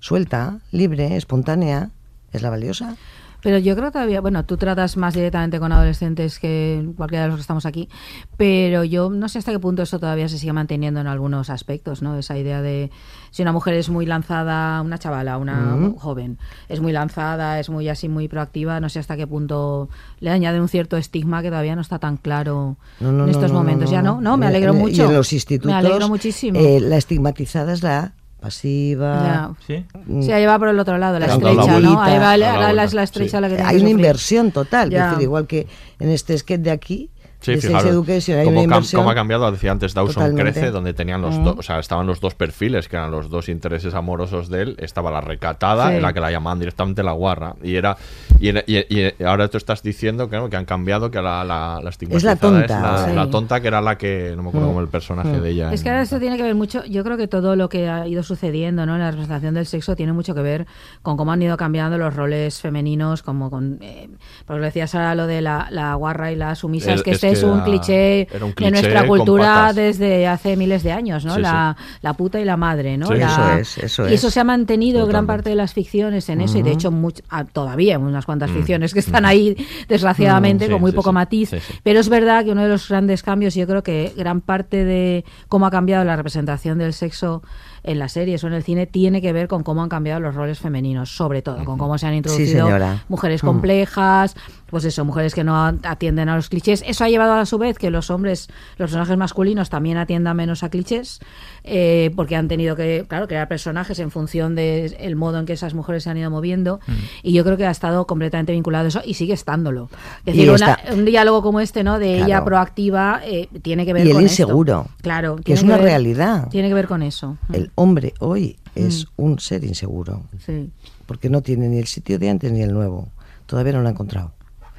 suelta, 0.00 0.58
libre, 0.70 1.16
espontánea, 1.16 1.90
es 2.32 2.42
la 2.42 2.50
valiosa. 2.50 2.96
Pero 3.42 3.58
yo 3.58 3.76
creo 3.76 3.92
todavía, 3.92 4.20
bueno, 4.20 4.44
tú 4.44 4.56
tratas 4.56 4.96
más 4.96 5.14
directamente 5.14 5.60
con 5.60 5.70
adolescentes 5.70 6.38
que 6.38 6.88
cualquiera 6.96 7.24
de 7.24 7.28
los 7.28 7.36
que 7.36 7.40
estamos 7.42 7.64
aquí, 7.66 7.88
pero 8.36 8.82
yo 8.82 9.08
no 9.10 9.28
sé 9.28 9.38
hasta 9.38 9.52
qué 9.52 9.58
punto 9.58 9.82
eso 9.82 9.98
todavía 10.00 10.28
se 10.28 10.38
sigue 10.38 10.52
manteniendo 10.52 11.00
en 11.00 11.06
algunos 11.06 11.48
aspectos, 11.50 12.02
¿no? 12.02 12.16
Esa 12.18 12.36
idea 12.38 12.60
de 12.62 12.90
si 13.30 13.42
una 13.42 13.52
mujer 13.52 13.74
es 13.74 13.88
muy 13.88 14.06
lanzada, 14.06 14.80
una 14.82 14.98
chavala, 14.98 15.38
una 15.38 15.54
Mm. 15.76 15.94
joven, 15.96 16.38
es 16.68 16.80
muy 16.80 16.92
lanzada, 16.92 17.60
es 17.60 17.68
muy 17.68 17.88
así, 17.88 18.08
muy 18.08 18.26
proactiva, 18.28 18.80
no 18.80 18.88
sé 18.88 18.98
hasta 18.98 19.16
qué 19.16 19.26
punto 19.26 19.88
le 20.20 20.30
añade 20.30 20.60
un 20.60 20.68
cierto 20.68 20.96
estigma 20.96 21.42
que 21.42 21.48
todavía 21.50 21.74
no 21.76 21.82
está 21.82 21.98
tan 21.98 22.16
claro 22.16 22.76
No, 23.00 23.12
no, 23.12 23.24
en 23.24 23.30
estos 23.30 23.52
no, 23.52 23.58
momentos. 23.58 23.90
Ya 23.90 24.02
no, 24.02 24.20
no, 24.20 24.36
me 24.36 24.46
En- 24.46 24.50
alegro 24.50 24.72
en- 24.72 24.78
mucho. 24.78 25.02
Y 25.02 25.06
en 25.06 25.12
los 25.14 25.32
institutos, 25.32 25.70
Me 25.72 25.78
alegro 25.78 26.08
muchísimo. 26.08 26.58
eh, 26.58 26.80
la 26.80 26.96
estigmatizada 26.96 27.72
es 27.72 27.82
la 27.82 28.12
pasiva. 28.40 29.54
Sí. 29.66 29.84
Mm. 30.06 30.22
Sí, 30.22 30.32
ahí 30.32 30.46
va 30.46 30.58
por 30.58 30.68
el 30.68 30.78
otro 30.78 30.98
lado, 30.98 31.18
la 31.18 31.26
estrecha, 31.26 31.80
¿no? 31.80 32.00
Ahí 32.00 32.18
va, 32.18 32.36
la, 32.36 32.72
la 32.72 32.72
la- 32.72 33.02
estrecha 33.02 33.38
sí. 33.38 33.40
la 33.42 33.48
que 33.48 33.54
Hay 33.56 33.60
una 33.60 33.70
sufrir. 33.72 33.88
inversión 33.90 34.52
total, 34.52 34.90
Ya. 34.90 35.04
es 35.04 35.10
decir, 35.10 35.22
igual 35.24 35.46
que 35.46 35.66
en 35.98 36.10
este 36.10 36.36
sketch 36.38 36.60
de 36.60 36.70
aquí, 36.70 37.10
Sí, 37.54 37.66
fijaros, 37.68 37.86
Education, 37.90 38.38
hay 38.38 38.44
cómo, 38.44 38.60
una 38.60 38.66
cam- 38.68 38.76
inversión. 38.76 39.00
cómo 39.00 39.10
ha 39.10 39.14
cambiado, 39.14 39.50
decía 39.50 39.72
antes 39.72 39.94
Dawson 39.94 40.14
Totalmente. 40.14 40.52
Crece, 40.52 40.70
donde 40.70 40.94
tenían 40.94 41.22
los 41.22 41.38
Mm. 41.38 41.44
dos, 41.44 41.56
o 41.58 41.62
sea, 41.62 41.78
estaban 41.78 42.06
los 42.06 42.20
dos 42.20 42.34
perfiles, 42.34 42.88
que 42.88 42.96
eran 42.96 43.10
los 43.10 43.30
dos 43.30 43.48
intereses 43.48 43.94
amorosos 43.94 44.48
de 44.48 44.62
él, 44.62 44.76
estaba 44.78 45.10
la 45.10 45.20
recatada, 45.20 45.90
Sí. 45.90 45.96
en 45.96 46.02
la 46.02 46.12
que 46.12 46.20
la 46.20 46.30
llamaban 46.30 46.58
directamente 46.58 47.02
la 47.02 47.12
guarra, 47.12 47.54
y 47.62 47.76
era, 47.76 47.96
y, 48.40 48.48
era- 48.48 48.64
y- 48.66 48.84
y 48.88 49.22
ahora 49.24 49.48
tú 49.48 49.56
estás 49.56 49.82
diciendo 49.82 50.28
que, 50.28 50.36
¿no? 50.36 50.50
que 50.50 50.56
han 50.56 50.64
cambiado, 50.64 51.10
que 51.10 51.20
la, 51.22 51.44
la, 51.44 51.80
la 51.82 51.90
estigmatizada 51.90 52.36
tonta, 52.36 52.80
la, 52.80 53.04
sí. 53.08 53.14
la 53.14 53.30
tonta, 53.30 53.60
que 53.60 53.68
era 53.68 53.80
la 53.80 53.96
que, 53.96 54.34
no 54.36 54.42
me 54.42 54.48
acuerdo 54.48 54.66
Mm. 54.66 54.70
cómo 54.70 54.80
el 54.80 54.88
personaje 54.88 55.28
Mm. 55.38 55.42
de 55.42 55.50
ella. 55.50 55.72
Es 55.72 55.82
que 55.82 55.88
ahora 55.90 56.02
esto 56.02 56.18
tiene 56.18 56.36
que 56.36 56.42
ver 56.42 56.54
mucho, 56.54 56.84
yo 56.84 57.02
creo 57.04 57.16
que 57.16 57.28
todo 57.28 57.56
lo 57.56 57.68
que 57.68 57.88
ha 57.88 58.06
ido 58.06 58.22
sucediendo 58.22 58.84
¿no? 58.86 58.94
en 58.94 59.00
la 59.00 59.10
representación 59.10 59.54
del 59.54 59.66
sexo 59.66 59.94
tiene 59.96 60.12
mucho 60.12 60.34
que 60.34 60.42
ver 60.42 60.66
con 61.02 61.16
cómo 61.16 61.32
han 61.32 61.42
ido 61.42 61.56
cambiando 61.56 61.98
los 61.98 62.14
roles 62.14 62.60
femeninos, 62.60 63.22
como 63.22 63.50
con, 63.50 63.78
eh, 63.80 64.08
porque 64.46 64.60
lo 64.60 64.64
decías 64.66 64.94
ahora 64.94 65.14
lo 65.14 65.26
de 65.26 65.40
la, 65.40 65.68
la 65.70 65.94
guarra 65.94 66.32
y 66.32 66.36
la 66.36 66.54
sumisa, 66.54 66.90
El- 66.92 66.96
es 66.98 67.02
que 67.02 67.10
es 67.10 67.16
este 67.16 67.28
que 67.28 67.35
es 67.38 67.42
un 67.44 67.54
era- 67.56 67.64
cliché, 67.64 68.20
era 68.34 68.44
un 68.44 68.54
de 68.54 68.70
nuestra 68.70 69.06
cultura 69.06 69.72
desde 69.72 70.26
hace 70.26 70.56
miles 70.56 70.82
de 70.82 70.92
años, 70.92 71.24
¿no? 71.24 71.34
Sí, 71.36 71.40
la, 71.40 71.76
la 72.02 72.12
puta 72.14 72.40
y 72.40 72.44
la 72.44 72.56
madre, 72.56 72.96
¿no? 72.96 73.06
Sí, 73.08 73.14
La- 73.14 73.26
eso 73.26 73.52
es, 73.58 73.78
eso 73.84 74.08
y 74.08 74.14
eso 74.14 74.28
es. 74.28 74.34
se 74.34 74.40
ha 74.40 74.44
mantenido 74.44 75.00
gran 75.06 75.24
Totalmente. 75.24 75.32
parte 75.32 75.50
de 75.50 75.56
las 75.56 75.72
ficciones 75.74 76.28
en 76.28 76.40
eso, 76.40 76.58
y 76.58 76.62
de 76.62 76.72
hecho 76.72 76.90
much- 76.90 77.22
ah, 77.30 77.44
todavía 77.44 77.98
unas 77.98 78.24
cuantas 78.26 78.50
Mm. 78.50 78.54
ficciones 78.54 78.92
que 78.92 79.00
están 79.00 79.22
Mm. 79.24 79.26
ahí, 79.26 79.56
desgraciadamente, 79.88 80.68
Mm, 80.68 80.72
con 80.72 80.80
muy 80.80 80.92
poco 80.92 81.12
matiz. 81.12 81.50
Pero 81.82 82.00
es 82.00 82.08
verdad 82.08 82.44
que 82.44 82.50
uno 82.52 82.62
de 82.62 82.68
los 82.68 82.88
grandes 82.88 83.22
cambios, 83.22 83.54
yo 83.54 83.66
creo 83.66 83.82
que 83.82 84.12
gran 84.16 84.40
parte 84.40 84.84
de 84.84 85.24
cómo 85.48 85.66
ha 85.66 85.70
cambiado 85.70 86.04
la 86.04 86.16
representación 86.16 86.78
del 86.78 86.92
sexo 86.92 87.42
en 87.86 87.98
las 87.98 88.12
series 88.12 88.42
o 88.44 88.48
en 88.48 88.52
el 88.52 88.62
cine 88.62 88.86
tiene 88.86 89.22
que 89.22 89.32
ver 89.32 89.48
con 89.48 89.62
cómo 89.62 89.82
han 89.82 89.88
cambiado 89.88 90.20
los 90.20 90.34
roles 90.34 90.58
femeninos, 90.58 91.10
sobre 91.16 91.40
todo, 91.42 91.64
con 91.64 91.78
cómo 91.78 91.96
se 91.98 92.06
han 92.06 92.14
introducido 92.14 92.68
mujeres 93.08 93.42
Mm. 93.42 93.46
complejas, 93.46 94.36
pues 94.66 94.84
eso, 94.84 95.04
mujeres 95.04 95.34
que 95.34 95.44
no 95.44 95.56
atienden 95.84 96.28
a 96.28 96.36
los 96.36 96.48
clichés. 96.48 96.82
Eso 96.86 97.04
ha 97.04 97.08
llevado 97.08 97.34
a 97.34 97.46
su 97.46 97.56
vez 97.58 97.78
que 97.78 97.90
los 97.90 98.10
hombres, 98.10 98.48
los 98.78 98.90
personajes 98.90 99.16
masculinos 99.16 99.70
también 99.70 99.96
atiendan 99.96 100.36
menos 100.36 100.62
a 100.64 100.68
clichés, 100.70 101.20
eh, 101.64 102.10
porque 102.16 102.36
han 102.36 102.48
tenido 102.48 102.74
que, 102.76 103.04
claro, 103.08 103.28
crear 103.28 103.46
personajes 103.48 103.98
en 104.00 104.10
función 104.10 104.54
del 104.54 105.14
modo 105.16 105.38
en 105.38 105.46
que 105.46 105.52
esas 105.52 105.74
mujeres 105.74 106.02
se 106.04 106.10
han 106.10 106.16
ido 106.16 106.30
moviendo. 106.30 106.80
Y 107.22 107.32
yo 107.32 107.44
creo 107.44 107.56
que 107.56 107.66
ha 107.66 107.70
estado 107.70 108.06
completamente 108.06 108.52
vinculado 108.52 108.84
a 108.86 108.88
eso 108.88 109.02
y 109.04 109.14
sigue 109.14 109.34
estándolo. 109.34 109.88
Es 110.24 110.34
Y 110.34 110.38
decir, 110.46 110.50
una- 110.50 110.78
un 110.92 111.04
diálogo 111.04 111.42
como 111.42 111.60
este, 111.60 111.84
¿no? 111.84 111.98
De 111.98 112.22
ella 112.22 112.44
proactiva, 112.44 113.20
eh, 113.24 113.48
tiene 113.62 113.86
que 113.86 113.92
ver 113.92 114.04
Y 114.06 114.10
el 114.10 114.14
con 114.16 114.24
esto. 114.24 114.42
inseguro, 114.42 114.86
Claro. 115.02 115.36
que 115.44 115.52
es 115.52 115.62
una 115.62 115.76
ver- 115.76 115.84
realidad. 115.86 116.48
Tiene 116.50 116.68
que 116.68 116.74
ver 116.74 116.86
con 116.88 117.02
eso. 117.02 117.36
El 117.52 117.70
hombre 117.76 118.12
hoy 118.18 118.58
es 118.74 119.06
Mm. 119.16 119.22
un 119.22 119.38
ser 119.38 119.64
inseguro. 119.64 120.24
Sí. 120.44 120.70
Porque 121.06 121.30
no 121.30 121.40
tiene 121.42 121.68
ni 121.68 121.78
el 121.78 121.86
sitio 121.86 122.18
de 122.18 122.28
antes 122.28 122.50
ni 122.52 122.60
el 122.62 122.72
nuevo. 122.74 123.08
Todavía 123.46 123.72
no 123.72 123.80
lo 123.82 123.88
ha 123.88 123.92
encontrado. 123.92 124.32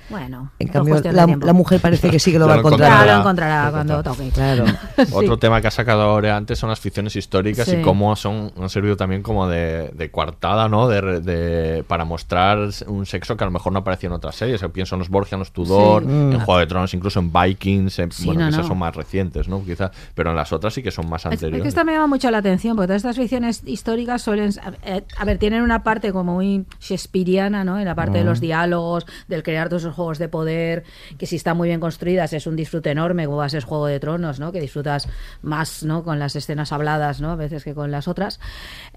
Bueno, 0.09 0.51
En 0.59 0.67
cambio, 0.69 1.01
la, 1.03 1.25
la 1.27 1.53
mujer 1.53 1.81
parece 1.81 2.09
que 2.09 2.19
sí 2.19 2.31
que 2.31 2.39
lo 2.39 2.47
va 2.47 2.55
a 2.55 2.57
encontrar. 2.59 3.05
Ya 3.05 3.13
lo 3.13 3.19
encontrará 3.19 3.71
cuando 3.71 4.01
toque. 4.03 4.29
Claro. 4.29 4.63
Otro 5.11 5.37
tema 5.37 5.59
que 5.61 5.67
ha 5.67 5.71
sacado 5.71 6.01
ahora 6.03 6.37
antes 6.37 6.57
son 6.59 6.69
las 6.69 6.79
ficciones 6.79 7.15
históricas 7.15 7.67
Sí. 7.67 7.77
y 7.77 7.81
cómo 7.81 8.15
son, 8.15 8.51
han 8.59 8.69
servido 8.69 8.95
también 8.95 9.21
como 9.21 9.47
de, 9.47 9.89
de 9.93 10.09
coartada, 10.11 10.69
¿no? 10.69 10.87
De, 10.87 11.19
de- 11.21 11.83
para 11.83 12.05
mostrar 12.05 12.59
un 12.87 13.05
sexo 13.05 13.35
que 13.35 13.43
a 13.43 13.47
lo 13.47 13.51
mejor 13.51 13.73
no 13.73 13.79
aparecía 13.79 14.07
en 14.07 14.13
otras 14.13 14.35
series. 14.35 14.61
Yo 14.61 14.71
pienso 14.71 14.95
en 14.95 14.99
los 14.99 15.09
Borgia, 15.09 15.35
en 15.35 15.39
los 15.39 15.51
Tudor, 15.51 16.03
Sí. 16.03 16.09
en 16.09 16.29
Mm. 16.29 16.39
Juego 16.39 16.59
de 16.59 16.67
Tronos, 16.67 16.93
incluso 16.93 17.19
en 17.19 17.31
Vikings. 17.33 17.99
en- 17.99 18.11
Sí, 18.11 18.25
bueno, 18.25 18.41
no, 18.43 18.47
esas 18.49 18.61
no. 18.61 18.67
son 18.69 18.77
más 18.79 18.95
recientes, 18.95 19.47
¿no? 19.49 19.63
Quizá, 19.63 19.91
pero 20.15 20.29
en 20.29 20.35
las 20.37 20.53
otras 20.53 20.73
sí 20.73 20.81
que 20.83 20.91
son 20.91 21.09
más 21.09 21.21
Es, 21.21 21.25
es 21.25 21.31
anteriores. 21.33 21.61
que 21.63 21.67
esta 21.67 21.83
me 21.83 21.91
llama 21.93 22.07
mucho 22.07 22.31
la 22.31 22.37
atención, 22.37 22.75
porque 22.75 22.87
todas 22.87 23.01
estas 23.01 23.17
ficciones 23.17 23.61
históricas 23.65 24.21
suelen, 24.21 24.51
eh, 24.85 25.03
a 25.17 25.25
ver, 25.25 25.37
tienen 25.37 25.61
una 25.63 25.83
parte 25.83 26.11
como 26.13 26.35
muy 26.35 26.65
shakespeariana, 26.79 27.63
¿no? 27.63 27.77
En 27.79 27.85
la 27.85 27.95
parte 27.95 28.19
de 28.19 28.23
los 28.23 28.39
Mm. 28.39 28.41
diálogos, 28.41 29.05
del 29.27 29.43
crear 29.43 29.69
todos 29.69 29.83
esos 29.83 29.96
juegos 29.97 30.17
de 30.19 30.29
poder, 30.29 30.85
que 31.17 31.25
si 31.25 31.35
están 31.35 31.57
muy 31.57 31.67
bien 31.67 31.81
construidas 31.81 32.31
es 32.31 32.47
un 32.47 32.55
disfrute 32.55 32.91
enorme, 32.91 33.25
como 33.25 33.43
Juego 33.65 33.87
de 33.87 33.99
Tronos, 33.99 34.39
¿no? 34.39 34.51
Que 34.51 34.61
disfrutas 34.61 35.09
más, 35.41 35.83
¿no? 35.83 36.03
Con 36.03 36.19
las 36.19 36.35
escenas 36.35 36.71
habladas, 36.71 37.19
¿no? 37.19 37.31
A 37.31 37.35
veces 37.35 37.63
que 37.63 37.73
con 37.73 37.91
las 37.91 38.07
otras. 38.07 38.39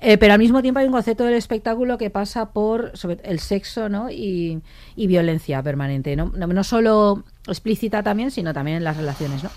Eh, 0.01 0.19
pero 0.19 0.35
al 0.35 0.39
mismo 0.39 0.63
tiempo 0.63 0.81
hay 0.81 0.87
un 0.87 0.93
concepto 0.93 1.25
del 1.25 1.35
espectáculo 1.35 1.99
que 1.99 2.11
pasa 2.11 2.53
por 2.53 2.97
sobre 2.97 3.19
el 3.25 3.41
sexo, 3.41 3.89
¿no? 3.89 4.11
Y, 4.11 4.63
violencia 4.97 5.61
permanente, 5.61 6.15
no 6.15 6.65
solo 6.65 7.25
explícita 7.53 8.03
también, 8.03 8.31
sino 8.31 8.53
también 8.53 8.79
en 8.79 8.85
las 8.85 8.97
relaciones, 8.97 9.43
¿no? 9.45 9.51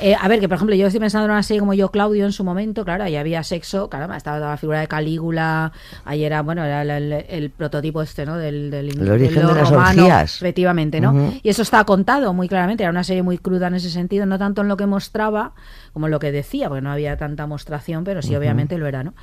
Eh, 0.00 0.14
a 0.14 0.28
ver, 0.28 0.38
que 0.38 0.48
por 0.48 0.54
ejemplo, 0.56 0.76
yo 0.76 0.86
estoy 0.86 1.00
pensando 1.00 1.24
en 1.24 1.32
una 1.32 1.42
serie 1.42 1.58
como 1.58 1.74
Yo 1.74 1.90
Claudio 1.90 2.24
en 2.24 2.30
su 2.32 2.44
momento, 2.44 2.84
claro, 2.84 3.02
ahí 3.02 3.16
había 3.16 3.42
sexo, 3.42 3.90
claro, 3.90 4.12
estaba 4.14 4.38
la 4.38 4.56
figura 4.56 4.78
de 4.80 4.86
Calígula, 4.86 5.72
ahí 6.04 6.22
era, 6.22 6.42
bueno, 6.42 6.64
era 6.64 6.82
el, 6.82 6.90
el- 6.90 7.24
el 7.28 7.50
prototipo 7.50 8.00
este, 8.02 8.24
¿no? 8.24 8.36
Del, 8.36 8.70
del, 8.70 8.90
El 8.90 9.10
origen 9.10 9.34
del 9.44 9.46
de 9.48 9.54
las 9.54 9.70
romano, 9.70 10.02
orgías. 10.04 10.36
efectivamente, 10.36 11.00
¿no? 11.00 11.34
Y 11.42 11.48
eso 11.48 11.62
está 11.62 11.82
contado 11.84 12.32
muy 12.32 12.48
claramente, 12.48 12.84
era 12.84 12.90
una 12.90 13.02
serie 13.02 13.22
muy 13.24 13.38
cruda 13.38 13.66
en 13.66 13.74
ese 13.74 13.90
sentido, 13.90 14.24
no 14.24 14.38
tanto 14.38 14.62
en 14.62 14.68
lo 14.68 14.76
que 14.76 14.86
mostraba 14.86 15.52
como 15.92 16.06
en 16.06 16.12
lo 16.12 16.20
que 16.20 16.30
decía, 16.30 16.68
porque 16.68 16.82
no 16.82 16.92
había 16.92 17.16
tanta 17.16 17.46
mostración, 17.48 18.04
pero 18.04 18.22
sí, 18.22 18.36
obviamente 18.36 18.78
lo 18.78 18.86
era, 18.86 19.02
¿no? 19.02 19.14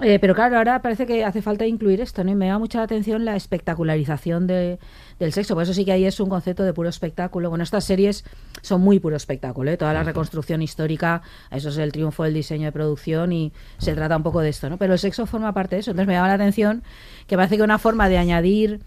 Eh, 0.00 0.18
pero 0.18 0.34
claro, 0.34 0.56
ahora 0.56 0.80
parece 0.80 1.06
que 1.06 1.22
hace 1.24 1.42
falta 1.42 1.66
incluir 1.66 2.00
esto, 2.00 2.24
¿no? 2.24 2.30
Y 2.30 2.34
me 2.34 2.46
llama 2.46 2.60
mucha 2.60 2.78
la 2.78 2.84
atención 2.84 3.24
la 3.24 3.36
espectacularización 3.36 4.46
de, 4.46 4.78
del 5.18 5.32
sexo. 5.32 5.54
Por 5.54 5.64
eso 5.64 5.74
sí 5.74 5.84
que 5.84 5.92
ahí 5.92 6.06
es 6.06 6.18
un 6.18 6.30
concepto 6.30 6.64
de 6.64 6.72
puro 6.72 6.88
espectáculo. 6.88 7.50
Bueno, 7.50 7.62
estas 7.62 7.84
series 7.84 8.24
son 8.62 8.80
muy 8.80 9.00
puro 9.00 9.16
espectáculo, 9.16 9.70
¿eh? 9.70 9.76
Toda 9.76 9.92
la 9.92 10.02
reconstrucción 10.02 10.62
histórica, 10.62 11.22
eso 11.50 11.68
es 11.68 11.76
el 11.76 11.92
triunfo 11.92 12.24
del 12.24 12.34
diseño 12.34 12.64
de 12.66 12.72
producción 12.72 13.32
y 13.32 13.52
se 13.78 13.94
trata 13.94 14.16
un 14.16 14.22
poco 14.22 14.40
de 14.40 14.48
esto, 14.48 14.70
¿no? 14.70 14.78
Pero 14.78 14.94
el 14.94 14.98
sexo 14.98 15.26
forma 15.26 15.52
parte 15.52 15.76
de 15.76 15.80
eso. 15.80 15.90
Entonces 15.90 16.08
me 16.08 16.14
llama 16.14 16.28
la 16.28 16.34
atención 16.34 16.82
que 17.26 17.36
parece 17.36 17.58
que 17.58 17.62
una 17.62 17.78
forma 17.78 18.08
de 18.08 18.16
añadir 18.16 18.80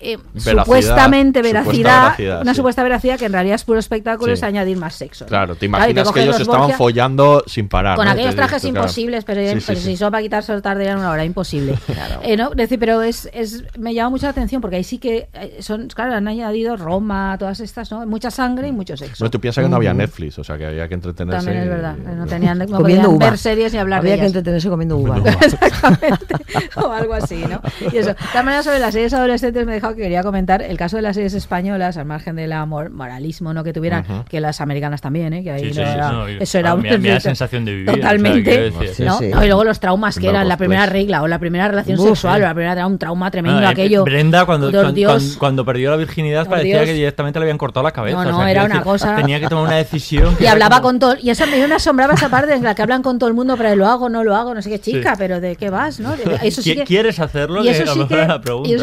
eh, 0.00 0.16
Veracidad, 0.32 0.62
supuestamente 0.64 1.38
supuesta 1.40 1.62
veracidad, 1.62 2.42
una 2.42 2.52
sí. 2.52 2.56
supuesta 2.56 2.82
veracidad 2.82 3.18
que 3.18 3.24
en 3.26 3.32
realidad 3.32 3.54
es 3.56 3.64
puro 3.64 3.78
espectáculo, 3.78 4.28
Sí. 4.28 4.38
es 4.38 4.42
añadir 4.44 4.76
más 4.76 4.94
sexo. 4.94 5.24
¿no? 5.24 5.28
Claro, 5.28 5.54
te 5.54 5.68
Claro, 5.68 5.84
imaginas 5.90 6.12
que 6.12 6.20
ellos 6.22 6.38
los 6.38 6.48
estaban 6.48 6.70
follando 6.72 7.42
sin 7.46 7.68
parar. 7.68 7.96
con 7.96 8.04
¿no? 8.04 8.10
aquellos 8.12 8.30
Te- 8.30 8.36
trajes 8.36 8.62
claro. 8.62 8.78
imposibles, 8.78 9.24
pero, 9.24 9.40
Sí, 9.40 9.60
sí, 9.60 9.64
pero 9.66 9.80
sí. 9.80 9.84
si 9.86 9.96
son 9.96 10.10
para 10.10 10.22
quitarse 10.22 10.60
tardarían 10.60 10.98
una 10.98 11.10
hora, 11.10 11.24
imposible. 11.24 11.74
Eh, 12.22 12.36
no, 12.36 12.50
es 12.50 12.56
decir, 12.56 12.78
pero 12.78 13.02
es, 13.02 13.28
es, 13.32 13.64
me 13.78 13.94
llama 13.94 14.10
mucho 14.10 14.26
la 14.26 14.30
atención 14.30 14.60
porque 14.60 14.76
ahí 14.76 14.84
sí 14.84 14.98
que 14.98 15.28
eh, 15.32 15.58
son, 15.60 15.88
claro, 15.88 16.14
han 16.14 16.26
añadido 16.28 16.76
Roma, 16.76 17.36
todas 17.38 17.60
estas, 17.60 17.90
¿no? 17.90 18.04
Mucha 18.06 18.30
sangre 18.30 18.68
y 18.68 18.72
mucho 18.72 18.96
sexo. 18.96 19.16
Bueno, 19.24 19.30
tú 19.30 19.40
piensas 19.40 19.62
que 19.64 19.68
no 19.70 19.76
había 19.76 19.90
Ujú. 19.90 19.98
Netflix, 19.98 20.38
o 20.38 20.44
sea 20.44 20.56
que 20.58 20.66
había 20.66 20.88
que 20.88 20.94
entretenerse. 20.94 21.46
También 21.46 21.62
es 21.62 21.66
y- 21.66 21.68
verdad, 21.70 21.96
no 21.96 22.26
tenían 22.26 22.58
no 22.58 22.66
Comiendo 22.66 22.82
podían 22.82 23.06
uva. 23.06 23.30
ver 23.30 23.38
series 23.38 23.72
ni 23.72 23.78
hablar 23.78 24.00
Había 24.00 24.12
de 24.12 24.16
que 24.18 24.22
ellas. 24.24 24.30
entretenerse 24.36 24.68
comiendo 24.68 24.96
uva. 24.96 25.16
o 26.76 26.92
algo 26.92 27.14
así, 27.14 27.44
¿no? 27.48 27.60
Y 27.92 27.96
eso. 27.98 28.08
De 28.10 28.14
todas 28.14 28.44
maneras, 28.44 28.64
sobre 28.64 28.78
las 28.78 28.92
series 28.92 29.12
adolescentes 29.14 29.66
me 29.66 29.76
he 29.76 29.80
dejado 29.88 29.96
que 29.96 30.02
quería 30.02 30.22
comentar 30.22 30.62
el 30.62 30.76
caso 30.76 30.96
de 30.96 31.02
las 31.02 31.14
series 31.16 31.34
españolas, 31.34 31.96
al 31.96 32.04
margen 32.06 32.36
del 32.36 32.52
amor, 32.52 32.90
moralismo 32.90 33.52
¿no? 33.54 33.64
que 33.64 33.72
tuvieran, 33.72 34.04
que 34.28 34.40
las 34.40 34.60
americanas 34.60 35.00
también, 35.00 35.32
¿eh? 35.32 35.42
que 35.42 35.50
ahí 35.50 35.64
Sí, 35.64 35.72
sí, 35.74 35.80
no 35.80 35.86
sí, 35.86 35.92
era- 35.94 36.12
no, 36.12 36.28
y- 36.30 36.36
eso 36.40 36.58
era 36.58 36.70
a 36.70 36.74
un 36.74 37.20
sensación 37.20 37.64
de 37.64 37.72
vivir, 37.72 37.88
o 37.88 37.92
sea, 37.92 38.00
Totalmente. 38.02 38.72
y 38.98 39.46
luego 39.46 39.64
los 39.64 39.80
traumas 39.80 40.18
que 40.18 40.28
eran 40.28 40.46
la 40.48 40.54
post 40.54 40.58
primera 40.58 40.86
regla 40.86 41.22
o 41.22 41.28
la 41.28 41.38
primera 41.38 41.68
relación 41.68 41.98
Uf, 41.98 42.08
sexual 42.08 42.36
sí. 42.36 42.42
o 42.42 42.46
la 42.46 42.54
primera 42.54 42.72
era 42.72 42.86
un 42.86 42.98
trauma 42.98 43.30
tremendo 43.30 43.58
Ah, 43.60 43.64
eh, 43.64 43.72
aquello. 43.72 44.04
Brenda, 44.04 44.44
cuando, 44.46 44.70
cuando, 44.70 44.92
Dios. 44.92 45.10
cuando- 45.12 45.38
cuando 45.38 45.64
perdió 45.64 45.90
la 45.90 45.96
virginidad, 45.96 46.46
parecía 46.48 46.76
Dios. 46.76 46.86
que 46.86 46.92
directamente 46.94 47.38
le 47.38 47.44
habían 47.44 47.58
cortado 47.58 47.84
la 47.84 47.92
cabeza. 47.92 48.16
No, 48.16 48.20
o 48.20 48.24
sea, 48.24 48.32
no, 48.32 48.46
era 48.46 48.64
una 48.64 48.74
decir, 48.74 48.82
cosa- 48.84 49.16
Tenía 49.16 49.40
que 49.40 49.48
tomar 49.48 49.64
una 49.64 49.76
decisión. 49.76 50.36
Y 50.40 50.46
hablaba 50.46 50.76
como- 50.76 50.88
con 50.88 50.98
todo. 50.98 51.16
Y 51.20 51.30
eso 51.30 51.44
me 51.46 51.62
asombraba 51.74 52.14
esa 52.14 52.28
parte 52.28 52.54
en 52.54 52.62
la 52.62 52.74
que 52.74 52.82
hablan 52.82 53.02
con 53.02 53.18
todo 53.18 53.28
el 53.28 53.34
mundo, 53.34 53.56
pero 53.56 53.74
lo 53.76 53.86
hago, 53.86 54.08
no 54.08 54.24
lo 54.24 54.34
hago, 54.36 54.54
no 54.54 54.62
sé 54.62 54.70
qué 54.70 54.78
chica, 54.78 55.14
pero 55.18 55.40
¿de 55.40 55.56
qué 55.56 55.70
vas? 55.70 56.00
¿no? 56.00 56.14
Eso 56.42 56.62
sí 56.62 56.72
¿Qui- 56.72 56.76
que, 56.78 56.84
¿Quieres 56.84 57.18
hacerlo? 57.20 57.62
y 57.64 57.68
eso 57.68 57.92
sí 57.94 58.06
que 58.08 58.14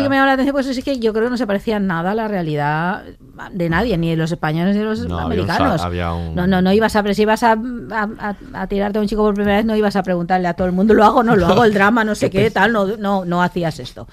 me 0.10 0.16
llama 0.16 0.26
la 0.28 0.32
atención, 0.34 0.54
pues 0.54 0.66
eso 0.66 0.74
sí 0.76 0.82
que 0.84 0.95
yo 1.00 1.14
creo 1.14 1.26
que 1.26 1.30
no 1.32 1.38
se 1.38 1.48
parecía 1.48 1.80
nada 1.80 2.12
a 2.12 2.16
la 2.16 2.28
realidad 2.28 3.04
de 3.52 3.70
nadie, 3.70 3.98
ni 3.98 4.10
de 4.10 4.16
los 4.16 4.32
españoles 4.32 4.76
ni 4.76 4.80
de 4.82 4.86
los 4.88 5.00
No, 5.08 5.20
había 5.20 5.42
un 5.42 5.48
sa- 5.48 5.54
americanos. 5.56 5.82
había 5.82 6.14
un- 6.14 6.36
No, 6.36 6.48
no, 6.48 6.62
no 6.62 6.72
ibas 6.74 6.96
a, 6.96 7.14
si 7.14 7.22
ibas 7.22 7.44
a, 7.44 7.52
a, 7.54 8.10
a- 8.20 8.36
a 8.62 8.68
tirarte 8.68 8.98
a 8.98 9.02
un 9.02 9.08
chico 9.08 9.24
por 9.24 9.34
primera 9.36 9.58
vez, 9.58 9.66
no 9.66 9.76
ibas 9.76 9.96
a 9.96 10.04
preguntarle 10.04 10.48
a 10.48 10.54
todo 10.54 10.68
el 10.68 10.74
mundo, 10.74 10.94
lo 10.94 11.04
hago, 11.04 11.24
no 11.24 11.36
lo 11.36 11.48
hago, 11.48 11.64
el 11.66 11.74
drama, 11.76 12.04
no 12.04 12.16
sé 12.16 12.30
qué, 12.30 12.50
tal, 12.52 12.72
no, 12.74 12.86
no, 12.98 13.26
no 13.26 13.44
hacías 13.44 13.80
esto. 13.80 14.08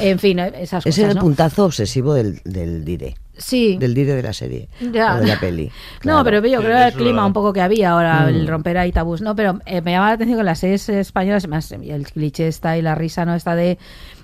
En 0.00 0.18
fin, 0.18 0.38
eh, 0.38 0.52
esas 0.60 0.86
Ese 0.86 0.90
cosas. 0.90 0.98
era 0.98 1.08
el 1.10 1.14
¿no? 1.16 1.20
puntazo 1.22 1.64
obsesivo 1.64 2.14
del, 2.14 2.40
del 2.44 2.84
dire. 2.84 3.16
Sí. 3.36 3.76
Del 3.78 3.94
dire 3.94 4.14
de 4.14 4.22
la 4.24 4.32
serie. 4.32 4.68
Ya. 4.92 5.14
O 5.14 5.20
de 5.20 5.26
la 5.28 5.38
peli. 5.38 5.70
No, 6.04 6.24
pero 6.24 6.38
yo 6.38 6.58
creo 6.58 6.60
que 6.60 6.66
era 6.68 6.88
el 6.88 6.94
clima 6.94 7.24
un 7.24 7.32
poco 7.32 7.52
que 7.52 7.60
había 7.60 7.90
ahora, 7.90 8.22
Mm. 8.26 8.28
el 8.30 8.48
romper 8.48 8.78
ahí 8.78 8.90
tabús. 8.90 9.20
No, 9.20 9.36
pero 9.36 9.60
eh, 9.64 9.80
me 9.80 9.92
llama 9.92 10.08
la 10.08 10.12
atención 10.14 10.38
que 10.38 10.44
las 10.44 10.58
series 10.58 10.88
españolas, 10.88 11.46
más 11.46 11.70
el 11.70 12.06
cliché 12.10 12.48
está 12.48 12.76
y 12.76 12.82
la 12.82 12.96
risa 12.96 13.24
no 13.24 13.34
está 13.36 13.54
de 13.54 13.78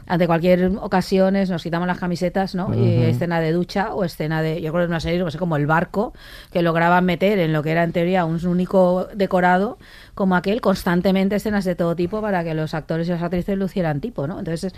ante 0.07 0.27
cualquier 0.27 0.73
ocasión 0.81 1.35
nos 1.35 1.63
quitamos 1.63 1.87
las 1.87 1.99
camisetas, 1.99 2.55
¿no? 2.55 2.75
Y 2.75 3.03
escena 3.03 3.41
de 3.41 3.53
ducha 3.53 3.95
o 3.95 4.05
escena 4.05 4.43
de, 4.43 4.61
yo 4.61 4.73
creo 4.73 4.83
que 4.83 4.85
es 4.85 4.89
una 4.91 5.01
serie 5.01 5.19
no 5.19 5.31
sé, 5.31 5.39
como 5.39 5.57
El 5.57 5.67
Barco, 5.67 6.13
que 6.53 6.63
lograban 6.63 7.05
meter 7.05 7.39
en 7.39 7.53
lo 7.53 7.63
que 7.63 7.71
era 7.71 7.85
en 7.85 7.93
teoría 7.93 8.25
un 8.25 8.45
único 8.47 9.09
decorado 9.15 9.79
como 10.15 10.37
aquel, 10.37 10.61
constantemente 10.61 11.37
escenas 11.37 11.65
de 11.65 11.75
todo 11.75 11.97
tipo 11.97 12.21
para 12.21 12.45
que 12.45 12.55
los 12.55 12.73
actores 12.75 13.09
y 13.09 13.11
las 13.11 13.23
actrices 13.23 13.59
lucieran 13.59 14.01
tipo, 14.01 14.27
¿no? 14.27 14.39
Entonces, 14.39 14.73
es- 14.73 14.75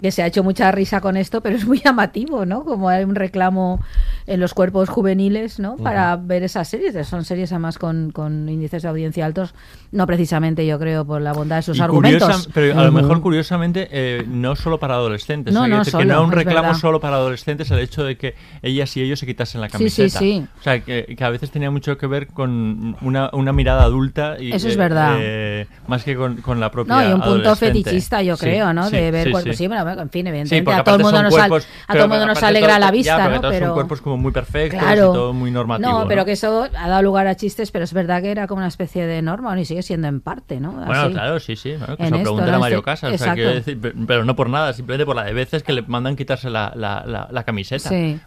que 0.00 0.10
se 0.10 0.22
ha 0.22 0.26
hecho 0.26 0.42
mucha 0.42 0.72
risa 0.72 1.02
con 1.02 1.18
esto, 1.18 1.42
pero 1.42 1.56
es 1.56 1.66
muy 1.66 1.78
llamativo, 1.84 2.46
¿no? 2.46 2.64
Como 2.64 2.88
hay 2.88 3.04
un 3.04 3.14
reclamo 3.14 3.80
en 4.26 4.40
los 4.40 4.54
cuerpos 4.54 4.88
juveniles, 4.88 5.58
¿no? 5.60 5.76
Para 5.76 6.16
ver 6.16 6.42
esas 6.42 6.68
series. 6.68 7.06
Son 7.06 7.24
series 7.24 7.52
además 7.52 7.76
con, 7.76 8.10
con 8.10 8.48
índices 8.48 8.82
de 8.82 8.88
audiencia 8.88 9.26
altos, 9.26 9.54
no 9.92 10.06
precisamente 10.06 10.66
yo 10.66 10.78
creo 10.78 11.04
por 11.04 11.20
la 11.20 11.32
bondad 11.34 11.56
de 11.56 11.62
sus 11.62 11.76
Y 11.78 11.82
argumentos. 11.82 12.22
curiosa- 12.22 12.50
pero 12.54 12.78
a 12.80 12.84
lo 12.84 12.92
mejor 12.92 13.20
curiosamente 13.20 13.88
eh, 13.90 14.24
no 14.26 14.56
solo 14.56 14.80
para 14.80 14.94
adolescentes. 14.94 15.52
No, 15.52 15.60
o 15.60 15.64
sea, 15.66 15.68
no 15.70 15.78
decir 15.84 15.92
que 15.98 16.04
no 16.06 16.14
solo, 16.14 16.22
es 16.22 16.26
un 16.28 16.32
reclamo 16.32 16.68
verdad. 16.68 16.80
solo 16.80 17.00
para 17.00 17.16
adolescentes 17.16 17.70
el 17.70 17.78
hecho 17.80 18.02
de 18.02 18.16
que 18.16 18.34
ellas 18.62 18.96
y 18.96 19.02
ellos 19.02 19.18
se 19.20 19.26
quitasen 19.26 19.60
la 19.60 19.68
Sí, 19.68 19.90
sí, 19.90 20.02
camiseta. 20.02 20.18
sí. 20.18 20.46
O 20.58 20.62
sea, 20.62 20.80
que, 20.80 21.14
que 21.16 21.24
a 21.24 21.28
veces 21.30 21.50
tenía 21.50 21.70
mucho 21.70 21.98
que 21.98 22.06
ver 22.06 22.26
con 22.28 22.96
una, 23.02 23.28
una 23.34 23.52
mirada 23.52 23.82
adulta 23.82 24.36
y 24.40 24.52
Eso 24.52 24.68
es 24.68 24.76
verdad. 24.80 25.16
eh, 25.20 25.66
más 25.86 26.02
que 26.04 26.16
con, 26.16 26.36
con 26.42 26.58
la 26.60 26.70
propia 26.70 26.94
No, 26.94 27.08
y 27.08 27.12
un 27.12 27.20
punto 27.20 27.54
fetichista, 27.56 28.22
yo 28.22 28.36
Sí, 28.36 28.46
creo, 28.46 28.72
¿no? 28.72 28.88
sí, 28.88 28.96
de 28.96 29.10
ver 29.10 29.30
cuerpos. 29.30 29.56
sí. 29.56 29.66
Bueno, 29.68 29.88
en 29.90 30.10
fin, 30.10 30.26
evidentemente 30.26 30.72
a 30.72 30.82
todo 30.84 30.96
el 30.96 31.02
mundo 31.02 31.22
nos, 31.22 31.34
cuerpos- 31.34 31.66
a 31.86 31.94
todo 31.94 32.08
mundo 32.08 32.26
nos 32.26 32.42
alegra 32.42 32.70
todo- 32.74 32.80
la 32.80 32.90
vista, 32.90 33.16
ya, 33.18 33.28
¿no? 33.28 33.40
todos 33.40 33.54
Pero 33.54 33.66
son 33.66 33.74
cuerpos 33.74 34.00
como 34.00 34.16
muy 34.16 34.32
perfectos 34.32 34.80
Claro. 34.80 35.10
y 35.10 35.14
todo 35.14 35.32
muy 35.32 35.50
normativo. 35.50 35.90
No, 35.90 36.08
pero 36.08 36.22
¿no? 36.22 36.24
que 36.26 36.32
eso 36.32 36.68
ha 36.76 36.88
dado 36.88 37.02
lugar 37.02 37.26
a 37.26 37.36
chistes, 37.36 37.70
pero 37.70 37.84
es 37.84 37.92
verdad 37.92 38.22
que 38.22 38.30
era 38.30 38.46
como 38.46 38.58
una 38.58 38.68
especie 38.68 39.06
de 39.06 39.22
norma, 39.22 39.48
bueno, 39.50 39.62
y 39.62 39.64
sigue 39.64 39.82
siendo 39.82 40.08
en 40.08 40.20
parte, 40.20 40.60
¿no? 40.60 40.72
Bueno, 40.72 40.92
Así. 40.92 41.12
claro, 41.12 41.40
sí, 41.40 41.56
sí. 41.56 41.74
Bueno, 41.78 41.96
que 41.96 42.02
En 42.04 42.08
se 42.10 42.14
lo 42.16 42.22
pregunten 42.22 42.50
¿no? 42.50 42.56
a 42.56 42.58
Mario 42.60 42.78
Este- 42.78 42.84
Casas. 42.90 43.14
O 43.14 43.18
sea, 43.18 43.26
exacto. 43.32 43.34
quiero 43.34 43.50
decir, 43.54 43.80
pe- 43.80 43.92
pero 44.06 44.24
no 44.24 44.34
por 44.36 44.48
nada, 44.48 44.72
simplemente 44.72 45.06
por 45.06 45.16
la 45.16 45.24
de 45.24 45.32
veces 45.32 45.62
que 45.62 45.72
le 45.72 45.82
mandan 45.82 46.16
quitarse 46.16 46.50
la, 46.50 46.72
la, 46.74 47.02
la, 47.06 47.20
la- 47.20 47.28
la 47.30 47.44
camiseta. 47.44 47.88
Sí. 47.88 48.18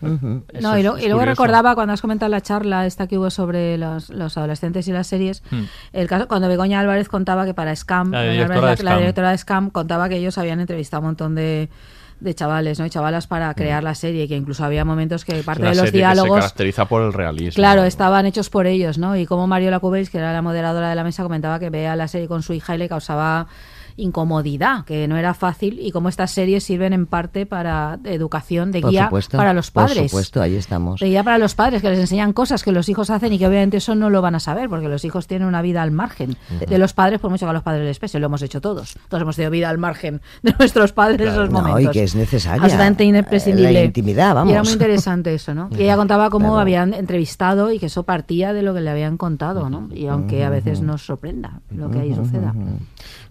No, 0.61 0.77
y, 0.77 0.83
lo- 0.83 0.97
y 0.97 1.07
luego 1.07 1.25
recordaba 1.25 1.75
cuando 1.75 1.93
has 1.93 2.01
comentado 2.01 2.29
la 2.29 2.41
charla 2.41 2.85
esta 2.85 3.07
que 3.07 3.17
hubo 3.17 3.29
sobre 3.29 3.77
los, 3.77 4.09
los 4.09 4.37
adolescentes 4.37 4.87
y 4.87 4.91
las 4.91 5.07
series, 5.07 5.43
Hmm. 5.49 5.63
el 5.93 6.07
caso 6.07 6.27
cuando 6.27 6.42
Begoña 6.47 6.79
Álvarez 6.79 7.09
contaba 7.09 7.45
que 7.45 7.53
para 7.53 7.75
Scam, 7.75 8.11
La 8.11 8.23
directora 8.23 8.55
Álvarez, 8.55 8.77
de 8.77 8.83
la, 8.83 8.89
la 8.91 8.95
Scam. 8.95 8.99
directora 9.01 9.31
de 9.31 9.37
Scam, 9.37 9.69
contaba 9.69 10.09
que 10.09 10.17
ellos 10.17 10.37
habían 10.37 10.59
entrevistado 10.59 10.99
a 10.99 11.01
un 11.01 11.05
montón 11.07 11.35
de 11.35 11.69
de 12.23 12.33
chavales, 12.33 12.79
¿no? 12.79 12.85
Y 12.85 12.89
chavalas 12.89 13.27
para 13.27 13.53
crear 13.53 13.83
la 13.83 13.95
serie, 13.95 14.27
que 14.27 14.35
incluso 14.35 14.63
había 14.63 14.85
momentos 14.85 15.25
que 15.25 15.43
parte 15.43 15.63
de 15.63 15.69
los 15.69 15.77
serie 15.77 15.91
que 15.91 15.97
se 15.97 15.97
diálogos 15.97 16.39
caracteriza 16.39 16.85
por 16.85 17.01
el 17.01 17.11
realismo. 17.11 17.55
Claro, 17.55 17.83
estaban 17.83 18.25
hechos 18.25 18.49
por 18.49 18.65
ellos, 18.65 18.97
¿no? 18.97 19.17
Y 19.17 19.25
como 19.25 19.45
Mariola 19.45 19.79
Cubells, 19.79 20.09
que 20.09 20.19
era 20.19 20.31
la 20.31 20.41
moderadora 20.41 20.89
de 20.89 20.95
la 20.95 21.03
mesa, 21.03 21.23
comentaba 21.23 21.59
que 21.59 21.69
veía 21.69 21.95
la 21.95 22.07
serie 22.07 22.27
con 22.27 22.41
su 22.41 22.53
hija 22.53 22.75
y 22.75 22.77
le 22.77 22.87
causaba 22.87 23.47
incomodidad, 23.97 24.85
que 24.85 25.07
no 25.07 25.17
era 25.17 25.33
fácil, 25.33 25.79
y 25.81 25.91
cómo 25.91 26.09
estas 26.09 26.31
series 26.31 26.63
sirven 26.63 26.93
en 26.93 27.05
parte 27.05 27.45
para 27.45 27.99
educación, 28.05 28.71
de 28.71 28.81
Por 28.81 28.91
guía 28.91 29.05
supuesto, 29.05 29.37
para 29.37 29.53
los 29.53 29.71
por 29.71 29.85
padres. 29.87 30.11
supuesto, 30.11 30.41
ahí 30.41 30.55
estamos. 30.55 30.99
De 30.99 31.07
guía 31.07 31.23
para 31.23 31.37
los 31.37 31.55
padres, 31.55 31.81
que 31.81 31.89
les 31.89 31.99
enseñan 31.99 32.33
cosas 32.33 32.63
que 32.63 32.71
los 32.71 32.89
hijos 32.89 33.09
hacen 33.09 33.33
y 33.33 33.39
que 33.39 33.47
obviamente 33.47 33.77
eso 33.77 33.95
no 33.95 34.09
lo 34.09 34.21
van 34.21 34.35
a 34.35 34.39
saber, 34.39 34.69
porque 34.69 34.87
los 34.87 35.03
hijos 35.05 35.27
tienen 35.27 35.47
una 35.47 35.61
vida 35.61 35.81
al 35.81 35.91
margen 35.91 36.37
de 36.67 36.77
los 36.77 36.93
padres, 36.93 37.19
por 37.19 37.29
mucho 37.31 37.45
que 37.45 37.49
a 37.49 37.53
los 37.53 37.63
padres 37.63 37.85
les 37.85 37.99
pese, 37.99 38.19
lo 38.19 38.27
hemos 38.27 38.41
hecho 38.41 38.61
todos. 38.61 38.95
Todos 39.09 39.21
hemos 39.21 39.35
tenido 39.35 39.51
vida 39.51 39.69
al 39.69 39.77
margen 39.77 40.21
de 40.43 40.53
nuestros 40.57 40.91
padres 40.93 41.21
en 41.21 41.27
esos 41.29 41.49
No, 41.49 41.61
momentos. 41.61 41.81
y 41.83 41.87
que 41.99 42.03
es 42.03 42.15
necesaria. 42.15 42.63
Imprescindible. 43.03 43.73
La 43.73 43.83
intimidad, 43.83 44.35
vamos. 44.35 44.49
Y 44.51 44.53
era 44.53 44.63
muy 44.63 44.73
interesante 44.73 45.33
eso, 45.33 45.53
¿no? 45.53 45.69
Y 45.77 45.83
ella 45.83 45.95
contaba 45.95 46.29
cómo 46.29 46.47
Claro. 46.49 46.59
habían 46.61 46.93
entrevistado 46.93 47.71
y 47.71 47.79
que 47.79 47.87
eso 47.87 48.03
partía 48.03 48.53
de 48.53 48.61
lo 48.61 48.73
que 48.73 48.81
le 48.81 48.89
habían 48.89 49.17
contado, 49.17 49.69
¿no? 49.69 49.89
Y 49.93 50.07
aunque 50.07 50.43
a 50.43 50.49
veces 50.49 50.81
nos 50.81 51.05
sorprenda 51.05 51.61
lo 51.69 51.89
que 51.89 51.99
ahí 51.99 52.13
suceda. 52.15 52.53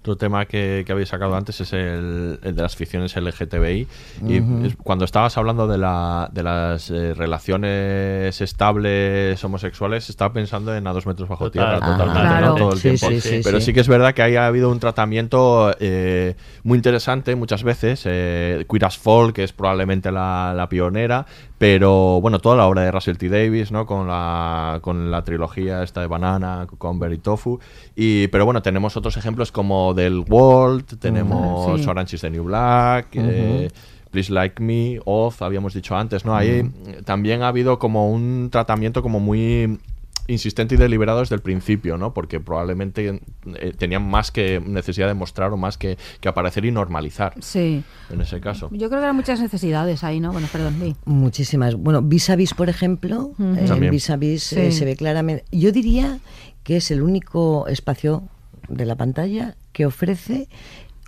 Otro 0.03 0.17
tema 0.17 0.47
que, 0.47 0.83
que 0.85 0.91
habéis 0.91 1.11
sacado 1.11 1.37
antes 1.37 1.61
es 1.61 1.73
el, 1.73 2.41
el 2.43 2.57
de 2.57 2.63
las 2.63 2.75
ficciones 2.75 3.15
LGTBI. 3.15 3.87
Y 4.27 4.41
Ujú. 4.41 4.67
es- 4.67 4.75
cuando 4.77 5.05
estabas 5.05 5.39
hablando 5.39 5.69
de, 5.69 5.79
la, 5.79 6.29
de 6.33 6.43
las 6.43 6.91
eh, 6.91 7.15
relaciones 7.15 8.41
estables 8.41 9.43
homosexuales, 9.45 10.11
estaba 10.11 10.33
pensando 10.33 10.75
en 10.75 10.87
a 10.87 10.93
dos 10.93 11.07
metros 11.07 11.29
bajo 11.29 11.51
Total. 11.51 11.79
tierra 11.79 11.79
Ah, 11.81 11.91
totalmente, 11.99 12.21
claro. 12.29 12.47
¿no? 12.49 12.55
todo 12.57 12.73
el 12.73 12.79
Sí, 12.79 12.83
tiempo. 12.83 13.09
sí, 13.11 13.21
sí, 13.21 13.41
Pero 13.45 13.61
sí. 13.61 13.67
sí. 13.67 13.73
que 13.73 13.81
es 13.81 13.89
verdad 13.89 14.13
que 14.15 14.23
ahí 14.23 14.35
ha 14.37 14.47
habido 14.47 14.71
un 14.71 14.81
tratamiento 14.81 15.73
eh, 15.79 16.35
muy 16.65 16.77
interesante 16.79 17.37
muchas 17.37 17.63
veces. 17.63 18.03
Eh, 18.05 18.67
Queer 18.69 18.85
as 18.87 18.99
Folk, 18.99 19.37
que 19.37 19.45
es 19.45 19.53
probablemente 19.53 20.11
la, 20.11 20.53
la 20.57 20.69
pionera, 20.69 21.27
pero 21.63 22.21
bueno, 22.21 22.41
toda 22.41 22.57
la 22.57 22.67
obra 22.67 22.83
de 22.83 22.91
Russell 22.91 23.17
T. 23.17 23.29
Davis, 23.29 23.71
¿no? 23.71 23.87
Con 23.87 24.09
la, 24.09 24.81
con 24.83 25.13
la 25.13 25.23
trilogía 25.23 25.85
esta 25.85 26.01
de 26.01 26.09
Banana, 26.09 26.67
con 26.77 27.13
y 27.13 27.19
Tofu. 27.19 27.61
Y, 27.95 28.27
pero 28.29 28.45
bueno, 28.45 28.63
tenemos 28.63 28.97
otros 28.97 29.17
ejemplos 29.17 29.53
como 29.53 29.95
del 29.95 30.25
World, 30.29 30.99
tenemos 30.99 31.69
Ujú, 31.69 31.79
sí. 31.79 31.89
Orange 31.89 32.17
is 32.17 32.23
the 32.23 32.31
New 32.31 32.43
Black, 32.43 33.11
eh. 33.13 33.71
Please 34.11 34.33
Like 34.33 34.61
Me, 34.61 34.99
Oz, 35.05 35.41
habíamos 35.41 35.73
dicho 35.73 35.95
antes, 35.95 36.25
¿no? 36.25 36.35
Ahí 36.35 36.69
también 37.05 37.45
ha 37.45 37.49
habido 37.49 37.79
como 37.79 38.11
un 38.11 38.49
tratamiento 38.51 39.01
como 39.01 39.21
muy 39.21 39.79
insistente 40.27 40.75
y 40.75 40.79
deliberado 40.79 41.21
desde 41.21 41.35
el 41.35 41.41
principio, 41.41 41.97
¿no? 41.99 42.15
Porque 42.15 42.41
probablemente 42.41 43.21
eh, 43.57 43.73
tenían 43.77 44.09
más 44.09 44.31
que 44.31 44.61
necesidad 44.65 45.09
de 45.09 45.15
mostrar 45.15 45.53
o 45.53 45.57
más 45.57 45.79
que, 45.79 45.99
que 46.21 46.29
aparecer 46.29 46.65
y 46.65 46.71
normalizar. 46.71 47.35
Sí. 47.41 47.83
En 48.11 48.21
ese 48.21 48.41
caso. 48.41 48.69
Yo 48.73 48.89
creo 48.89 49.01
que 49.01 49.05
eran 49.05 49.17
muchas 49.17 49.41
necesidades 49.41 50.05
ahí, 50.05 50.21
¿no? 50.21 50.33
Bueno, 50.33 50.49
perdón, 50.51 50.77
sí. 50.81 50.97
Muchísimas. 51.05 51.75
Bueno, 51.75 52.03
Vis 52.03 52.31
a 52.31 52.37
Vis, 52.37 52.55
por 52.55 52.69
ejemplo, 52.69 53.33
También. 53.37 53.91
Vis 53.91 54.11
a 54.11 54.17
Vis 54.17 54.53
eh, 54.53 54.73
se 54.73 54.85
ve 54.85 54.97
claramente. 54.97 55.45
Yo 55.51 55.73
diría 55.73 56.19
que 56.63 56.77
es 56.77 56.91
el 56.91 57.03
único 57.03 57.67
espacio 57.67 58.29
de 58.69 58.87
la 58.87 58.97
pantalla 58.97 59.57
que 59.73 59.87
ofrece 59.87 60.49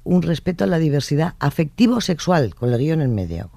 un 0.04 0.22
respeto 0.22 0.64
a 0.64 0.66
la 0.66 0.78
diversidad 0.78 1.34
afectivo-sexual, 1.38 2.54
con 2.54 2.72
el 2.72 2.78
guion 2.78 3.00
en 3.00 3.14
medio. 3.14 3.50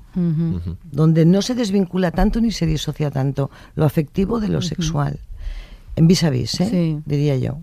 Donde 0.91 1.25
no 1.27 1.43
se 1.43 1.53
desvincula 1.53 2.09
tanto 2.09 2.41
ni 2.41 2.51
se 2.51 2.65
disocia 2.65 3.11
tanto 3.11 3.51
lo 3.75 3.85
afectivo 3.85 4.39
de 4.39 4.47
lo 4.47 4.63
sexual. 4.63 5.19
En 5.97 6.07
vis 6.07 6.23
a 6.23 6.29
vis, 6.29 6.61
¿eh? 6.61 6.67
Sí. 6.69 6.99
diría 7.05 7.35
yo. 7.37 7.57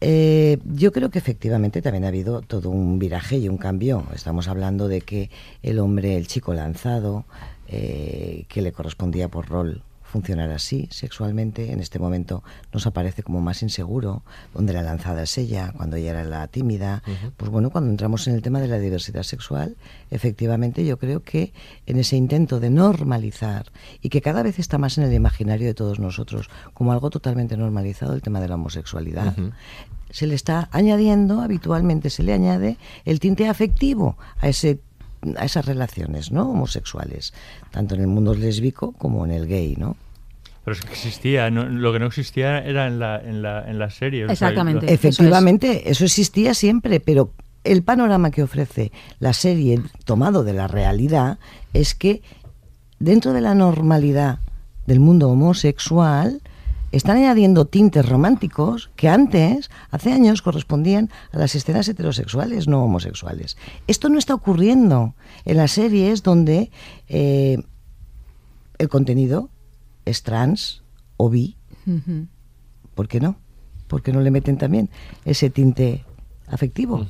Eh, 0.00 0.58
yo 0.64 0.92
creo 0.92 1.10
que 1.10 1.18
efectivamente 1.18 1.82
también 1.82 2.04
ha 2.04 2.08
habido 2.08 2.42
todo 2.42 2.70
un 2.70 3.00
viraje 3.00 3.38
y 3.38 3.48
un 3.48 3.58
cambio. 3.58 4.04
Estamos 4.14 4.46
hablando 4.46 4.86
de 4.86 5.00
que 5.00 5.30
el 5.62 5.80
hombre, 5.80 6.16
el 6.16 6.28
chico 6.28 6.54
lanzado, 6.54 7.24
eh, 7.66 8.44
que 8.48 8.62
le 8.62 8.70
correspondía 8.70 9.28
por 9.28 9.48
rol 9.48 9.82
funcionar 10.14 10.52
así 10.52 10.86
sexualmente, 10.92 11.72
en 11.72 11.80
este 11.80 11.98
momento 11.98 12.44
nos 12.72 12.86
aparece 12.86 13.24
como 13.24 13.40
más 13.40 13.62
inseguro, 13.62 14.22
donde 14.54 14.72
la 14.72 14.84
lanzada 14.84 15.24
es 15.24 15.36
ella, 15.38 15.72
cuando 15.76 15.96
ella 15.96 16.12
era 16.12 16.22
la 16.22 16.46
tímida. 16.46 17.02
Pues 17.36 17.50
bueno, 17.50 17.70
cuando 17.70 17.90
entramos 17.90 18.28
en 18.28 18.36
el 18.36 18.40
tema 18.40 18.60
de 18.60 18.68
la 18.68 18.78
diversidad 18.78 19.24
sexual, 19.24 19.76
efectivamente 20.12 20.84
yo 20.84 21.00
creo 21.00 21.24
que 21.24 21.52
en 21.86 21.98
ese 21.98 22.14
intento 22.14 22.60
de 22.60 22.70
normalizar 22.70 23.72
y 24.02 24.08
que 24.08 24.20
cada 24.20 24.44
vez 24.44 24.60
está 24.60 24.78
más 24.78 24.98
en 24.98 25.04
el 25.04 25.12
imaginario 25.12 25.66
de 25.66 25.74
todos 25.74 25.98
nosotros 25.98 26.48
como 26.74 26.92
algo 26.92 27.10
totalmente 27.10 27.56
normalizado 27.56 28.14
el 28.14 28.22
tema 28.22 28.38
de 28.38 28.46
la 28.46 28.54
homosexualidad, 28.54 29.34
se 30.10 30.28
le 30.28 30.36
está 30.36 30.68
añadiendo, 30.70 31.40
habitualmente 31.40 32.08
se 32.08 32.22
le 32.22 32.34
añade 32.34 32.78
el 33.04 33.18
tinte 33.18 33.48
afectivo 33.48 34.16
a 34.38 34.48
ese 34.48 34.78
a 35.36 35.44
esas 35.44 35.66
relaciones 35.66 36.30
no 36.32 36.50
homosexuales 36.50 37.32
tanto 37.70 37.94
en 37.94 38.00
el 38.02 38.06
mundo 38.06 38.34
lésbico 38.34 38.92
como 38.92 39.24
en 39.24 39.30
el 39.32 39.46
gay 39.46 39.74
no 39.76 39.96
Pero 40.64 40.76
es 40.76 40.82
que 40.82 40.92
existía, 40.92 41.50
no- 41.50 41.68
lo 41.68 41.92
que 41.92 41.98
no 41.98 42.06
existía 42.06 42.58
era 42.60 42.86
en 42.86 42.98
la, 42.98 43.20
en 43.20 43.42
la, 43.42 43.68
en 43.70 43.78
la 43.78 43.90
serie. 43.90 44.24
o 44.26 44.34
sea, 44.36 44.50
lo- 44.50 44.80
efectivamente 44.82 45.90
eso, 45.90 46.04
existía 46.04 46.54
siempre 46.54 47.00
pero 47.00 47.32
el 47.64 47.82
panorama 47.82 48.30
que 48.30 48.42
ofrece 48.42 48.92
la 49.20 49.32
serie 49.32 49.80
tomado 50.04 50.44
de 50.44 50.52
la 50.52 50.66
realidad 50.68 51.38
es 51.72 51.94
que 51.94 52.22
dentro 52.98 53.32
de 53.32 53.40
la 53.40 53.54
normalidad 53.54 54.38
del 54.86 55.00
mundo 55.00 55.28
homosexual 55.30 56.40
están 56.96 57.16
añadiendo 57.18 57.64
tintes 57.66 58.08
románticos 58.08 58.90
que 58.96 59.08
antes, 59.08 59.70
hace 59.90 60.12
años, 60.12 60.42
correspondían 60.42 61.10
a 61.32 61.38
las 61.38 61.54
escenas 61.54 61.88
heterosexuales, 61.88 62.68
no 62.68 62.84
homosexuales. 62.84 63.56
Esto 63.86 64.08
no 64.08 64.18
está 64.18 64.34
ocurriendo 64.34 65.14
en 65.44 65.56
las 65.56 65.72
series 65.72 66.22
donde 66.22 66.70
eh, 67.08 67.58
el 68.78 68.88
contenido 68.88 69.50
es 70.04 70.22
trans 70.22 70.82
o 71.16 71.30
bi. 71.30 71.56
¿Por 72.94 73.08
qué 73.08 73.20
no? 73.20 73.36
¿Por 73.88 74.02
qué 74.02 74.12
no 74.12 74.20
le 74.20 74.30
meten 74.30 74.56
también 74.58 74.88
ese 75.24 75.50
tinte 75.50 76.04
afectivo? 76.48 77.06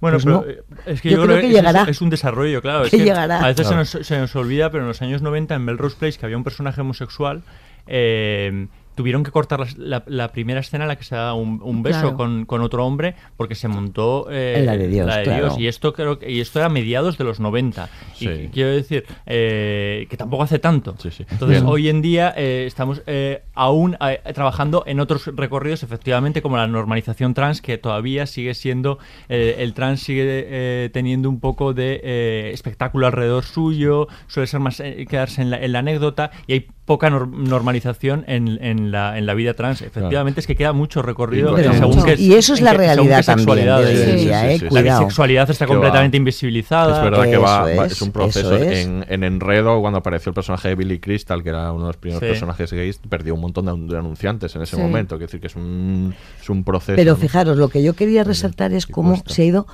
Bueno, 0.00 0.16
Pues 0.18 0.24
pero 0.24 0.40
no. 0.40 0.44
eh, 0.46 0.62
es 0.86 1.00
que 1.00 1.10
Yo 1.10 1.16
yo, 1.18 1.22
creo 1.24 1.26
creo 1.26 1.36
que 1.36 1.40
que 1.42 1.46
es- 1.48 1.54
llegará. 1.54 1.84
Es, 1.88 2.00
un 2.00 2.10
desarrollo, 2.10 2.60
claro. 2.60 2.84
es 2.84 2.90
Que 2.90 2.98
que 2.98 3.04
llegará. 3.04 3.40
A 3.40 3.46
veces 3.48 3.66
Claro. 3.66 3.84
se, 3.84 3.98
nos, 3.98 4.06
se 4.06 4.18
nos 4.18 4.34
olvida, 4.36 4.70
pero 4.70 4.82
en 4.82 4.88
los 4.88 5.00
años 5.02 5.22
90 5.22 5.54
en 5.54 5.64
Melrose 5.64 5.96
Place, 5.96 6.18
que 6.18 6.26
había 6.26 6.36
un 6.36 6.44
personaje 6.44 6.80
homosexual, 6.80 7.42
eh, 7.86 8.66
tuvieron 8.94 9.22
que 9.24 9.30
cortar 9.30 9.60
la, 9.60 9.66
la- 9.76 10.02
la 10.06 10.28
primera 10.32 10.60
escena 10.60 10.84
en 10.84 10.88
la 10.88 10.96
que 10.96 11.04
se 11.04 11.14
da 11.14 11.34
un, 11.34 11.60
un 11.62 11.82
beso 11.82 12.00
Claro. 12.00 12.16
con, 12.16 12.44
con 12.46 12.60
otro 12.62 12.84
hombre 12.86 13.14
porque 13.36 13.54
se 13.54 13.68
montó 13.68 14.26
eh, 14.30 14.54
En 14.58 14.66
la 14.66 14.76
de 14.76 14.88
Dios, 14.88 15.06
claro. 15.24 15.54
Y 15.58 15.66
esto 15.66 15.92
creo 15.92 16.18
que, 16.18 16.30
y 16.30 16.40
esto 16.40 16.58
era 16.58 16.68
mediados 16.68 17.18
de 17.18 17.24
los 17.24 17.40
90. 17.40 17.88
Sí. 18.14 18.28
Y 18.28 18.48
quiero 18.48 18.70
decir 18.70 19.04
eh, 19.26 20.06
que 20.10 20.16
tampoco 20.16 20.42
hace 20.42 20.58
tanto. 20.58 20.90
Entonces 20.92 21.26
Bien. 21.48 21.64
hoy 21.66 21.88
en 21.88 22.02
día 22.02 22.32
eh, 22.36 22.64
estamos 22.66 23.02
eh, 23.06 23.42
aún 23.54 23.96
eh, 24.00 24.20
trabajando 24.34 24.84
en 24.86 25.00
otros 25.00 25.26
recorridos, 25.34 25.82
efectivamente, 25.82 26.42
como 26.42 26.56
la 26.56 26.66
normalización 26.66 27.34
trans, 27.34 27.60
que 27.62 27.78
todavía 27.78 28.26
sigue 28.26 28.54
siendo, 28.54 28.98
eh, 29.28 29.56
el 29.58 29.74
trans 29.74 30.00
sigue 30.00 30.22
eh, 30.26 30.90
teniendo 30.92 31.28
un 31.28 31.40
poco 31.40 31.72
de 31.74 32.00
eh, 32.02 32.50
espectáculo 32.52 33.06
alrededor 33.06 33.44
suyo, 33.44 34.08
suele 34.26 34.46
ser 34.46 34.60
más 34.60 34.80
eh, 34.80 35.06
quedarse 35.08 35.42
en 35.42 35.50
la, 35.50 35.58
en 35.62 35.72
la 35.72 35.78
anécdota 35.80 36.30
y 36.46 36.52
hay 36.54 36.66
poca 36.84 37.08
nor- 37.10 37.30
normalización 37.30 38.24
en, 38.26 38.58
en 38.62 38.81
la, 38.90 39.16
en 39.18 39.26
la 39.26 39.34
vida 39.34 39.54
trans. 39.54 39.82
Efectivamente 39.82 40.40
es 40.40 40.46
que 40.46 40.56
queda 40.56 40.72
mucho 40.72 41.02
recorrido 41.02 41.54
Pero 41.54 41.72
según 41.72 41.96
mucho. 41.96 42.04
qué, 42.04 42.14
Y 42.20 42.32
eso 42.34 42.54
es 42.54 42.58
en 42.60 42.64
la 42.64 42.70
según 42.72 42.84
realidad 42.86 43.24
también 43.24 43.48
de 43.56 44.10
en 44.10 44.16
día, 44.16 44.52
¿eh? 44.52 44.58
La 44.70 44.82
bisexualidad 44.82 45.48
está 45.50 45.66
Que 45.66 45.70
va. 45.72 45.76
completamente 45.76 46.16
invisibilizada. 46.16 46.96
Es 46.96 47.02
verdad 47.04 47.24
que 47.30 47.36
va, 47.36 47.84
es, 47.86 48.02
un 48.02 48.10
proceso. 48.10 48.56
eso 48.56 48.64
es. 48.64 48.86
En, 48.86 49.04
en 49.08 49.22
Enredo, 49.24 49.80
cuando 49.80 49.98
apareció 49.98 50.30
el 50.30 50.34
personaje 50.34 50.68
de 50.68 50.74
Billy 50.74 50.98
Crystal, 50.98 51.42
que 51.42 51.50
era 51.50 51.70
uno 51.72 51.82
de 51.84 51.88
los 51.90 51.96
primeros 51.98 52.20
Sí. 52.22 52.26
personajes 52.30 52.72
gays, 52.72 52.98
perdió 53.08 53.34
un 53.34 53.40
montón 53.42 53.66
de, 53.66 53.92
de 53.92 53.98
anunciantes 53.98 54.54
en 54.56 54.62
ese 54.62 54.76
Sí. 54.76 54.82
momento. 54.82 55.16
Quiero 55.16 55.26
decir 55.28 55.40
que 55.40 55.46
es 55.48 55.56
un, 55.56 56.14
es 56.40 56.50
un 56.50 56.64
proceso. 56.64 56.96
Pero 56.96 57.14
fijaros, 57.16 57.56
lo 57.56 57.68
que 57.68 57.82
yo 57.82 57.94
quería 57.94 58.24
resaltar 58.24 58.72
es 58.72 58.86
cómo 58.86 59.10
cuesta. 59.10 59.32
se 59.34 59.42
ha 59.42 59.44
ido 59.44 59.66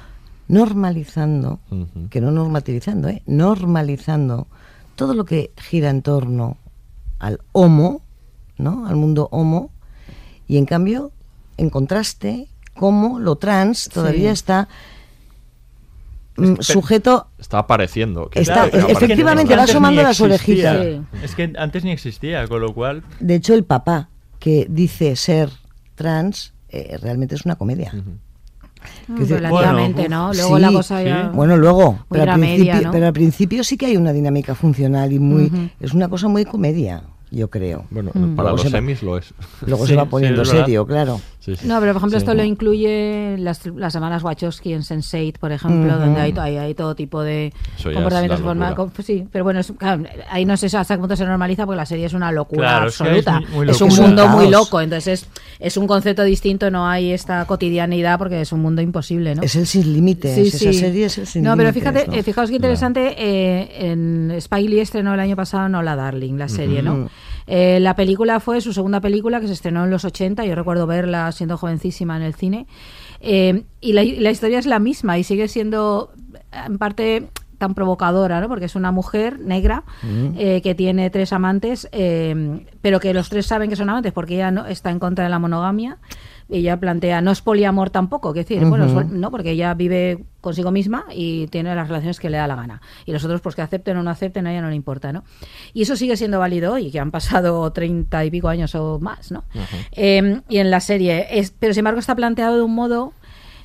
normalizando, 0.62 1.60
que 2.10 2.20
no 2.20 2.30
normativizando, 2.30 3.08
¿eh? 3.08 3.22
normalizando 3.26 4.46
todo 4.96 5.14
lo 5.14 5.24
que 5.24 5.52
gira 5.56 5.90
en 5.90 6.02
torno 6.02 6.56
al 7.18 7.40
homo, 7.52 8.02
¿no? 8.58 8.86
al 8.86 8.96
mundo 8.96 9.28
homo, 9.32 9.70
y 10.46 10.56
en 10.58 10.66
cambio, 10.66 11.12
en 11.56 11.70
contraste, 11.70 12.48
cómo 12.74 13.18
lo 13.18 13.36
trans 13.36 13.88
todavía 13.88 14.30
Sí. 14.30 14.34
está 14.34 14.68
mm, 16.36 16.54
sujeto 16.60 17.28
Está 17.38 17.58
apareciendo. 17.60 18.28
que 18.30 18.40
Está- 18.40 18.66
efectivamente, 18.68 19.56
va 19.56 19.64
asomando 19.64 20.00
ni 20.00 20.06
las 20.06 20.20
orejitas. 20.20 20.86
Es 21.22 21.34
que 21.34 21.52
antes 21.58 21.84
ni 21.84 21.90
existía, 21.90 22.46
con 22.46 22.60
lo 22.60 22.72
cual... 22.74 23.02
De 23.20 23.34
hecho, 23.34 23.54
el 23.54 23.64
papá 23.64 24.08
que 24.38 24.66
dice 24.70 25.16
ser 25.16 25.50
trans 25.96 26.52
eh, 26.68 26.96
realmente 27.02 27.34
es 27.34 27.44
una 27.44 27.56
comedia. 27.56 27.92
Decir, 29.08 29.36
relativamente, 29.36 30.02
bueno, 30.02 30.28
¿no? 30.28 30.32
Luego 30.34 30.58
la 30.60 30.70
cosa 30.70 31.02
ya- 31.02 31.28
Bueno, 31.34 31.56
luego, 31.56 32.04
pero 32.08 32.30
al, 32.30 32.40
pero 32.92 33.06
al 33.06 33.12
principio 33.12 33.64
sí 33.64 33.76
que 33.76 33.86
hay 33.86 33.96
una 33.96 34.12
dinámica 34.12 34.54
funcional 34.54 35.12
y 35.12 35.18
muy 35.18 35.72
es 35.80 35.92
una 35.94 36.08
cosa 36.08 36.28
muy 36.28 36.44
comedia, 36.44 37.02
yo 37.30 37.48
creo. 37.50 37.84
Bueno, 37.90 38.10
Mm. 38.14 38.34
para 38.36 38.50
Luego 38.50 38.64
los 38.64 38.66
va- 38.66 38.78
semis 38.78 39.02
lo 39.02 39.18
es. 39.18 39.32
Luego 39.66 39.84
Sí, 39.86 39.90
se 39.92 39.96
va 39.96 40.04
poniendo 40.06 40.44
serio, 40.44 40.86
claro. 40.86 41.20
Sí, 41.40 41.56
sí. 41.56 41.66
No, 41.66 41.80
pero 41.80 41.92
por 41.92 42.00
ejemplo 42.00 42.18
Sí. 42.18 42.24
esto 42.24 42.34
lo 42.34 42.44
incluye 42.44 43.36
las, 43.38 43.64
las 43.66 43.92
semanas 43.92 44.22
Wachowski 44.22 44.72
en 44.74 44.82
Sense8, 44.82 45.38
por 45.38 45.50
ejemplo, 45.52 45.96
donde 45.98 46.20
hay, 46.20 46.34
hay, 46.38 46.56
hay 46.58 46.74
todo 46.74 46.94
tipo 46.94 47.22
de 47.22 47.52
Eso 47.78 47.90
comportamientos 47.92 48.40
es 48.40 48.44
la 48.44 48.50
forma- 48.50 48.70
locura. 48.70 48.90
con- 48.94 49.04
Sí, 49.04 49.26
pero 49.32 49.44
bueno, 49.44 49.60
es- 49.60 49.72
claro, 49.78 50.02
ahí 50.30 50.44
no 50.44 50.56
sé 50.56 50.66
hasta 50.76 50.94
qué 50.94 50.98
punto 51.00 51.16
se 51.16 51.24
normaliza 51.24 51.64
porque 51.64 51.76
la 51.76 51.86
serie 51.86 52.04
es 52.06 52.12
una 52.12 52.30
locura 52.32 52.68
Claro, 52.68 52.88
es 52.88 52.98
que 52.98 53.18
es 53.18 53.26
absoluta. 53.26 53.40
muy- 53.52 53.64
muy 53.66 53.70
es 53.70 53.80
un 53.80 53.96
mundo 53.96 54.28
muy 54.28 54.48
loco, 54.50 54.80
entonces 54.80 55.22
es, 55.22 55.28
es 55.58 55.76
un 55.78 55.86
concepto 55.86 56.22
distinto, 56.24 56.70
no 56.70 56.86
hay 56.86 57.12
esta 57.12 57.44
cotidianidad 57.46 58.18
porque 58.18 58.40
es 58.42 58.52
un 58.52 58.60
mundo 58.60 58.82
imposible, 58.82 59.34
¿no? 59.34 59.42
Es 59.42 59.56
el 59.56 59.66
sin 59.66 59.90
límites, 59.92 60.34
Sí, 60.34 60.68
esa 60.68 60.78
serie 60.78 61.06
es 61.06 61.16
el 61.18 61.26
sin 61.26 61.42
No, 61.44 61.56
pero 61.56 61.72
fíjate, 61.72 62.06
¿no? 62.08 62.12
eh, 62.14 62.22
fijaos 62.22 62.50
qué 62.50 62.56
interesante, 62.56 63.14
eh, 63.16 63.90
en 63.90 64.32
Spike 64.32 64.68
Lee 64.68 64.80
estrenó 64.80 65.14
el 65.14 65.20
año 65.20 65.36
pasado 65.36 65.68
Nola 65.68 65.96
Darling, 65.96 66.34
la 66.36 66.48
serie. 66.48 66.82
¿no? 66.82 67.08
Eh, 67.48 67.80
la 67.80 67.96
película 67.96 68.38
fue 68.40 68.60
su 68.60 68.72
segunda 68.72 69.00
película 69.00 69.40
que 69.40 69.46
se 69.46 69.54
estrenó 69.54 69.84
en 69.84 69.90
los 69.90 70.04
80, 70.04 70.44
yo 70.44 70.54
recuerdo 70.54 70.86
verla 70.86 71.32
siendo 71.32 71.56
jovencísima 71.56 72.16
en 72.16 72.22
el 72.22 72.34
cine, 72.34 72.66
Eh, 73.20 73.64
y 73.80 73.94
la, 73.94 74.04
la 74.04 74.30
historia 74.30 74.58
es 74.60 74.66
la 74.66 74.78
misma 74.78 75.18
y 75.18 75.24
sigue 75.24 75.48
siendo 75.48 76.12
en 76.66 76.78
parte 76.78 77.28
tan 77.58 77.74
provocadora, 77.74 78.40
¿no? 78.40 78.48
Porque 78.48 78.66
es 78.66 78.76
una 78.76 78.92
mujer 78.92 79.40
negra 79.40 79.82
Mm. 80.04 80.34
eh, 80.38 80.60
que 80.62 80.76
tiene 80.76 81.10
tres 81.10 81.32
amantes, 81.32 81.88
eh, 81.90 82.64
pero 82.80 83.00
que 83.00 83.12
los 83.14 83.28
tres 83.28 83.46
saben 83.46 83.68
que 83.70 83.74
son 83.76 83.90
amantes 83.90 84.12
porque 84.12 84.34
ella 84.34 84.52
no 84.52 84.66
está 84.66 84.90
en 84.90 85.00
contra 85.00 85.24
de 85.24 85.30
la 85.30 85.40
monogamia. 85.40 85.98
Ella 86.50 86.78
plantea, 86.80 87.20
no 87.20 87.30
es 87.30 87.42
poliamor 87.42 87.90
tampoco, 87.90 88.32
que 88.32 88.40
decir, 88.40 88.64
bueno, 88.64 88.86
es- 88.86 88.92
Ujú. 88.92 89.04
no, 89.10 89.30
porque 89.30 89.50
ella 89.50 89.74
vive 89.74 90.24
consigo 90.40 90.70
misma 90.70 91.04
y 91.14 91.46
tiene 91.48 91.74
las 91.74 91.88
relaciones 91.88 92.18
que 92.18 92.30
le 92.30 92.38
da 92.38 92.46
la 92.46 92.54
gana. 92.56 92.80
Y 93.04 93.12
los 93.12 93.22
otros, 93.24 93.40
pues 93.42 93.54
que 93.54 93.60
acepten 93.62 93.96
o 93.98 94.02
no 94.02 94.10
acepten, 94.10 94.46
a 94.46 94.52
ella 94.52 94.62
no 94.62 94.70
le 94.70 94.76
importa, 94.76 95.12
¿no? 95.12 95.24
Y 95.74 95.82
eso 95.82 95.94
sigue 95.96 96.16
siendo 96.16 96.38
válido 96.38 96.72
hoy, 96.72 96.90
que 96.90 97.00
han 97.00 97.10
pasado 97.10 97.70
treinta 97.72 98.24
y 98.24 98.30
pico 98.30 98.48
años 98.48 98.74
o 98.74 98.98
más, 98.98 99.30
¿no? 99.30 99.44
Eh, 99.92 100.40
y 100.48 100.58
en 100.58 100.70
la 100.70 100.80
serie, 100.80 101.26
es, 101.38 101.50
pero 101.58 101.74
sin 101.74 101.80
embargo 101.80 102.00
está 102.00 102.14
planteado 102.14 102.56
de 102.56 102.62
un 102.62 102.74
modo 102.74 103.12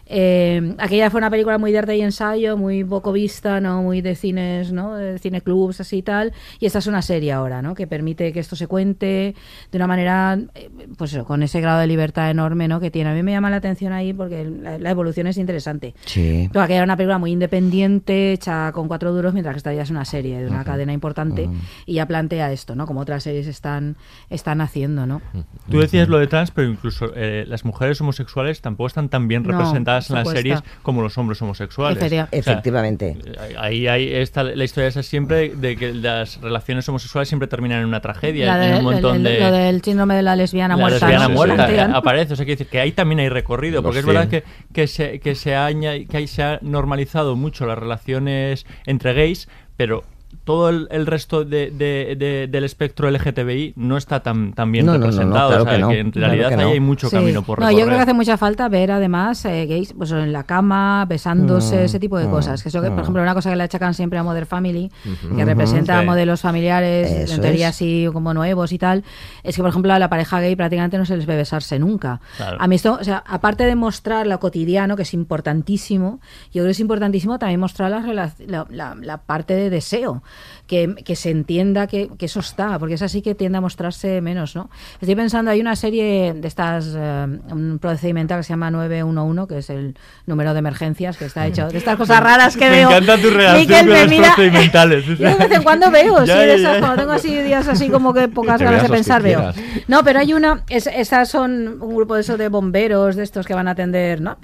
Eh, 0.06 0.76
aquella 0.80 1.10
fue 1.10 1.20
una 1.20 1.30
película 1.30 1.58
muy 1.58 1.72
de 1.72 1.80
arte 1.80 1.95
y 1.95 2.01
ensayo, 2.01 2.58
muy 2.58 2.84
poco 2.84 3.12
vista, 3.12 3.62
no 3.62 3.82
muy 3.82 4.01
de 4.01 4.16
cines, 4.16 4.72
¿no? 4.72 4.95
De 4.95 5.18
cineclubs 5.20 5.80
así 5.80 5.97
y 5.97 6.01
tal. 6.01 6.34
Y 6.60 6.66
esta 6.66 6.80
es 6.80 6.88
una 6.88 7.01
serie 7.01 7.32
ahora, 7.32 7.62
¿no? 7.62 7.74
Que 7.74 7.88
permite 7.88 8.34
que 8.34 8.39
esto 8.39 8.56
se 8.56 8.68
cuente 8.68 9.36
de 9.72 9.78
una 9.78 9.88
manera, 9.88 10.38
eh, 10.56 10.70
pues 10.97 11.14
eso, 11.14 11.26
con 11.26 11.41
ese 11.43 11.62
grado 11.62 11.80
de 11.80 11.88
libertad 11.88 12.30
enorme, 12.30 12.68
¿no? 12.68 12.80
Que 12.80 12.91
tiene. 12.91 13.12
A 13.12 13.14
mí 13.14 13.24
me 13.24 13.32
llama 13.32 13.49
la 13.49 13.58
atención 13.58 13.93
ahí 13.93 14.14
porque 14.14 14.45
la, 14.45 14.78
la 14.78 14.89
evolución 14.89 15.28
es 15.28 15.38
interesante. 15.38 15.95
Sí. 16.06 16.49
Pero 16.51 16.64
aquella 16.64 16.78
era 16.78 16.86
una 16.86 16.97
película 16.97 17.18
muy 17.18 17.32
independiente, 17.32 18.34
hecha 18.34 18.72
con 18.72 18.88
cuatro 18.88 19.14
duros, 19.14 19.34
mientras 19.34 19.54
que 19.54 19.58
esta 19.58 19.74
ya 19.74 19.84
es 19.84 19.89
una 19.89 20.06
serie 20.06 20.41
de 20.41 20.47
una 20.47 20.64
cadena 20.64 20.93
importante 20.93 21.49
y 21.86 21.93
ya 21.95 22.08
plantea 22.08 22.51
esto, 22.51 22.76
¿no? 22.76 22.86
Como 22.86 23.01
otras 23.01 23.24
series 23.24 23.47
están, 23.47 23.95
están 24.30 24.62
haciendo, 24.62 25.06
¿no? 25.06 25.22
Tú 25.70 25.80
decías 25.80 26.10
lo 26.10 26.20
de 26.20 26.28
trans, 26.28 26.51
pero 26.51 26.70
incluso 26.70 27.12
eh, 27.16 27.45
las 27.47 27.66
mujeres 27.66 27.99
homosexuales 28.01 28.62
tampoco 28.62 28.88
están 28.88 29.10
tan 29.10 29.28
bien 29.28 29.43
No, 29.43 29.74
representadas 30.10 30.43
en 30.43 30.49
las 30.49 30.62
series 30.62 30.78
como 30.84 31.01
los 31.01 31.18
hombres 31.18 31.41
homosexuales. 31.41 31.97
Efectiva- 31.97 32.24
O 32.26 32.30
sea, 32.30 32.39
Efectivamente. 32.39 33.18
eh, 33.26 33.56
ahí 33.58 33.88
hay 33.88 34.14
esta, 34.14 34.43
la 34.43 34.64
historia 34.64 34.88
esa 34.88 35.04
siempre 35.04 35.49
de 35.56 35.76
que 35.76 35.93
las 35.93 36.41
relaciones 36.41 36.88
homosexuales 36.89 37.28
siempre 37.30 37.47
terminan 37.47 37.80
en 37.82 37.86
una 37.86 38.01
tragedia, 38.01 38.45
La 38.58 38.66
en 38.66 38.72
de- 38.74 38.78
un 38.80 38.84
montón 38.84 39.16
el- 39.18 39.24
de... 39.24 39.39
Lo 39.39 39.51
del 39.51 39.82
síndrome 39.82 40.16
de 40.16 40.22
la 40.24 40.36
lesbiana 40.36 40.76
la 40.76 40.82
muerta. 40.82 40.99
lesbiana 41.08 41.28
¿no? 41.28 41.34
muerta 41.36 41.56
Plantean. 41.56 41.91
eh, 41.91 41.93
aparece, 41.97 42.34
o 42.34 42.36
sea, 42.36 42.45
quiere 42.45 42.58
decir 42.58 42.72
que 42.72 42.80
ahí 42.80 42.91
también 42.91 43.20
hay 43.20 43.30
recorrido, 43.30 43.76
Los 43.76 43.84
porque 43.84 43.99
es 43.99 44.06
100. 44.06 44.16
verdad 44.16 44.30
que, 44.30 44.43
que, 44.74 44.88
se, 44.88 45.20
que, 45.20 45.36
se 45.36 45.56
ha, 45.56 45.70
que 45.74 46.08
ahí 46.18 46.28
se 46.28 46.43
ha 46.43 46.60
normalizado 46.62 47.36
mucho 47.36 47.66
las 47.66 47.78
relaciones 47.78 48.66
entre 48.86 49.14
gays, 49.14 49.47
pero 49.78 50.04
todo 50.43 50.69
el, 50.69 50.87
el 50.91 51.05
resto 51.05 51.45
de, 51.45 51.71
de- 51.71 52.15
de- 52.17 52.47
del 52.51 52.63
espectro 52.63 53.09
LGTBI 53.09 53.73
no 53.77 53.95
está 53.97 54.21
tan, 54.21 54.53
tan 54.53 54.71
bien 54.71 54.85
No, 54.85 54.93
no, 54.93 54.97
no, 54.99 55.05
no, 55.05 55.11
representado, 55.11 55.47
claro 55.49 55.63
o 55.63 55.65
sea, 55.65 55.75
que 55.75 55.81
no, 55.81 55.89
que 55.89 55.99
en 55.99 56.11
claro 56.11 56.27
realidad 56.33 56.49
que 56.49 56.55
ahí 56.55 56.61
no. 56.67 56.71
hay 56.73 56.79
mucho 56.79 57.09
Sí. 57.09 57.15
camino 57.15 57.41
por 57.43 57.59
No, 57.59 57.67
recorrer. 57.67 57.79
yo 57.81 57.85
creo 57.87 57.97
que 57.97 58.03
hace 58.03 58.13
mucha 58.13 58.37
falta 58.37 58.67
ver 58.69 58.91
además 58.91 59.45
eh, 59.45 59.65
gays 59.67 59.93
pues, 59.93 60.11
en 60.11 60.33
la 60.33 60.43
cama, 60.43 61.05
besándose, 61.07 61.77
Mm, 61.77 61.85
ese 61.85 61.99
tipo 61.99 62.17
de 62.17 62.27
mm, 62.27 62.31
cosas. 62.31 62.61
Que 62.63 62.69
eso 62.69 62.81
que, 62.81 62.89
por 62.89 62.97
mm. 62.97 63.01
ejemplo, 63.01 63.21
una 63.23 63.33
cosa 63.33 63.49
que 63.49 63.55
le 63.55 63.63
achacan 63.63 63.93
siempre 63.93 64.19
a 64.19 64.23
Mother 64.23 64.45
Family, 64.45 64.91
que 65.35 65.45
representa 65.45 65.99
Sí. 66.01 66.05
modelos 66.05 66.41
familiares, 66.41 67.09
Eso 67.09 67.35
en 67.35 67.41
teoría 67.41 67.69
es. 67.69 67.75
así 67.75 68.07
como 68.11 68.33
nuevos 68.33 68.71
y 68.73 68.77
tal, 68.77 69.03
es 69.43 69.55
que, 69.55 69.61
por 69.61 69.69
ejemplo, 69.69 69.93
a 69.93 69.99
la 69.99 70.09
pareja 70.09 70.39
gay 70.41 70.55
prácticamente 70.55 70.97
no 70.97 71.05
se 71.05 71.15
les 71.15 71.25
ve 71.25 71.35
besarse 71.37 71.79
nunca. 71.79 72.19
Claro. 72.37 72.57
A 72.59 72.67
mí 72.67 72.75
esto, 72.75 72.97
o 72.99 73.03
sea, 73.03 73.23
aparte 73.25 73.65
de 73.65 73.75
mostrar 73.75 74.27
lo 74.27 74.39
cotidiano, 74.39 74.95
que 74.97 75.03
es 75.03 75.13
importantísimo, 75.13 76.19
yo 76.47 76.51
creo 76.61 76.65
que 76.65 76.71
es 76.71 76.79
importantísimo 76.79 77.39
también 77.39 77.59
mostrar 77.59 77.91
la, 77.91 78.31
la- 78.69 78.95
la 78.99 79.17
parte 79.17 79.55
de 79.55 79.69
deseo, 79.69 80.23
que, 80.67 80.95
que 81.03 81.15
se 81.15 81.29
entienda 81.29 81.88
que, 81.88 82.09
que 82.17 82.25
eso 82.25 82.39
está, 82.39 82.79
porque 82.79 82.93
es 82.95 83.01
así 83.01 83.21
que 83.21 83.36
tiende 83.36 83.57
a 83.57 83.61
mostrarse 83.61 84.21
menos, 84.21 84.55
¿no? 84.55 84.69
Estoy 85.01 85.15
pensando, 85.15 85.51
hay 85.51 85.59
una 85.59 85.75
serie 85.75 86.34
de 86.34 86.47
estas, 86.47 86.93
eh, 86.97 87.27
un 87.51 87.79
procedimental 87.81 88.39
que 88.39 88.43
se 88.43 88.49
llama 88.53 88.71
911, 88.71 89.47
que 89.53 89.57
es 89.59 89.69
el 89.69 89.97
número 90.25 90.53
de 90.53 90.59
emergencias, 90.59 91.17
que 91.17 91.25
está 91.25 91.45
hecho 91.47 91.67
de 91.67 91.77
estas 91.77 91.97
cosas 91.97 92.21
raras 92.21 92.55
que 92.55 92.65
Me 92.69 92.77
veo. 92.77 92.89
encanta 92.89 93.17
tu 93.17 93.29
relación 93.29 93.67
con 93.86 93.93
me 93.93 93.99
los 94.01 94.09
mira- 94.09 94.34
procedimentales. 94.36 95.05
Yo 95.07 95.15
de 95.15 95.36
vez 95.36 95.51
en 95.51 95.63
cuando 95.63 95.91
veo, 95.91 96.23
Ya, 96.25 96.34
sí, 96.34 96.39
de 96.39 96.47
ya, 96.47 96.53
esas, 96.55 96.73
ya. 96.75 96.79
cuando 96.79 96.97
tengo 96.97 97.11
así 97.13 97.41
días 97.41 97.67
así 97.67 97.89
como 97.89 98.13
que 98.13 98.27
pocas 98.29 98.57
Que 98.57 98.63
ganas 98.65 98.84
de 98.84 98.89
pensar, 98.89 99.21
veo. 99.21 99.51
No, 99.88 100.03
pero 100.03 100.19
hay 100.19 100.34
una, 100.34 100.63
es- 100.69 100.88
estas 100.88 101.29
son 101.29 101.81
un 101.81 101.95
grupo 101.95 102.15
de 102.15 102.21
esos 102.21 102.38
de 102.38 102.47
bomberos, 102.49 103.15
de 103.15 103.23
estos 103.23 103.45
que 103.45 103.53
van 103.53 103.67
a 103.67 103.71
atender, 103.71 104.21
¿no? 104.21 104.38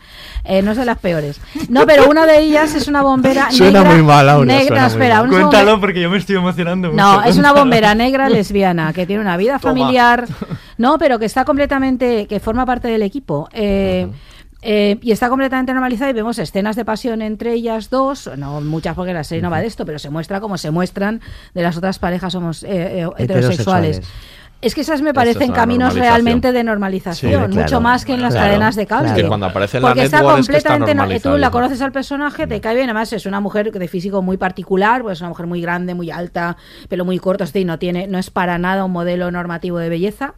Eh, 0.43 0.61
no 0.61 0.75
son 0.75 0.85
las 0.85 0.97
peores. 0.99 1.39
No, 1.69 1.85
pero 1.85 2.09
una 2.09 2.25
de 2.25 2.39
ellas 2.39 2.75
es 2.75 2.87
una 2.87 3.01
bombera 3.01 3.49
Suena 3.51 3.79
negra. 3.83 3.95
muy 3.95 4.03
mal, 4.03 4.27
Aurea, 4.29 4.57
negra- 4.57 4.67
suena 4.67 4.81
muy 4.83 4.91
espera, 4.91 5.15
mal. 5.21 5.29
un 5.29 5.31
porque 5.79 6.01
yo 6.01 6.09
me 6.09 6.17
estoy 6.17 6.35
emocionando 6.35 6.91
No, 6.93 7.23
es 7.23 7.37
una 7.37 7.53
bombera 7.53 7.95
negra 7.95 8.29
lesbiana 8.29 8.93
que 8.93 9.05
tiene 9.05 9.21
una 9.21 9.37
vida 9.37 9.59
Toma. 9.59 9.73
familiar, 9.73 10.25
no, 10.77 10.97
pero 10.97 11.19
que 11.19 11.25
está 11.25 11.45
completamente, 11.45 12.25
que 12.27 12.39
forma 12.39 12.65
parte 12.65 12.87
del 12.87 13.01
equipo. 13.03 13.47
Eh, 13.53 14.07
eh, 14.61 14.97
y 15.01 15.11
está 15.13 15.29
completamente 15.29 15.71
normalizada 15.73 16.11
y 16.11 16.13
vemos 16.13 16.37
escenas 16.37 16.75
de 16.75 16.83
pasión 16.83 17.21
entre 17.21 17.53
ellas 17.53 17.89
dos, 17.89 18.29
no 18.37 18.59
muchas 18.59 18.93
porque 18.93 19.13
la 19.13 19.23
serie 19.23 19.41
no 19.41 19.49
va 19.49 19.61
de 19.61 19.67
esto, 19.67 19.85
pero 19.85 19.99
se 19.99 20.09
muestra 20.09 20.41
como 20.41 20.57
se 20.57 20.69
muestran 20.69 21.21
de 21.53 21.61
las 21.63 21.77
otras 21.77 21.97
parejas 21.97 22.35
homos- 22.35 22.63
eh, 22.63 22.67
eh, 23.03 23.09
heterosexuales. 23.17 23.97
Heterosexuales. 23.99 24.01
Es 24.61 24.75
que 24.75 24.81
esas 24.81 25.01
me 25.01 25.09
es 25.11 25.15
parecen 25.15 25.53
caminos 25.53 25.93
realmente 25.95 26.51
de 26.51 26.63
normalización, 26.65 27.51
Sí, 27.53 27.57
mucho 27.59 27.79
más 27.79 28.03
que 28.03 28.13
en 28.13 28.21
las 28.21 28.33
Claro. 28.33 28.47
cadenas 28.47 28.75
de 28.75 28.85
cable. 28.85 29.07
Es 29.09 29.15
que 29.15 29.25
cuando 29.25 29.45
aparece 29.45 29.77
en 29.77 29.83
la 29.83 29.89
Porque 29.89 30.03
está 30.03 30.17
network 30.17 30.39
es 30.39 30.47
que 30.47 30.57
está 30.57 30.69
completamente 30.77 31.19
tú 31.21 31.37
la 31.37 31.49
conoces 31.49 31.81
al 31.81 31.91
personaje, 31.93 32.45
te 32.45 32.59
cae 32.59 32.75
bien, 32.75 32.89
además 32.89 33.13
es 33.13 33.25
una 33.25 33.39
mujer 33.39 33.71
de 33.71 33.87
físico 33.87 34.21
muy 34.21 34.35
particular, 34.35 35.01
pues 35.01 35.17
es 35.17 35.21
una 35.21 35.29
mujer 35.29 35.47
muy 35.47 35.61
grande, 35.61 35.93
muy 35.93 36.11
alta, 36.11 36.57
pelo 36.89 37.05
muy 37.05 37.19
corto, 37.19 37.45
es 37.45 37.53
decir, 37.53 37.65
no 37.65 37.79
tiene, 37.79 38.07
no 38.07 38.17
es 38.17 38.29
para 38.31 38.57
nada 38.57 38.83
un 38.83 38.91
modelo 38.91 39.31
normativo 39.31 39.77
de 39.77 39.87
belleza. 39.87 40.33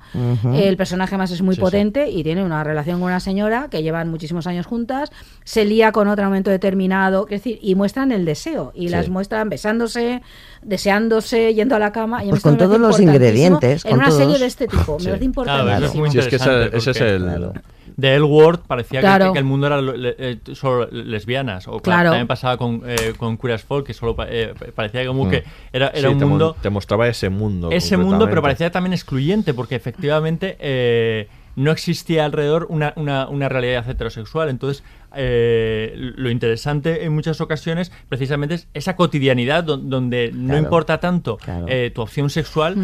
El 0.53 0.77
personaje 0.77 1.17
más 1.17 1.31
es 1.31 1.41
muy 1.41 1.55
Sí, 1.55 1.59
sí. 1.59 1.61
potente 1.61 2.09
y 2.11 2.23
tiene 2.23 2.43
una 2.43 2.63
relación 2.63 2.99
con 2.99 3.07
una 3.07 3.19
señora 3.19 3.69
que 3.71 3.81
llevan 3.81 4.09
muchísimos 4.09 4.45
años 4.45 4.67
juntas, 4.67 5.11
se 5.43 5.65
lía 5.65 5.91
con 5.91 6.07
otro 6.07 6.25
momento 6.25 6.51
determinado, 6.51 7.23
es 7.25 7.41
decir, 7.43 7.57
y 7.61 7.73
muestran 7.73 8.11
el 8.11 8.25
deseo 8.25 8.71
y 8.75 8.89
las 8.89 9.09
muestran 9.09 9.49
besándose, 9.49 10.21
deseándose, 10.63 11.53
yendo 11.53 11.75
a 11.75 11.79
la 11.79 11.91
cama. 11.91 12.23
Y 12.23 12.29
Pues 12.29 12.41
con 12.41 12.53
parece 12.57 12.65
todos 12.67 12.79
los 12.79 12.99
ingredientes, 12.99 13.85
En 13.85 13.91
con 13.91 13.99
una 13.99 14.07
todos. 14.09 14.19
serie 14.19 14.39
de 14.39 14.45
este 14.45 14.67
tipo, 14.67 14.99
Sí. 14.99 15.05
me 15.07 15.11
parece 15.11 15.11
Claro, 15.11 15.23
importante. 15.25 15.73
eso 15.77 15.85
es 15.85 15.95
muy 15.95 16.11
Sí, 16.11 16.19
es 16.19 16.27
que 16.27 16.35
ese, 16.37 16.77
ese 16.77 16.91
es 16.91 17.01
el... 17.01 17.51
De 17.97 18.15
El 18.15 18.23
World 18.23 18.61
parecía 18.65 18.99
que- 19.01 19.05
Claro. 19.05 19.33
que, 19.33 19.39
el 19.39 19.45
mundo 19.45 19.67
era 19.67 19.81
le- 19.81 20.15
eh, 20.17 20.39
solo 20.53 20.87
lesbianas. 20.91 21.67
O 21.67 21.81
Claro. 21.81 22.09
también 22.09 22.25
pasaba 22.25 22.55
con, 22.57 22.81
eh, 22.85 23.13
con 23.17 23.37
as 23.51 23.63
Folk, 23.63 23.85
que 23.85 23.93
solo 23.93 24.15
pa- 24.15 24.27
eh, 24.29 24.53
parecía 24.73 25.05
como 25.05 25.29
que 25.29 25.43
era, 25.73 25.89
era 25.89 26.07
Sí, 26.07 26.13
un 26.13 26.17
te, 26.19 26.25
mundo. 26.25 26.55
te 26.61 26.69
mostraba 26.69 27.07
ese 27.09 27.29
mundo. 27.29 27.69
Ese 27.69 27.97
mundo, 27.97 28.27
pero 28.29 28.41
parecía 28.41 28.71
también 28.71 28.93
excluyente, 28.93 29.53
porque 29.53 29.75
efectivamente 29.75 30.55
eh, 30.59 31.27
no 31.57 31.69
existía 31.71 32.23
alrededor 32.23 32.65
una, 32.69 32.93
una, 32.95 33.27
una 33.27 33.49
realidad 33.49 33.87
heterosexual. 33.87 34.47
Entonces, 34.49 34.83
eh, 35.15 35.93
lo 36.15 36.29
interesante 36.29 37.03
en 37.05 37.13
muchas 37.13 37.41
ocasiones 37.41 37.91
precisamente 38.09 38.55
es 38.55 38.67
esa 38.73 38.95
cotidianidad 38.95 39.63
don- 39.63 39.89
donde 39.89 40.31
no 40.33 40.57
importa 40.57 40.99
tanto 40.99 41.37
claro. 41.37 41.65
eh, 41.67 41.91
tu 41.93 42.01
opción 42.01 42.29
sexual 42.29 42.75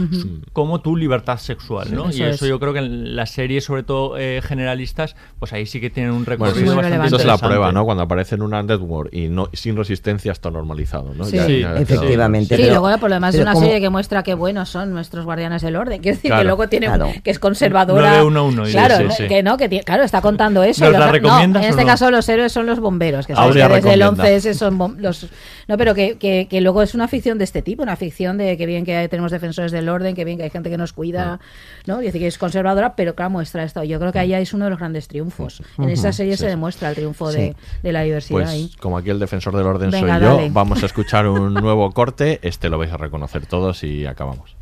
como 0.54 0.82
tu 0.82 0.96
libertad 0.96 1.38
sexual. 1.38 1.94
¿no? 1.94 2.10
Eso 2.10 2.18
y 2.20 2.24
eso 2.24 2.46
es. 2.46 2.50
yo 2.50 2.60
creo 2.60 2.74
que 2.74 2.80
en 2.80 3.16
las 3.16 3.32
series, 3.32 3.64
sobre 3.66 3.84
todo 3.84 4.18
eh, 4.18 4.42
generalistas, 4.44 5.16
pues 5.40 5.54
ahí 5.54 5.66
sí 5.66 5.80
que 5.80 5.90
tienen 5.90 6.12
un 6.12 6.26
Bueno, 6.26 6.46
recorrido 6.46 6.56
sí, 6.56 6.62
Muy 6.62 6.68
bastante 6.76 6.90
relevante. 6.90 7.16
Esto 7.16 7.18
es 7.34 7.42
la 7.42 7.48
prueba, 7.48 7.72
¿no? 7.72 7.86
Cuando 7.86 8.04
aparece 8.04 8.36
en 8.36 8.42
una 8.42 8.62
network 8.64 9.10
y 9.14 9.30
no 9.30 9.50
sin 9.54 9.76
resistencia 9.78 10.32
está 10.32 10.52
normalizado, 10.52 11.14
¿no? 11.16 11.24
Sí. 11.26 11.38
Sí, 11.40 11.64
Efectivamente. 11.64 12.56
Sí, 12.56 12.62
pero- 12.64 12.80
luego 12.82 12.98
por 13.00 13.10
lo 13.10 13.16
demás 13.16 13.36
es 13.36 13.42
una 13.42 13.54
como- 13.54 13.66
serie 13.66 13.80
que 13.82 13.90
muestra 13.90 14.24
qué 14.24 14.34
buenos 14.34 14.70
son 14.70 14.92
nuestros 14.94 15.26
guardianes 15.26 15.62
del 15.62 15.76
orden. 15.76 16.02
Quiero 16.02 16.16
decir 16.16 16.30
Claro, 16.30 16.42
que 16.42 16.46
luego 16.46 16.68
tiene 16.70 16.88
claro. 16.88 17.10
que 17.24 17.32
es 17.32 17.40
conservadora. 17.40 18.18
911, 18.22 18.72
claro, 18.72 18.98
sí, 18.98 19.04
¿no? 19.04 19.12
sí. 19.12 19.28
que 19.28 19.44
no, 19.44 19.58
que 19.58 19.70
tiene- 19.70 19.84
claro, 19.84 20.04
está 20.04 20.22
contando 20.22 20.64
eso. 20.64 20.84
¿Nos 20.84 20.94
la 20.94 21.06
no, 21.08 21.12
recomiendas 21.12 21.64
en 21.64 21.70
este 21.70 21.82
no? 21.84 21.88
caso 21.88 22.10
los 22.18 22.28
héroes 22.30 22.52
son 22.52 22.66
los 22.66 22.80
bomberos, 22.80 23.26
que 23.26 23.34
sabes 23.36 23.54
que 23.56 23.60
desde 23.62 23.94
el 23.94 24.00
recomienda. 24.02 24.24
11 24.24 24.54
son 24.54 24.98
los 25.00 25.28
No, 25.68 25.78
pero 25.78 25.96
que, 25.96 26.18
que, 26.18 26.48
que 26.50 26.60
luego 26.62 26.82
es 26.82 26.94
una 26.96 27.08
ficción 27.08 27.38
de 27.38 27.44
este 27.46 27.62
tipo, 27.62 27.84
una 27.84 27.96
ficción 27.96 28.38
de 28.38 28.58
que 28.58 28.66
bien 28.66 28.84
que 28.86 29.08
tenemos 29.08 29.32
defensores 29.32 29.72
del 29.72 29.88
orden, 29.90 30.16
que 30.16 30.26
bien 30.26 30.38
que 30.38 30.44
hay 30.44 30.50
gente 30.50 30.70
que 30.70 30.78
nos 30.78 30.92
cuida, 30.94 31.40
¿no? 31.86 32.02
Y 32.02 32.06
decir 32.06 32.20
que 32.22 32.28
es 32.28 32.38
conservadora, 32.38 32.96
pero 32.96 33.16
claro, 33.16 33.30
muestra 33.32 33.64
esto. 33.64 33.84
Yo 33.84 34.00
creo 34.00 34.12
que 34.12 34.20
ahí 34.20 34.34
es 34.34 34.54
uno 34.54 34.66
de 34.66 34.72
los 34.72 34.80
grandes 34.80 35.08
triunfos. 35.08 35.62
En 35.78 35.90
esa 35.90 36.12
serie 36.12 36.36
Sí, 36.36 36.42
se 36.44 36.48
demuestra 36.48 36.90
el 36.90 36.96
triunfo 36.96 37.32
Sí. 37.32 37.38
de, 37.38 37.56
de 37.84 37.92
la 37.92 38.02
diversidad 38.02 38.40
Pues 38.40 38.50
ahí. 38.50 38.72
como 38.80 38.98
aquí 38.98 39.10
el 39.10 39.20
defensor 39.20 39.56
del 39.56 39.66
orden 39.66 39.92
Venga, 39.92 40.16
soy 40.20 40.24
yo, 40.28 40.36
dale. 40.38 40.50
vamos 40.52 40.84
a 40.84 40.86
escuchar 40.88 41.28
un 41.28 41.54
nuevo 41.54 41.92
corte. 41.92 42.40
Este 42.42 42.70
lo 42.70 42.78
vais 42.78 42.92
a 42.92 42.98
reconocer 42.98 43.46
todos 43.46 43.84
y 43.84 44.06
acabamos. 44.06 44.56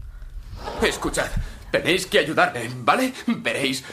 Escuchad, 0.81 1.25
tenéis 1.79 2.05
que 2.05 2.19
ayudarme, 2.19 2.69
¿vale? 2.77 3.13
Veréis. 3.27 3.83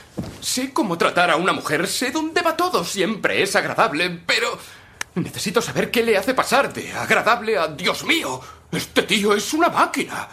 Sé 0.41 0.72
cómo 0.72 0.97
tratar 0.97 1.30
a 1.30 1.37
una 1.37 1.53
mujer, 1.53 1.89
sé 1.89 2.12
dónde 2.12 2.41
va 2.41 2.57
todo, 2.57 2.85
siempre 2.85 3.43
es 3.43 3.57
agradable, 3.57 4.20
pero 4.24 4.57
necesito 5.16 5.61
saber 5.61 5.91
qué 5.91 6.05
le 6.05 6.16
hace 6.16 6.33
pasar 6.33 6.72
de 6.72 6.93
agradable 6.93 7.59
a 7.59 7.66
Dios 7.66 8.05
mío. 8.05 8.41
Este 8.70 9.03
tío 9.03 9.35
es 9.35 9.53
una 9.53 9.68
máquina. 9.68 10.28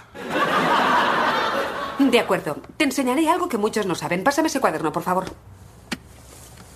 De 1.97 2.19
acuerdo. 2.19 2.57
Te 2.77 2.85
enseñaré 2.85 3.27
algo 3.27 3.49
que 3.49 3.57
muchos 3.57 3.85
no 3.85 3.95
saben. 3.95 4.23
Pásame 4.23 4.47
ese 4.47 4.61
cuaderno, 4.61 4.91
por 4.91 5.03
favor. 5.03 5.25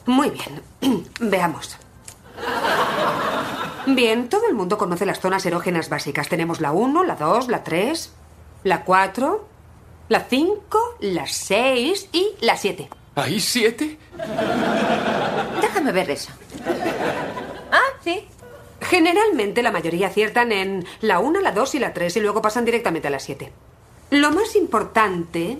Muy 0.05 0.31
bien. 0.31 0.61
Veamos. 1.19 1.77
Bien, 3.85 4.27
todo 4.27 4.47
el 4.47 4.55
mundo 4.55 4.77
conoce 4.77 5.05
las 5.05 5.19
zonas 5.19 5.45
erógenas 5.45 5.89
básicas. 5.89 6.29
Tenemos 6.29 6.59
la 6.59 6.71
1, 6.71 7.03
la 7.03 7.15
2, 7.15 7.47
la 7.47 7.63
3, 7.63 8.11
la 8.63 8.83
4, 8.83 9.47
la 10.09 10.21
5, 10.21 10.97
la 11.01 11.27
6 11.27 12.09
y 12.11 12.31
la 12.41 12.57
7. 12.57 12.89
¿Hay 13.15 13.39
siete? 13.39 13.97
Déjame 15.61 15.91
ver 15.91 16.11
eso. 16.11 16.31
Ah, 17.71 17.91
sí. 18.03 18.27
Generalmente 18.81 19.63
la 19.63 19.71
mayoría 19.71 20.07
aciertan 20.07 20.51
en 20.51 20.85
la 21.01 21.19
1, 21.19 21.41
la 21.41 21.51
2 21.51 21.75
y 21.75 21.79
la 21.79 21.93
3 21.93 22.17
y 22.17 22.19
luego 22.19 22.41
pasan 22.41 22.65
directamente 22.65 23.07
a 23.07 23.11
la 23.11 23.19
7. 23.19 23.51
Lo 24.09 24.31
más 24.31 24.55
importante 24.55 25.59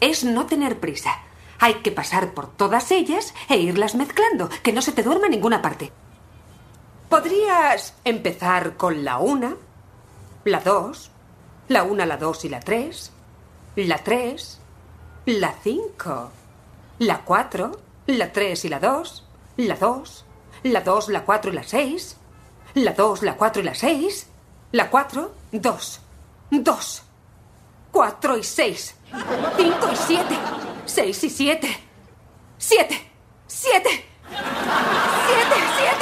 es 0.00 0.24
no 0.24 0.46
tener 0.46 0.80
prisa. 0.80 1.20
Hay 1.60 1.74
que 1.74 1.92
pasar 1.92 2.34
por 2.34 2.50
todas 2.54 2.90
ellas 2.90 3.32
e 3.48 3.56
irlas 3.58 3.94
mezclando, 3.94 4.50
que 4.62 4.72
no 4.72 4.82
se 4.82 4.92
te 4.92 5.02
duerma 5.02 5.26
en 5.26 5.32
ninguna 5.32 5.62
parte. 5.62 5.92
Podrías 7.08 7.94
empezar 8.04 8.76
con 8.76 9.04
la 9.04 9.18
1, 9.18 9.56
la 10.44 10.60
2, 10.60 11.10
la 11.68 11.82
1, 11.84 12.06
la 12.06 12.16
2 12.16 12.44
y 12.44 12.48
la 12.48 12.60
3, 12.60 13.12
la 13.76 13.98
3, 13.98 14.60
la 15.26 15.54
5, 15.62 16.30
la 16.98 17.20
4, 17.20 17.78
la 18.06 18.32
3 18.32 18.64
y 18.64 18.68
la 18.68 18.80
2, 18.80 19.24
la 19.56 19.76
2, 19.76 20.24
la 20.64 20.80
2, 20.80 21.08
la 21.10 21.24
4 21.24 21.50
y 21.50 21.54
la 21.54 21.62
6. 21.62 22.16
La 22.74 22.92
2, 22.92 23.22
la 23.22 23.36
4 23.36 23.62
y 23.62 23.64
la 23.64 23.74
6. 23.74 24.26
La 24.72 24.90
4, 24.90 25.34
2. 25.52 26.00
2. 26.50 27.02
4 27.92 28.36
y 28.38 28.42
6. 28.42 28.94
5 29.56 29.92
y 29.92 29.96
7. 29.96 30.38
6 30.86 31.24
y 31.24 31.30
7. 31.30 31.78
7. 32.58 33.10
7. 33.46 33.46
7, 33.46 33.70
7, 33.86 34.00
7, 34.26 35.54
7, 35.76 35.93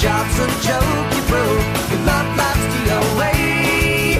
job's 0.00 0.38
a 0.40 0.46
joke, 0.66 1.14
you 1.14 1.22
broke. 1.28 1.90
Your 1.90 2.00
love 2.06 2.36
life's 2.36 2.66
the 2.84 3.14
away. 3.14 4.18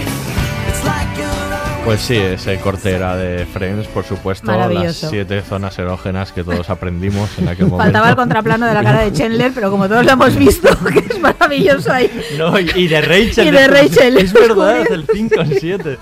It's 0.68 0.84
like 0.84 1.08
you're 1.18 1.84
Pues 1.84 2.00
sí, 2.02 2.16
ese 2.16 2.58
corte 2.60 2.90
era 2.92 3.16
de 3.16 3.46
Friends, 3.46 3.88
por 3.88 4.04
supuesto. 4.04 4.46
Las 4.46 4.58
Maravilloso. 4.68 5.08
siete 5.10 5.40
zonas 5.42 5.78
erógenas 5.78 6.32
que 6.32 6.44
todos 6.44 6.68
aprendimos 6.70 7.30
en 7.38 7.48
aquel 7.48 7.66
momento. 7.66 7.84
Faltaba 7.84 8.10
el 8.10 8.16
contraplano 8.16 8.66
de 8.66 8.74
la 8.74 8.82
cara 8.82 9.00
de 9.02 9.12
Chandler, 9.12 9.52
pero 9.54 9.70
como 9.70 9.88
todos 9.88 10.04
lo 10.04 10.12
hemos 10.12 10.36
visto, 10.36 10.68
que 10.92 10.98
es 10.98 11.18
maravilloso 11.20 11.92
ahí. 11.92 12.10
No, 12.38 12.58
y, 12.58 12.70
y 12.74 12.88
de 12.88 13.00
Rachel. 13.00 13.48
Y 13.48 13.50
de 13.50 13.66
Rachel, 13.68 14.16
Es 14.18 14.32
verdad, 14.32 14.78
descubrir. 14.80 14.92
el 14.92 15.06
5 15.12 15.40
en 15.40 15.60
7. 15.60 15.98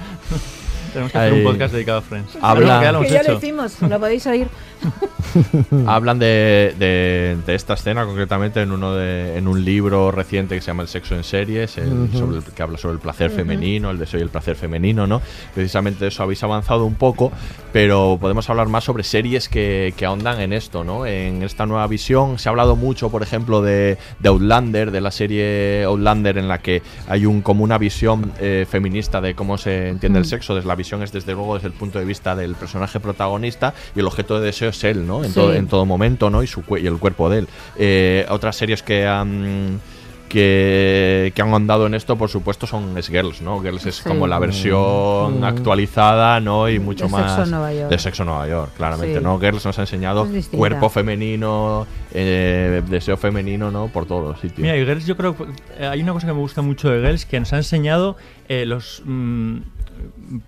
Tenemos 0.99 1.13
que 1.13 1.19
hacer 1.19 1.33
Ahí. 1.33 1.39
un 1.39 1.45
podcast 1.53 1.73
dedicado 1.75 1.99
a 1.99 2.03
Friends. 2.03 2.37
Habla- 2.43 2.55
Pero 2.81 2.83
ya 2.83 2.93
lo 2.93 2.99
hemos 2.99 3.07
Que 3.09 3.15
ya 3.15 3.23
lo 3.23 3.39
hicimos, 3.39 3.83
lo 3.83 4.01
podéis 4.01 4.27
oír. 4.27 4.49
Hablan 5.87 6.19
de, 6.19 6.75
de- 6.79 7.37
de 7.47 7.55
esta 7.55 7.75
escena 7.75 8.05
concretamente 8.05 8.61
en 8.63 8.73
uno 8.73 8.95
de, 8.95 9.37
en 9.37 9.49
un 9.49 9.65
libro 9.65 10.11
reciente 10.11 10.55
que 10.55 10.61
se 10.61 10.69
llama 10.69 10.83
El 10.83 10.89
sexo 10.89 11.15
en 11.15 11.25
series, 11.25 11.79
el- 11.79 12.11
sobre 12.13 12.39
el- 12.39 12.43
que 12.45 12.63
habla 12.63 12.79
sobre 12.79 12.95
el 12.95 13.01
placer 13.01 13.31
femenino, 13.31 13.91
el 13.91 13.99
deseo 13.99 14.21
y 14.21 14.23
el 14.23 14.29
placer 14.31 14.57
femenino, 14.57 15.07
¿no? 15.07 15.21
Precisamente 15.55 16.01
de 16.05 16.09
eso 16.09 16.23
habéis 16.23 16.43
avanzado 16.43 16.85
un 16.85 16.95
poco, 16.95 17.33
pero 17.73 18.19
podemos 18.21 18.49
hablar 18.51 18.69
más 18.69 18.85
sobre 18.85 19.03
series 19.05 19.49
que, 19.49 19.95
que 19.97 20.05
ahondan 20.07 20.41
en 20.41 20.53
esto, 20.53 20.85
¿no? 20.85 21.07
En 21.07 21.43
esta 21.43 21.67
nueva 21.67 21.87
visión 21.87 22.39
se 22.39 22.49
ha 22.49 22.51
hablado 22.51 22.77
mucho, 22.77 23.11
por 23.11 23.23
ejemplo, 23.23 23.63
de, 23.63 23.99
de 24.19 24.29
Outlander, 24.29 24.91
de 24.91 25.01
la 25.01 25.11
serie 25.11 25.85
Outlander 25.85 26.39
en 26.39 26.49
la 26.49 26.59
que 26.59 26.83
hay 27.09 27.27
un 27.27 27.43
como 27.43 27.65
una 27.65 27.79
visión 27.79 28.33
eh, 28.41 28.67
feminista 28.69 29.21
de 29.21 29.35
cómo 29.35 29.59
se 29.59 29.89
entiende 29.89 30.19
el 30.19 30.25
sexo. 30.25 30.55
Desde 30.55 30.67
la 30.69 30.75
visión 30.75 30.88
es 30.97 31.13
desde 31.13 31.33
luego 31.35 31.55
desde 31.55 31.69
el 31.69 31.75
punto 31.75 31.99
de 31.99 32.05
vista 32.05 32.35
del 32.35 32.55
personaje 32.55 32.99
protagonista 33.01 33.75
y 33.95 34.01
el 34.01 34.07
objeto 34.07 34.39
de 34.41 34.47
deseo 34.47 34.71
es 34.71 34.83
él, 34.85 35.07
¿no? 35.07 35.23
En, 35.23 35.31
Sí. 35.31 35.35
todo, 35.35 35.53
en 35.55 35.67
todo 35.69 35.85
momento, 35.85 36.31
¿no? 36.31 36.43
Y, 36.43 36.47
su, 36.47 36.63
y 36.81 36.87
el 36.87 36.97
cuerpo 36.99 37.29
de 37.31 37.41
él. 37.41 37.49
Eh, 37.77 38.27
otras 38.31 38.57
series 38.57 38.83
que 38.83 39.07
han 39.07 39.81
que, 40.29 41.33
que 41.35 41.41
han 41.41 41.55
andado 41.55 41.87
en 41.87 41.95
esto, 41.95 42.17
por 42.17 42.29
supuesto, 42.29 42.67
son 42.67 42.99
es 42.99 43.09
Girls, 43.09 43.41
¿no? 43.41 43.61
Girls 43.63 43.87
es 43.87 43.97
Sí. 43.97 44.03
como 44.07 44.27
la 44.27 44.39
versión 44.39 45.41
Mm. 45.41 45.45
actualizada, 45.45 46.39
¿no? 46.41 46.69
Y 46.69 46.79
mucho 46.79 47.07
De 47.07 47.11
más 47.13 47.39
en 47.47 47.51
Nueva 47.51 47.73
York. 47.73 47.89
de 47.91 47.99
Sexo 47.99 48.25
en 48.25 48.29
Nueva 48.29 48.47
York, 48.47 48.71
claramente, 48.77 49.17
Sí. 49.19 49.25
¿no? 49.25 49.41
Girls 49.41 49.65
nos 49.65 49.79
ha 49.79 49.83
enseñado 49.83 50.29
cuerpo 50.51 50.91
femenino, 50.91 51.87
eh, 52.13 52.83
deseo 52.91 53.17
femenino, 53.17 53.71
¿no? 53.71 53.89
Por 53.89 54.05
todos 54.05 54.29
los 54.29 54.39
sitios. 54.41 54.59
Mira, 54.59 54.77
y 54.77 54.85
Girls, 54.85 55.07
yo 55.07 55.17
creo 55.17 55.35
que 55.35 55.45
eh, 55.79 55.87
hay 55.87 56.03
una 56.03 56.13
cosa 56.13 56.27
que 56.27 56.35
me 56.35 56.41
gusta 56.41 56.61
mucho 56.61 56.91
de 56.91 57.01
Girls 57.01 57.25
que 57.25 57.41
nos 57.41 57.51
ha 57.55 57.57
enseñado 57.57 58.17
eh, 58.51 58.67
los 58.67 59.03
mm, 59.07 59.57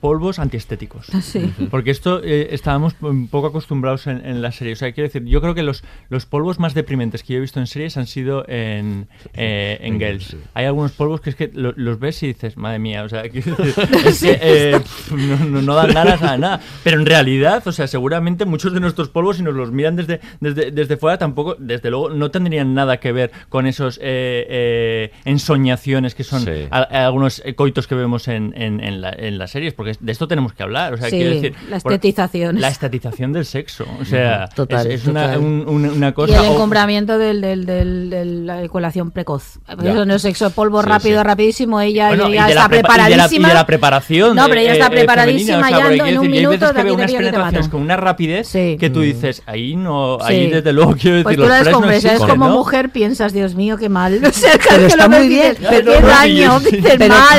polvos 0.00 0.38
antiestéticos. 0.38 1.06
Sí. 1.22 1.52
Porque 1.70 1.90
esto 1.90 2.20
eh, 2.22 2.48
estábamos 2.52 2.94
un 3.00 3.28
poco 3.28 3.48
acostumbrados 3.48 4.06
en, 4.06 4.24
en 4.24 4.42
la 4.42 4.52
serie. 4.52 4.72
O 4.74 4.76
sea, 4.76 4.92
quiero 4.92 5.08
decir, 5.08 5.24
yo 5.24 5.40
creo 5.40 5.54
que 5.54 5.62
los, 5.62 5.82
los 6.08 6.26
polvos 6.26 6.58
más 6.58 6.74
deprimentes 6.74 7.22
que 7.22 7.32
yo 7.34 7.38
he 7.38 7.40
visto 7.40 7.60
en 7.60 7.66
series 7.66 7.96
han 7.96 8.06
sido 8.06 8.44
en, 8.48 9.08
eh, 9.34 9.78
en 9.82 9.98
Girls. 9.98 10.36
Hay 10.54 10.64
algunos 10.66 10.92
polvos 10.92 11.20
que 11.20 11.30
es 11.30 11.36
que 11.36 11.50
lo- 11.52 11.72
los 11.76 11.98
ves 11.98 12.22
y 12.22 12.28
dices, 12.28 12.56
madre 12.56 12.78
mía, 12.78 13.02
o 13.04 13.08
sea, 13.08 13.22
decir, 13.24 13.54
es 14.06 14.20
que, 14.22 14.38
eh, 14.40 14.80
no, 15.10 15.44
no- 15.46 15.62
no 15.62 15.74
dan 15.74 15.92
ganas 15.94 16.22
a 16.22 16.36
nada. 16.36 16.60
Pero 16.84 16.98
en 17.00 17.06
realidad, 17.06 17.66
o 17.66 17.72
sea, 17.72 17.86
seguramente 17.86 18.44
muchos 18.44 18.72
de 18.72 18.80
nuestros 18.80 19.08
polvos, 19.08 19.36
si 19.38 19.42
nos 19.42 19.54
los 19.54 19.70
miran 19.72 19.96
desde, 19.96 20.20
desde, 20.40 20.70
desde 20.70 20.96
fuera, 20.96 21.18
tampoco, 21.18 21.56
desde 21.58 21.90
luego, 21.90 22.10
no 22.10 22.30
tendrían 22.30 22.74
nada 22.74 22.98
que 22.98 23.12
ver 23.12 23.30
con 23.48 23.66
esos 23.66 23.98
eh, 24.02 24.46
eh, 24.48 25.12
ensoñaciones 25.24 26.14
que 26.14 26.24
son 26.24 26.40
Sí. 26.42 26.66
a- 26.70 26.78
a 26.82 27.06
algunos 27.06 27.42
coitos 27.56 27.86
que 27.86 27.94
vemos 27.94 28.28
en, 28.28 28.52
en, 28.56 28.80
en 28.82 29.00
la- 29.00 29.10
en 29.16 29.38
las 29.38 29.54
series, 29.70 29.74
porque 29.74 29.96
de 29.98 30.12
esto 30.12 30.28
tenemos 30.28 30.52
que 30.52 30.62
hablar. 30.62 30.94
O 30.94 30.96
sea, 30.96 31.10
Sí, 31.10 31.16
quiero 31.16 31.30
decir, 31.34 31.54
la 31.68 31.76
estetización. 31.76 32.60
La 32.60 32.68
estetización 32.68 33.32
del 33.32 33.44
sexo. 33.44 33.84
O 34.00 34.04
sea, 34.04 34.48
Total, 34.48 34.86
es, 34.86 35.02
es 35.02 35.06
una, 35.06 35.22
total. 35.24 35.38
un- 35.40 35.64
un- 35.68 35.84
una 35.90 36.08
Y 36.08 36.12
cosa. 36.12 36.40
el 36.40 36.48
o- 36.48 36.52
encumbramiento 36.54 37.18
del, 37.18 37.40
del, 37.40 37.66
del- 37.66 38.10
de 38.10 38.24
la 38.24 38.58
eyaculación 38.60 39.10
precoz. 39.10 39.58
Eso 39.82 40.04
no 40.04 40.14
es 40.14 40.22
sexo, 40.22 40.50
polvo 40.50 40.82
Sí, 40.82 40.88
rápido, 40.88 41.20
sí. 41.20 41.24
rapidísimo, 41.26 41.80
ella 41.80 42.08
Bueno, 42.08 42.28
y 42.28 42.34
ya 42.34 42.46
de 42.48 42.54
la 42.54 42.62
está 42.62 42.68
prepa- 42.76 42.76
y 43.08 43.10
de 43.10 43.16
la- 43.16 43.26
preparadísima. 43.28 43.46
Y 43.46 43.50
de 43.50 43.54
la, 43.54 43.66
preparación. 43.66 44.36
No, 44.36 44.46
pero 44.48 44.60
ella 44.60 44.70
eh, 44.70 44.72
está 44.74 44.86
eh, 44.86 44.90
preparadísima, 44.90 45.56
femenina, 45.58 45.66
o 45.66 45.70
sea, 45.70 45.78
ya 45.88 45.94
en 45.94 46.00
quiero 46.02 46.20
un 46.20 46.26
yo 46.26 46.32
hay 46.32 46.38
minuto 46.38 46.50
veces 46.60 46.68
de 46.68 46.74
que 46.74 46.82
veo 46.82 46.84
de 46.84 46.94
unas 47.02 47.10
de 47.12 47.16
penetraciones 47.18 47.68
con 47.68 47.80
una 47.82 47.96
rapidez 47.96 48.50
que 48.52 48.90
tú 48.92 49.00
Mm. 49.00 49.02
dices, 49.02 49.42
ahí 49.46 49.76
no, 49.76 50.18
ahí 50.20 50.48
desde 50.50 50.72
luego 50.72 50.92
quiero 51.00 51.16
decir, 51.18 51.24
Pues 51.24 51.36
tú 51.36 51.76
hombre, 51.76 52.00
¿sabes? 52.00 52.04
existen, 52.16 52.28
Como 52.38 52.48
mujer 52.50 52.90
piensas, 52.90 53.32
Dios 53.32 53.54
mío, 53.54 53.76
qué 53.76 53.88
mal. 53.88 54.20
O 54.30 54.32
sea, 54.32 54.52
Pero 54.68 54.86
está 54.86 55.08
muy 55.08 55.26
y 55.26 55.28
bien. 55.28 55.56
Pero, 55.68 55.92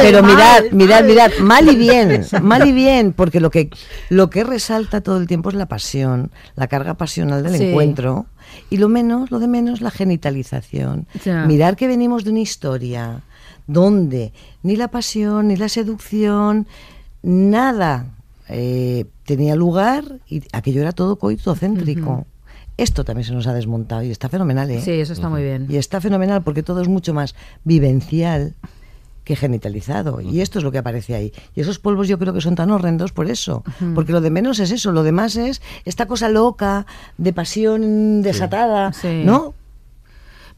pero, 0.01 0.23
mirad, 0.23 0.63
mirad, 0.71 1.03
mirad, 1.03 1.31
mal 1.41 1.67
y 1.69 1.75
bien, 1.75 2.20
mal 2.41 2.67
y 2.67 2.71
bien, 2.71 3.13
porque 3.13 3.39
lo 3.39 3.49
que, 3.49 3.69
lo 4.09 4.29
que 4.29 4.43
resalta 4.43 5.01
todo 5.01 5.17
el 5.17 5.27
tiempo 5.27 5.49
es 5.49 5.55
la 5.55 5.65
pasión, 5.67 6.31
la 6.55 6.67
carga 6.67 6.95
pasional 6.95 7.43
del 7.43 7.57
Sí. 7.57 7.65
encuentro, 7.65 8.25
y 8.69 8.77
lo 8.77 8.89
menos, 8.89 9.31
lo 9.31 9.39
de 9.39 9.47
menos, 9.47 9.81
la 9.81 9.91
genitalización. 9.91 11.07
Ya. 11.23 11.45
Mirar 11.45 11.75
que 11.75 11.87
venimos 11.87 12.23
de 12.23 12.31
una 12.31 12.39
historia 12.39 13.21
donde 13.67 14.33
ni 14.63 14.75
la 14.75 14.89
pasión, 14.89 15.47
ni 15.47 15.55
la 15.55 15.69
seducción, 15.69 16.67
nada 17.23 18.07
eh, 18.49 19.05
tenía 19.25 19.55
lugar 19.55 20.03
y 20.27 20.43
aquello 20.51 20.81
era 20.81 20.91
todo 20.91 21.15
coitocéntrico. 21.17 22.11
Ujú. 22.11 22.25
Esto 22.77 23.03
también 23.03 23.25
se 23.25 23.33
nos 23.33 23.45
ha 23.47 23.53
desmontado 23.53 24.01
y 24.03 24.09
está 24.11 24.27
fenomenal, 24.27 24.69
¿eh? 24.71 24.81
Sí, 24.81 24.91
eso 24.91 25.13
está 25.13 25.29
muy 25.29 25.43
bien. 25.43 25.67
Y 25.69 25.77
está 25.77 26.01
fenomenal 26.01 26.41
porque 26.41 26.63
todo 26.63 26.81
es 26.81 26.87
mucho 26.87 27.13
más 27.13 27.35
vivencial 27.63 28.55
que 29.23 29.35
genitalizado. 29.35 30.19
Y 30.21 30.41
esto 30.41 30.57
es 30.59 30.63
lo 30.63 30.71
que 30.71 30.77
aparece 30.79 31.15
ahí. 31.15 31.31
Y 31.55 31.61
esos 31.61 31.79
polvos 31.79 32.07
yo 32.07 32.17
creo 32.17 32.33
que 32.33 32.41
son 32.41 32.55
tan 32.55 32.71
horrendos 32.71 33.11
por 33.11 33.29
eso. 33.29 33.63
Porque 33.93 34.11
lo 34.11 34.21
de 34.21 34.31
menos 34.31 34.59
es 34.59 34.71
eso. 34.71 34.91
Lo 34.91 35.03
demás 35.03 35.35
es 35.35 35.61
esta 35.85 36.05
cosa 36.07 36.29
loca, 36.29 36.85
de 37.17 37.33
pasión 37.33 38.21
desatada, 38.21 38.93
Sí. 38.93 39.21
¿no? 39.25 39.53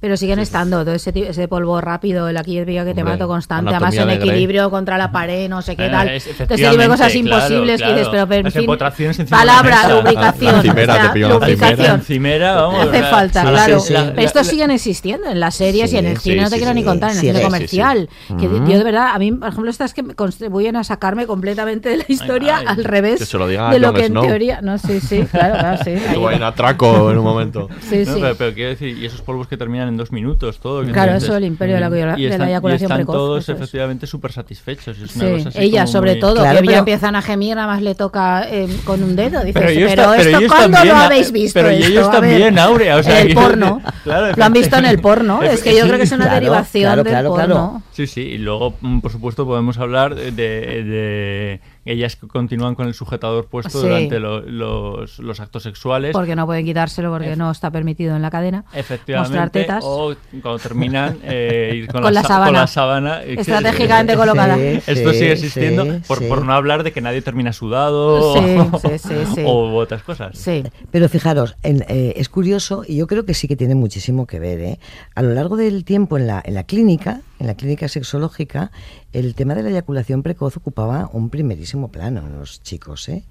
Pero 0.03 0.17
siguen 0.17 0.37
estando 0.39 0.83
todo 0.83 0.93
ese, 0.95 1.13
ese 1.15 1.47
polvo 1.47 1.79
rápido, 1.79 2.27
el 2.27 2.35
aquí 2.35 2.57
el 2.57 2.65
que 2.65 2.73
te 2.73 2.79
Hombre, 2.89 3.03
mato 3.05 3.25
constante, 3.25 3.71
además 3.71 3.95
en 3.95 4.03
Grey. 4.03 4.17
equilibrio 4.17 4.69
contra 4.69 4.97
la 4.97 5.13
pared, 5.13 5.47
no 5.47 5.61
sé 5.61 5.77
qué 5.77 5.85
Eh, 5.85 5.89
tal. 5.89 6.09
es- 6.09 6.27
ese 6.27 6.45
tipo 6.45 6.75
de 6.75 6.87
cosas 6.89 7.15
imposibles 7.15 7.77
claro, 7.79 7.93
que 7.93 7.99
dices, 8.01 8.09
pero, 8.27 8.47
en 8.47 8.51
fin, 8.51 9.27
palabra, 9.29 9.87
lubricación. 9.87 10.55
Encimera, 10.57 10.93
o 10.93 10.95
sea, 10.97 11.07
te 11.07 11.13
pillo 11.13 11.27
la 11.29 11.33
lubricación. 11.35 11.95
Encimera, 11.95 12.53
vamos. 12.55 12.87
Hace 12.89 13.03
falta, 13.03 13.41
sí, 13.43 13.47
claro. 13.47 13.79
sí, 13.79 13.87
sí. 13.87 13.93
La- 13.93 14.13
Pero 14.13 14.21
estos 14.27 14.47
siguen 14.47 14.71
existiendo 14.71 15.29
en 15.29 15.39
las 15.39 15.55
series 15.55 15.93
y 15.93 15.97
en 15.97 16.05
el 16.07 16.17
Sí, 16.17 16.31
cine, 16.31 16.41
no 16.41 16.49
te 16.49 16.55
sí, 16.55 16.57
quiero 16.57 16.71
sí. 16.73 16.79
ni 16.79 16.83
contar, 16.83 17.11
en 17.11 17.15
el 17.15 17.21
cine 17.21 17.41
comercial. 17.41 18.09
sí. 18.27 18.33
Que 18.35 18.43
yo 18.47 18.77
de 18.77 18.83
verdad, 18.83 19.07
a 19.13 19.19
mí, 19.19 19.31
por 19.31 19.47
ejemplo, 19.47 19.71
estas 19.71 19.93
que 19.93 20.03
me 20.03 20.15
contribuyen 20.15 20.75
a 20.75 20.83
sacarme 20.83 21.27
completamente 21.27 21.87
de 21.87 21.97
la 21.99 22.05
historia 22.09 22.57
ay. 22.57 22.65
al 22.67 22.83
revés 22.83 23.19
Que 23.19 23.25
se 23.25 23.37
lo 23.37 23.47
digan 23.47 23.67
a 23.67 23.71
de 23.71 23.79
lo 23.79 23.93
que 23.93 24.05
en 24.07 24.13
teoría. 24.13 24.59
No, 24.61 24.77
sí, 24.77 24.99
sí, 24.99 25.23
claro, 25.31 25.55
claro, 25.59 25.81
sí. 25.81 25.91
un 26.17 26.41
va. 26.41 26.47
atraco 26.47 27.09
en 27.09 27.19
un 27.19 27.23
momento. 27.23 27.69
Sí, 27.89 28.05
sí. 28.05 28.11
pero, 28.19 28.35
pero 28.35 28.53
quiero 28.53 28.71
decir, 28.71 28.97
y 28.97 29.05
esos 29.05 29.21
polvos 29.21 29.47
que 29.47 29.55
terminan 29.55 29.92
en 29.93 29.97
dos 29.97 30.11
minutos, 30.11 30.59
todo. 30.59 30.83
Claro, 30.83 31.11
entonces- 31.13 31.29
eso, 31.29 31.37
el 31.37 31.45
imperio 31.45 31.75
de 31.75 31.81
la, 31.81 31.87
y 31.87 32.23
de 32.23 32.29
la 32.29 32.35
están- 32.35 32.49
eyaculación 32.49 32.81
y 32.81 32.85
están 32.85 32.97
precoz. 32.97 33.15
todos 33.15 33.49
efectivamente 33.49 34.07
súper 34.07 34.31
satisfechos. 34.31 34.97
Es 34.99 35.15
una 35.15 35.25
Sí, 35.25 35.31
cosa 35.37 35.49
así 35.49 35.57
ella 35.59 35.81
como 35.81 35.91
sobre 35.91 36.11
muy- 36.11 36.19
todo, 36.19 36.35
Claro, 36.41 36.61
que 36.61 36.67
ya 36.67 36.77
empiezan 36.79 37.15
a 37.15 37.21
gemir, 37.21 37.55
nada 37.55 37.67
más 37.67 37.81
le 37.81 37.95
toca 37.95 38.45
eh, 38.49 38.67
con 38.83 39.01
un 39.03 39.15
dedo. 39.15 39.39
Dices, 39.43 39.53
Pero 39.53 39.69
esto 39.69 40.39
¿cuándo 40.47 40.77
también, 40.77 40.87
lo 40.97 41.01
habéis 41.03 41.31
visto? 41.31 41.59
pero 41.59 41.69
esto? 41.69 41.87
ellos 41.87 42.11
también, 42.11 42.59
Aurea, 42.59 42.97
o 42.97 43.03
sea, 43.03 43.21
el 43.21 43.33
porno. 43.33 43.81
Claro, 44.03 44.35
lo 44.35 44.43
han 44.43 44.53
visto 44.53 44.75
en 44.77 44.85
el 44.85 44.99
porno. 45.01 45.41
Es 45.43 45.61
que 45.63 45.75
yo 45.77 45.85
creo 45.85 45.97
que 45.97 46.03
es 46.03 46.11
una 46.11 46.25
Claro, 46.25 46.35
derivación 46.39 46.83
claro, 46.83 47.03
del 47.03 47.13
claro, 47.13 47.29
porno. 47.29 47.45
claro. 47.45 47.81
Sí, 47.91 48.07
sí, 48.07 48.21
y 48.21 48.37
luego, 48.37 48.73
mm, 48.81 48.99
por 48.99 49.11
supuesto, 49.11 49.45
podemos 49.45 49.77
hablar 49.77 50.15
de, 50.15 50.31
de 50.31 51.59
ellas 51.85 52.15
que 52.15 52.27
continúan 52.27 52.75
con 52.75 52.87
el 52.87 52.93
sujetador 52.93 53.47
puesto 53.47 53.81
Sí. 53.81 53.87
durante 53.87 54.19
lo- 54.19 54.41
los, 54.41 55.19
los 55.19 55.39
actos 55.39 55.63
sexuales. 55.63 56.13
Porque 56.13 56.35
no 56.35 56.45
pueden 56.45 56.65
quitárselo 56.65 57.11
porque 57.11 57.35
no 57.35 57.51
está 57.51 57.71
permitido 57.71 58.15
en 58.15 58.21
la 58.21 58.31
cadena. 58.31 58.65
Efectivamente, 58.73 59.29
Mostrar 59.37 59.49
tetas. 59.49 59.83
o 59.85 60.15
cuando 60.41 60.59
terminan, 60.59 61.17
eh, 61.23 61.73
ir 61.75 61.87
con, 61.87 62.01
Con 62.03 62.13
la 62.13 62.21
sa- 62.21 62.27
sábana. 62.29 62.45
con 62.45 62.53
la 62.55 62.67
sábana. 62.67 63.23
eh, 63.23 63.35
Estratégicamente 63.39 64.15
colocada. 64.17 64.55
Sí, 64.55 64.79
Esto 64.87 65.11
sigue 65.13 65.31
existiendo 65.33 65.83
sí, 65.83 65.91
por, 66.07 66.19
sí. 66.19 66.25
por 66.27 66.45
no 66.45 66.53
hablar 66.53 66.83
de 66.83 66.91
que 66.91 67.01
nadie 67.01 67.21
termina 67.21 67.53
sudado 67.53 68.33
Sí, 68.35 68.55
o, 68.71 68.79
sí, 68.79 68.97
sí, 68.97 69.15
sí. 69.35 69.43
o 69.45 69.75
otras 69.75 70.03
cosas. 70.03 70.37
Sí. 70.37 70.63
Pero 70.91 71.09
fijaros, 71.09 71.55
en- 71.63 71.83
eh, 71.87 72.13
es 72.17 72.29
curioso 72.29 72.83
y 72.87 72.95
yo 72.97 73.07
creo 73.07 73.25
que 73.25 73.33
sí 73.33 73.47
que 73.47 73.55
tiene 73.55 73.75
muchísimo 73.75 74.25
que 74.27 74.39
ver. 74.39 74.59
¿eh? 74.61 74.79
A 75.15 75.21
lo 75.21 75.33
largo 75.33 75.57
del 75.57 75.83
tiempo 75.85 76.17
en 76.17 76.27
la, 76.27 76.41
en 76.45 76.53
la 76.53 76.63
clínica 76.63 77.21
en 77.39 77.47
la 77.47 77.55
clínica 77.55 77.87
sexológica, 77.87 78.71
el 79.11 79.35
tema 79.35 79.55
de 79.55 79.63
la 79.63 79.69
eyaculación 79.69 80.23
precoz 80.23 80.57
ocupaba 80.57 81.09
un 81.11 81.29
primerísimo 81.29 81.89
plano 81.91 82.21
en 82.27 82.37
los 82.39 82.61
chicos. 82.61 83.09
¿eh? 83.09 83.23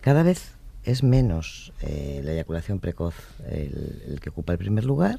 Cada 0.00 0.22
vez 0.22 0.52
es 0.84 1.02
menos 1.02 1.72
eh, 1.82 2.20
la 2.24 2.32
eyaculación 2.32 2.78
precoz 2.78 3.14
el, 3.50 4.02
el 4.08 4.20
que 4.20 4.30
ocupa 4.30 4.52
el 4.52 4.58
primer 4.58 4.84
lugar 4.84 5.18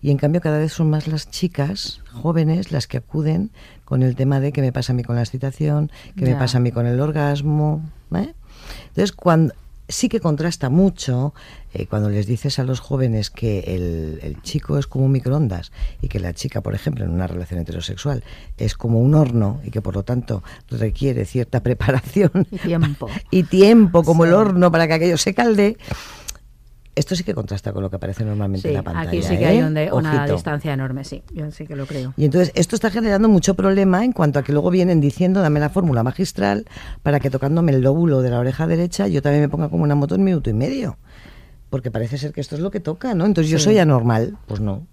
y 0.00 0.10
en 0.10 0.16
cambio 0.16 0.40
cada 0.40 0.58
vez 0.58 0.72
son 0.72 0.90
más 0.90 1.06
las 1.08 1.30
chicas 1.30 2.00
jóvenes 2.12 2.72
las 2.72 2.86
que 2.86 2.96
acuden 2.98 3.50
con 3.84 4.02
el 4.02 4.16
tema 4.16 4.40
de 4.40 4.52
qué 4.52 4.60
me 4.60 4.72
pasa 4.72 4.92
a 4.92 4.96
mí 4.96 5.02
con 5.04 5.16
la 5.16 5.22
excitación, 5.22 5.90
qué 6.16 6.24
me 6.24 6.30
Ya. 6.30 6.38
pasa 6.38 6.58
a 6.58 6.60
mí 6.60 6.70
con 6.72 6.86
el 6.86 7.00
orgasmo. 7.00 7.82
¿eh? 8.14 8.32
Entonces, 8.88 9.12
cuando 9.12 9.54
sí 9.88 10.08
que 10.08 10.20
contrasta 10.20 10.68
mucho 10.68 11.34
eh, 11.74 11.86
cuando 11.86 12.10
les 12.10 12.26
dices 12.26 12.58
a 12.58 12.64
los 12.64 12.80
jóvenes 12.80 13.30
que 13.30 13.60
el, 13.60 14.20
el 14.22 14.42
chico 14.42 14.78
es 14.78 14.86
como 14.86 15.06
un 15.06 15.12
microondas 15.12 15.72
y 16.02 16.08
que 16.08 16.20
la 16.20 16.32
chica, 16.34 16.60
por 16.60 16.74
ejemplo, 16.74 17.04
en 17.04 17.10
una 17.10 17.26
relación 17.26 17.60
heterosexual 17.60 18.22
es 18.56 18.74
como 18.74 19.00
un 19.00 19.14
horno 19.14 19.60
y 19.64 19.70
que 19.70 19.82
por 19.82 19.94
lo 19.94 20.02
tanto 20.02 20.42
requiere 20.70 21.24
cierta 21.24 21.60
preparación 21.62 22.46
Y 22.50 22.58
tiempo. 22.58 23.08
y 23.30 23.42
tiempo 23.44 24.02
como 24.02 24.24
el 24.24 24.34
horno 24.34 24.70
para 24.70 24.86
que 24.86 24.94
aquello 24.94 25.18
se 25.18 25.34
calde. 25.34 25.76
Esto 26.98 27.14
sí 27.14 27.22
que 27.22 27.32
contrasta 27.34 27.72
con 27.72 27.82
lo 27.82 27.90
que 27.90 27.96
aparece 27.96 28.24
normalmente 28.24 28.62
Sí, 28.62 28.68
en 28.68 28.74
la 28.74 28.82
pantalla. 28.82 29.08
aquí 29.08 29.22
sí 29.22 29.36
que 29.38 29.44
¿eh? 29.44 29.46
hay 29.46 29.62
un 29.62 29.74
de- 29.74 29.92
una 29.92 30.26
distancia 30.26 30.72
enorme, 30.72 31.04
sí. 31.04 31.22
Yo 31.32 31.50
sí 31.52 31.66
que 31.66 31.76
lo 31.76 31.86
creo. 31.86 32.12
Y 32.16 32.24
entonces 32.24 32.50
esto 32.56 32.74
está 32.74 32.90
generando 32.90 33.28
mucho 33.28 33.54
problema 33.54 34.04
en 34.04 34.12
cuanto 34.12 34.38
a 34.40 34.42
que 34.42 34.52
luego 34.52 34.70
vienen 34.70 35.00
diciendo 35.00 35.40
dame 35.40 35.60
la 35.60 35.70
fórmula 35.70 36.02
magistral 36.02 36.66
para 37.02 37.20
que 37.20 37.30
tocándome 37.30 37.72
el 37.72 37.82
lóbulo 37.82 38.20
de 38.20 38.30
la 38.30 38.40
oreja 38.40 38.66
derecha 38.66 39.06
yo 39.06 39.22
también 39.22 39.42
me 39.42 39.48
ponga 39.48 39.68
como 39.68 39.84
una 39.84 39.94
moto 39.94 40.16
en 40.16 40.24
minuto 40.24 40.50
y 40.50 40.54
medio. 40.54 40.96
Porque 41.70 41.90
parece 41.90 42.18
ser 42.18 42.32
que 42.32 42.40
esto 42.40 42.54
es 42.56 42.60
lo 42.62 42.70
que 42.70 42.80
toca, 42.80 43.14
¿no? 43.14 43.26
Entonces 43.26 43.50
yo 43.50 43.58
soy 43.58 43.78
anormal. 43.78 44.36
Pues 44.46 44.58
no. 44.60 44.86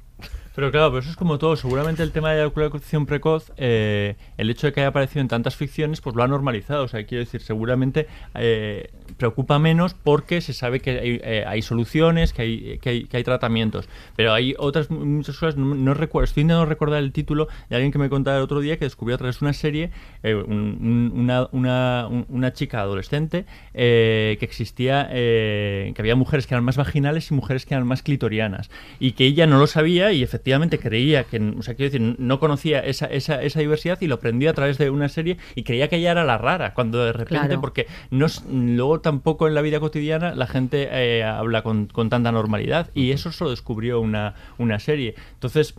Pero 0.56 0.72
claro, 0.72 0.90
pero 0.90 1.00
eso 1.02 1.10
es 1.10 1.18
como 1.18 1.38
todo. 1.38 1.56
Seguramente 1.58 2.02
el 2.04 2.12
tema 2.12 2.32
de 2.32 2.38
la 2.38 2.44
eyaculación 2.44 3.06
precoz, 3.06 3.52
eh, 3.58 4.16
el 4.38 4.50
hecho 4.50 4.68
de 4.68 4.74
que 4.74 4.80
haya 4.82 4.90
aparecido 4.90 5.20
en 5.22 5.28
tantas 5.28 5.56
ficciones, 5.56 6.00
pues 6.02 6.16
lo 6.16 6.24
ha 6.24 6.28
normalizado. 6.30 6.84
O 6.86 6.88
sea, 6.88 7.06
quiero 7.06 7.24
decir, 7.26 7.42
seguramente 7.42 8.08
eh, 8.36 8.90
preocupa 9.18 9.60
menos 9.60 9.94
porque 9.94 10.42
se 10.42 10.54
sabe 10.54 10.80
que 10.80 10.92
hay, 10.92 11.22
eh, 11.24 11.44
hay 11.48 11.62
soluciones, 11.62 12.34
que 12.34 12.42
hay, 12.42 12.78
que, 12.80 12.90
hay, 12.90 13.04
que 13.06 13.18
hay 13.18 13.24
tratamientos. 13.24 13.88
Pero 14.16 14.34
hay 14.34 14.56
otras 14.58 14.90
mu- 14.90 15.06
muchas 15.06 15.38
cosas, 15.38 15.58
no, 15.58 15.74
no 15.76 15.94
recuerdo, 15.94 16.26
estoy 16.26 16.42
intentando 16.42 16.66
recordar 16.66 17.02
el 17.02 17.12
título 17.12 17.48
de 17.70 17.76
alguien 17.76 17.92
que 17.92 17.98
me 18.00 18.10
contaba 18.10 18.38
el 18.38 18.44
otro 18.44 18.60
día 18.60 18.78
que 18.78 18.86
descubrió 18.86 19.16
a 19.16 19.18
través 19.18 19.40
de 19.40 19.46
una 19.46 19.54
serie 19.54 19.92
eh, 20.24 20.36
un- 20.36 21.12
un- 21.12 21.12
una, 21.16 21.48
una, 21.52 22.08
un- 22.10 22.26
una 22.30 22.54
chica 22.54 22.82
adolescente 22.82 23.46
eh, 23.74 24.38
que 24.40 24.46
existía, 24.46 25.08
eh, 25.12 25.92
que 25.96 26.02
había 26.02 26.16
mujeres 26.16 26.48
que 26.48 26.54
eran 26.54 26.64
más 26.64 26.78
vaginales 26.78 27.32
y 27.32 27.34
mujeres 27.34 27.66
que 27.66 27.74
eran 27.74 27.88
más 27.88 28.02
clitorianas. 28.04 28.70
Y 29.00 29.12
que 29.14 29.26
ella 29.26 29.48
no 29.48 29.60
lo 29.60 29.68
sabía 29.68 30.12
y 30.12 30.24
efectivamente 30.24 30.80
creía 30.80 31.24
que, 31.24 31.38
o 31.58 31.62
sea, 31.62 31.76
quiero 31.76 31.92
decir, 31.92 32.16
no 32.20 32.40
conocía 32.40 32.80
esa, 32.80 33.06
esa, 33.08 33.42
esa 33.42 33.60
diversidad 33.60 34.00
y 34.02 34.08
lo 34.08 34.16
aprendió 34.16 34.50
a 34.50 34.54
través 34.54 34.78
de 34.78 34.90
una 34.90 35.10
serie 35.10 35.38
y 35.56 35.64
creía 35.64 35.88
que 35.88 35.98
ella 35.98 36.12
era 36.12 36.24
la 36.24 36.38
rara, 36.38 36.74
cuando 36.74 37.04
de 37.04 37.14
repente, 37.14 37.26
Claro. 37.48 37.62
porque 37.62 37.88
no 38.12 38.28
luego 38.52 39.00
tampoco 39.06 39.48
en 39.48 39.54
la 39.54 39.62
vida 39.62 39.80
cotidiana 39.80 40.34
la 40.34 40.48
gente 40.48 40.90
eh, 40.92 41.24
habla 41.24 41.62
con, 41.62 41.86
con 41.86 42.10
tanta 42.10 42.32
normalidad 42.32 42.90
y 42.96 43.12
eso 43.12 43.32
solo 43.32 43.52
descubrió 43.52 44.02
una, 44.02 44.34
una 44.58 44.80
serie. 44.80 45.14
Entonces, 45.34 45.76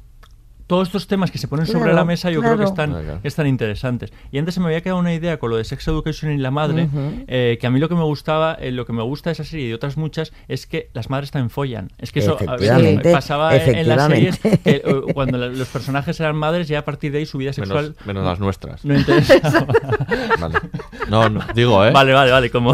todos 0.67 0.89
estos 0.89 1.07
temas 1.07 1.31
que 1.31 1.39
se 1.39 1.47
ponen 1.49 1.67
sobre 1.67 1.81
Claro, 1.85 1.97
la 1.97 2.05
mesa 2.05 2.31
yo 2.31 2.41
creo 2.41 2.59
que 2.59 2.65
están, 2.65 2.91
Claro, 2.91 3.21
están 3.23 3.47
interesantes. 3.47 4.13
Y 4.33 4.39
antes 4.39 4.55
se 4.55 4.61
me 4.61 4.67
había 4.67 4.81
quedado 4.81 4.99
una 4.99 5.15
idea 5.15 5.39
con 5.39 5.51
lo 5.51 5.57
de 5.57 5.65
Sex 5.65 5.87
Education 5.89 6.33
y 6.33 6.39
la 6.39 6.51
madre, 6.51 6.89
eh, 7.29 7.57
que 7.61 7.67
a 7.67 7.71
mí 7.71 7.79
lo 7.79 7.89
que 7.89 7.95
me 7.95 8.03
gustaba, 8.03 8.55
eh, 8.61 8.73
lo 8.73 8.85
que 8.87 8.93
me 8.93 9.03
gusta 9.03 9.31
de 9.31 9.35
esa 9.35 9.45
serie 9.45 9.67
y 9.67 9.69
de 9.69 9.75
otras 9.75 9.97
muchas, 9.97 10.33
es 10.49 10.67
que 10.67 10.91
las 10.93 11.09
madres 11.11 11.31
también 11.31 11.51
follan. 11.51 11.91
Es 11.99 12.11
que 12.13 12.19
eso 12.21 12.33
a 12.33 12.35
veces 12.57 12.71
Efectivamente, 12.71 13.13
pasaba 13.13 13.55
en- 13.57 13.75
en 13.77 13.89
las 13.89 14.07
series, 14.07 14.39
que, 14.39 14.61
eh, 14.65 14.83
cuando 15.15 15.39
la- 15.39 15.49
los 15.49 15.69
personajes 15.69 16.19
eran 16.21 16.37
madres, 16.37 16.69
ya 16.69 16.81
a 16.81 16.85
partir 16.85 17.13
de 17.13 17.19
ahí 17.19 17.27
su 17.27 17.39
vida 17.39 17.53
sexual... 17.53 17.95
Menos, 18.01 18.07
menos 18.07 18.25
las 18.25 18.41
nuestras. 18.41 18.85
No 18.85 18.97
interesaba. 18.99 19.67
Vale. 20.41 20.55
No, 21.09 21.29
no, 21.29 21.41
digo, 21.55 21.85
¿eh? 21.87 21.93
Vale, 21.93 22.13
vale, 22.13 22.33
vale, 22.33 22.51
como... 22.51 22.73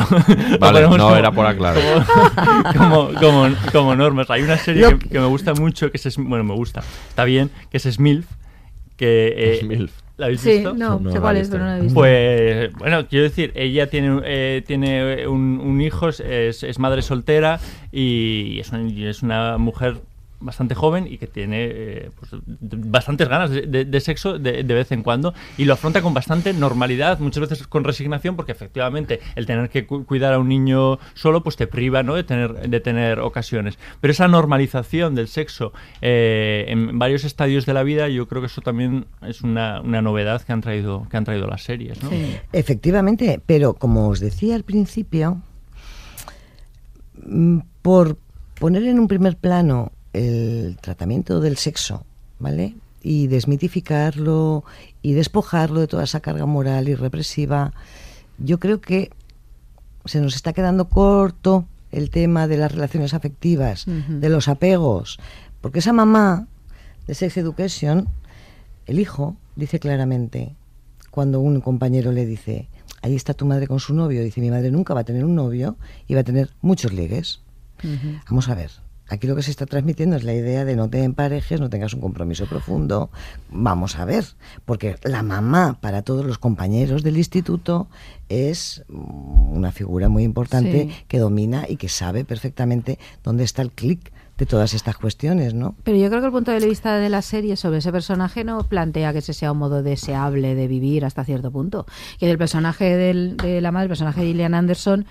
Vale, 0.58 0.80
no 0.82 0.88
como- 0.90 1.16
era 1.16 1.30
por 1.32 1.46
aclarar. 1.46 1.82
Como, 2.76 3.08
como, 3.12 3.20
como, 3.20 3.54
como 3.72 3.94
normas. 3.96 4.30
Hay 4.30 4.42
una 4.42 4.56
serie 4.56 4.98
que, 4.98 5.08
que 5.10 5.20
me 5.20 5.26
gusta 5.26 5.52
mucho, 5.54 5.90
que 5.90 5.98
es... 5.98 6.16
Bueno, 6.16 6.44
me 6.44 6.54
gusta. 6.54 6.82
Está 7.10 7.24
bien, 7.24 7.50
que 7.70 7.78
es 7.86 7.94
Smilf, 7.96 8.26
que... 8.96 9.34
eh, 9.36 9.58
Smilf. 9.60 9.92
¿La 10.18 10.26
habéis 10.26 10.40
Sí, 10.42 10.50
visto? 10.56 10.74
no, 10.74 11.00
No 11.00 11.10
sé 11.10 11.20
cuál 11.20 11.36
es, 11.38 11.48
pero 11.48 11.64
no 11.64 11.70
la 11.70 11.78
he 11.78 11.80
visto. 11.80 11.94
Pues 11.94 12.72
bueno, 12.74 13.08
quiero 13.08 13.24
decir, 13.24 13.50
ella 13.54 13.88
tiene, 13.88 14.20
eh, 14.24 14.62
tiene 14.66 15.26
un, 15.26 15.58
un 15.58 15.80
hijo, 15.80 16.10
es, 16.10 16.20
es 16.62 16.78
madre 16.78 17.02
soltera 17.02 17.58
y 17.90 18.58
es, 18.60 18.70
una, 18.70 18.88
y 18.90 19.04
es 19.06 19.22
una 19.22 19.56
mujer 19.58 19.96
bastante 20.42 20.74
joven 20.74 21.06
y 21.08 21.18
que 21.18 21.26
tiene 21.26 21.64
eh, 21.70 22.10
pues, 22.18 22.30
bastantes 22.48 23.28
ganas 23.28 23.50
de, 23.50 24.00
sexo 24.00 24.38
de, 24.38 24.62
vez 24.62 24.92
en 24.92 25.02
cuando 25.02 25.34
y 25.56 25.64
lo 25.64 25.74
afronta 25.74 26.02
con 26.02 26.14
bastante 26.14 26.52
normalidad, 26.52 27.18
muchas 27.20 27.48
veces 27.48 27.66
con 27.66 27.84
resignación, 27.84 28.36
porque 28.36 28.52
efectivamente 28.52 29.20
el 29.36 29.46
tener 29.46 29.70
que 29.70 29.86
cu- 29.86 30.04
cuidar 30.04 30.32
a 30.34 30.38
un 30.38 30.48
niño 30.48 30.98
solo 31.14 31.42
pues 31.42 31.56
te 31.56 31.66
priva 31.66 32.02
¿no? 32.02 32.14
de, 32.14 32.24
tener, 32.24 32.68
de 32.68 32.80
tener 32.80 33.20
ocasiones. 33.20 33.78
Pero 34.00 34.10
esa 34.12 34.28
normalización 34.28 35.14
del 35.14 35.28
sexo 35.28 35.72
eh, 36.00 36.64
en 36.68 36.98
varios 36.98 37.24
estadios 37.24 37.66
de 37.66 37.74
la 37.74 37.82
vida, 37.82 38.08
yo 38.08 38.26
creo 38.28 38.42
que 38.42 38.46
eso 38.46 38.60
también 38.60 39.06
es 39.26 39.42
una, 39.42 39.80
una 39.80 40.02
novedad 40.02 40.42
que 40.42 40.52
han 40.52 40.60
traído, 40.60 41.06
que 41.10 41.16
han 41.16 41.24
traído 41.24 41.46
las 41.46 41.62
series. 41.62 41.98
Efectivamente, 42.52 43.40
pero 43.46 43.74
como 43.74 44.08
os 44.08 44.20
decía 44.20 44.54
al 44.54 44.64
principio, 44.64 45.40
mm, 47.24 47.58
por 47.82 48.16
poner 48.58 48.84
en 48.84 48.98
un 49.00 49.08
primer 49.08 49.36
plano 49.36 49.92
el 50.12 50.76
tratamiento 50.80 51.40
del 51.40 51.56
sexo, 51.56 52.04
¿vale? 52.38 52.74
Y 53.02 53.26
desmitificarlo 53.26 54.64
y 55.00 55.12
despojarlo 55.12 55.80
de 55.80 55.86
toda 55.86 56.04
esa 56.04 56.20
carga 56.20 56.46
moral 56.46 56.88
y 56.88 56.94
represiva, 56.94 57.72
yo 58.38 58.58
creo 58.58 58.80
que 58.80 59.10
se 60.04 60.20
nos 60.20 60.34
está 60.34 60.52
quedando 60.52 60.88
corto 60.88 61.66
el 61.90 62.10
tema 62.10 62.48
de 62.48 62.56
las 62.56 62.72
relaciones 62.72 63.14
afectivas, 63.14 63.84
de 63.86 64.28
los 64.28 64.48
apegos, 64.48 65.18
porque 65.60 65.80
esa 65.80 65.92
mamá 65.92 66.46
de 67.06 67.14
Sex 67.14 67.36
Education, 67.36 68.08
el 68.86 68.98
hijo, 68.98 69.36
dice 69.56 69.78
claramente, 69.78 70.54
cuando 71.10 71.40
un 71.40 71.60
compañero 71.60 72.10
le 72.12 72.24
dice, 72.24 72.68
ahí 73.02 73.14
está 73.14 73.34
tu 73.34 73.44
madre 73.44 73.66
con 73.66 73.78
su 73.78 73.94
novio, 73.94 74.22
dice, 74.22 74.40
mi 74.40 74.50
madre 74.50 74.70
nunca 74.70 74.94
va 74.94 75.00
a 75.00 75.04
tener 75.04 75.24
un 75.24 75.34
novio 75.34 75.76
y 76.08 76.14
va 76.14 76.20
a 76.20 76.24
tener 76.24 76.50
muchos 76.62 76.92
ligues. 76.92 77.40
Vamos 78.28 78.48
a 78.48 78.54
ver. 78.54 78.81
Aquí 79.08 79.26
lo 79.26 79.36
que 79.36 79.42
se 79.42 79.50
está 79.50 79.66
transmitiendo 79.66 80.16
es 80.16 80.24
la 80.24 80.32
idea 80.32 80.64
de 80.64 80.74
no 80.74 80.88
te 80.88 81.02
emparejes, 81.02 81.60
no 81.60 81.68
tengas 81.68 81.92
un 81.92 82.00
compromiso 82.00 82.46
profundo. 82.46 83.10
Vamos 83.50 83.98
a 83.98 84.04
ver, 84.06 84.24
porque 84.64 84.96
la 85.04 85.22
mamá 85.22 85.76
para 85.80 86.02
todos 86.02 86.24
los 86.24 86.38
compañeros 86.38 87.02
del 87.02 87.18
instituto 87.18 87.88
es 88.30 88.84
una 88.88 89.70
figura 89.72 90.08
muy 90.08 90.22
importante 90.22 90.88
Sí. 90.90 91.04
que 91.08 91.18
domina 91.18 91.64
y 91.68 91.76
que 91.76 91.88
sabe 91.88 92.24
perfectamente 92.24 92.98
dónde 93.22 93.44
está 93.44 93.60
el 93.62 93.72
clic 93.72 94.12
de 94.38 94.46
todas 94.46 94.72
estas 94.72 94.96
cuestiones, 94.96 95.52
¿no? 95.52 95.76
Pero 95.84 95.98
yo 95.98 96.08
creo 96.08 96.20
que 96.20 96.26
el 96.26 96.32
punto 96.32 96.50
de 96.50 96.66
vista 96.66 96.96
de 96.96 97.10
la 97.10 97.20
serie 97.22 97.54
sobre 97.56 97.78
ese 97.78 97.92
personaje 97.92 98.44
no 98.44 98.64
plantea 98.66 99.12
que 99.12 99.18
ese 99.18 99.34
sea 99.34 99.52
un 99.52 99.58
modo 99.58 99.82
deseable 99.82 100.54
de 100.54 100.66
vivir 100.68 101.04
hasta 101.04 101.22
cierto 101.22 101.52
punto. 101.52 101.86
Que 102.18 102.30
el 102.30 102.38
personaje 102.38 102.96
del- 102.96 103.36
de 103.36 103.60
la 103.60 103.70
madre, 103.72 103.84
el 103.84 103.88
personaje 103.90 104.22
de 104.22 104.26
Gillian 104.28 104.54
Anderson, 104.54 105.04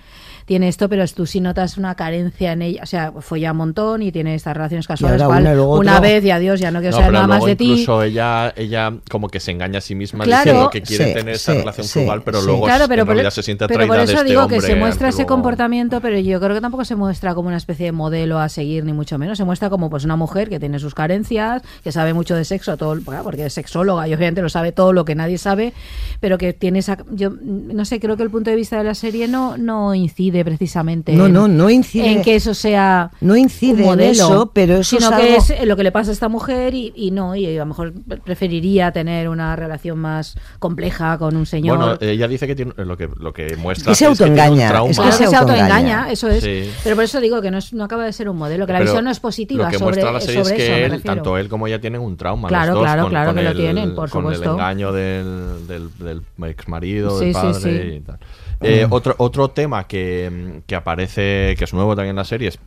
tiene 0.46 0.68
esto, 0.68 0.88
pero 0.88 1.04
tú 1.08 1.26
sí 1.26 1.40
notas 1.40 1.76
una 1.78 1.94
carencia 1.94 2.52
en 2.52 2.62
ella. 2.62 2.80
O 2.82 2.86
sea, 2.86 3.12
folla 3.20 3.52
un 3.52 3.58
montón 3.58 4.02
y 4.02 4.12
tiene 4.12 4.34
estas 4.34 4.56
relaciones 4.56 4.86
casuales. 4.86 5.22
cual, 5.22 5.46
una 5.58 6.00
vez 6.00 6.24
y 6.24 6.30
adiós, 6.30 6.60
ya 6.60 6.70
no 6.70 6.80
quiero 6.80 6.92
No, 6.96 7.02
saber 7.02 7.12
pero 7.12 7.26
nada 7.26 7.38
más 7.38 7.44
de 7.46 7.56
ti. 7.56 7.64
incluso 7.72 8.02
ella, 8.02 8.52
ella 8.56 8.92
como 9.10 9.28
que 9.28 9.40
se 9.40 9.50
engaña 9.52 9.78
a 9.78 9.80
sí 9.80 9.94
misma 9.94 10.24
Claro. 10.24 10.44
diciendo 10.44 10.70
que 10.70 10.82
quiere 10.82 11.08
Sí, 11.08 11.14
tener 11.14 11.34
esa 11.34 11.54
relación 11.54 11.86
sí, 11.86 11.92
frugal, 12.00 12.22
pero 12.24 12.40
sí. 12.40 12.46
luego 12.46 12.64
Claro, 12.64 12.84
pero 12.88 13.02
en 13.02 13.06
por, 13.06 13.14
realidad 13.16 13.30
se 13.32 13.42
siente 13.42 13.66
pero 13.66 13.84
atraída 13.84 13.94
por 13.94 14.02
eso 14.04 14.12
de 14.12 14.18
este 14.18 14.28
digo 14.30 14.48
que 14.48 14.60
se 14.60 14.76
muestra 14.76 15.08
ese 15.08 15.18
luego- 15.22 15.28
comportamiento, 15.34 16.00
pero 16.00 16.18
yo 16.18 16.40
creo 16.40 16.54
que 16.54 16.60
tampoco 16.60 16.84
se 16.84 16.96
muestra 16.96 17.34
como 17.34 17.48
una 17.48 17.56
especie 17.56 17.86
de 17.86 17.92
modelo 17.92 18.38
a 18.38 18.48
seguir, 18.48 18.84
ni 18.84 18.92
mucho 18.92 19.18
menos. 19.18 19.38
Se 19.38 19.44
muestra 19.44 19.70
como 19.70 19.90
pues 19.90 20.04
una 20.04 20.16
mujer 20.16 20.48
que 20.48 20.58
tiene 20.60 20.78
sus 20.78 20.94
carencias, 20.94 21.62
que 21.84 21.92
sabe 21.92 22.14
mucho 22.14 22.34
de 22.34 22.44
sexo, 22.44 22.76
todo, 22.76 22.98
bueno, 23.00 23.22
porque 23.22 23.46
es 23.46 23.52
sexóloga 23.52 24.08
y 24.08 24.14
obviamente 24.14 24.42
lo 24.42 24.48
sabe 24.48 24.72
todo 24.72 24.92
lo 24.92 25.04
que 25.04 25.14
nadie 25.14 25.38
sabe, 25.38 25.72
pero 26.20 26.38
que 26.38 26.52
tiene 26.52 26.78
esa... 26.80 26.98
Yo 27.10 27.30
no 27.42 27.84
sé, 27.84 28.00
creo 28.00 28.16
que 28.16 28.22
el 28.22 28.30
punto 28.30 28.50
de 28.50 28.56
vista 28.56 28.78
de 28.78 28.84
la 28.84 28.94
serie 28.94 29.28
no, 29.28 29.56
no 29.56 29.94
incide 29.94 30.31
precisamente 30.44 31.12
No, 31.12 31.26
en- 31.26 31.32
no, 31.32 31.48
no 31.48 31.68
incide. 31.70 32.10
en 32.12 32.22
que 32.22 32.34
eso 32.36 32.54
sea 32.54 33.10
No 33.20 33.36
incide 33.36 33.74
un 33.74 33.80
en 33.80 33.84
modelo, 33.86 34.10
eso, 34.12 34.50
pero 34.54 34.76
eso 34.78 34.96
sino 34.98 35.16
es 35.18 35.46
que 35.48 35.54
es 35.54 35.66
lo 35.66 35.76
que 35.76 35.82
le 35.82 35.92
pasa 35.92 36.10
a 36.10 36.14
esta 36.14 36.28
mujer 36.28 36.74
y, 36.74 36.92
y 36.96 37.10
no, 37.10 37.34
y 37.36 37.46
a 37.56 37.58
lo 37.60 37.66
mejor 37.66 37.92
preferiría 38.24 38.90
tener 38.92 39.28
una 39.28 39.54
relación 39.56 39.98
más 39.98 40.36
compleja 40.58 41.18
con 41.18 41.36
un 41.36 41.46
señor. 41.46 41.76
Bueno, 41.78 41.96
ella 42.00 42.26
dice 42.28 42.46
que 42.46 42.54
tiene 42.54 42.72
lo 42.76 42.96
que 42.96 43.08
lo 43.18 43.32
que 43.32 43.56
muestra 43.56 43.92
Que 43.92 43.96
se 43.96 44.04
es 44.06 44.10
que 44.18 44.24
tiene 44.24 44.40
un 44.50 44.58
es 44.90 44.98
que 44.98 45.26
se 45.26 45.36
autoengaña. 45.36 46.10
eso 46.10 46.28
es. 46.28 46.42
Sí. 46.42 46.70
Pero 46.82 46.96
por 46.96 47.04
eso 47.04 47.20
digo 47.20 47.40
que 47.42 47.50
no, 47.50 47.58
es- 47.58 47.72
no 47.72 47.84
acaba 47.84 48.04
de 48.04 48.12
ser 48.12 48.28
un 48.28 48.36
modelo, 48.36 48.66
que 48.66 48.72
la 48.72 48.78
Pero 48.78 48.90
visión 48.90 49.04
no 49.04 49.10
es 49.10 49.20
positiva 49.20 49.64
Lo 49.66 49.70
que 49.70 49.78
sobre, 49.78 50.02
muestra 50.02 50.12
la 50.12 50.20
serie 50.20 50.40
es 50.40 50.46
sobre 50.48 50.56
que 50.58 50.84
eso, 50.86 50.94
él, 50.94 51.02
tanto 51.02 51.38
él 51.38 51.48
como 51.48 51.66
ella 51.66 51.80
tienen 51.80 52.00
un 52.00 52.16
trauma. 52.16 52.48
Claro, 52.48 52.72
los 52.72 52.74
dos, 52.76 52.84
claro, 52.84 53.02
con, 53.02 53.10
claro 53.10 53.26
con 53.30 53.36
que 53.36 53.42
lo 53.42 53.54
tienen, 53.54 53.94
por 53.94 54.10
con 54.10 54.26
el 54.26 54.34
supuesto. 54.34 54.54
engaño 54.54 54.92
del, 54.92 55.66
del, 55.66 55.88
del 55.98 56.22
ex 56.50 56.68
marido, 56.68 57.18
Sí, 57.18 57.26
del 57.26 57.34
sí, 57.34 57.40
padre 57.40 57.82
sí. 57.90 57.96
y 57.96 58.00
tal. 58.00 58.18
Eh, 58.62 58.86
otro, 58.90 59.14
otro 59.18 59.48
tema 59.50 59.86
que, 59.86 60.60
que 60.66 60.74
aparece, 60.74 61.54
que 61.58 61.64
es 61.64 61.72
nuevo 61.74 61.94
también 61.96 62.10
en 62.10 62.16
la 62.16 62.24
serie, 62.24 62.48
es 62.48 62.58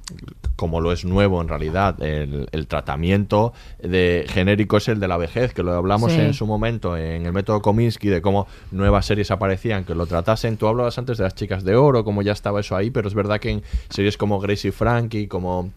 como 0.56 0.80
lo 0.82 0.92
es 0.92 1.04
nuevo 1.06 1.42
en 1.42 1.48
realidad 1.48 2.02
el, 2.02 2.48
el 2.52 2.68
tratamiento 2.68 3.54
de 3.82 4.26
genérico 4.30 4.78
es 4.78 4.88
el 4.88 5.00
de 5.00 5.08
la 5.08 5.18
vejez, 5.18 5.54
que 5.54 5.64
lo 5.64 5.74
hablamos 5.74 6.12
Sí. 6.14 6.20
en 6.20 6.34
su 6.34 6.46
momento 6.46 6.96
en 6.98 7.26
el 7.26 7.34
método 7.34 7.62
Kominsky 7.62 8.08
de 8.10 8.22
cómo 8.22 8.48
nuevas 8.72 9.06
series 9.06 9.32
aparecían 9.32 9.84
que 9.86 9.96
lo 9.96 10.06
tratasen. 10.06 10.58
Tú 10.58 10.68
hablabas 10.68 10.98
antes 10.98 11.18
de 11.18 11.24
las 11.26 11.36
chicas 11.36 11.64
de 11.64 11.76
oro, 11.76 12.04
como 12.06 12.22
ya 12.22 12.32
estaba 12.32 12.60
eso 12.62 12.76
ahí, 12.76 12.90
pero 12.92 13.08
es 13.08 13.14
verdad 13.14 13.40
que 13.40 13.50
en 13.50 13.64
series 13.90 14.18
como 14.18 14.40
Gracie 14.40 14.72
Frankie, 14.72 15.28
como 15.28 15.72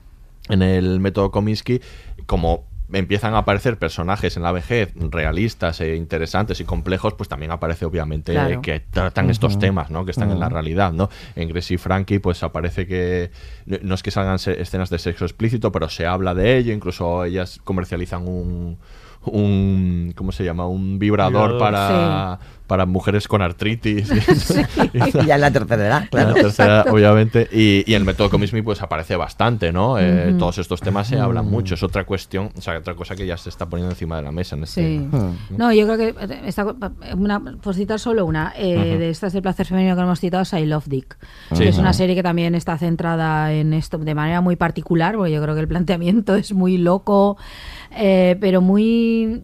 en 0.49 0.63
el 0.63 1.01
método 1.01 1.31
Kominsky, 1.31 1.81
como 2.27 2.65
empiezan 2.93 3.35
a 3.35 3.39
aparecer 3.39 3.79
personajes 3.79 4.37
en 4.37 4.43
la 4.43 4.53
vejez 4.53 4.93
realistas 4.97 5.81
e 5.81 5.95
interesantes 5.97 6.61
y 6.61 6.65
complejos, 6.65 7.15
pues 7.15 7.29
también 7.29 7.51
aparece 7.53 7.85
obviamente 7.85 8.33
Claro. 8.33 8.63
que 8.63 8.81
tratan 8.81 9.29
estos 9.31 9.59
temas, 9.59 9.91
¿no? 9.91 10.05
Que 10.05 10.11
están 10.13 10.31
en 10.31 10.41
la 10.41 10.49
realidad, 10.49 10.93
¿no? 10.93 11.11
En 11.37 11.49
Gracie 11.49 11.77
Frankie, 11.79 12.19
pues 12.19 12.43
aparece 12.43 12.87
que 12.87 13.31
no- 13.67 13.95
es 13.95 14.03
que 14.03 14.11
salgan 14.11 14.39
se- 14.39 14.61
escenas 14.61 14.89
de 14.91 14.99
sexo 14.99 15.25
explícito, 15.25 15.71
pero 15.73 15.89
se 15.89 16.07
habla 16.07 16.35
de 16.35 16.57
ello, 16.59 16.73
incluso 16.73 17.25
ellas 17.25 17.61
comercializan 17.65 18.27
un 18.27 18.79
un 19.25 20.13
¿cómo 20.17 20.31
se 20.33 20.45
llama? 20.45 20.67
un 20.69 20.99
vibrador, 20.99 21.53
Vibrador. 21.55 21.59
para 21.59 22.39
para 22.69 22.87
mujeres 22.87 23.27
con 23.27 23.43
artritis. 23.43 24.09
Ya 25.27 25.35
en 25.35 25.41
la 25.41 25.51
tercera 25.51 25.87
edad, 25.87 26.09
claro. 26.11 26.29
En 26.29 26.35
la 26.37 26.43
tercera, 26.43 26.85
obviamente. 26.91 27.49
Y, 27.51 27.83
y 27.91 27.95
el 27.95 28.05
método 28.05 28.31
Comismi 28.31 28.63
pues 28.63 28.83
aparece 28.83 29.17
bastante, 29.17 29.73
¿no? 29.73 29.99
Eh. 29.99 30.35
Todos 30.39 30.59
estos 30.59 30.81
temas 30.81 31.09
se 31.09 31.19
hablan 31.19 31.47
Ujú. 31.47 31.55
mucho. 31.57 31.75
Es 31.75 31.83
otra 31.83 32.05
cuestión, 32.05 32.51
o 32.57 32.61
sea, 32.61 32.79
otra 32.79 32.95
cosa 32.95 33.17
que 33.17 33.27
ya 33.27 33.37
se 33.37 33.49
está 33.49 33.67
poniendo 33.67 33.93
encima 33.93 34.17
de 34.17 34.23
la 34.23 34.31
mesa 34.33 34.55
en 34.57 34.65
este. 34.65 34.99
Sí. 35.01 35.09
No, 35.57 35.73
yo 35.73 35.87
creo 35.87 35.97
que 35.97 36.09
eh, 36.09 36.41
esta, 36.45 36.67
una, 37.17 37.41
por 37.41 37.75
citar 37.75 37.99
solo 37.99 38.27
una, 38.27 38.53
eh, 38.57 38.97
de 38.99 39.11
estas 39.11 39.33
de 39.33 39.43
placer 39.43 39.67
femenino 39.67 39.97
que 39.97 40.03
hemos 40.03 40.21
citado 40.21 40.43
es 40.43 40.53
I 40.53 40.67
Love 40.67 40.87
Dick. 40.87 41.17
Sí. 41.53 41.59
que 41.65 41.69
es 41.71 41.79
una 41.79 41.93
serie 41.93 42.15
que 42.15 42.23
también 42.23 42.55
está 42.55 42.77
centrada 42.79 43.53
en 43.53 43.73
esto 43.73 43.99
de 43.99 44.15
manera 44.15 44.41
muy 44.41 44.57
particular, 44.57 45.17
porque 45.17 45.33
yo 45.33 45.43
creo 45.43 45.55
que 45.55 45.63
el 45.63 45.69
planteamiento 45.69 46.35
es 46.37 46.53
muy 46.53 46.77
loco, 46.79 47.39
eh, 47.97 48.37
pero 48.41 48.61
muy 48.61 49.43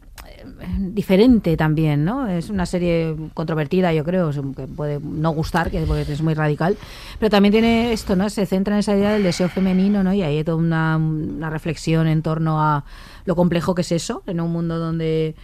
diferente 0.93 1.57
también, 1.57 2.05
¿no? 2.05 2.27
Es 2.29 2.51
una 2.51 2.67
serie 2.67 3.15
controvertida, 3.35 3.93
yo 3.93 4.05
creo, 4.05 4.31
que 4.57 4.67
puede 4.67 5.01
no 5.01 5.31
gustar, 5.31 5.71
que 5.71 5.81
porque 5.83 6.03
es 6.13 6.23
muy 6.23 6.35
radical, 6.35 6.77
pero 7.19 7.31
también 7.31 7.53
tiene 7.53 7.93
esto, 7.93 8.17
¿no? 8.17 8.29
Se 8.31 8.47
centra 8.47 8.75
en 8.75 8.81
esa 8.81 8.97
idea 8.97 9.13
del 9.13 9.23
deseo 9.23 9.49
femenino, 9.49 10.03
¿no? 10.03 10.13
Y 10.13 10.23
ahí 10.23 10.39
hay 10.39 10.45
toda 10.45 10.57
una, 10.59 10.97
una 10.97 11.51
reflexión 11.51 12.07
en 12.07 12.23
torno 12.23 12.61
a 12.63 12.85
lo 13.25 13.37
complejo 13.37 13.75
que 13.75 13.83
es 13.83 13.93
eso, 13.93 14.23
en 14.27 14.41
un 14.41 14.53
mundo 14.53 14.79
donde 14.79 15.35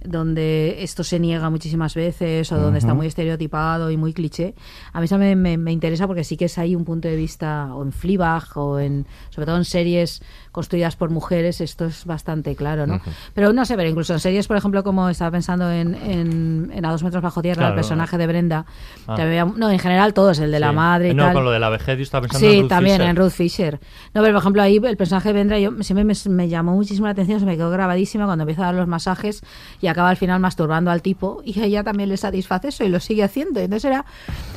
donde 0.00 0.84
esto 0.84 1.02
se 1.02 1.18
niega 1.18 1.50
muchísimas 1.50 1.96
veces 1.96 2.52
o 2.52 2.56
donde 2.56 2.78
está 2.78 2.94
muy 2.94 3.08
estereotipado 3.08 3.90
y 3.90 3.96
muy 3.96 4.12
cliché. 4.12 4.54
A 4.92 5.00
mí 5.00 5.06
eso 5.06 5.18
me, 5.18 5.34
me- 5.34 5.58
me 5.58 5.72
interesa 5.72 6.06
porque 6.06 6.22
sí 6.22 6.36
que 6.36 6.44
es 6.44 6.56
ahí 6.56 6.76
un 6.76 6.84
punto 6.84 7.08
de 7.08 7.16
vista, 7.16 7.74
o 7.74 7.82
en 7.82 7.90
Fleabag, 7.90 8.44
o 8.56 8.78
en, 8.78 9.06
sobre 9.30 9.46
todo 9.46 9.56
en 9.56 9.64
series 9.64 10.22
construidas 10.58 10.96
por 10.96 11.10
mujeres, 11.10 11.60
esto 11.60 11.84
es 11.84 12.04
bastante 12.04 12.56
claro, 12.56 12.84
¿no? 12.88 12.96
Ujú. 12.96 13.10
Pero 13.32 13.52
no 13.52 13.64
sé, 13.64 13.76
pero 13.76 13.88
incluso 13.88 14.12
en 14.12 14.18
series, 14.18 14.48
por 14.48 14.56
ejemplo, 14.56 14.82
como 14.82 15.08
estaba 15.08 15.30
pensando 15.30 15.70
en, 15.70 15.94
en, 15.94 16.72
en 16.74 16.84
A 16.84 16.90
dos 16.90 17.04
metros 17.04 17.22
bajo 17.22 17.40
tierra, 17.42 17.58
Claro. 17.60 17.74
el 17.74 17.76
personaje 17.76 18.18
de 18.18 18.26
Brenda, 18.26 18.66
Ah. 19.06 19.14
había- 19.20 19.44
no, 19.44 19.70
en 19.70 19.78
general 19.78 20.14
todos, 20.14 20.40
el 20.40 20.50
de 20.50 20.58
la 20.58 20.70
Sí. 20.70 20.74
madre 20.74 21.08
y 21.10 21.14
no, 21.14 21.26
tal. 21.26 21.34
con 21.34 21.44
lo 21.44 21.50
de 21.52 21.60
la 21.60 21.68
vejez 21.68 21.96
yo 21.96 22.02
estaba 22.02 22.22
pensando 22.22 22.46
Sí, 22.48 22.56
en 22.56 22.62
Ruth 22.62 22.68
también 22.68 22.96
Fisher. 22.96 23.08
en 23.10 23.16
Ruth 23.16 23.30
Fisher. 23.30 23.80
No, 24.14 24.22
pero 24.22 24.32
por 24.34 24.40
ejemplo 24.42 24.62
ahí 24.62 24.80
el 24.82 24.96
personaje 24.96 25.28
de 25.28 25.32
Vendra 25.34 25.58
yo, 25.60 25.70
siempre 25.82 26.04
me, 26.04 26.14
me 26.30 26.48
llamó 26.48 26.72
muchísimo 26.74 27.06
la 27.06 27.12
atención, 27.12 27.38
se 27.38 27.46
me 27.46 27.56
quedó 27.56 27.70
grabadísima 27.70 28.24
cuando 28.26 28.42
empieza 28.42 28.62
a 28.62 28.66
dar 28.66 28.74
los 28.74 28.88
masajes 28.88 29.42
y 29.80 29.86
acaba 29.86 30.10
al 30.10 30.16
final 30.16 30.40
masturbando 30.40 30.90
al 30.90 31.02
tipo 31.02 31.40
y 31.44 31.60
ella 31.60 31.84
también 31.84 32.08
le 32.08 32.16
satisface 32.16 32.68
eso 32.68 32.82
y 32.84 32.88
lo 32.88 32.98
sigue 32.98 33.22
haciendo. 33.22 33.60
Entonces 33.60 33.84
era, 33.84 34.04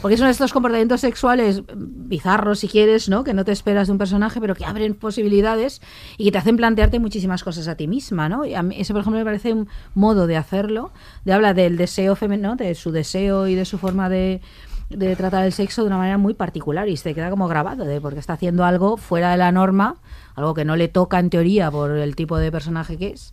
porque 0.02 0.18
son 0.18 0.28
estos 0.30 0.52
comportamientos 0.52 1.02
sexuales 1.02 1.62
bizarros 1.76 2.60
si 2.60 2.68
quieres, 2.68 3.08
¿no? 3.10 3.24
Que 3.24 3.34
no 3.34 3.46
te 3.46 3.52
esperas 3.52 3.88
de 3.88 3.92
un 3.92 3.98
personaje 4.00 4.40
pero 4.42 4.56
que 4.56 4.66
abren 4.66 4.96
posibilidades 4.96 5.82
y 6.18 6.26
que 6.26 6.32
te 6.32 6.38
hacen 6.38 6.58
plantearte 6.58 7.00
muchísimas 7.00 7.44
cosas 7.44 7.68
a 7.68 7.76
ti 7.76 7.88
misma, 7.88 8.30
¿no? 8.30 8.46
Y 8.46 8.56
a 8.56 8.64
mí 8.64 8.76
ese 8.80 8.94
por 8.94 9.02
ejemplo 9.02 9.20
me 9.20 9.26
parece 9.26 9.54
un 9.54 9.68
modo 9.96 10.28
de 10.28 10.38
hacerlo, 10.38 10.92
de 11.26 11.34
habla 11.34 11.54
del 11.54 11.78
deseo 11.78 12.16
femenino, 12.16 12.56
de 12.56 12.76
su 12.76 12.92
deseo 12.92 13.48
y 13.48 13.56
de 13.56 13.66
su 13.66 13.78
forma 13.78 14.10
de 14.10 14.42
de 14.90 15.16
tratar 15.16 15.46
el 15.46 15.54
sexo 15.54 15.84
de 15.84 15.88
una 15.88 15.96
manera 15.98 16.18
muy 16.18 16.34
particular 16.34 16.90
y 16.90 16.98
se 16.98 17.16
queda 17.16 17.30
como 17.30 17.48
grabado 17.48 17.86
de 17.86 18.02
porque 18.02 18.20
está 18.20 18.34
haciendo 18.34 18.66
algo 18.66 18.98
fuera 18.98 19.32
de 19.32 19.38
la 19.38 19.50
norma, 19.54 19.96
algo 20.36 20.54
que 20.54 20.66
no 20.66 20.76
le 20.76 20.90
toca 20.90 21.18
en 21.20 21.30
teoría 21.30 21.72
por 21.72 21.92
el 21.92 22.14
tipo 22.18 22.38
de 22.38 22.52
personaje 22.52 22.98
que 22.98 23.08
es. 23.12 23.32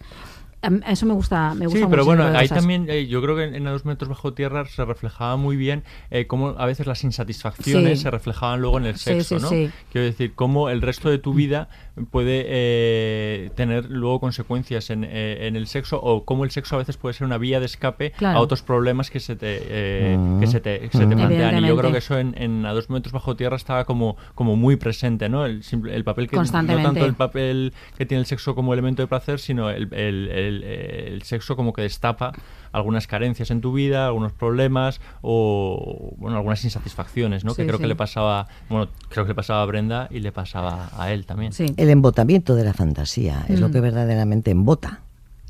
Eso 0.88 1.06
me 1.06 1.14
gusta, 1.14 1.54
me 1.54 1.66
gusta 1.66 1.78
Sí, 1.80 1.86
pero 1.88 2.04
bueno, 2.04 2.24
ahí 2.24 2.48
también 2.48 2.86
eh, 2.88 3.06
yo 3.06 3.22
creo 3.22 3.36
que 3.36 3.44
en, 3.44 3.54
en 3.54 3.66
A 3.68 3.70
dos 3.70 3.84
metros 3.84 4.08
bajo 4.08 4.34
tierra 4.34 4.66
se 4.66 4.84
reflejaba 4.84 5.36
muy 5.36 5.56
bien 5.56 5.84
eh, 6.10 6.26
cómo 6.26 6.48
a 6.58 6.66
veces 6.66 6.86
las 6.88 7.04
insatisfacciones 7.04 7.98
Sí. 7.98 8.02
se 8.02 8.10
reflejaban 8.10 8.60
luego 8.60 8.78
en 8.78 8.86
el 8.86 8.96
sexo, 8.96 9.38
sí, 9.38 9.42
¿no? 9.42 9.48
sí. 9.48 9.70
Quiero 9.92 10.04
decir, 10.06 10.34
cómo 10.34 10.68
el 10.68 10.82
resto 10.82 11.10
de 11.10 11.18
tu 11.18 11.32
vida 11.32 11.68
puede 12.10 12.44
eh, 12.46 13.50
tener 13.54 13.90
luego 13.90 14.20
consecuencias 14.20 14.90
en, 14.90 15.04
eh, 15.04 15.46
en 15.46 15.56
el 15.56 15.66
sexo 15.66 16.00
o 16.00 16.24
cómo 16.24 16.44
el 16.44 16.50
sexo 16.50 16.76
a 16.76 16.78
veces 16.78 16.96
puede 16.96 17.14
ser 17.14 17.26
una 17.26 17.38
vía 17.38 17.60
de 17.60 17.66
escape 17.66 18.12
Claro. 18.12 18.38
a 18.38 18.40
otros 18.42 18.62
problemas 18.62 19.10
que 19.10 19.20
se 19.20 19.36
te, 19.36 19.58
eh, 19.68 20.16
Mm. 20.18 20.40
que 20.40 20.46
se 20.46 20.60
te, 20.60 20.80
que 20.80 20.96
se 20.96 21.06
te 21.06 21.14
Mm. 21.14 21.18
plantean. 21.18 21.64
Y 21.64 21.68
yo 21.68 21.76
creo 21.76 21.92
que 21.92 21.98
eso 21.98 22.18
en, 22.18 22.34
en 22.38 22.64
A 22.66 22.72
dos 22.72 22.90
metros 22.90 23.12
bajo 23.12 23.36
tierra 23.36 23.56
estaba 23.56 23.84
como, 23.84 24.16
como 24.34 24.56
muy 24.56 24.76
presente, 24.76 25.28
¿no? 25.28 25.44
El, 25.46 25.62
simple- 25.62 25.94
el 25.94 26.04
papel 26.04 26.28
que 26.28 26.36
no 26.36 26.44
tanto 26.44 27.04
el 27.04 27.14
papel 27.14 27.72
que 27.96 28.06
tiene 28.06 28.20
el 28.20 28.26
sexo 28.26 28.54
como 28.54 28.72
elemento 28.72 29.02
de 29.02 29.06
placer, 29.08 29.38
sino 29.38 29.70
el, 29.70 29.92
el- 29.94 30.28
el- 30.28 30.62
el 30.64 31.22
sexo 31.22 31.56
como 31.56 31.72
que 31.72 31.82
destapa 31.82 32.32
algunas 32.72 33.06
carencias 33.06 33.50
en 33.50 33.60
tu 33.60 33.72
vida, 33.72 34.06
algunos 34.06 34.32
problemas 34.32 35.00
o 35.22 36.12
bueno, 36.18 36.36
algunas 36.36 36.62
insatisfacciones, 36.64 37.44
¿no? 37.44 37.50
Sí, 37.52 37.56
que 37.62 37.66
creo 37.66 37.78
sí. 37.78 37.82
que 37.82 37.88
le 37.88 37.96
pasaba, 37.96 38.48
bueno, 38.68 38.88
creo 39.08 39.24
que 39.24 39.30
le 39.30 39.34
pasaba 39.34 39.62
a 39.62 39.66
Brenda 39.66 40.08
y 40.10 40.20
le 40.20 40.32
pasaba 40.32 40.90
a 40.96 41.12
él 41.12 41.26
también. 41.26 41.52
El 41.76 41.90
embotamiento 41.90 42.54
de 42.54 42.64
la 42.64 42.74
fantasía 42.74 43.44
es 43.48 43.60
lo 43.60 43.68
Mm. 43.68 43.72
que 43.72 43.80
verdaderamente 43.80 44.50
embota 44.50 45.00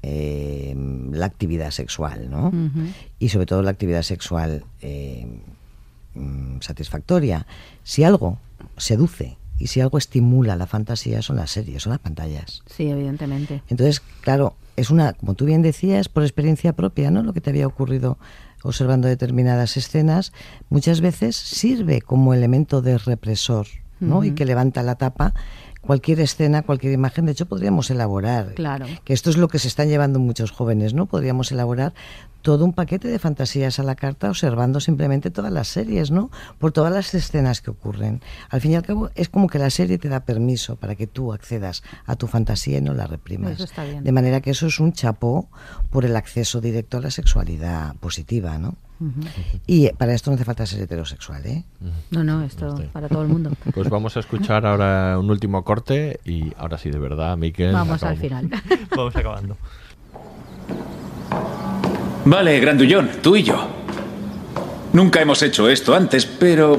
eh, 0.03 0.75
la 1.11 1.27
actividad 1.27 1.71
sexual, 1.73 2.31
¿no? 2.31 2.53
Y 3.19 3.31
sobre 3.31 3.47
todo 3.47 3.63
la 3.63 3.71
actividad 3.71 4.03
sexual 4.03 4.65
eh, 4.81 5.27
satisfactoria. 6.61 7.47
Si 7.83 8.05
algo 8.05 8.39
seduce 8.77 9.37
y 9.59 9.69
si 9.69 9.81
algo 9.81 9.99
estimula 9.99 10.57
la 10.57 10.67
fantasía 10.67 11.23
son 11.23 11.37
las 11.37 11.51
series, 11.51 11.83
son 11.83 11.91
las 11.91 12.01
pantallas. 12.01 12.63
Sí, 12.67 12.89
evidentemente. 12.89 13.63
Entonces, 13.69 14.01
claro, 14.21 14.55
es 14.79 14.91
una, 14.91 15.13
como 15.13 15.35
tú 15.35 15.45
bien 15.45 15.63
decías, 15.63 16.09
por 16.09 16.23
experiencia 16.23 16.73
propia, 16.73 17.11
¿no? 17.11 17.23
Lo 17.23 17.33
que 17.33 17.41
te 17.41 17.51
había 17.51 17.67
ocurrido 17.67 18.19
observando 18.63 19.09
determinadas 19.09 19.77
escenas, 19.77 20.33
muchas 20.69 21.01
veces 21.01 21.37
sirve 21.37 22.01
como 22.01 22.35
elemento 22.35 22.83
de 22.83 22.99
represor, 22.99 23.67
¿no? 24.01 24.25
Y 24.25 24.33
que 24.33 24.45
levanta 24.45 24.83
la 24.83 24.95
tapa 24.95 25.35
cualquier 25.89 26.21
escena, 26.21 26.61
cualquier 26.61 26.93
imagen. 26.93 27.25
De 27.25 27.33
hecho, 27.33 27.47
podríamos 27.47 27.91
elaborar, 27.91 28.53
Claro. 28.53 28.85
que 29.05 29.15
esto 29.15 29.31
es 29.31 29.39
lo 29.39 29.49
que 29.49 29.59
se 29.59 29.69
están 29.69 29.89
llevando 29.89 30.19
muchos 30.19 30.51
jóvenes, 30.51 30.93
¿no? 30.93 31.07
Podríamos 31.07 31.51
elaborar 31.51 31.95
todo 32.43 32.67
un 32.67 32.75
paquete 32.75 33.09
de 33.09 33.19
fantasías 33.19 33.79
a 33.79 33.83
la 33.83 33.95
carta 33.95 34.29
observando 34.29 34.81
simplemente 34.81 35.31
todas 35.31 35.51
las 35.51 35.67
series, 35.69 36.11
¿no? 36.11 36.31
Por 36.59 36.73
todas 36.73 36.93
las 36.93 37.15
escenas 37.15 37.63
que 37.63 37.71
ocurren. 37.71 38.21
Al 38.51 38.61
fin 38.61 38.73
y 38.73 38.77
al 38.77 38.83
cabo, 38.83 39.09
es 39.15 39.31
como 39.31 39.49
que 39.49 39.59
la 39.59 39.71
serie 39.71 39.97
te 39.97 40.11
da 40.11 40.21
permiso 40.21 40.77
para 40.77 40.95
que 40.95 41.07
tú 41.07 41.33
accedas 41.33 41.83
a 42.05 42.17
tu 42.17 42.27
fantasía 42.27 42.77
y 42.79 42.83
no 42.83 42.93
la 42.93 43.07
reprimas. 43.07 43.53
Eso 43.53 43.65
está 43.65 43.85
bien. 43.85 44.05
De 44.05 44.13
manera 44.13 44.43
que 44.43 44.51
eso 44.51 44.67
es 44.67 44.79
un 44.81 44.93
chapó 44.93 45.49
por 45.89 46.05
el 46.05 46.15
acceso 46.17 46.61
directo 46.61 46.99
a 46.99 47.01
la 47.01 47.11
sexualidad 47.11 47.97
positiva, 47.97 48.59
¿no? 48.59 48.75
Y 49.67 49.89
para 49.93 50.15
esto 50.15 50.31
no 50.31 50.35
hace 50.35 50.45
falta 50.45 50.67
ser 50.67 50.83
heterosexual, 50.83 51.45
¿eh? 51.47 51.65
No, 52.11 52.25
no, 52.25 52.43
esto 52.43 52.83
para 52.93 53.09
todo 53.09 53.23
el 53.23 53.29
mundo. 53.29 53.51
Pues 53.75 53.89
vamos 53.91 54.17
a 54.17 54.21
escuchar 54.21 54.67
ahora 54.67 55.19
un 55.19 55.31
último 55.31 55.63
corte 55.63 56.19
y 56.25 56.53
ahora 56.57 56.79
sí, 56.79 56.91
de 56.91 56.99
verdad, 56.99 57.37
Miquel. 57.37 57.73
Vamos 57.73 58.03
al 58.03 58.17
final. 58.17 58.51
Vamos 58.97 59.15
acabando. 59.15 59.57
Vale, 62.25 62.59
Grandullón, 62.61 63.09
tú 63.23 63.37
y 63.37 63.43
yo. 63.45 63.69
Nunca 64.93 65.21
hemos 65.21 65.43
hecho 65.43 65.69
esto 65.69 65.95
antes, 65.95 66.27
pero... 66.27 66.79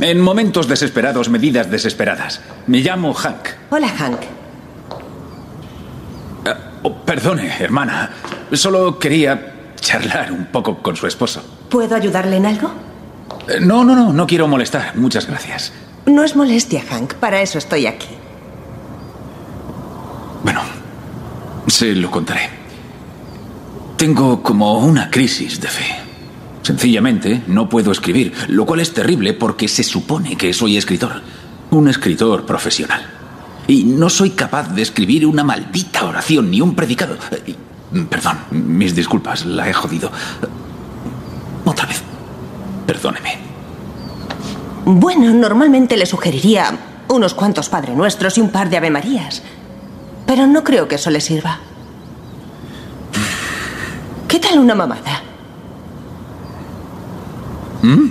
En 0.00 0.20
momentos 0.20 0.66
desesperados, 0.66 1.28
medidas 1.28 1.70
desesperadas. 1.70 2.40
Me 2.66 2.80
llamo 2.80 3.14
Hank. 3.14 3.48
Hola, 3.70 3.88
Hank. 3.88 4.18
Oh, 6.82 6.92
perdone, 6.92 7.50
hermana. 7.60 8.10
Solo 8.52 8.98
quería 8.98 9.53
charlar 9.84 10.32
un 10.32 10.46
poco 10.46 10.78
con 10.82 10.96
su 10.96 11.06
esposo. 11.06 11.42
¿Puedo 11.68 11.94
ayudarle 11.94 12.36
en 12.36 12.46
algo? 12.46 12.72
Eh, 13.48 13.60
No, 13.60 13.84
no, 13.84 13.94
no, 13.94 14.12
no 14.12 14.26
quiero 14.26 14.48
molestar. 14.48 14.96
Muchas 14.96 15.26
gracias. 15.26 15.72
No 16.06 16.24
es 16.24 16.34
molestia, 16.34 16.82
Hank. 16.90 17.14
Para 17.14 17.40
eso 17.40 17.58
estoy 17.58 17.86
aquí. 17.86 18.08
Se 21.66 21.94
lo 21.94 22.10
contaré. 22.10 22.50
Tengo 23.96 24.42
como 24.42 24.78
una 24.78 25.10
crisis 25.10 25.60
de 25.60 25.68
fe. 25.68 25.86
Sencillamente 26.62 27.42
no 27.46 27.68
puedo 27.68 27.90
escribir, 27.90 28.32
lo 28.48 28.66
cual 28.66 28.80
es 28.80 28.92
terrible 28.92 29.32
porque 29.32 29.66
se 29.66 29.82
supone 29.82 30.36
que 30.36 30.52
soy 30.52 30.76
escritor. 30.76 31.22
Un 31.70 31.88
escritor 31.88 32.44
profesional. 32.44 33.02
Y 33.66 33.84
no 33.84 34.10
soy 34.10 34.30
capaz 34.30 34.74
de 34.74 34.82
escribir 34.82 35.26
una 35.26 35.42
maldita 35.42 36.04
oración 36.04 36.50
ni 36.50 36.60
un 36.60 36.74
predicado. 36.74 37.16
Eh, 37.94 38.06
Perdón, 38.08 38.38
mis 38.50 38.94
disculpas, 38.94 39.44
la 39.46 39.68
he 39.68 39.72
jodido. 39.72 40.10
Otra 41.64 41.86
vez. 41.86 42.02
Perdóneme. 42.86 43.38
Bueno, 44.84 45.32
normalmente 45.32 45.96
le 45.96 46.04
sugeriría 46.06 46.76
unos 47.08 47.34
cuantos 47.34 47.68
Padre 47.68 47.94
Nuestros 47.94 48.36
y 48.36 48.40
un 48.40 48.50
par 48.50 48.68
de 48.68 48.76
Ave 48.76 48.90
Marías. 48.90 49.42
Pero 50.26 50.46
no 50.46 50.64
creo 50.64 50.88
que 50.88 50.96
eso 50.96 51.10
le 51.10 51.20
sirva. 51.20 51.58
¿Qué 54.28 54.38
tal 54.38 54.58
una 54.58 54.74
mamada? 54.74 55.22
¿Mm? 57.82 58.10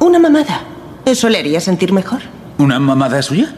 Una 0.00 0.18
mamada. 0.18 0.62
¿Eso 1.04 1.28
le 1.28 1.38
haría 1.38 1.60
sentir 1.60 1.92
mejor? 1.92 2.22
¿Una 2.58 2.78
mamada 2.80 3.20
suya? 3.20 3.54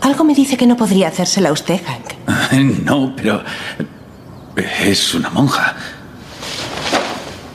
Algo 0.00 0.24
me 0.24 0.34
dice 0.34 0.56
que 0.56 0.66
no 0.66 0.76
podría 0.76 1.08
hacérsela 1.08 1.50
a 1.50 1.52
usted, 1.52 1.80
Hank. 1.84 2.84
No, 2.84 3.14
pero... 3.16 3.42
Es 4.82 5.14
una 5.14 5.30
monja. 5.30 5.74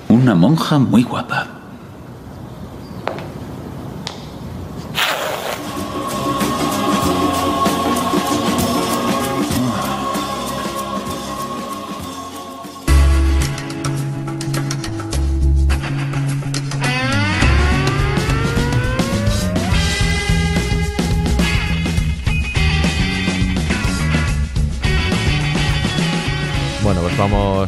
Una 0.08 0.34
monja 0.34 0.80
muy 0.80 1.04
guapa. 1.04 1.55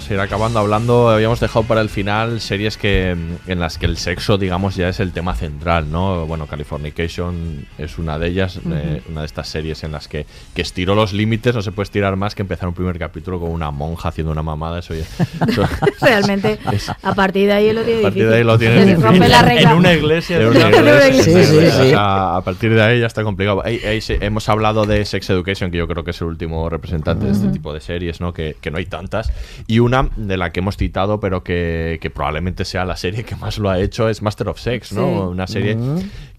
Vamos 0.07 0.11
a 0.11 0.13
ir 0.13 0.19
acabando 0.21 0.59
hablando. 0.59 1.09
Habíamos 1.09 1.39
dejado 1.41 1.65
para 1.65 1.81
el 1.81 1.89
final 1.89 2.39
series 2.39 2.77
que 2.77 3.11
en 3.47 3.59
las 3.59 3.77
que 3.77 3.85
el 3.87 3.97
sexo, 3.97 4.37
digamos, 4.37 4.75
ya 4.75 4.87
es 4.89 4.99
el 5.01 5.11
tema 5.11 5.35
central, 5.35 5.91
¿no? 5.91 6.25
Bueno, 6.25 6.47
Californication 6.47 7.65
es 7.77 7.97
una 7.97 8.17
de 8.17 8.27
ellas, 8.29 8.57
Ujú. 8.57 8.69
eh, 8.73 9.01
una 9.09 9.21
de 9.21 9.25
estas 9.25 9.47
series 9.49 9.83
en 9.83 9.91
las 9.91 10.07
que, 10.07 10.25
que 10.53 10.61
estiró 10.61 10.95
los 10.95 11.11
límites. 11.13 11.53
No 11.55 11.61
se 11.61 11.71
puede 11.71 11.85
estirar 11.85 12.15
más 12.15 12.35
que 12.35 12.41
empezar 12.43 12.69
un 12.69 12.73
primer 12.75 12.97
capítulo 12.97 13.39
con 13.39 13.51
una 13.51 13.71
monja 13.71 14.09
haciendo 14.09 14.31
una 14.31 14.43
mamada. 14.43 14.79
Eso 14.79 14.93
ya. 14.93 15.03
eso- 15.47 15.67
Realmente, 16.01 16.57
es- 16.71 16.89
a 16.89 17.13
partir 17.15 17.47
de 17.47 17.53
ahí 17.53 17.73
lo 17.73 17.81
tiene 17.83 17.99
a 17.99 18.03
partir 18.03 18.23
difícil. 18.23 18.29
de 18.29 18.35
ahí 18.37 18.43
lo 18.43 18.57
tiene 18.57 18.85
difícil. 18.85 19.29
la. 19.29 19.53
En 19.53 19.69
una 19.77 19.93
iglesia. 19.93 20.41
En 20.41 20.47
una 20.47 20.69
iglesia, 20.69 21.23
sí, 21.23 21.31
Sí, 21.33 21.45
sí, 21.45 21.57
o 21.57 21.71
sea, 21.89 22.37
a 22.37 22.41
partir 22.41 22.73
de 22.73 22.81
ahí 22.81 22.99
ya 23.01 23.07
está 23.07 23.23
complicado. 23.23 23.61
Ahí- 23.65 23.79
ahí 23.85 23.99
sí, 24.01 24.15
hemos 24.21 24.47
hablado 24.47 24.85
de 24.85 25.03
Sex 25.05 25.29
Education, 25.29 25.69
que 25.71 25.77
yo 25.77 25.87
creo 25.87 26.03
que 26.03 26.11
es 26.11 26.21
el 26.21 26.27
último 26.27 26.69
representante 26.69 27.25
de 27.25 27.31
este 27.33 27.47
tipo 27.49 27.73
de 27.73 27.81
series, 27.81 28.21
¿no? 28.21 28.33
Que, 28.33 28.55
que 28.61 28.71
no 28.71 28.77
hay 28.77 28.85
tantas. 28.85 29.31
Y 29.67 29.79
una 29.79 29.96
de 30.15 30.37
la 30.37 30.51
que 30.51 30.59
hemos 30.59 30.77
citado, 30.77 31.19
pero 31.19 31.43
que, 31.43 31.99
que 32.01 32.09
probablemente 32.09 32.65
sea 32.65 32.85
la 32.85 32.95
serie 32.97 33.23
que 33.23 33.35
más 33.35 33.57
lo 33.57 33.69
ha 33.69 33.79
hecho, 33.79 34.09
es 34.09 34.21
Master 34.21 34.49
of 34.49 34.59
Sex, 34.59 34.93
¿no? 34.93 35.07
Sí. 35.07 35.27
Una 35.31 35.47
serie. 35.47 35.77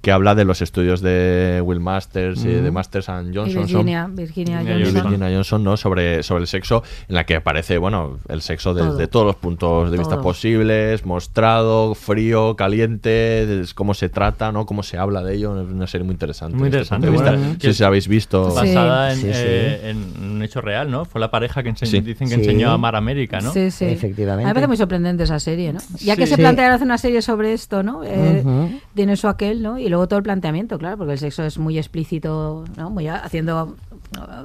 Que 0.08 0.12
habla 0.12 0.34
de 0.34 0.46
los 0.46 0.62
estudios 0.62 1.02
de 1.02 1.60
Will 1.62 1.80
Masters 1.80 2.42
y 2.42 2.48
de. 2.48 2.70
Masters 2.70 3.10
and 3.10 3.30
Y 3.30 3.36
Johnson. 3.36 3.62
Virginia, 3.66 4.02
son- 4.04 4.16
Virginia 4.16 4.62
y 4.62 4.66
Johnson. 4.82 4.94
Virginia 5.02 5.28
Johnson, 5.34 5.64
¿no? 5.64 5.76
Sobre, 5.76 6.22
sobre 6.22 6.40
el 6.40 6.46
sexo, 6.46 6.82
en 7.10 7.14
la 7.14 7.24
que 7.26 7.36
aparece, 7.36 7.76
bueno, 7.76 8.18
el 8.28 8.40
sexo 8.40 8.72
desde 8.72 9.06
Todo. 9.06 9.08
todos 9.08 9.26
los 9.26 9.36
puntos 9.36 9.90
de 9.90 9.98
vista 9.98 10.14
Todo. 10.14 10.22
posibles, 10.22 11.04
mostrado, 11.04 11.94
frío, 11.94 12.56
caliente, 12.56 13.62
cómo 13.74 13.92
se 13.92 14.08
trata, 14.08 14.50
¿no? 14.50 14.64
Cómo 14.64 14.82
se 14.82 14.96
habla 14.96 15.22
de 15.22 15.34
ello. 15.34 15.60
Es 15.60 15.68
una 15.68 15.86
serie 15.86 16.06
muy 16.06 16.12
interesante. 16.14 16.56
Muy 16.56 16.68
este 16.68 16.78
interesante. 16.78 17.10
bueno, 17.10 17.56
Sí, 17.60 17.74
si 17.74 17.84
habéis 17.84 18.08
visto. 18.08 18.44
Basada 18.54 19.12
en, 19.12 19.16
Sí, 19.18 19.22
sí. 19.24 19.30
eh, 19.34 19.90
en 19.90 20.22
un 20.36 20.42
hecho 20.42 20.62
real, 20.62 20.90
¿no? 20.90 21.04
Fue 21.04 21.20
la 21.20 21.30
pareja 21.30 21.62
que 21.62 21.72
dicen 21.72 22.02
que 22.02 22.14
Sí. 22.26 22.34
enseñó 22.34 22.70
a 22.70 22.72
amar 22.74 22.96
América, 22.96 23.40
¿no? 23.40 23.52
Sí, 23.52 23.70
sí. 23.70 23.84
A 23.84 23.88
mí 24.36 24.44
me 24.44 24.54
parece 24.54 24.68
muy 24.68 24.78
sorprendente 24.78 25.24
esa 25.24 25.38
serie, 25.38 25.74
¿no? 25.74 25.80
Ya 25.98 26.16
que 26.16 26.26
se 26.26 26.36
Sí. 26.36 26.40
plantearon 26.40 26.74
hacer 26.76 26.86
una 26.86 26.96
serie 26.96 27.20
sobre 27.20 27.52
esto, 27.52 27.82
¿no? 27.82 28.02
Eh, 28.04 28.42
Ujú. 28.42 28.70
Tiene 28.94 29.12
eso 29.14 29.28
aquel, 29.28 29.62
¿no? 29.62 29.78
Y 29.78 29.88
luego 29.88 29.97
todo 30.06 30.18
el 30.18 30.22
planteamiento, 30.22 30.78
claro, 30.78 30.96
porque 30.98 31.14
el 31.14 31.18
sexo 31.18 31.42
es 31.44 31.58
muy 31.58 31.78
explícito, 31.78 32.64
¿no? 32.76 32.90
Muy 32.90 33.08
a- 33.08 33.16
haciendo 33.16 33.76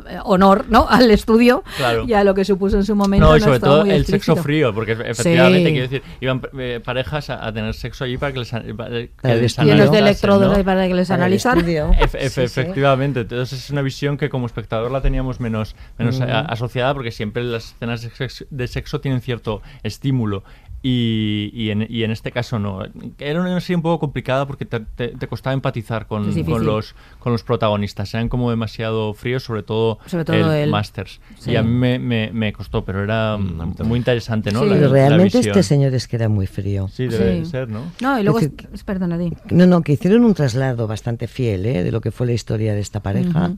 eh, 0.09 0.17
honor, 0.23 0.65
¿no? 0.69 0.87
Al 0.89 1.11
estudio 1.11 1.63
Claro. 1.77 2.05
y 2.07 2.13
a 2.13 2.23
lo 2.23 2.33
que 2.33 2.43
supuso 2.45 2.77
en 2.77 2.85
su 2.85 2.95
momento. 2.95 3.27
No, 3.27 3.37
y 3.37 3.39
sobre 3.41 3.59
todo 3.59 3.69
todo 3.75 3.85
muy 3.85 3.91
el 3.93 4.01
explícito. 4.01 4.33
sexo 4.33 4.43
frío, 4.43 4.73
porque 4.73 4.93
efectivamente, 4.93 5.59
Sí. 5.69 5.71
quiero 5.73 5.87
decir, 5.87 6.03
iban 6.21 6.41
eh, 6.57 6.81
parejas 6.83 7.29
a, 7.29 7.45
a 7.45 7.53
tener 7.53 7.73
sexo 7.73 8.03
allí 8.03 8.17
para 8.17 8.31
que 8.33 8.39
les, 8.39 8.49
para 8.51 8.63
que 8.63 8.73
Para 9.21 9.33
el 9.35 9.41
les 9.41 9.51
estudio. 9.51 9.73
Llenos 9.75 9.91
de 9.91 9.99
electrodos 9.99 10.49
¿no? 10.51 10.57
ahí 10.57 10.63
para 10.63 10.87
que 10.87 10.93
les 10.93 11.11
analizaran. 11.11 11.59
estudio. 11.59 11.91
Efe- 11.99 12.19
Sí, 12.19 12.25
efe- 12.41 12.47
sí. 12.47 12.59
efectivamente, 12.61 13.21
entonces 13.21 13.59
es 13.59 13.69
una 13.69 13.81
visión 13.81 14.17
que 14.17 14.29
como 14.29 14.45
espectador 14.47 14.91
la 14.91 15.01
teníamos 15.01 15.39
menos, 15.39 15.75
menos 15.97 16.19
Mm. 16.19 16.23
a- 16.23 16.39
asociada 16.41 16.93
porque 16.93 17.11
siempre 17.11 17.43
las 17.43 17.65
escenas 17.73 18.01
de 18.01 18.09
sexo, 18.09 18.45
de 18.49 18.67
sexo 18.67 19.01
tienen 19.01 19.21
cierto 19.21 19.61
estímulo 19.83 20.43
y, 20.85 21.49
y 21.53 21.69
en, 21.69 21.87
y 21.89 22.03
en 22.03 22.11
este 22.11 22.31
caso 22.31 22.59
no. 22.59 22.81
Era 23.17 23.39
una 23.39 23.59
serie 23.61 23.77
un 23.77 23.81
poco 23.81 23.99
complicada 23.99 24.45
porque 24.45 24.65
te, 24.65 24.81
te- 24.81 25.07
te 25.07 25.27
costaba 25.27 25.53
empatizar 25.53 26.07
con, 26.07 26.31
con 26.43 26.65
los, 26.65 26.93
con 27.19 27.31
los 27.31 27.41
protagonistas, 27.43 28.13
eran 28.13 28.27
como 28.27 28.49
demasiado 28.49 29.13
fríos, 29.13 29.43
sobre 29.43 29.63
todo, 29.63 29.97
Sobre 30.05 30.25
todo 30.25 30.51
el. 30.53 30.69
Masters. 30.69 31.21
Sí. 31.39 31.51
Y 31.51 31.55
a 31.55 31.63
mí 31.63 31.69
me, 31.71 31.99
me- 31.99 32.31
me 32.33 32.51
costó, 32.51 32.83
pero 32.83 33.01
era 33.03 33.37
Mm, 33.37 33.75
muy 33.85 33.97
interesante, 33.97 34.51
¿no? 34.51 34.59
Sí. 34.59 34.65
La- 34.67 34.75
Pero 34.75 34.87
la 34.87 34.93
realmente 34.93 35.39
este 35.39 35.63
señor 35.63 35.93
es 35.93 36.07
que 36.07 36.17
era 36.17 36.27
muy 36.27 36.47
frío. 36.47 36.87
Sí, 36.89 37.07
debe 37.07 37.45
Sí. 37.45 37.51
ser, 37.51 37.69
¿no? 37.69 37.91
No, 38.01 38.19
y 38.19 38.23
luego, 38.23 38.39
Es 38.39 38.45
es, 38.47 38.57
decir, 38.57 38.85
perdona, 38.85 39.17
di. 39.17 39.31
No, 39.51 39.65
no, 39.65 39.81
que 39.81 39.93
hicieron 39.93 40.25
un 40.25 40.33
traslado 40.33 40.85
bastante 40.87 41.27
fiel 41.27 41.65
¿eh? 41.65 41.83
de 41.83 41.91
lo 41.93 42.01
que 42.01 42.11
fue 42.11 42.27
la 42.27 42.33
historia 42.33 42.73
de 42.73 42.81
esta 42.81 42.99
pareja. 43.01 43.53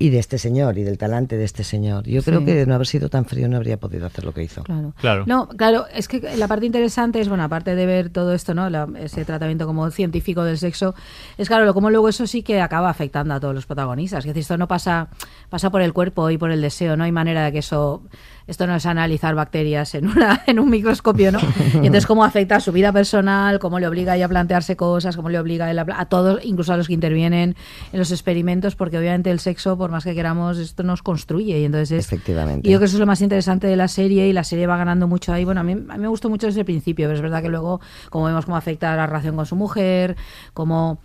Y 0.00 0.10
de 0.10 0.18
este 0.20 0.38
señor 0.38 0.78
y 0.78 0.84
del 0.84 0.96
talante 0.96 1.36
de 1.36 1.44
este 1.44 1.64
señor. 1.64 2.04
Yo 2.06 2.22
creo 2.22 2.38
Sí. 2.40 2.44
que 2.46 2.54
de 2.54 2.66
no 2.66 2.74
haber 2.76 2.86
sido 2.86 3.08
tan 3.08 3.24
frío 3.24 3.48
no 3.48 3.56
habría 3.56 3.78
podido 3.78 4.06
hacer 4.06 4.24
lo 4.24 4.32
que 4.32 4.44
hizo. 4.44 4.62
Claro. 4.62 4.92
Claro. 5.00 5.24
No, 5.26 5.48
claro, 5.48 5.86
es 5.92 6.06
que 6.06 6.20
la 6.36 6.46
parte 6.46 6.66
interesante 6.66 7.20
es, 7.20 7.28
bueno, 7.28 7.42
aparte 7.42 7.74
de 7.74 7.84
ver 7.84 8.10
todo 8.10 8.32
esto, 8.32 8.54
¿no? 8.54 8.70
La- 8.70 8.88
ese 9.00 9.24
tratamiento 9.24 9.66
como 9.66 9.90
científico 9.90 10.44
del 10.44 10.56
sexo, 10.58 10.94
es 11.36 11.48
claro, 11.48 11.64
lo- 11.64 11.74
como 11.74 11.90
luego 11.90 12.08
eso 12.08 12.26
sí 12.28 12.42
que 12.42 12.60
acaba 12.60 12.90
afectando 12.90 13.34
a 13.34 13.40
todos 13.40 13.54
los 13.54 13.66
protagonistas. 13.66 14.20
Es 14.20 14.28
decir, 14.28 14.42
esto 14.42 14.56
no 14.56 14.68
pasa, 14.68 15.08
pasa 15.50 15.70
por 15.70 15.82
el 15.82 15.92
cuerpo 15.92 16.30
y 16.30 16.38
por 16.38 16.52
el 16.52 16.60
deseo, 16.62 16.96
no 16.96 17.02
hay 17.02 17.10
manera 17.12 17.44
de 17.44 17.50
que 17.50 17.58
eso, 17.58 18.02
esto 18.48 18.66
no 18.66 18.74
es 18.74 18.84
analizar 18.86 19.36
bacterias 19.36 19.94
en 19.94 20.08
una, 20.08 20.42
en 20.46 20.58
un 20.58 20.68
microscopio, 20.68 21.30
¿no? 21.30 21.38
Y 21.74 21.76
entonces 21.86 22.06
cómo 22.06 22.24
afecta 22.24 22.56
a 22.56 22.60
su 22.60 22.72
vida 22.72 22.92
personal, 22.92 23.60
cómo 23.60 23.78
le 23.78 23.86
obliga 23.86 24.14
a 24.14 24.16
ella 24.16 24.24
a 24.26 24.28
plantearse 24.28 24.74
cosas, 24.74 25.14
cómo 25.14 25.28
le 25.28 25.38
obliga 25.38 25.66
a, 25.66 25.70
él 25.70 25.78
a, 25.78 25.84
pla- 25.84 26.00
a 26.00 26.06
todos, 26.06 26.40
incluso 26.44 26.72
a 26.72 26.76
los 26.76 26.88
que 26.88 26.94
intervienen 26.94 27.54
en 27.92 27.98
los 27.98 28.10
experimentos, 28.10 28.74
porque 28.74 28.98
obviamente 28.98 29.30
el 29.30 29.38
sexo, 29.38 29.78
por 29.78 29.90
más 29.92 30.02
que 30.02 30.14
queramos, 30.14 30.58
esto 30.58 30.82
nos 30.82 31.02
construye 31.02 31.60
y 31.60 31.64
entonces 31.64 31.92
es 31.92 32.06
Efectivamente. 32.06 32.66
y 32.68 32.72
yo 32.72 32.78
creo 32.78 32.80
que 32.80 32.84
eso 32.86 32.96
es 32.96 33.00
lo 33.00 33.06
más 33.06 33.20
interesante 33.20 33.66
de 33.68 33.76
la 33.76 33.86
serie 33.88 34.26
y 34.28 34.32
la 34.32 34.42
serie 34.44 34.66
va 34.66 34.76
ganando 34.76 35.06
mucho 35.06 35.32
ahí. 35.32 35.44
Bueno, 35.44 35.60
a 35.60 35.64
mí, 35.64 35.72
a 35.72 35.76
mí 35.76 35.98
me 35.98 36.08
gustó 36.08 36.28
mucho 36.30 36.46
desde 36.46 36.60
el 36.60 36.66
principio, 36.66 37.06
pero 37.06 37.16
es 37.16 37.22
verdad 37.22 37.42
que 37.42 37.48
luego, 37.50 37.80
como 38.10 38.24
vemos 38.24 38.44
cómo 38.46 38.56
afecta 38.56 38.92
a 38.92 38.96
la 38.96 39.06
relación 39.06 39.36
con 39.36 39.46
su 39.46 39.56
mujer, 39.56 40.16
cómo... 40.54 40.98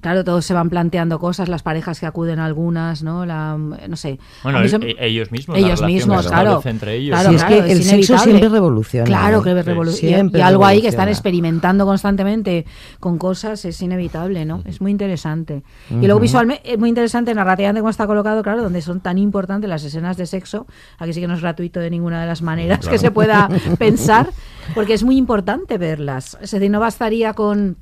Claro, 0.00 0.22
todos 0.24 0.44
se 0.44 0.54
van 0.54 0.70
planteando 0.70 1.18
cosas, 1.18 1.48
las 1.48 1.62
parejas 1.62 1.98
que 1.98 2.06
acuden 2.06 2.38
a 2.38 2.44
algunas, 2.44 3.02
¿no? 3.02 3.26
La, 3.26 3.56
no 3.56 3.96
sé. 3.96 4.18
Bueno, 4.42 4.60
e- 4.62 4.68
son- 4.68 4.84
ellos 4.98 5.32
mismos, 5.32 5.58
Ellos 5.58 5.82
mismos, 5.82 6.26
claro. 6.28 6.60
entre 6.64 6.94
ellos. 6.96 7.14
Claro, 7.14 7.30
Sí, 7.30 7.34
es 7.36 7.44
claro, 7.44 7.64
que 7.64 7.72
el 7.72 7.82
sexo 7.82 8.18
siempre 8.18 8.48
revoluciona, 8.48 9.04
Claro 9.06 9.40
¿eh? 9.40 9.44
que 9.44 9.62
revoluciona. 9.62 10.16
Siempre 10.16 10.40
Y 10.40 10.42
algo 10.42 10.64
ahí 10.64 10.80
que 10.80 10.88
están 10.88 11.08
experimentando 11.08 11.84
constantemente 11.84 12.64
con 13.00 13.18
cosas 13.18 13.64
es 13.64 13.80
inevitable, 13.82 14.44
¿no? 14.44 14.62
Es 14.66 14.80
muy 14.80 14.90
interesante. 14.92 15.62
Y 15.90 16.06
luego 16.06 16.20
visualmente 16.20 16.72
es 16.72 16.78
muy 16.78 16.88
interesante, 16.88 17.34
narrativamente 17.34 17.80
cómo 17.80 17.90
está 17.90 18.06
colocado, 18.06 18.42
claro, 18.42 18.62
donde 18.62 18.82
son 18.82 19.00
tan 19.00 19.18
importantes 19.18 19.68
las 19.68 19.82
escenas 19.84 20.16
de 20.16 20.26
sexo. 20.26 20.66
Aquí 20.98 21.12
sí 21.12 21.20
que 21.20 21.26
no 21.28 21.34
es 21.34 21.40
gratuito 21.40 21.80
de 21.80 21.90
ninguna 21.90 22.20
de 22.20 22.26
las 22.26 22.42
maneras 22.42 22.78
Claro. 22.80 22.92
que 22.92 22.98
se 22.98 23.10
pueda 23.10 23.48
pensar, 23.78 24.30
porque 24.74 24.94
es 24.94 25.02
muy 25.02 25.16
importante 25.16 25.76
verlas. 25.78 26.38
Es 26.40 26.52
decir, 26.52 26.70
no 26.70 26.78
bastaría 26.80 27.32
con 27.34 27.76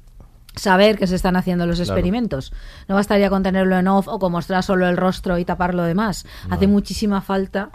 saber 0.57 0.99
que 0.99 1.07
se 1.07 1.15
están 1.15 1.37
haciendo 1.37 1.67
los 1.67 1.77
Claro. 1.79 1.93
experimentos. 1.93 2.53
No 2.89 2.95
bastaría 2.97 3.31
con 3.31 3.43
tenerlo 3.43 3.79
en 3.79 3.87
off 3.89 4.09
o 4.09 4.19
con 4.19 4.33
mostrar 4.33 4.63
solo 4.63 4.89
el 4.89 4.97
rostro 4.97 5.39
y 5.39 5.45
tapar 5.45 5.75
lo 5.75 5.83
demás. 5.85 6.27
Hace 6.51 6.67
muchísima 6.67 7.21
falta 7.21 7.71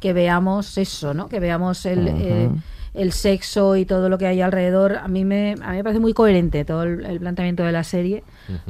que 0.00 0.12
veamos 0.12 0.76
eso, 0.78 1.14
¿no? 1.14 1.28
Que 1.28 1.40
veamos 1.40 1.86
el, 1.86 2.08
eh, 2.08 2.50
el 2.92 3.12
sexo 3.12 3.76
y 3.76 3.86
todo 3.86 4.08
lo 4.10 4.18
que 4.18 4.26
hay 4.26 4.42
alrededor. 4.42 4.98
A 4.98 5.08
mí 5.08 5.24
me, 5.24 5.52
a 5.62 5.70
mí 5.70 5.76
me 5.78 5.82
parece 5.82 6.00
muy 6.00 6.12
coherente 6.12 6.64
todo 6.66 6.82
el, 6.82 7.04
el 7.06 7.18
planteamiento 7.20 7.62
de 7.64 7.72
la 7.72 7.84
serie 7.84 8.22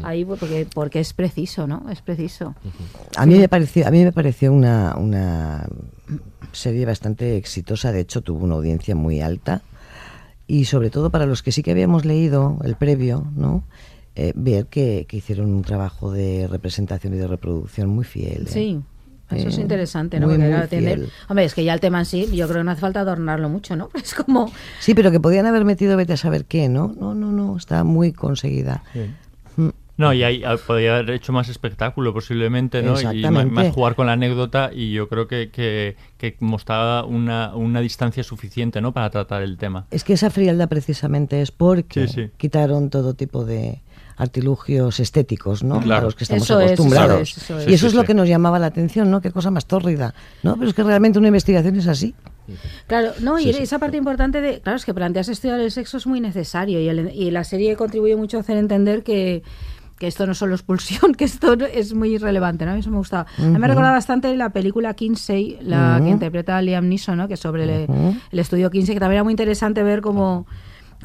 ahí 0.05 0.25
porque, 0.25 0.67
porque 0.73 1.01
es 1.01 1.13
preciso, 1.13 1.67
¿no? 1.67 1.87
Es 1.91 2.01
preciso. 2.03 2.55
A 3.17 3.27
mí 3.27 3.35
me 3.37 3.49
pareció, 3.49 3.87
a 3.87 3.91
mí 3.91 4.05
me 4.05 4.13
pareció 4.13 4.53
una, 4.53 4.95
una 4.97 5.67
serie 6.53 6.87
bastante 6.87 7.37
exitosa, 7.37 7.91
de 7.93 8.01
hecho 8.01 8.23
tuvo 8.23 8.45
una 8.45 8.55
audiencia 8.55 8.95
muy 8.95 9.21
alta 9.21 9.63
y 10.47 10.65
sobre 10.67 10.91
todo 10.91 11.11
para 11.11 11.27
los 11.27 11.43
que 11.43 11.53
sí 11.53 11.63
que 11.63 11.71
habíamos 11.73 12.05
leído 12.05 12.59
el 12.65 12.77
previo, 12.77 13.27
¿no? 13.37 13.65
Eh, 14.15 14.33
ver 14.35 14.67
que, 14.67 15.05
que 15.09 15.19
hicieron 15.19 15.53
un 15.53 15.63
trabajo 15.63 16.11
de 16.11 16.47
representación 16.49 17.13
y 17.15 17.17
de 17.19 17.27
reproducción 17.27 17.89
muy 17.91 18.05
fiel. 18.05 18.43
¿eh? 18.47 18.51
Sí. 18.51 18.81
Eso 19.31 19.49
es 19.49 19.59
Eh, 19.59 19.63
interesante, 19.63 20.21
¿no? 20.21 20.29
muy, 20.29 20.37
Porque, 20.39 20.51
muy 20.57 20.67
fiel. 20.69 21.09
hombre, 21.29 21.45
es 21.45 21.53
que 21.55 21.65
ya 21.65 21.75
el 21.75 21.81
tema 21.81 21.99
en 21.99 22.05
sí, 22.07 22.27
yo 22.33 22.47
creo 22.47 22.61
que 22.61 22.65
no 22.65 22.71
hace 22.71 22.81
falta 22.81 23.01
adornarlo 23.01 23.49
mucho, 23.49 23.75
¿no? 23.77 23.91
Es 24.03 24.15
como... 24.15 24.51
Sí, 24.81 24.95
pero 24.95 25.11
que 25.11 25.19
podían 25.21 25.47
haber 25.47 25.65
metido, 25.65 25.97
vete 25.97 26.13
a 26.13 26.17
saber 26.17 26.45
qué, 26.45 26.69
¿no? 26.69 26.95
No, 26.99 27.15
no, 27.15 27.33
no, 27.33 27.57
está 27.57 27.83
muy 27.85 28.13
conseguida. 28.13 28.85
Mm. 29.57 29.69
No, 29.99 30.13
y 30.13 30.23
ahí 30.23 30.43
ah, 30.45 30.57
podría 30.67 30.97
haber 30.99 31.11
hecho 31.11 31.33
más 31.33 31.49
espectáculo 31.49 32.13
posiblemente, 32.13 32.83
¿no? 32.83 33.01
Y 33.13 33.23
más 33.31 33.73
jugar 33.73 33.95
con 33.95 34.07
la 34.07 34.13
anécdota 34.13 34.71
y 34.73 34.93
yo 34.93 35.09
creo 35.09 35.27
que, 35.27 35.49
que, 35.51 35.97
que 36.19 36.37
mostraba 36.41 37.05
una, 37.05 37.55
una 37.57 37.81
distancia 37.81 38.23
suficiente, 38.23 38.81
¿no? 38.83 38.93
Para 38.93 39.09
tratar 39.09 39.43
el 39.43 39.57
tema. 39.57 39.87
Es 39.91 40.05
que 40.05 40.13
esa 40.13 40.29
frialdad 40.29 40.69
precisamente 40.69 41.41
es 41.41 41.51
porque 41.51 42.09
Sí, 42.09 42.15
sí. 42.27 42.31
quitaron 42.37 42.91
todo 42.91 43.15
tipo 43.15 43.45
de 43.47 43.81
artilugios 44.19 44.99
estéticos, 45.01 45.63
¿no? 45.63 45.81
Claro. 45.81 46.03
A 46.03 46.05
los 46.07 46.15
que 46.15 46.25
estamos 46.25 46.45
Eso 46.45 46.59
es, 46.61 46.73
acostumbrados. 46.73 47.21
eso 47.21 47.39
es, 47.39 47.43
eso 47.45 47.59
es. 47.61 47.69
Y 47.69 47.75
eso 47.75 47.87
es 47.87 47.95
lo 47.95 48.05
que 48.05 48.15
nos 48.15 48.29
llamaba 48.29 48.59
la 48.59 48.67
atención, 48.67 49.11
¿no? 49.11 49.21
Qué 49.21 49.31
cosa 49.31 49.51
más 49.51 49.67
tórrida, 49.67 50.15
¿no? 50.43 50.57
Pero 50.57 50.69
es 50.69 50.75
que 50.75 50.83
realmente 50.83 51.19
una 51.19 51.29
investigación 51.29 51.77
es 51.77 51.87
así. 51.87 52.15
Claro, 52.87 53.13
no, 53.21 53.39
y 53.39 53.45
Sí, 53.45 53.53
sí. 53.55 53.63
esa 53.65 53.79
parte 53.79 53.97
importante 53.97 54.41
de, 54.41 54.61
claro, 54.61 54.77
es 54.77 54.85
que 54.85 54.95
plantearse 54.95 55.33
estudiar 55.33 55.59
el 55.61 55.71
sexo 55.71 55.97
es 55.97 56.07
muy 56.07 56.21
necesario 56.21 56.81
y, 56.81 56.89
el- 56.89 57.11
y 57.15 57.31
la 57.31 57.45
serie 57.45 57.77
contribuye 57.77 58.15
mucho 58.17 58.37
a 58.37 58.41
hacer 58.41 58.57
entender 58.57 59.03
que, 59.03 59.43
que 59.99 60.07
esto 60.07 60.27
no 60.27 60.35
solo 60.35 60.55
es 60.55 60.63
pulsión, 60.63 61.15
que 61.19 61.25
esto 61.25 61.55
es 61.55 61.95
muy 61.95 62.19
relevante, 62.19 62.65
¿no? 62.65 62.73
A 62.73 62.75
mí 62.75 62.81
eso 62.81 62.91
me 62.91 62.99
gustaba. 62.99 63.27
A 63.39 63.43
mí 63.43 63.59
me 63.59 63.67
recuerda 63.69 63.93
bastante 63.93 64.35
la 64.37 64.51
película 64.51 64.93
Kinsey, 64.95 65.59
la 65.63 65.99
que 66.03 66.11
interpreta 66.11 66.57
a 66.57 66.63
Liam 66.63 66.89
Neeson, 66.89 67.17
¿no? 67.17 67.29
Que 67.29 67.37
sobre 67.37 67.65
el- 67.65 67.89
el, 68.31 68.39
estudio 68.39 68.71
Kinsey, 68.71 68.95
que 68.95 69.01
también 69.01 69.17
era 69.19 69.25
muy 69.25 69.33
interesante 69.33 69.83
ver 69.83 70.01
cómo 70.03 70.47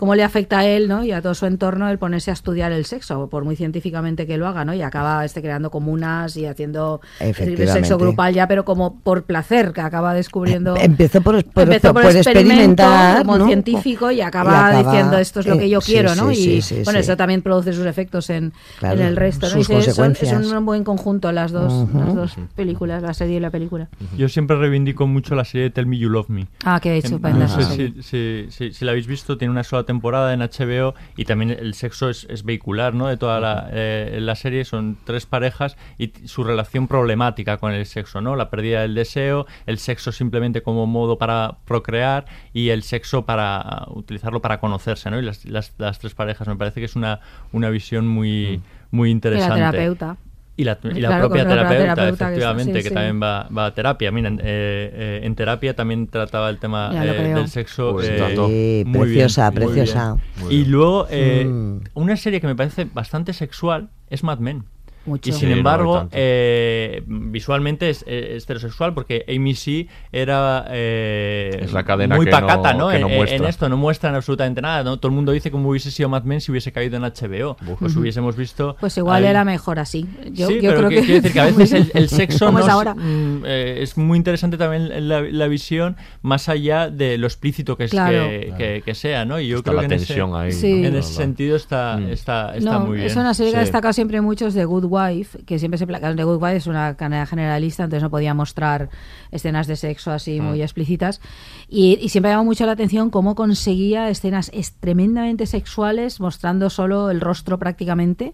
cómo 0.01 0.15
le 0.15 0.23
afecta 0.23 0.57
a 0.57 0.65
él 0.65 0.87
¿no? 0.87 1.03
y 1.05 1.11
a 1.11 1.21
todo 1.21 1.35
su 1.35 1.45
entorno 1.45 1.87
el 1.87 1.99
ponerse 1.99 2.31
a 2.31 2.33
estudiar 2.33 2.71
el 2.71 2.85
sexo, 2.85 3.29
por 3.29 3.43
muy 3.45 3.55
científicamente 3.55 4.25
que 4.25 4.35
lo 4.35 4.47
haga, 4.47 4.65
¿no? 4.65 4.73
Y 4.73 4.81
acaba 4.81 5.23
este 5.23 5.43
creando 5.43 5.69
comunas 5.69 6.35
y 6.37 6.47
haciendo 6.47 7.01
el 7.19 7.67
sexo 7.69 7.99
grupal 7.99 8.33
ya, 8.33 8.47
pero 8.47 8.65
como 8.65 8.95
por 8.95 9.25
placer, 9.25 9.73
que 9.73 9.81
acaba 9.81 10.15
descubriendo... 10.15 10.75
Empezó 10.75 11.21
por, 11.21 11.43
por, 11.45 11.65
Empezó 11.65 11.93
por, 11.93 12.03
experimentar, 12.05 13.19
como 13.19 13.37
¿no? 13.37 13.45
científico 13.45 14.09
y 14.09 14.21
acaba, 14.21 14.51
Y 14.51 14.55
acaba, 14.55 14.91
diciendo 14.91 15.17
esto 15.19 15.41
es 15.41 15.45
lo 15.45 15.59
que 15.59 15.69
yo 15.69 15.77
eh, 15.77 15.81
sí, 15.83 15.91
quiero, 15.91 16.15
¿no? 16.15 16.33
sí, 16.33 16.49
y 16.55 16.61
sí, 16.63 16.77
sí, 16.77 16.81
bueno, 16.83 16.97
sí. 16.97 17.03
eso 17.03 17.15
también 17.15 17.43
produce 17.43 17.71
sus 17.71 17.85
efectos 17.85 18.31
en, 18.31 18.53
Claro, 18.79 18.99
en 18.99 19.05
el 19.05 19.15
resto. 19.15 19.45
¿no? 19.45 19.51
sus 19.51 19.69
Y 19.69 19.81
sí, 19.83 19.91
son-. 19.91 20.13
Es 20.13 20.33
un 20.33 20.65
buen 20.65 20.83
conjunto 20.83 21.31
las 21.31 21.51
dos, 21.51 21.87
las 21.93 22.15
dos 22.15 22.35
películas, 22.55 23.03
la 23.03 23.13
serie 23.13 23.37
y 23.37 23.39
la 23.39 23.51
película. 23.51 23.87
Yo 24.17 24.27
siempre 24.29 24.57
reivindico 24.57 25.05
mucho 25.05 25.35
la 25.35 25.45
serie 25.45 25.65
de 25.65 25.69
Tell 25.69 25.85
Me 25.85 25.99
You 25.99 26.09
Love 26.09 26.29
Me. 26.29 26.47
Ah, 26.65 26.79
Em, 26.83 27.39
No 27.39 27.47
sé 27.47 27.63
serie. 27.63 27.93
si, 28.01 28.01
si, 28.01 28.45
si- 28.49 28.73
si 28.73 28.83
la 28.85 28.91
habéis 28.91 29.05
visto, 29.05 29.37
tiene 29.37 29.51
una 29.51 29.63
sola 29.63 29.83
temporada 29.91 30.33
en 30.33 30.39
HBO 30.39 30.93
y 31.17 31.25
también 31.25 31.51
el 31.51 31.73
sexo 31.73 32.09
es, 32.09 32.25
es 32.29 32.43
vehicular, 32.43 32.93
¿no? 32.93 33.07
De 33.07 33.17
toda 33.17 33.39
la, 33.39 33.69
eh, 33.71 34.19
la 34.21 34.35
serie 34.35 34.63
son 34.65 34.97
tres 35.03 35.25
parejas 35.25 35.77
y 35.97 36.11
su 36.25 36.43
relación 36.43 36.87
problemática 36.87 37.57
con 37.57 37.71
el 37.73 37.85
sexo, 37.85 38.21
¿no? 38.21 38.35
La 38.35 38.49
pérdida 38.49 38.81
del 38.81 38.95
deseo, 38.95 39.45
el 39.65 39.77
sexo 39.77 40.11
simplemente 40.11 40.61
como 40.63 40.85
modo 40.87 41.17
para 41.17 41.57
procrear 41.65 42.25
y 42.53 42.69
el 42.69 42.83
sexo 42.83 43.25
para 43.25 43.85
utilizarlo 43.89 44.41
para 44.41 44.59
conocerse, 44.59 45.09
¿no? 45.11 45.19
Y 45.19 45.23
las, 45.23 45.45
las, 45.45 45.73
las 45.77 45.99
tres 45.99 46.13
parejas 46.15 46.47
me 46.47 46.55
parece 46.55 46.79
que 46.79 46.85
es 46.85 46.95
una, 46.95 47.19
una 47.51 47.69
visión 47.69 48.07
muy, 48.07 48.61
muy 48.91 49.09
Y 49.09 49.11
interesante. 49.11 49.59
la 49.59 49.71
terapeuta. 49.71 50.17
Y 50.57 50.63
la, 50.65 50.77
y 50.83 50.99
la 50.99 51.07
Claro, 51.07 51.27
propia 51.29 51.47
terapeuta, 51.47 51.95
que 51.95 52.09
efectivamente, 52.09 52.73
sí, 52.79 52.83
que 52.83 52.89
sí. 52.89 52.93
también 52.93 53.21
va, 53.23 53.47
va 53.55 53.67
a 53.67 53.73
terapia. 53.73 54.11
Mira, 54.11 54.27
en, 54.27 54.39
eh, 54.39 54.43
eh, 54.43 55.19
en 55.23 55.33
terapia 55.35 55.75
también 55.75 56.07
trataba 56.07 56.49
el 56.49 56.59
tema 56.59 56.91
eh, 56.93 57.33
del 57.33 57.47
sexo. 57.47 57.93
Pues 57.93 58.09
eh. 58.11 58.35
Sí, 58.35 58.83
muy 58.85 59.07
preciosa, 59.07 59.49
bien, 59.49 59.63
muy 59.63 59.73
preciosa. 59.73 60.13
bien. 60.35 60.45
Muy 60.45 60.53
Y 60.55 60.65
luego, 60.65 61.07
eh, 61.09 61.45
Mm. 61.45 61.77
una 61.95 62.17
serie 62.17 62.41
que 62.41 62.47
me 62.47 62.55
parece 62.55 62.85
bastante 62.93 63.33
sexual 63.33 63.89
es 64.09 64.23
Mad 64.23 64.39
Men. 64.39 64.65
Mucho. 65.05 65.29
Y 65.29 65.33
sin 65.33 65.47
Sí, 65.49 65.53
embargo, 65.53 66.07
eh, 66.11 67.01
visualmente 67.07 67.89
es, 67.89 68.03
heterosexual 68.07 68.93
porque 68.93 69.25
Amy 69.27 69.55
C 69.55 69.87
era 70.11 70.65
eh, 70.69 71.59
Es 71.63 71.73
la 71.73 71.83
cadena 71.83 72.15
muy 72.15 72.25
que 72.25 72.31
pacata, 72.31 72.73
no- 72.73 72.79
¿no? 72.85 72.89
que 72.89 72.99
no 72.99 73.07
en, 73.09 73.45
esto 73.45 73.67
no 73.69 73.77
muestran 73.77 74.13
absolutamente 74.15 74.61
nada, 74.61 74.83
¿no? 74.83 74.97
Todo 74.97 75.09
el 75.09 75.15
mundo 75.15 75.31
dice 75.31 75.49
cómo 75.51 75.69
hubiese 75.69 75.89
sido 75.91 76.07
Mad 76.09 76.23
Men 76.23 76.39
si 76.41 76.51
hubiese 76.51 76.71
caído 76.71 76.97
en 76.97 77.03
HBO. 77.03 77.57
Pues 77.79 77.95
hubiésemos 77.95 78.35
visto... 78.35 78.75
Pues 78.79 78.95
igual 78.97 79.23
ahí- 79.23 79.29
era 79.29 79.43
mejor 79.43 79.79
así. 79.79 80.07
Yo, 80.31 80.47
sí, 80.47 80.61
yo 80.61 80.69
pero 80.73 80.77
creo 80.87 80.89
que- 80.89 80.95
que, 80.97 81.01
quiero 81.01 81.21
decir 81.21 81.33
que 81.33 81.39
a 81.39 81.45
veces 81.51 81.71
el, 81.73 81.91
el 81.95 82.09
sexo 82.09 82.45
¿Cómo 82.47 82.59
no 82.59 82.65
es 82.65 82.71
ahora? 82.71 82.93
mm, 82.95 83.43
eh, 83.45 83.77
es 83.81 83.97
muy 83.97 84.17
interesante 84.17 84.57
también 84.57 85.07
la, 85.07 85.21
la 85.21 85.47
visión 85.47 85.95
más 86.21 86.47
allá 86.49 86.89
de 86.89 87.17
lo 87.17 87.27
explícito 87.27 87.75
que, 87.77 87.85
es 87.85 87.91
Claro. 87.91 88.27
que, 88.29 88.53
que- 88.57 88.81
que 88.85 88.95
sea, 88.95 89.25
¿no? 89.25 89.39
Y 89.39 89.47
yo 89.47 89.57
Está 89.57 89.71
creo 89.71 89.81
la 89.81 89.87
que 89.87 89.93
en 89.95 89.99
tensión 89.99 90.29
ese, 90.29 90.37
ahí. 90.37 90.51
Sí. 90.51 90.81
¿no? 90.81 90.87
en 90.89 90.95
ese 90.95 91.13
sentido 91.13 91.55
está, 91.55 91.97
Mm. 91.97 92.09
está, 92.11 92.55
está 92.55 92.73
no, 92.73 92.79
muy 92.85 92.97
bien. 92.97 93.07
es 93.07 93.15
una 93.15 93.33
serie 93.33 93.51
que 93.51 93.57
ha 93.57 93.61
destacado 93.61 93.93
siempre 93.93 94.21
muchos 94.21 94.53
de 94.53 94.63
Good 94.65 94.85
Wife, 94.91 95.43
que 95.45 95.57
siempre 95.59 95.77
se 95.77 95.87
placa. 95.87 96.13
The 96.15 96.23
Good 96.23 96.41
Wife 96.41 96.55
es 96.57 96.67
una 96.67 96.95
canal 96.97 97.25
generalista, 97.27 97.83
entonces 97.83 98.03
no 98.03 98.09
podía 98.09 98.33
mostrar 98.33 98.89
escenas 99.31 99.67
de 99.67 99.75
sexo 99.75 100.11
así 100.11 100.39
Mm. 100.39 100.43
muy 100.43 100.61
explícitas. 100.61 101.21
Y, 101.69 101.97
y 102.01 102.09
siempre 102.09 102.31
llamaba 102.31 102.43
mucho 102.45 102.65
la 102.65 102.73
atención 102.73 103.09
cómo 103.09 103.35
conseguía 103.35 104.09
escenas 104.09 104.51
es- 104.53 104.73
tremendamente 104.79 105.45
sexuales, 105.45 106.19
mostrando 106.19 106.69
solo 106.69 107.09
el 107.09 107.21
rostro 107.21 107.57
prácticamente. 107.57 108.33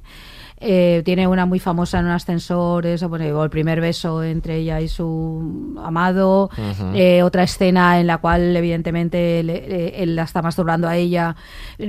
Eh, 0.60 1.04
tiene 1.06 1.28
una 1.28 1.46
muy 1.46 1.60
famosa 1.60 2.00
en 2.00 2.06
un 2.06 2.12
ascensor, 2.14 2.88
eso, 2.88 3.10
bueno, 3.10 3.44
el 3.44 3.50
primer 3.52 3.80
beso 3.80 4.24
entre 4.24 4.56
ella 4.56 4.82
y 4.82 4.88
su 4.88 5.76
amado, 5.84 6.46
Ujú. 6.52 6.94
eh, 6.96 7.22
otra 7.22 7.44
escena 7.44 8.00
en 8.00 8.08
la 8.08 8.18
cual 8.18 8.56
evidentemente 8.56 9.44
le- 9.44 10.02
él 10.02 10.16
la 10.16 10.24
está 10.24 10.42
masturbando 10.42 10.88
a 10.88 10.96
ella, 10.98 11.36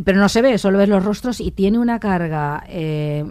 pero 0.04 0.18
no 0.20 0.28
se 0.28 0.42
ve, 0.42 0.58
solo 0.58 0.76
ves 0.76 0.88
los 0.90 1.02
rostros 1.02 1.40
y 1.40 1.50
tiene 1.52 1.78
una 1.78 1.98
carga 1.98 2.62
eh, 2.68 3.24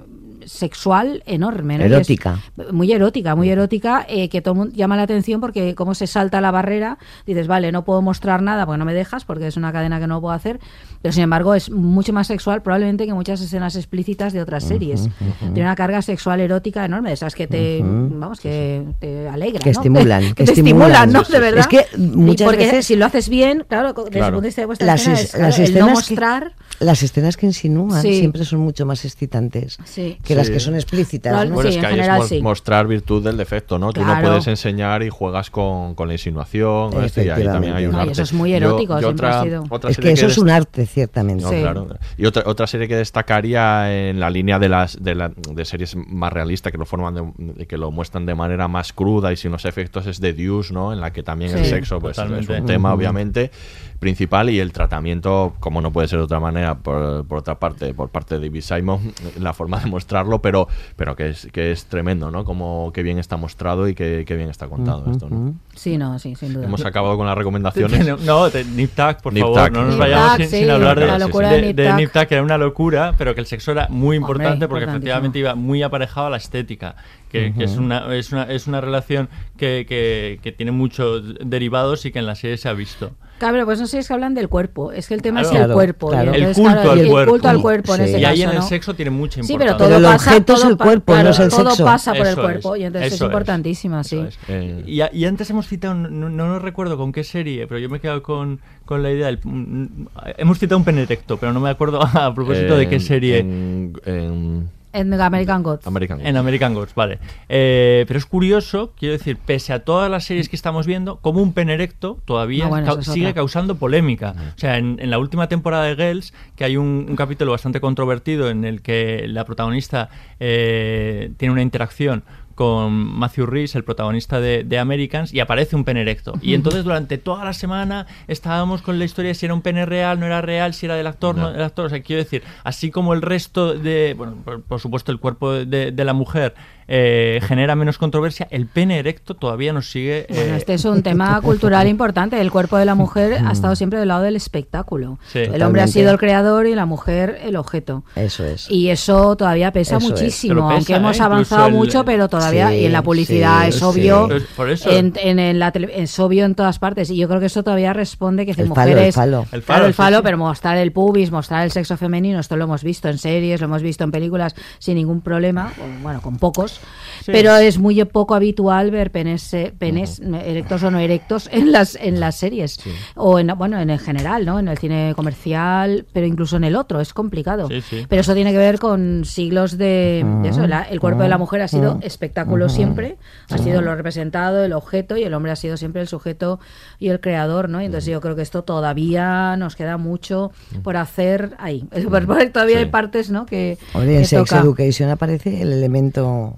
sexual 0.48 1.22
enorme. 1.26 1.76
Erótica. 1.84 2.40
muy 2.72 2.92
erótica, 2.92 3.36
muy 3.36 3.50
erótica, 3.50 4.06
eh, 4.10 4.30
que 4.30 4.42
todo 4.42 4.54
el 4.54 4.58
mundo 4.60 4.76
llama 4.76 4.96
la 4.96 5.04
atención 5.04 5.40
porque 5.42 5.76
como 5.76 5.94
se 5.94 6.08
salta 6.08 6.42
la 6.42 6.52
barrera, 6.52 6.98
dices, 7.26 7.48
vale, 7.48 7.72
no 7.72 7.84
puedo 7.86 8.02
mostrar 8.02 8.42
nada 8.42 8.66
porque 8.66 8.80
no 8.80 8.86
me 8.86 8.94
dejas, 8.94 9.26
porque 9.26 9.48
es 9.48 9.58
una 9.58 9.72
cadena 9.72 10.00
que 10.00 10.08
no 10.08 10.20
puedo 10.22 10.34
hacer, 10.34 10.60
pero 11.02 11.12
sin 11.12 11.24
embargo 11.24 11.54
es 11.54 11.70
mucho 11.70 12.14
más 12.14 12.28
sexual 12.28 12.62
probablemente 12.62 13.06
que 13.06 13.14
muchas 13.14 13.42
escenas 13.42 13.76
explícitas 13.76 14.34
de 14.34 14.42
otras 14.42 14.64
series. 14.64 15.10
Tiene 15.40 15.62
una 15.62 15.76
carga 15.76 16.02
sexual 16.02 16.40
erótica 16.40 16.86
enorme, 16.86 17.10
de 17.10 17.14
esas 17.16 17.36
que 17.36 17.48
te, 17.48 17.82
vamos, 17.84 18.40
que 18.40 18.84
te 19.00 19.28
alegra, 19.28 19.60
Que 19.60 19.72
¿no? 19.72 19.80
estimulan, 19.80 20.22
que, 20.30 20.34
que 20.34 20.44
te 20.46 20.52
estimulan. 20.54 21.12
¿no? 21.12 21.24
De 21.24 21.40
verdad. 21.40 21.60
Es 21.62 21.68
que 21.68 21.86
muchas 21.98 22.46
porque 22.46 22.66
veces- 22.66 22.86
si 22.88 22.96
lo 22.96 23.06
haces 23.06 23.30
bien, 23.30 23.66
claro, 23.68 23.94
desde 23.94 24.20
el 24.20 24.26
punto 24.26 24.42
de 24.42 24.48
vista 24.48 24.62
de 24.62 24.66
vuestra 24.66 24.88
Las, 24.88 25.02
escena, 25.02 25.20
es- 25.20 25.32
claro, 25.32 25.58
las 25.58 25.72
no 25.72 25.90
mostrar... 25.90 26.54
que, 26.80 26.86
las 26.86 27.02
escenas 27.04 27.38
que 27.38 27.46
insinúan 27.48 28.02
Sí. 28.02 28.20
siempre 28.20 28.46
son 28.46 28.60
mucho 28.60 28.86
más 28.86 29.04
excitantes 29.06 29.78
Sí. 29.86 30.18
que 30.24 30.36
las 30.38 30.50
que 30.50 30.60
son 30.60 30.76
explícitas. 30.76 31.34
Claro, 31.34 31.50
¿no? 31.50 31.56
Bueno, 31.56 31.70
Sí, 31.72 31.76
es 31.78 31.82
que 31.82 31.88
ahí 31.88 31.94
general 31.96 32.18
es 32.18 32.24
mo- 32.24 32.28
sí. 32.28 32.42
mostrar 32.42 32.88
virtud 32.88 33.24
del 33.24 33.38
defecto, 33.38 33.78
¿no? 33.80 33.92
Tú 33.94 34.02
no 34.02 34.08
Claro. 34.08 34.28
puedes 34.30 34.48
enseñar 34.48 35.04
y 35.04 35.10
juegas 35.10 35.50
con, 35.50 35.96
con 35.96 36.08
la 36.08 36.14
insinuación, 36.14 36.92
¿no? 36.92 37.02
Este, 37.02 37.26
y 37.26 37.30
ahí 37.30 37.44
también 37.44 37.74
hay 37.74 37.86
un 37.86 37.92
No, 37.94 38.00
arte. 38.00 38.12
eso 38.14 38.22
es 38.24 38.34
muy 38.34 38.52
Yo- 38.52 38.58
erótico, 38.58 38.94
yo 39.00 39.08
siempre 39.10 39.28
otra, 39.28 39.62
otra 39.70 39.90
Es 39.90 39.96
serie 39.96 40.10
que 40.10 40.14
eso 40.14 40.26
des- 40.28 40.32
es 40.34 40.38
un 40.38 40.50
arte, 40.50 40.86
ciertamente. 40.86 41.44
No, 41.44 41.50
Sí. 41.50 41.60
claro. 41.62 41.88
Y 42.18 42.26
otra, 42.26 42.44
otra 42.46 42.68
serie 42.68 42.88
que 42.88 42.96
destacaría 42.96 44.10
en 44.10 44.20
la 44.20 44.30
línea 44.30 44.60
de 44.60 44.70
las 44.70 45.02
de, 45.04 45.16
la- 45.16 45.30
de 45.30 45.66
series 45.66 45.96
más 45.96 46.32
realistas 46.32 46.72
que 46.72 46.78
lo 46.78 46.86
forman 46.86 47.34
de- 47.38 47.66
que 47.68 47.78
lo 47.78 47.92
muestran 47.92 48.26
de 48.26 48.36
manera 48.36 48.68
más 48.68 48.94
cruda 48.94 49.32
y 49.32 49.38
sin 49.38 49.52
los 49.52 49.66
efectos 49.66 50.08
es 50.08 50.20
The 50.20 50.34
Deuce, 50.34 50.74
¿no? 50.74 50.94
En 50.94 51.02
la 51.02 51.12
que 51.12 51.24
también 51.24 51.52
el 51.58 51.64
Sí. 51.64 51.70
sexo 51.72 52.00
pues, 52.00 52.18
es 52.18 52.50
un 52.50 52.66
tema 52.66 52.94
obviamente 52.94 53.52
principal 54.00 54.50
y 54.50 54.60
el 54.60 54.72
tratamiento, 54.72 55.56
como 55.60 55.82
no 55.82 55.92
puede 55.92 56.08
ser 56.08 56.20
de 56.20 56.26
otra 56.26 56.40
manera, 56.40 56.78
por, 56.78 57.26
por 57.26 57.40
otra 57.40 57.60
parte, 57.60 57.94
por 57.94 58.10
parte 58.10 58.40
de 58.40 58.48
David 58.48 58.62
Simon, 58.62 59.14
la 59.40 59.54
forma 59.54 59.80
de 59.80 59.88
mostrarlo, 59.88 60.42
pero, 60.42 60.68
pero 60.96 61.16
que 61.16 61.30
es 61.30 61.48
que 61.52 61.72
es 61.72 61.86
tremendo, 61.86 62.32
¿no? 62.32 62.46
Como 62.46 62.92
qué 62.94 63.04
bien 63.04 63.20
está 63.20 63.38
mostrado 63.38 63.88
y 63.88 63.96
qué, 63.96 64.24
qué 64.28 64.36
bien 64.36 64.50
está 64.50 64.68
contado 64.68 65.10
esto, 65.12 65.30
¿no? 65.30 65.56
Sí, 65.76 65.98
no, 65.98 66.18
sí, 66.20 66.36
sin 66.36 66.54
duda. 66.54 66.66
Hemos 66.66 66.86
acabado 66.86 67.18
con 67.18 67.26
las 67.28 67.38
recomendaciones. 67.38 68.06
No, 68.24 68.50
de 68.50 68.64
Nip 68.66 68.92
por 69.22 69.34
Nip 69.34 69.44
favor, 69.44 69.66
Tuck. 69.66 69.72
no 69.74 69.86
nos 69.86 69.98
vayamos 69.98 70.38
sin, 70.38 70.50
sí, 70.50 70.60
sin 70.60 70.70
hablar 70.70 71.00
de 71.00 71.08
la 71.08 71.20
locura 71.20 71.50
de 71.50 71.62
de, 71.62 71.68
Nip 71.68 71.76
de 71.76 71.88
Tuck. 71.88 71.96
Nip 71.98 72.12
Tuck, 72.12 72.26
que 72.26 72.36
era 72.36 72.44
una 72.44 72.58
locura, 72.58 73.14
pero 73.18 73.36
que 73.36 73.42
el 73.42 73.48
sexo 73.48 73.72
era 73.72 73.88
muy 73.90 74.18
importante 74.18 74.66
Hombre, 74.66 74.68
porque 74.68 74.86
efectivamente 74.86 75.40
iba 75.40 75.56
muy 75.56 75.84
aparejado 75.84 76.28
a 76.28 76.30
la 76.30 76.38
estética, 76.38 76.96
que, 77.30 77.54
que 77.54 77.64
es, 77.66 77.78
una, 77.78 78.14
es, 78.16 78.32
una, 78.32 78.44
es 78.44 78.68
una 78.68 78.82
relación 78.82 79.30
que, 79.58 79.86
que, 79.88 80.40
que 80.42 80.52
tiene 80.52 80.72
muchos 80.72 81.24
derivados 81.46 82.06
y 82.06 82.12
que 82.12 82.20
en 82.20 82.26
la 82.26 82.36
serie 82.36 82.58
se 82.58 82.70
ha 82.70 82.74
visto. 82.74 83.12
Claro, 83.38 83.66
pues 83.66 83.80
no 83.80 83.86
sé, 83.86 84.00
es 84.00 84.08
que 84.08 84.14
hablan 84.16 84.34
del 84.34 84.50
cuerpo. 84.50 84.92
Es 84.92 85.08
que 85.08 85.14
el 85.14 85.22
tema 85.22 85.42
Claro. 85.42 85.48
es 85.50 85.52
el 85.54 85.66
Claro, 85.66 85.74
cuerpo. 85.76 86.10
claro. 86.10 86.32
El 86.34 86.38
entonces, 86.44 86.58
culto 86.64 86.74
claro, 86.74 86.92
al 86.92 87.00
el 87.00 87.08
cuerpo. 87.08 87.32
culto 87.34 87.50
al 87.50 87.62
cuerpo 87.62 87.94
en 87.96 88.02
Sí. 88.02 88.10
ese 88.10 88.20
Y 88.20 88.26
ahí 88.26 88.38
caso, 88.38 88.44
en 88.44 88.50
el 88.50 88.56
¿no? 88.56 88.68
sexo 88.68 88.94
tiene 88.96 89.12
mucha 89.12 89.44
Sí, 89.44 89.54
importancia. 89.54 89.66
pero 89.66 89.78
todo 89.78 89.88
Pero 89.88 89.98
el 89.98 90.04
pasa, 90.18 90.30
objeto 90.32 90.54
es 90.54 90.64
el 90.66 90.78
cuerpo, 90.78 91.14
no 91.16 91.30
es 91.30 91.40
el 91.40 91.50
todo 91.50 91.70
sexo. 91.70 91.86
pasa 91.86 92.14
por 92.16 92.26
el 92.28 92.36
cuerpo 92.36 92.76
es, 92.76 92.82
y 92.82 92.86
entonces 92.86 93.14
es 93.14 93.22
importantísima, 93.22 94.04
sí. 94.04 94.18
Es. 94.28 94.40
Eh, 94.48 94.84
Y, 95.14 95.26
antes 95.26 95.48
hemos 95.52 95.68
citado, 95.68 95.94
no, 95.94 96.10
no, 96.10 96.30
no 96.48 96.58
recuerdo 96.58 96.98
con 96.98 97.12
qué 97.12 97.24
serie, 97.24 97.68
pero 97.68 97.80
yo 97.80 97.90
me 97.90 97.98
he 97.98 98.02
quedado 98.02 98.24
con, 98.24 98.60
con 98.86 99.04
la 99.04 99.12
idea. 99.12 99.28
del- 99.28 99.40
mm, 99.44 100.08
hemos 100.40 100.58
citado 100.58 100.80
un 100.80 100.86
penerecto, 100.86 101.38
pero 101.38 101.54
no 101.54 101.60
me 101.60 101.70
acuerdo 101.70 102.00
a 102.02 102.34
propósito 102.34 102.76
de 102.76 102.90
qué 102.90 103.00
serie. 103.00 103.38
En, 103.38 103.94
en 104.06 104.70
En 105.00 105.14
American 105.14 105.64
Gods. 105.64 105.86
American 105.88 106.26
En 106.26 106.38
American 106.38 106.74
Gods, 106.74 106.94
vale. 106.96 107.20
Eh, 107.50 108.06
pero 108.08 108.18
es 108.18 108.26
curioso, 108.26 108.94
quiero 108.98 109.14
decir, 109.14 109.38
pese 109.38 109.74
a 109.74 109.80
todas 109.86 110.10
las 110.10 110.26
series 110.26 110.50
que 110.50 110.56
estamos 110.56 110.86
viendo, 110.88 111.18
como 111.18 111.42
un 111.42 111.54
penerecto 111.54 112.18
todavía 112.26 112.66
No, 112.66 112.70
bueno, 112.72 112.88
cau- 112.88 113.00
eso 113.00 113.12
es 113.12 113.14
sigue 113.14 113.28
otra. 113.28 113.36
causando 113.42 113.76
polémica. 113.76 114.36
O 114.56 114.60
sea, 114.60 114.78
en, 114.78 114.98
en 115.00 115.10
la 115.10 115.20
última 115.20 115.48
temporada 115.48 115.84
de 115.86 115.96
Girls, 115.96 116.34
que 116.56 116.64
hay 116.64 116.78
un, 116.78 117.06
un 117.10 117.16
capítulo 117.16 117.52
bastante 117.52 117.80
controvertido 117.80 118.50
en 118.50 118.66
el 118.66 118.82
que 118.82 119.26
la 119.28 119.46
protagonista 119.46 120.10
eh, 120.40 121.32
tiene 121.38 121.52
una 121.54 121.62
interacción 121.62 122.24
con 122.58 122.92
Matthew 122.92 123.46
Rhys, 123.46 123.76
el 123.76 123.84
protagonista 123.84 124.40
de, 124.42 124.64
de 124.64 124.80
Americans, 124.80 125.32
y 125.32 125.40
aparece 125.40 125.76
un 125.76 125.84
pene 125.86 126.02
erecto. 126.02 126.34
Y 126.42 126.56
entonces 126.56 126.84
durante 126.84 127.20
toda 127.20 127.46
la 127.46 127.54
semana 127.54 128.08
estábamos 128.28 128.82
con 128.82 128.98
la 128.98 129.06
historia 129.06 129.30
de 129.30 129.36
si 129.36 129.46
era 129.46 129.54
un 129.54 129.62
pene 129.62 129.86
real, 129.86 130.20
no 130.20 130.26
era 130.26 130.42
real, 130.42 130.74
si 130.74 130.88
era 130.88 130.96
del 130.96 131.06
actor, 131.06 131.36
no, 131.36 131.44
No. 131.44 131.52
del 131.54 131.62
actor. 131.62 131.86
O 131.86 131.90
sea, 131.90 132.02
quiero 132.02 132.24
decir, 132.24 132.42
así 132.64 132.90
como 132.90 133.14
el 133.14 133.22
resto 133.22 133.76
de, 133.76 134.16
bueno, 134.18 134.38
por, 134.44 134.64
por 134.64 134.80
supuesto 134.80 135.12
el 135.12 135.20
cuerpo 135.20 135.54
de, 135.54 135.92
de 135.92 136.04
la 136.04 136.14
mujer 136.14 136.56
eh, 136.88 137.40
genera 137.44 137.76
menos 137.76 137.98
controversia, 137.98 138.48
el 138.52 138.66
pene 138.68 139.00
erecto 139.00 139.36
todavía 139.36 139.74
nos 139.74 139.90
sigue... 139.92 140.26
Bueno, 140.30 140.54
eh, 140.54 140.58
este 140.58 140.74
es 140.76 140.86
un 140.86 141.04
tema 141.04 141.40
cultural 141.44 141.88
importante. 141.88 142.40
El 142.40 142.52
cuerpo 142.52 142.78
de 142.78 142.86
la 142.86 142.96
mujer 142.96 143.38
ha 143.46 143.52
estado 143.52 143.76
siempre 143.76 144.00
del 144.00 144.08
lado 144.08 144.24
del 144.24 144.36
espectáculo. 144.36 145.20
Sí. 145.32 145.40
El 145.40 145.62
hombre 145.64 145.82
ha 145.82 145.88
sido 145.88 146.12
el 146.12 146.18
creador 146.18 146.66
y 146.68 146.76
la 146.76 146.86
mujer 146.86 147.40
el 147.44 147.56
objeto. 147.56 148.04
Eso 148.16 148.46
es. 148.46 148.70
Y 148.72 148.90
eso 148.90 149.36
todavía 149.36 149.72
pesa 149.72 149.98
Eso 149.98 150.10
muchísimo, 150.10 150.68
pesa, 150.68 150.76
aunque 150.76 150.96
hemos 150.96 151.20
¿eh? 151.20 151.24
avanzado 151.24 151.68
el- 151.68 151.74
mucho, 151.74 152.06
pero 152.06 152.30
todavía, 152.30 152.70
Sí, 152.70 152.76
y 152.78 152.86
en 152.86 152.94
la 152.94 153.02
publicidad 153.04 153.64
sí, 153.64 153.70
es 153.70 153.84
obvio, 153.84 154.28
Pues 154.28 154.44
por 154.56 154.70
eso. 154.70 154.90
En, 154.90 155.14
en- 155.22 155.40
en 155.40 155.60
la 155.60 155.72
tele- 155.72 155.92
es 155.96 156.18
obvio 156.20 156.46
en 156.46 156.56
todas 156.56 156.80
partes. 156.80 157.10
Y 157.10 157.18
yo 157.18 157.28
creo 157.28 157.40
que 157.40 157.48
eso 157.48 157.64
todavía 157.64 157.94
responde 157.94 158.46
que 158.46 158.54
si 158.54 158.62
El 158.62 158.68
falo, 158.70 158.80
mujeres... 158.92 159.06
el 159.08 159.14
falo. 159.14 159.42
El 159.52 159.62
Claro, 159.62 159.64
falo, 159.64 159.86
el 159.88 159.94
sí, 159.94 159.98
falo, 159.98 160.18
sí. 160.18 160.24
pero 160.24 160.38
mostrar 160.38 160.78
el 160.78 160.92
pubis, 160.92 161.32
mostrar 161.32 161.64
el 161.64 161.72
sexo 161.72 161.98
femenino, 161.98 162.40
esto 162.40 162.56
lo 162.56 162.64
hemos 162.66 162.84
visto 162.84 163.10
en 163.10 163.18
series, 163.18 163.60
lo 163.60 163.66
hemos 163.66 163.82
visto 163.82 164.04
en 164.04 164.12
películas 164.12 164.56
sin 164.80 164.96
ningún 164.96 165.22
problema, 165.22 165.72
bueno, 166.02 166.22
con 166.22 166.38
pocos, 166.38 166.77
Sí. 167.24 167.32
pero 167.34 167.56
es 167.58 167.78
muy 167.78 168.02
poco 168.06 168.36
habitual 168.36 168.90
ver 168.92 169.12
penes, 169.12 169.54
penes 169.78 170.20
erectos 170.20 170.84
o 170.84 170.92
no 170.92 171.00
erectos 171.00 171.50
en 171.52 171.72
las 171.74 171.96
en 171.96 172.20
las 172.22 172.36
series 172.36 172.80
o 173.16 173.40
en 173.40 173.48
bueno 173.58 173.80
en 173.82 173.90
el 173.90 174.00
general, 174.00 174.46
¿no? 174.46 174.60
En 174.60 174.68
el 174.70 174.78
cine 174.78 175.14
comercial, 175.16 176.06
pero 176.14 176.26
incluso 176.28 176.56
en 176.58 176.64
el 176.64 176.76
otro 176.76 177.02
es 177.02 177.14
complicado. 177.14 177.68
Sí. 177.90 178.06
Pero 178.08 178.22
eso 178.22 178.34
tiene 178.34 178.52
que 178.52 178.58
ver 178.60 178.80
con 178.80 179.24
siglos 179.26 179.78
de, 179.78 180.26
de 180.44 180.50
eso. 180.50 180.68
la- 180.68 180.84
el 180.84 181.00
cuerpo 181.00 181.24
de 181.24 181.30
la 181.30 181.38
mujer 181.38 181.62
ha 181.62 181.68
sido 181.68 182.00
espectáculo 182.02 182.70
siempre, 182.70 183.18
ha 183.50 183.58
sido 183.58 183.82
lo 183.82 183.94
representado, 183.96 184.64
el 184.64 184.74
objeto 184.74 185.18
y 185.18 185.24
el 185.24 185.34
hombre 185.34 185.52
ha 185.52 185.56
sido 185.56 185.76
siempre 185.76 186.02
el 186.02 186.08
sujeto 186.08 186.60
y 187.00 187.10
el 187.10 187.20
creador, 187.20 187.68
¿no? 187.68 187.82
Y 187.82 187.86
entonces 187.86 188.10
yo 188.12 188.22
creo 188.22 188.36
que 188.36 188.42
esto 188.42 188.64
todavía 188.64 189.56
nos 189.58 189.76
queda 189.76 189.98
mucho 189.98 190.52
por 190.84 190.96
hacer 190.98 191.56
ahí. 191.60 191.84
Todavía 192.54 192.78
hay 192.80 192.86
partes, 192.86 193.30
¿no? 193.30 193.46
Que, 193.46 193.78
en 193.96 194.02
que 194.08 194.26
Sex 194.26 194.50
toca. 194.50 194.60
Education 194.62 195.10
aparece 195.10 195.62
el 195.62 195.74
elemento 195.74 196.56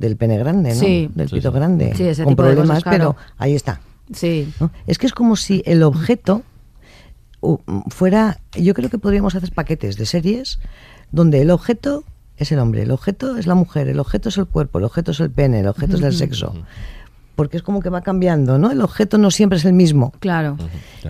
del 0.00 0.16
pene 0.16 0.38
grande, 0.38 0.70
¿no? 0.70 0.80
Sí. 0.80 1.10
Del 1.14 1.28
Sí, 1.28 1.36
pito 1.36 1.50
sí. 1.52 1.56
grande. 1.56 1.92
Sí, 1.94 2.04
ese 2.04 2.24
con 2.24 2.32
tipo 2.32 2.42
de 2.42 2.48
problemas, 2.54 2.78
cosas, 2.78 2.82
claro. 2.96 3.14
pero 3.16 3.34
ahí 3.38 3.54
está. 3.54 3.80
Sí. 4.14 4.52
¿no? 4.58 4.70
Es 4.86 4.98
que 4.98 5.06
es 5.06 5.12
como 5.12 5.36
si 5.36 5.62
el 5.66 5.82
objeto 5.82 6.42
fuera. 7.88 8.38
Yo 8.58 8.74
creo 8.74 8.90
que 8.90 8.98
podríamos 8.98 9.34
hacer 9.34 9.52
paquetes 9.52 9.96
de 9.96 10.06
series 10.06 10.58
donde 11.12 11.42
el 11.42 11.50
objeto 11.50 12.04
es 12.36 12.50
el 12.52 12.58
hombre, 12.58 12.82
el 12.82 12.90
objeto 12.90 13.36
es 13.36 13.46
la 13.46 13.54
mujer, 13.54 13.88
el 13.88 14.00
objeto 14.00 14.30
es 14.30 14.38
el 14.38 14.46
cuerpo, 14.46 14.78
el 14.78 14.84
objeto 14.84 15.10
es 15.10 15.20
el 15.20 15.30
pene, 15.30 15.60
el 15.60 15.68
objeto 15.68 15.96
es 15.96 16.02
el 16.02 16.14
sexo. 16.14 16.54
Porque 17.36 17.56
es 17.58 17.62
como 17.62 17.80
que 17.80 17.90
va 17.90 18.00
cambiando, 18.00 18.58
¿no? 18.58 18.70
El 18.70 18.80
objeto 18.80 19.18
no 19.18 19.30
siempre 19.30 19.58
es 19.58 19.64
el 19.64 19.72
mismo. 19.74 20.12
Claro. 20.20 20.56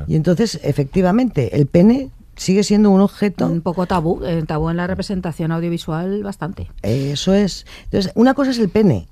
Y 0.09 0.17
entonces, 0.17 0.59
efectivamente, 0.63 1.57
el 1.57 1.67
pene 1.67 2.11
sigue 2.41 2.65
siendo 2.65 2.91
un 2.91 3.03
objeto. 3.03 3.47
Un 3.47 3.61
poco 3.61 3.87
tabú, 3.87 4.25
eh, 4.25 4.43
tabú 4.47 4.71
en 4.71 4.79
la 4.79 4.87
representación 4.87 5.53
audiovisual 5.53 6.23
bastante. 6.23 6.71
Eso 6.83 7.35
es. 7.35 7.67
Entonces, 7.85 8.13
una 8.15 8.33
cosa 8.33 8.51
es 8.53 8.59
el 8.59 8.71
pene, 8.71 9.09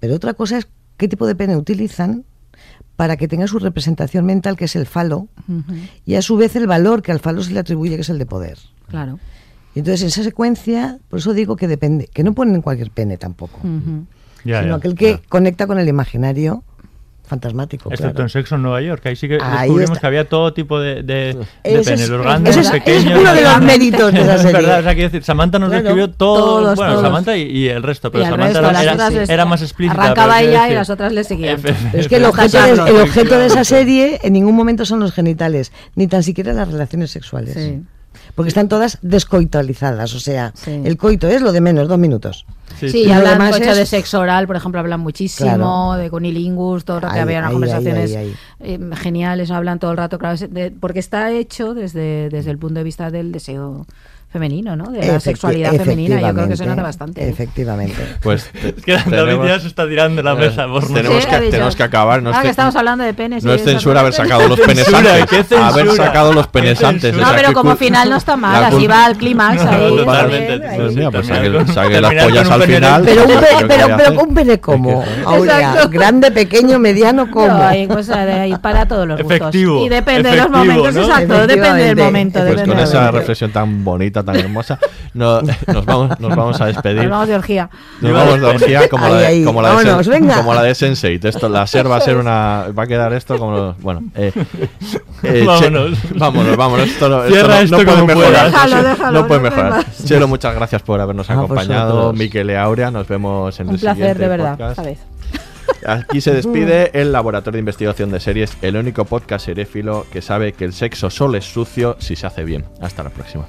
pero 0.00 0.14
otra 0.14 0.32
cosa 0.32 0.56
es 0.56 0.68
qué 0.96 1.06
tipo 1.06 1.26
de 1.26 1.34
pene 1.34 1.56
utilizan 1.56 2.24
para 2.96 3.16
que 3.18 3.28
tenga 3.28 3.46
su 3.46 3.58
representación 3.58 4.24
mental, 4.24 4.56
que 4.56 4.64
es 4.64 4.74
el 4.74 4.86
falo, 4.86 5.28
y 6.04 6.14
a 6.14 6.22
su 6.22 6.36
vez 6.36 6.56
el 6.56 6.66
valor 6.66 7.02
que 7.02 7.12
al 7.12 7.20
falo 7.20 7.42
se 7.42 7.52
le 7.52 7.60
atribuye, 7.60 7.94
que 7.94 8.00
es 8.00 8.08
el 8.08 8.18
de 8.18 8.26
poder. 8.26 8.58
Claro. 8.88 9.20
Y 9.74 9.80
entonces, 9.80 10.02
en 10.02 10.08
esa 10.08 10.24
secuencia, 10.24 10.98
por 11.08 11.20
eso 11.20 11.34
digo 11.34 11.56
que 11.56 11.68
depende, 11.68 12.08
que 12.08 12.24
no 12.24 12.32
ponen 12.32 12.62
cualquier 12.62 12.90
pene 12.90 13.18
tampoco, 13.18 13.60
ya, 14.44 14.62
sino 14.62 14.70
ya, 14.70 14.74
aquel 14.74 14.94
que 14.94 15.12
ya. 15.12 15.20
conecta 15.28 15.66
con 15.66 15.78
el 15.78 15.86
imaginario 15.86 16.64
fantasmático. 17.28 17.90
Excepto 17.90 18.12
claro. 18.14 18.24
en 18.24 18.28
Sexo 18.30 18.54
en 18.56 18.62
Nueva 18.62 18.80
York, 18.82 19.06
ahí 19.06 19.14
sí 19.16 19.28
que 19.28 19.38
Ahí 19.40 19.60
descubrimos 19.68 19.90
está. 19.90 20.00
que 20.00 20.06
había 20.08 20.28
todo 20.28 20.52
tipo 20.52 20.80
de, 20.80 21.02
de, 21.02 21.34
de 21.34 21.46
penes, 21.62 21.88
es- 21.88 22.08
los 22.08 22.22
grandes, 22.22 22.56
es- 22.56 22.66
ese 22.66 22.76
es 22.78 22.82
pequeños. 22.84 23.20
uno 23.20 23.34
de 23.34 23.42
los 23.42 23.60
méritos 23.62 24.12
de 24.12 24.20
esa 24.22 24.34
Es 24.34 24.42
serie. 24.42 24.56
verdad, 24.60 24.80
o 24.80 24.82
sea, 24.82 24.94
quiero 24.94 25.08
decir, 25.10 25.24
Samantha 25.24 25.58
nos 25.58 25.68
Claro. 25.68 25.82
describió 25.84 26.10
todo, 26.10 26.38
Todos, 26.62 26.76
bueno, 26.76 26.92
todos. 26.94 27.04
Samantha 27.04 27.36
y, 27.36 27.42
y 27.42 27.68
el 27.68 27.82
resto, 27.82 28.10
pero 28.10 28.24
al 28.24 28.30
Samantha 28.30 28.46
resto, 28.46 28.58
era, 28.60 28.72
las 28.72 28.82
era- 28.82 28.92
otras 28.94 29.12
les- 29.12 29.28
era 29.30 29.44
más 29.44 29.62
explícita. 29.62 30.02
Arrancaba 30.02 30.42
ella 30.42 30.68
y 30.70 30.74
las 30.74 30.90
otras 30.90 31.12
le 31.12 31.22
seguían. 31.24 31.60
Es 31.92 32.08
que 32.08 32.16
el 32.16 32.24
objeto, 32.24 32.60
de, 32.62 32.70
el 32.72 32.96
objeto 33.02 33.38
de 33.38 33.46
esa 33.46 33.64
serie 33.64 34.18
en 34.22 34.32
ningún 34.32 34.56
momento 34.56 34.84
son 34.84 34.98
los 35.00 35.12
genitales, 35.12 35.70
ni 35.94 36.06
tan 36.08 36.22
siquiera 36.22 36.52
las 36.52 36.68
relaciones 36.70 37.10
sexuales. 37.10 37.54
Sí. 37.54 37.82
Porque 38.34 38.48
están 38.48 38.68
todas 38.68 38.98
descoitalizadas, 39.02 40.14
o 40.14 40.20
sea, 40.20 40.52
Sí. 40.54 40.80
el 40.84 40.96
coito 40.96 41.28
es 41.28 41.40
lo 41.42 41.52
de 41.52 41.60
menos, 41.60 41.88
dos 41.88 41.98
minutos. 41.98 42.46
Sí, 42.78 42.88
Sí, 42.90 42.98
Y 43.02 43.06
lo 43.06 43.14
hablan 43.14 43.38
mucho 43.48 43.70
es- 43.70 43.76
de 43.76 43.86
sexo 43.86 44.20
oral, 44.20 44.46
por 44.46 44.56
ejemplo, 44.56 44.80
hablan 44.80 45.00
muchísimo, 45.00 45.48
Claro. 45.56 45.92
de 45.94 46.10
cunilingus, 46.10 46.84
todo 46.84 46.98
el 46.98 47.02
rato 47.02 47.14
Ahí, 47.14 47.20
había 47.20 47.38
unas 47.38 47.48
ahí, 47.48 47.52
conversaciones 47.54 48.16
ahí, 48.16 48.34
eh, 48.60 48.78
geniales, 48.96 49.50
hablan 49.50 49.78
todo 49.78 49.90
el 49.90 49.96
rato, 49.96 50.18
claro, 50.18 50.36
de- 50.48 50.70
porque 50.70 50.98
está 51.00 51.30
hecho 51.32 51.74
desde, 51.74 52.28
desde 52.28 52.50
el 52.50 52.58
punto 52.58 52.78
de 52.78 52.84
vista 52.84 53.10
del 53.10 53.32
deseo 53.32 53.86
femenino, 54.30 54.76
¿no? 54.76 54.90
De 54.90 54.98
la 54.98 55.14
Efecti- 55.16 55.20
sexualidad 55.20 55.72
femenina, 55.74 56.20
yo 56.20 56.34
creo 56.34 56.48
que 56.48 56.56
se 56.56 56.66
nota 56.66 56.82
bastante. 56.82 57.26
Efectivamente. 57.28 57.96
Pues 58.22 58.50
Es 58.62 58.84
que 58.84 58.92
David 58.92 59.38
ya 59.46 59.58
se 59.58 59.68
está 59.68 59.88
tirando 59.88 60.22
la 60.22 60.34
mesa 60.34 60.66
por 60.68 60.86
tenemos, 60.86 61.24
que, 61.24 61.38
tenemos 61.50 61.74
que 61.76 61.82
acabar. 61.82 62.22
No, 62.22 62.30
Ah, 62.30 62.36
es, 62.36 62.42
que 62.42 62.48
estamos 62.50 62.76
hablando 62.76 63.04
de 63.04 63.14
penes. 63.14 63.42
no 63.42 63.54
es 63.54 63.64
censura 63.64 64.00
haber 64.00 64.12
sacado 64.12 64.46
los 64.48 64.60
penes 64.60 64.86
antes. 64.92 65.52
Haber 65.52 65.90
sacado 65.92 66.32
los 66.34 66.46
¿Qué 66.46 66.52
penes 66.60 66.82
antes. 66.84 67.16
No, 67.16 67.26
pero 67.34 67.52
como 67.54 67.74
final 67.76 68.10
no 68.10 68.16
está 68.16 68.36
mal, 68.36 68.62
así 68.64 68.86
va 68.86 69.06
al 69.06 69.16
clímax 69.16 69.62
totalmente. 69.64 70.60
pues 71.10 71.26
saque, 71.72 72.00
las 72.00 72.24
pollas 72.24 72.46
un 72.46 72.52
al 72.52 72.62
final. 72.62 73.02
Pero, 73.04 74.22
un 74.22 74.34
pene 74.34 74.60
como, 74.60 75.04
grande, 75.90 76.30
pequeño, 76.30 76.78
mediano, 76.78 77.30
como. 77.30 77.48
No, 77.48 77.62
hay 77.62 77.86
cosas 77.86 78.26
de 78.26 78.32
ahí 78.32 78.54
para 78.56 78.86
todos 78.86 79.06
los 79.06 79.22
gustos. 79.22 79.54
Y 79.54 79.88
depende 79.88 80.30
de 80.30 80.36
los 80.36 80.50
momentos, 80.50 80.94
¿no? 80.94 81.00
exacto, 81.02 81.46
depende 81.46 81.84
del 81.84 81.96
momento. 81.96 82.38
Pues 82.40 82.50
depende 82.50 82.74
con 82.74 82.82
esa 82.84 82.98
momento. 82.98 83.18
reflexión 83.18 83.50
tan 83.52 83.84
bonita, 83.84 84.17
tan 84.22 84.36
hermosa, 84.36 84.78
no- 85.14 85.40
nos, 85.66 85.84
vamos, 85.84 86.20
nos 86.20 86.36
vamos 86.36 86.60
a 86.60 86.66
despedir. 86.66 87.02
Nos 87.02 87.10
vamos 87.10 87.28
de 87.28 87.34
orgía. 87.36 87.70
Nos 88.00 88.12
vamos 88.12 88.40
de 88.40 88.46
orgía 88.46 88.88
como, 88.88 89.08
la 89.08 89.14
Ahí, 89.14 89.20
de, 89.20 89.26
ahí. 89.26 89.44
como, 89.44 89.62
la 89.62 89.68
de 89.70 89.74
Vámonos, 89.76 90.06
Sen- 90.06 90.10
venga. 90.10 90.36
como 90.36 90.54
la 90.54 90.62
de 90.62 90.72
Sense8. 90.72 91.24
Esto, 91.24 91.48
la 91.48 91.66
SER 91.66 91.90
va 91.90 91.96
a 91.96 92.00
ser 92.00 92.16
una. 92.16 92.66
Va 92.78 92.82
a 92.82 92.86
quedar 92.86 93.12
esto 93.12 93.38
como. 93.38 93.74
Bueno. 93.80 94.02
eh, 94.14 94.32
eh, 95.22 95.44
Vámonos. 95.46 95.90
Che- 96.00 96.14
vámonos, 96.18 96.56
vámonos. 96.56 96.88
Esto 96.88 97.08
no, 97.08 97.22
Cierra 97.24 97.60
esto 97.60 97.76
no, 97.76 97.82
esto 97.82 97.96
no 97.96 98.04
puede 98.06 98.16
mejorar. 98.18 98.46
Déjalo, 98.50 98.82
déjalo, 98.82 99.20
no 99.20 99.26
puede 99.26 99.40
no 99.40 99.50
mejorar. 99.50 99.84
Chelo, 100.04 100.28
muchas 100.28 100.54
gracias 100.54 100.82
por 100.82 101.00
habernos 101.00 101.28
A 101.30 101.34
acompañado. 101.34 102.12
Miquel 102.12 102.50
y 102.50 102.54
Aurea, 102.54 102.90
nos 102.90 103.06
vemos 103.08 103.58
en 103.60 103.68
Un 103.68 103.74
el 103.74 103.80
placer, 103.80 103.96
siguiente 103.96 104.22
de 104.22 104.28
verdad, 104.28 104.58
podcast. 104.58 105.17
Aquí 105.86 106.20
se 106.20 106.32
despide 106.32 106.90
el 106.92 107.12
Laboratorio 107.12 107.56
de 107.56 107.60
Investigación 107.60 108.10
de 108.10 108.20
Series, 108.20 108.56
el 108.62 108.76
único 108.76 109.04
podcast 109.04 109.46
seréfilo 109.46 110.06
que 110.12 110.22
sabe 110.22 110.52
que 110.52 110.64
el 110.64 110.72
sexo 110.72 111.10
solo 111.10 111.38
es 111.38 111.44
sucio 111.44 111.96
si 111.98 112.16
se 112.16 112.26
hace 112.26 112.44
bien. 112.44 112.64
Hasta 112.80 113.02
la 113.02 113.10
próxima. 113.10 113.46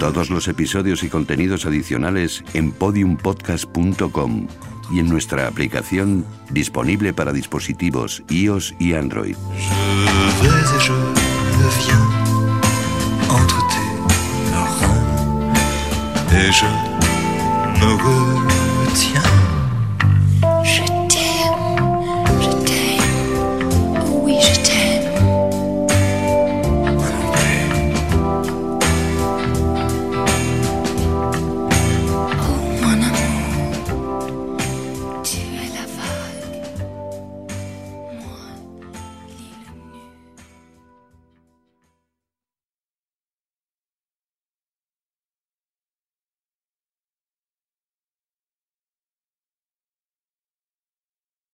Todos 0.00 0.30
los 0.30 0.48
episodios 0.48 1.02
y 1.02 1.08
contenidos 1.08 1.66
adicionales 1.66 2.44
en 2.52 2.72
podiumpodcast.com 2.72 4.48
y 4.92 4.98
en 4.98 5.08
nuestra 5.08 5.46
aplicación 5.48 6.26
disponible 6.50 7.14
para 7.14 7.32
dispositivos 7.32 8.22
iOS 8.28 8.74
y 8.78 8.94
Android. 8.94 9.36
Je 10.42 10.48
vais 10.48 10.72
et 10.76 10.80
je 10.80 12.13
et 16.46 16.52
je 16.52 16.66
me 17.80 18.43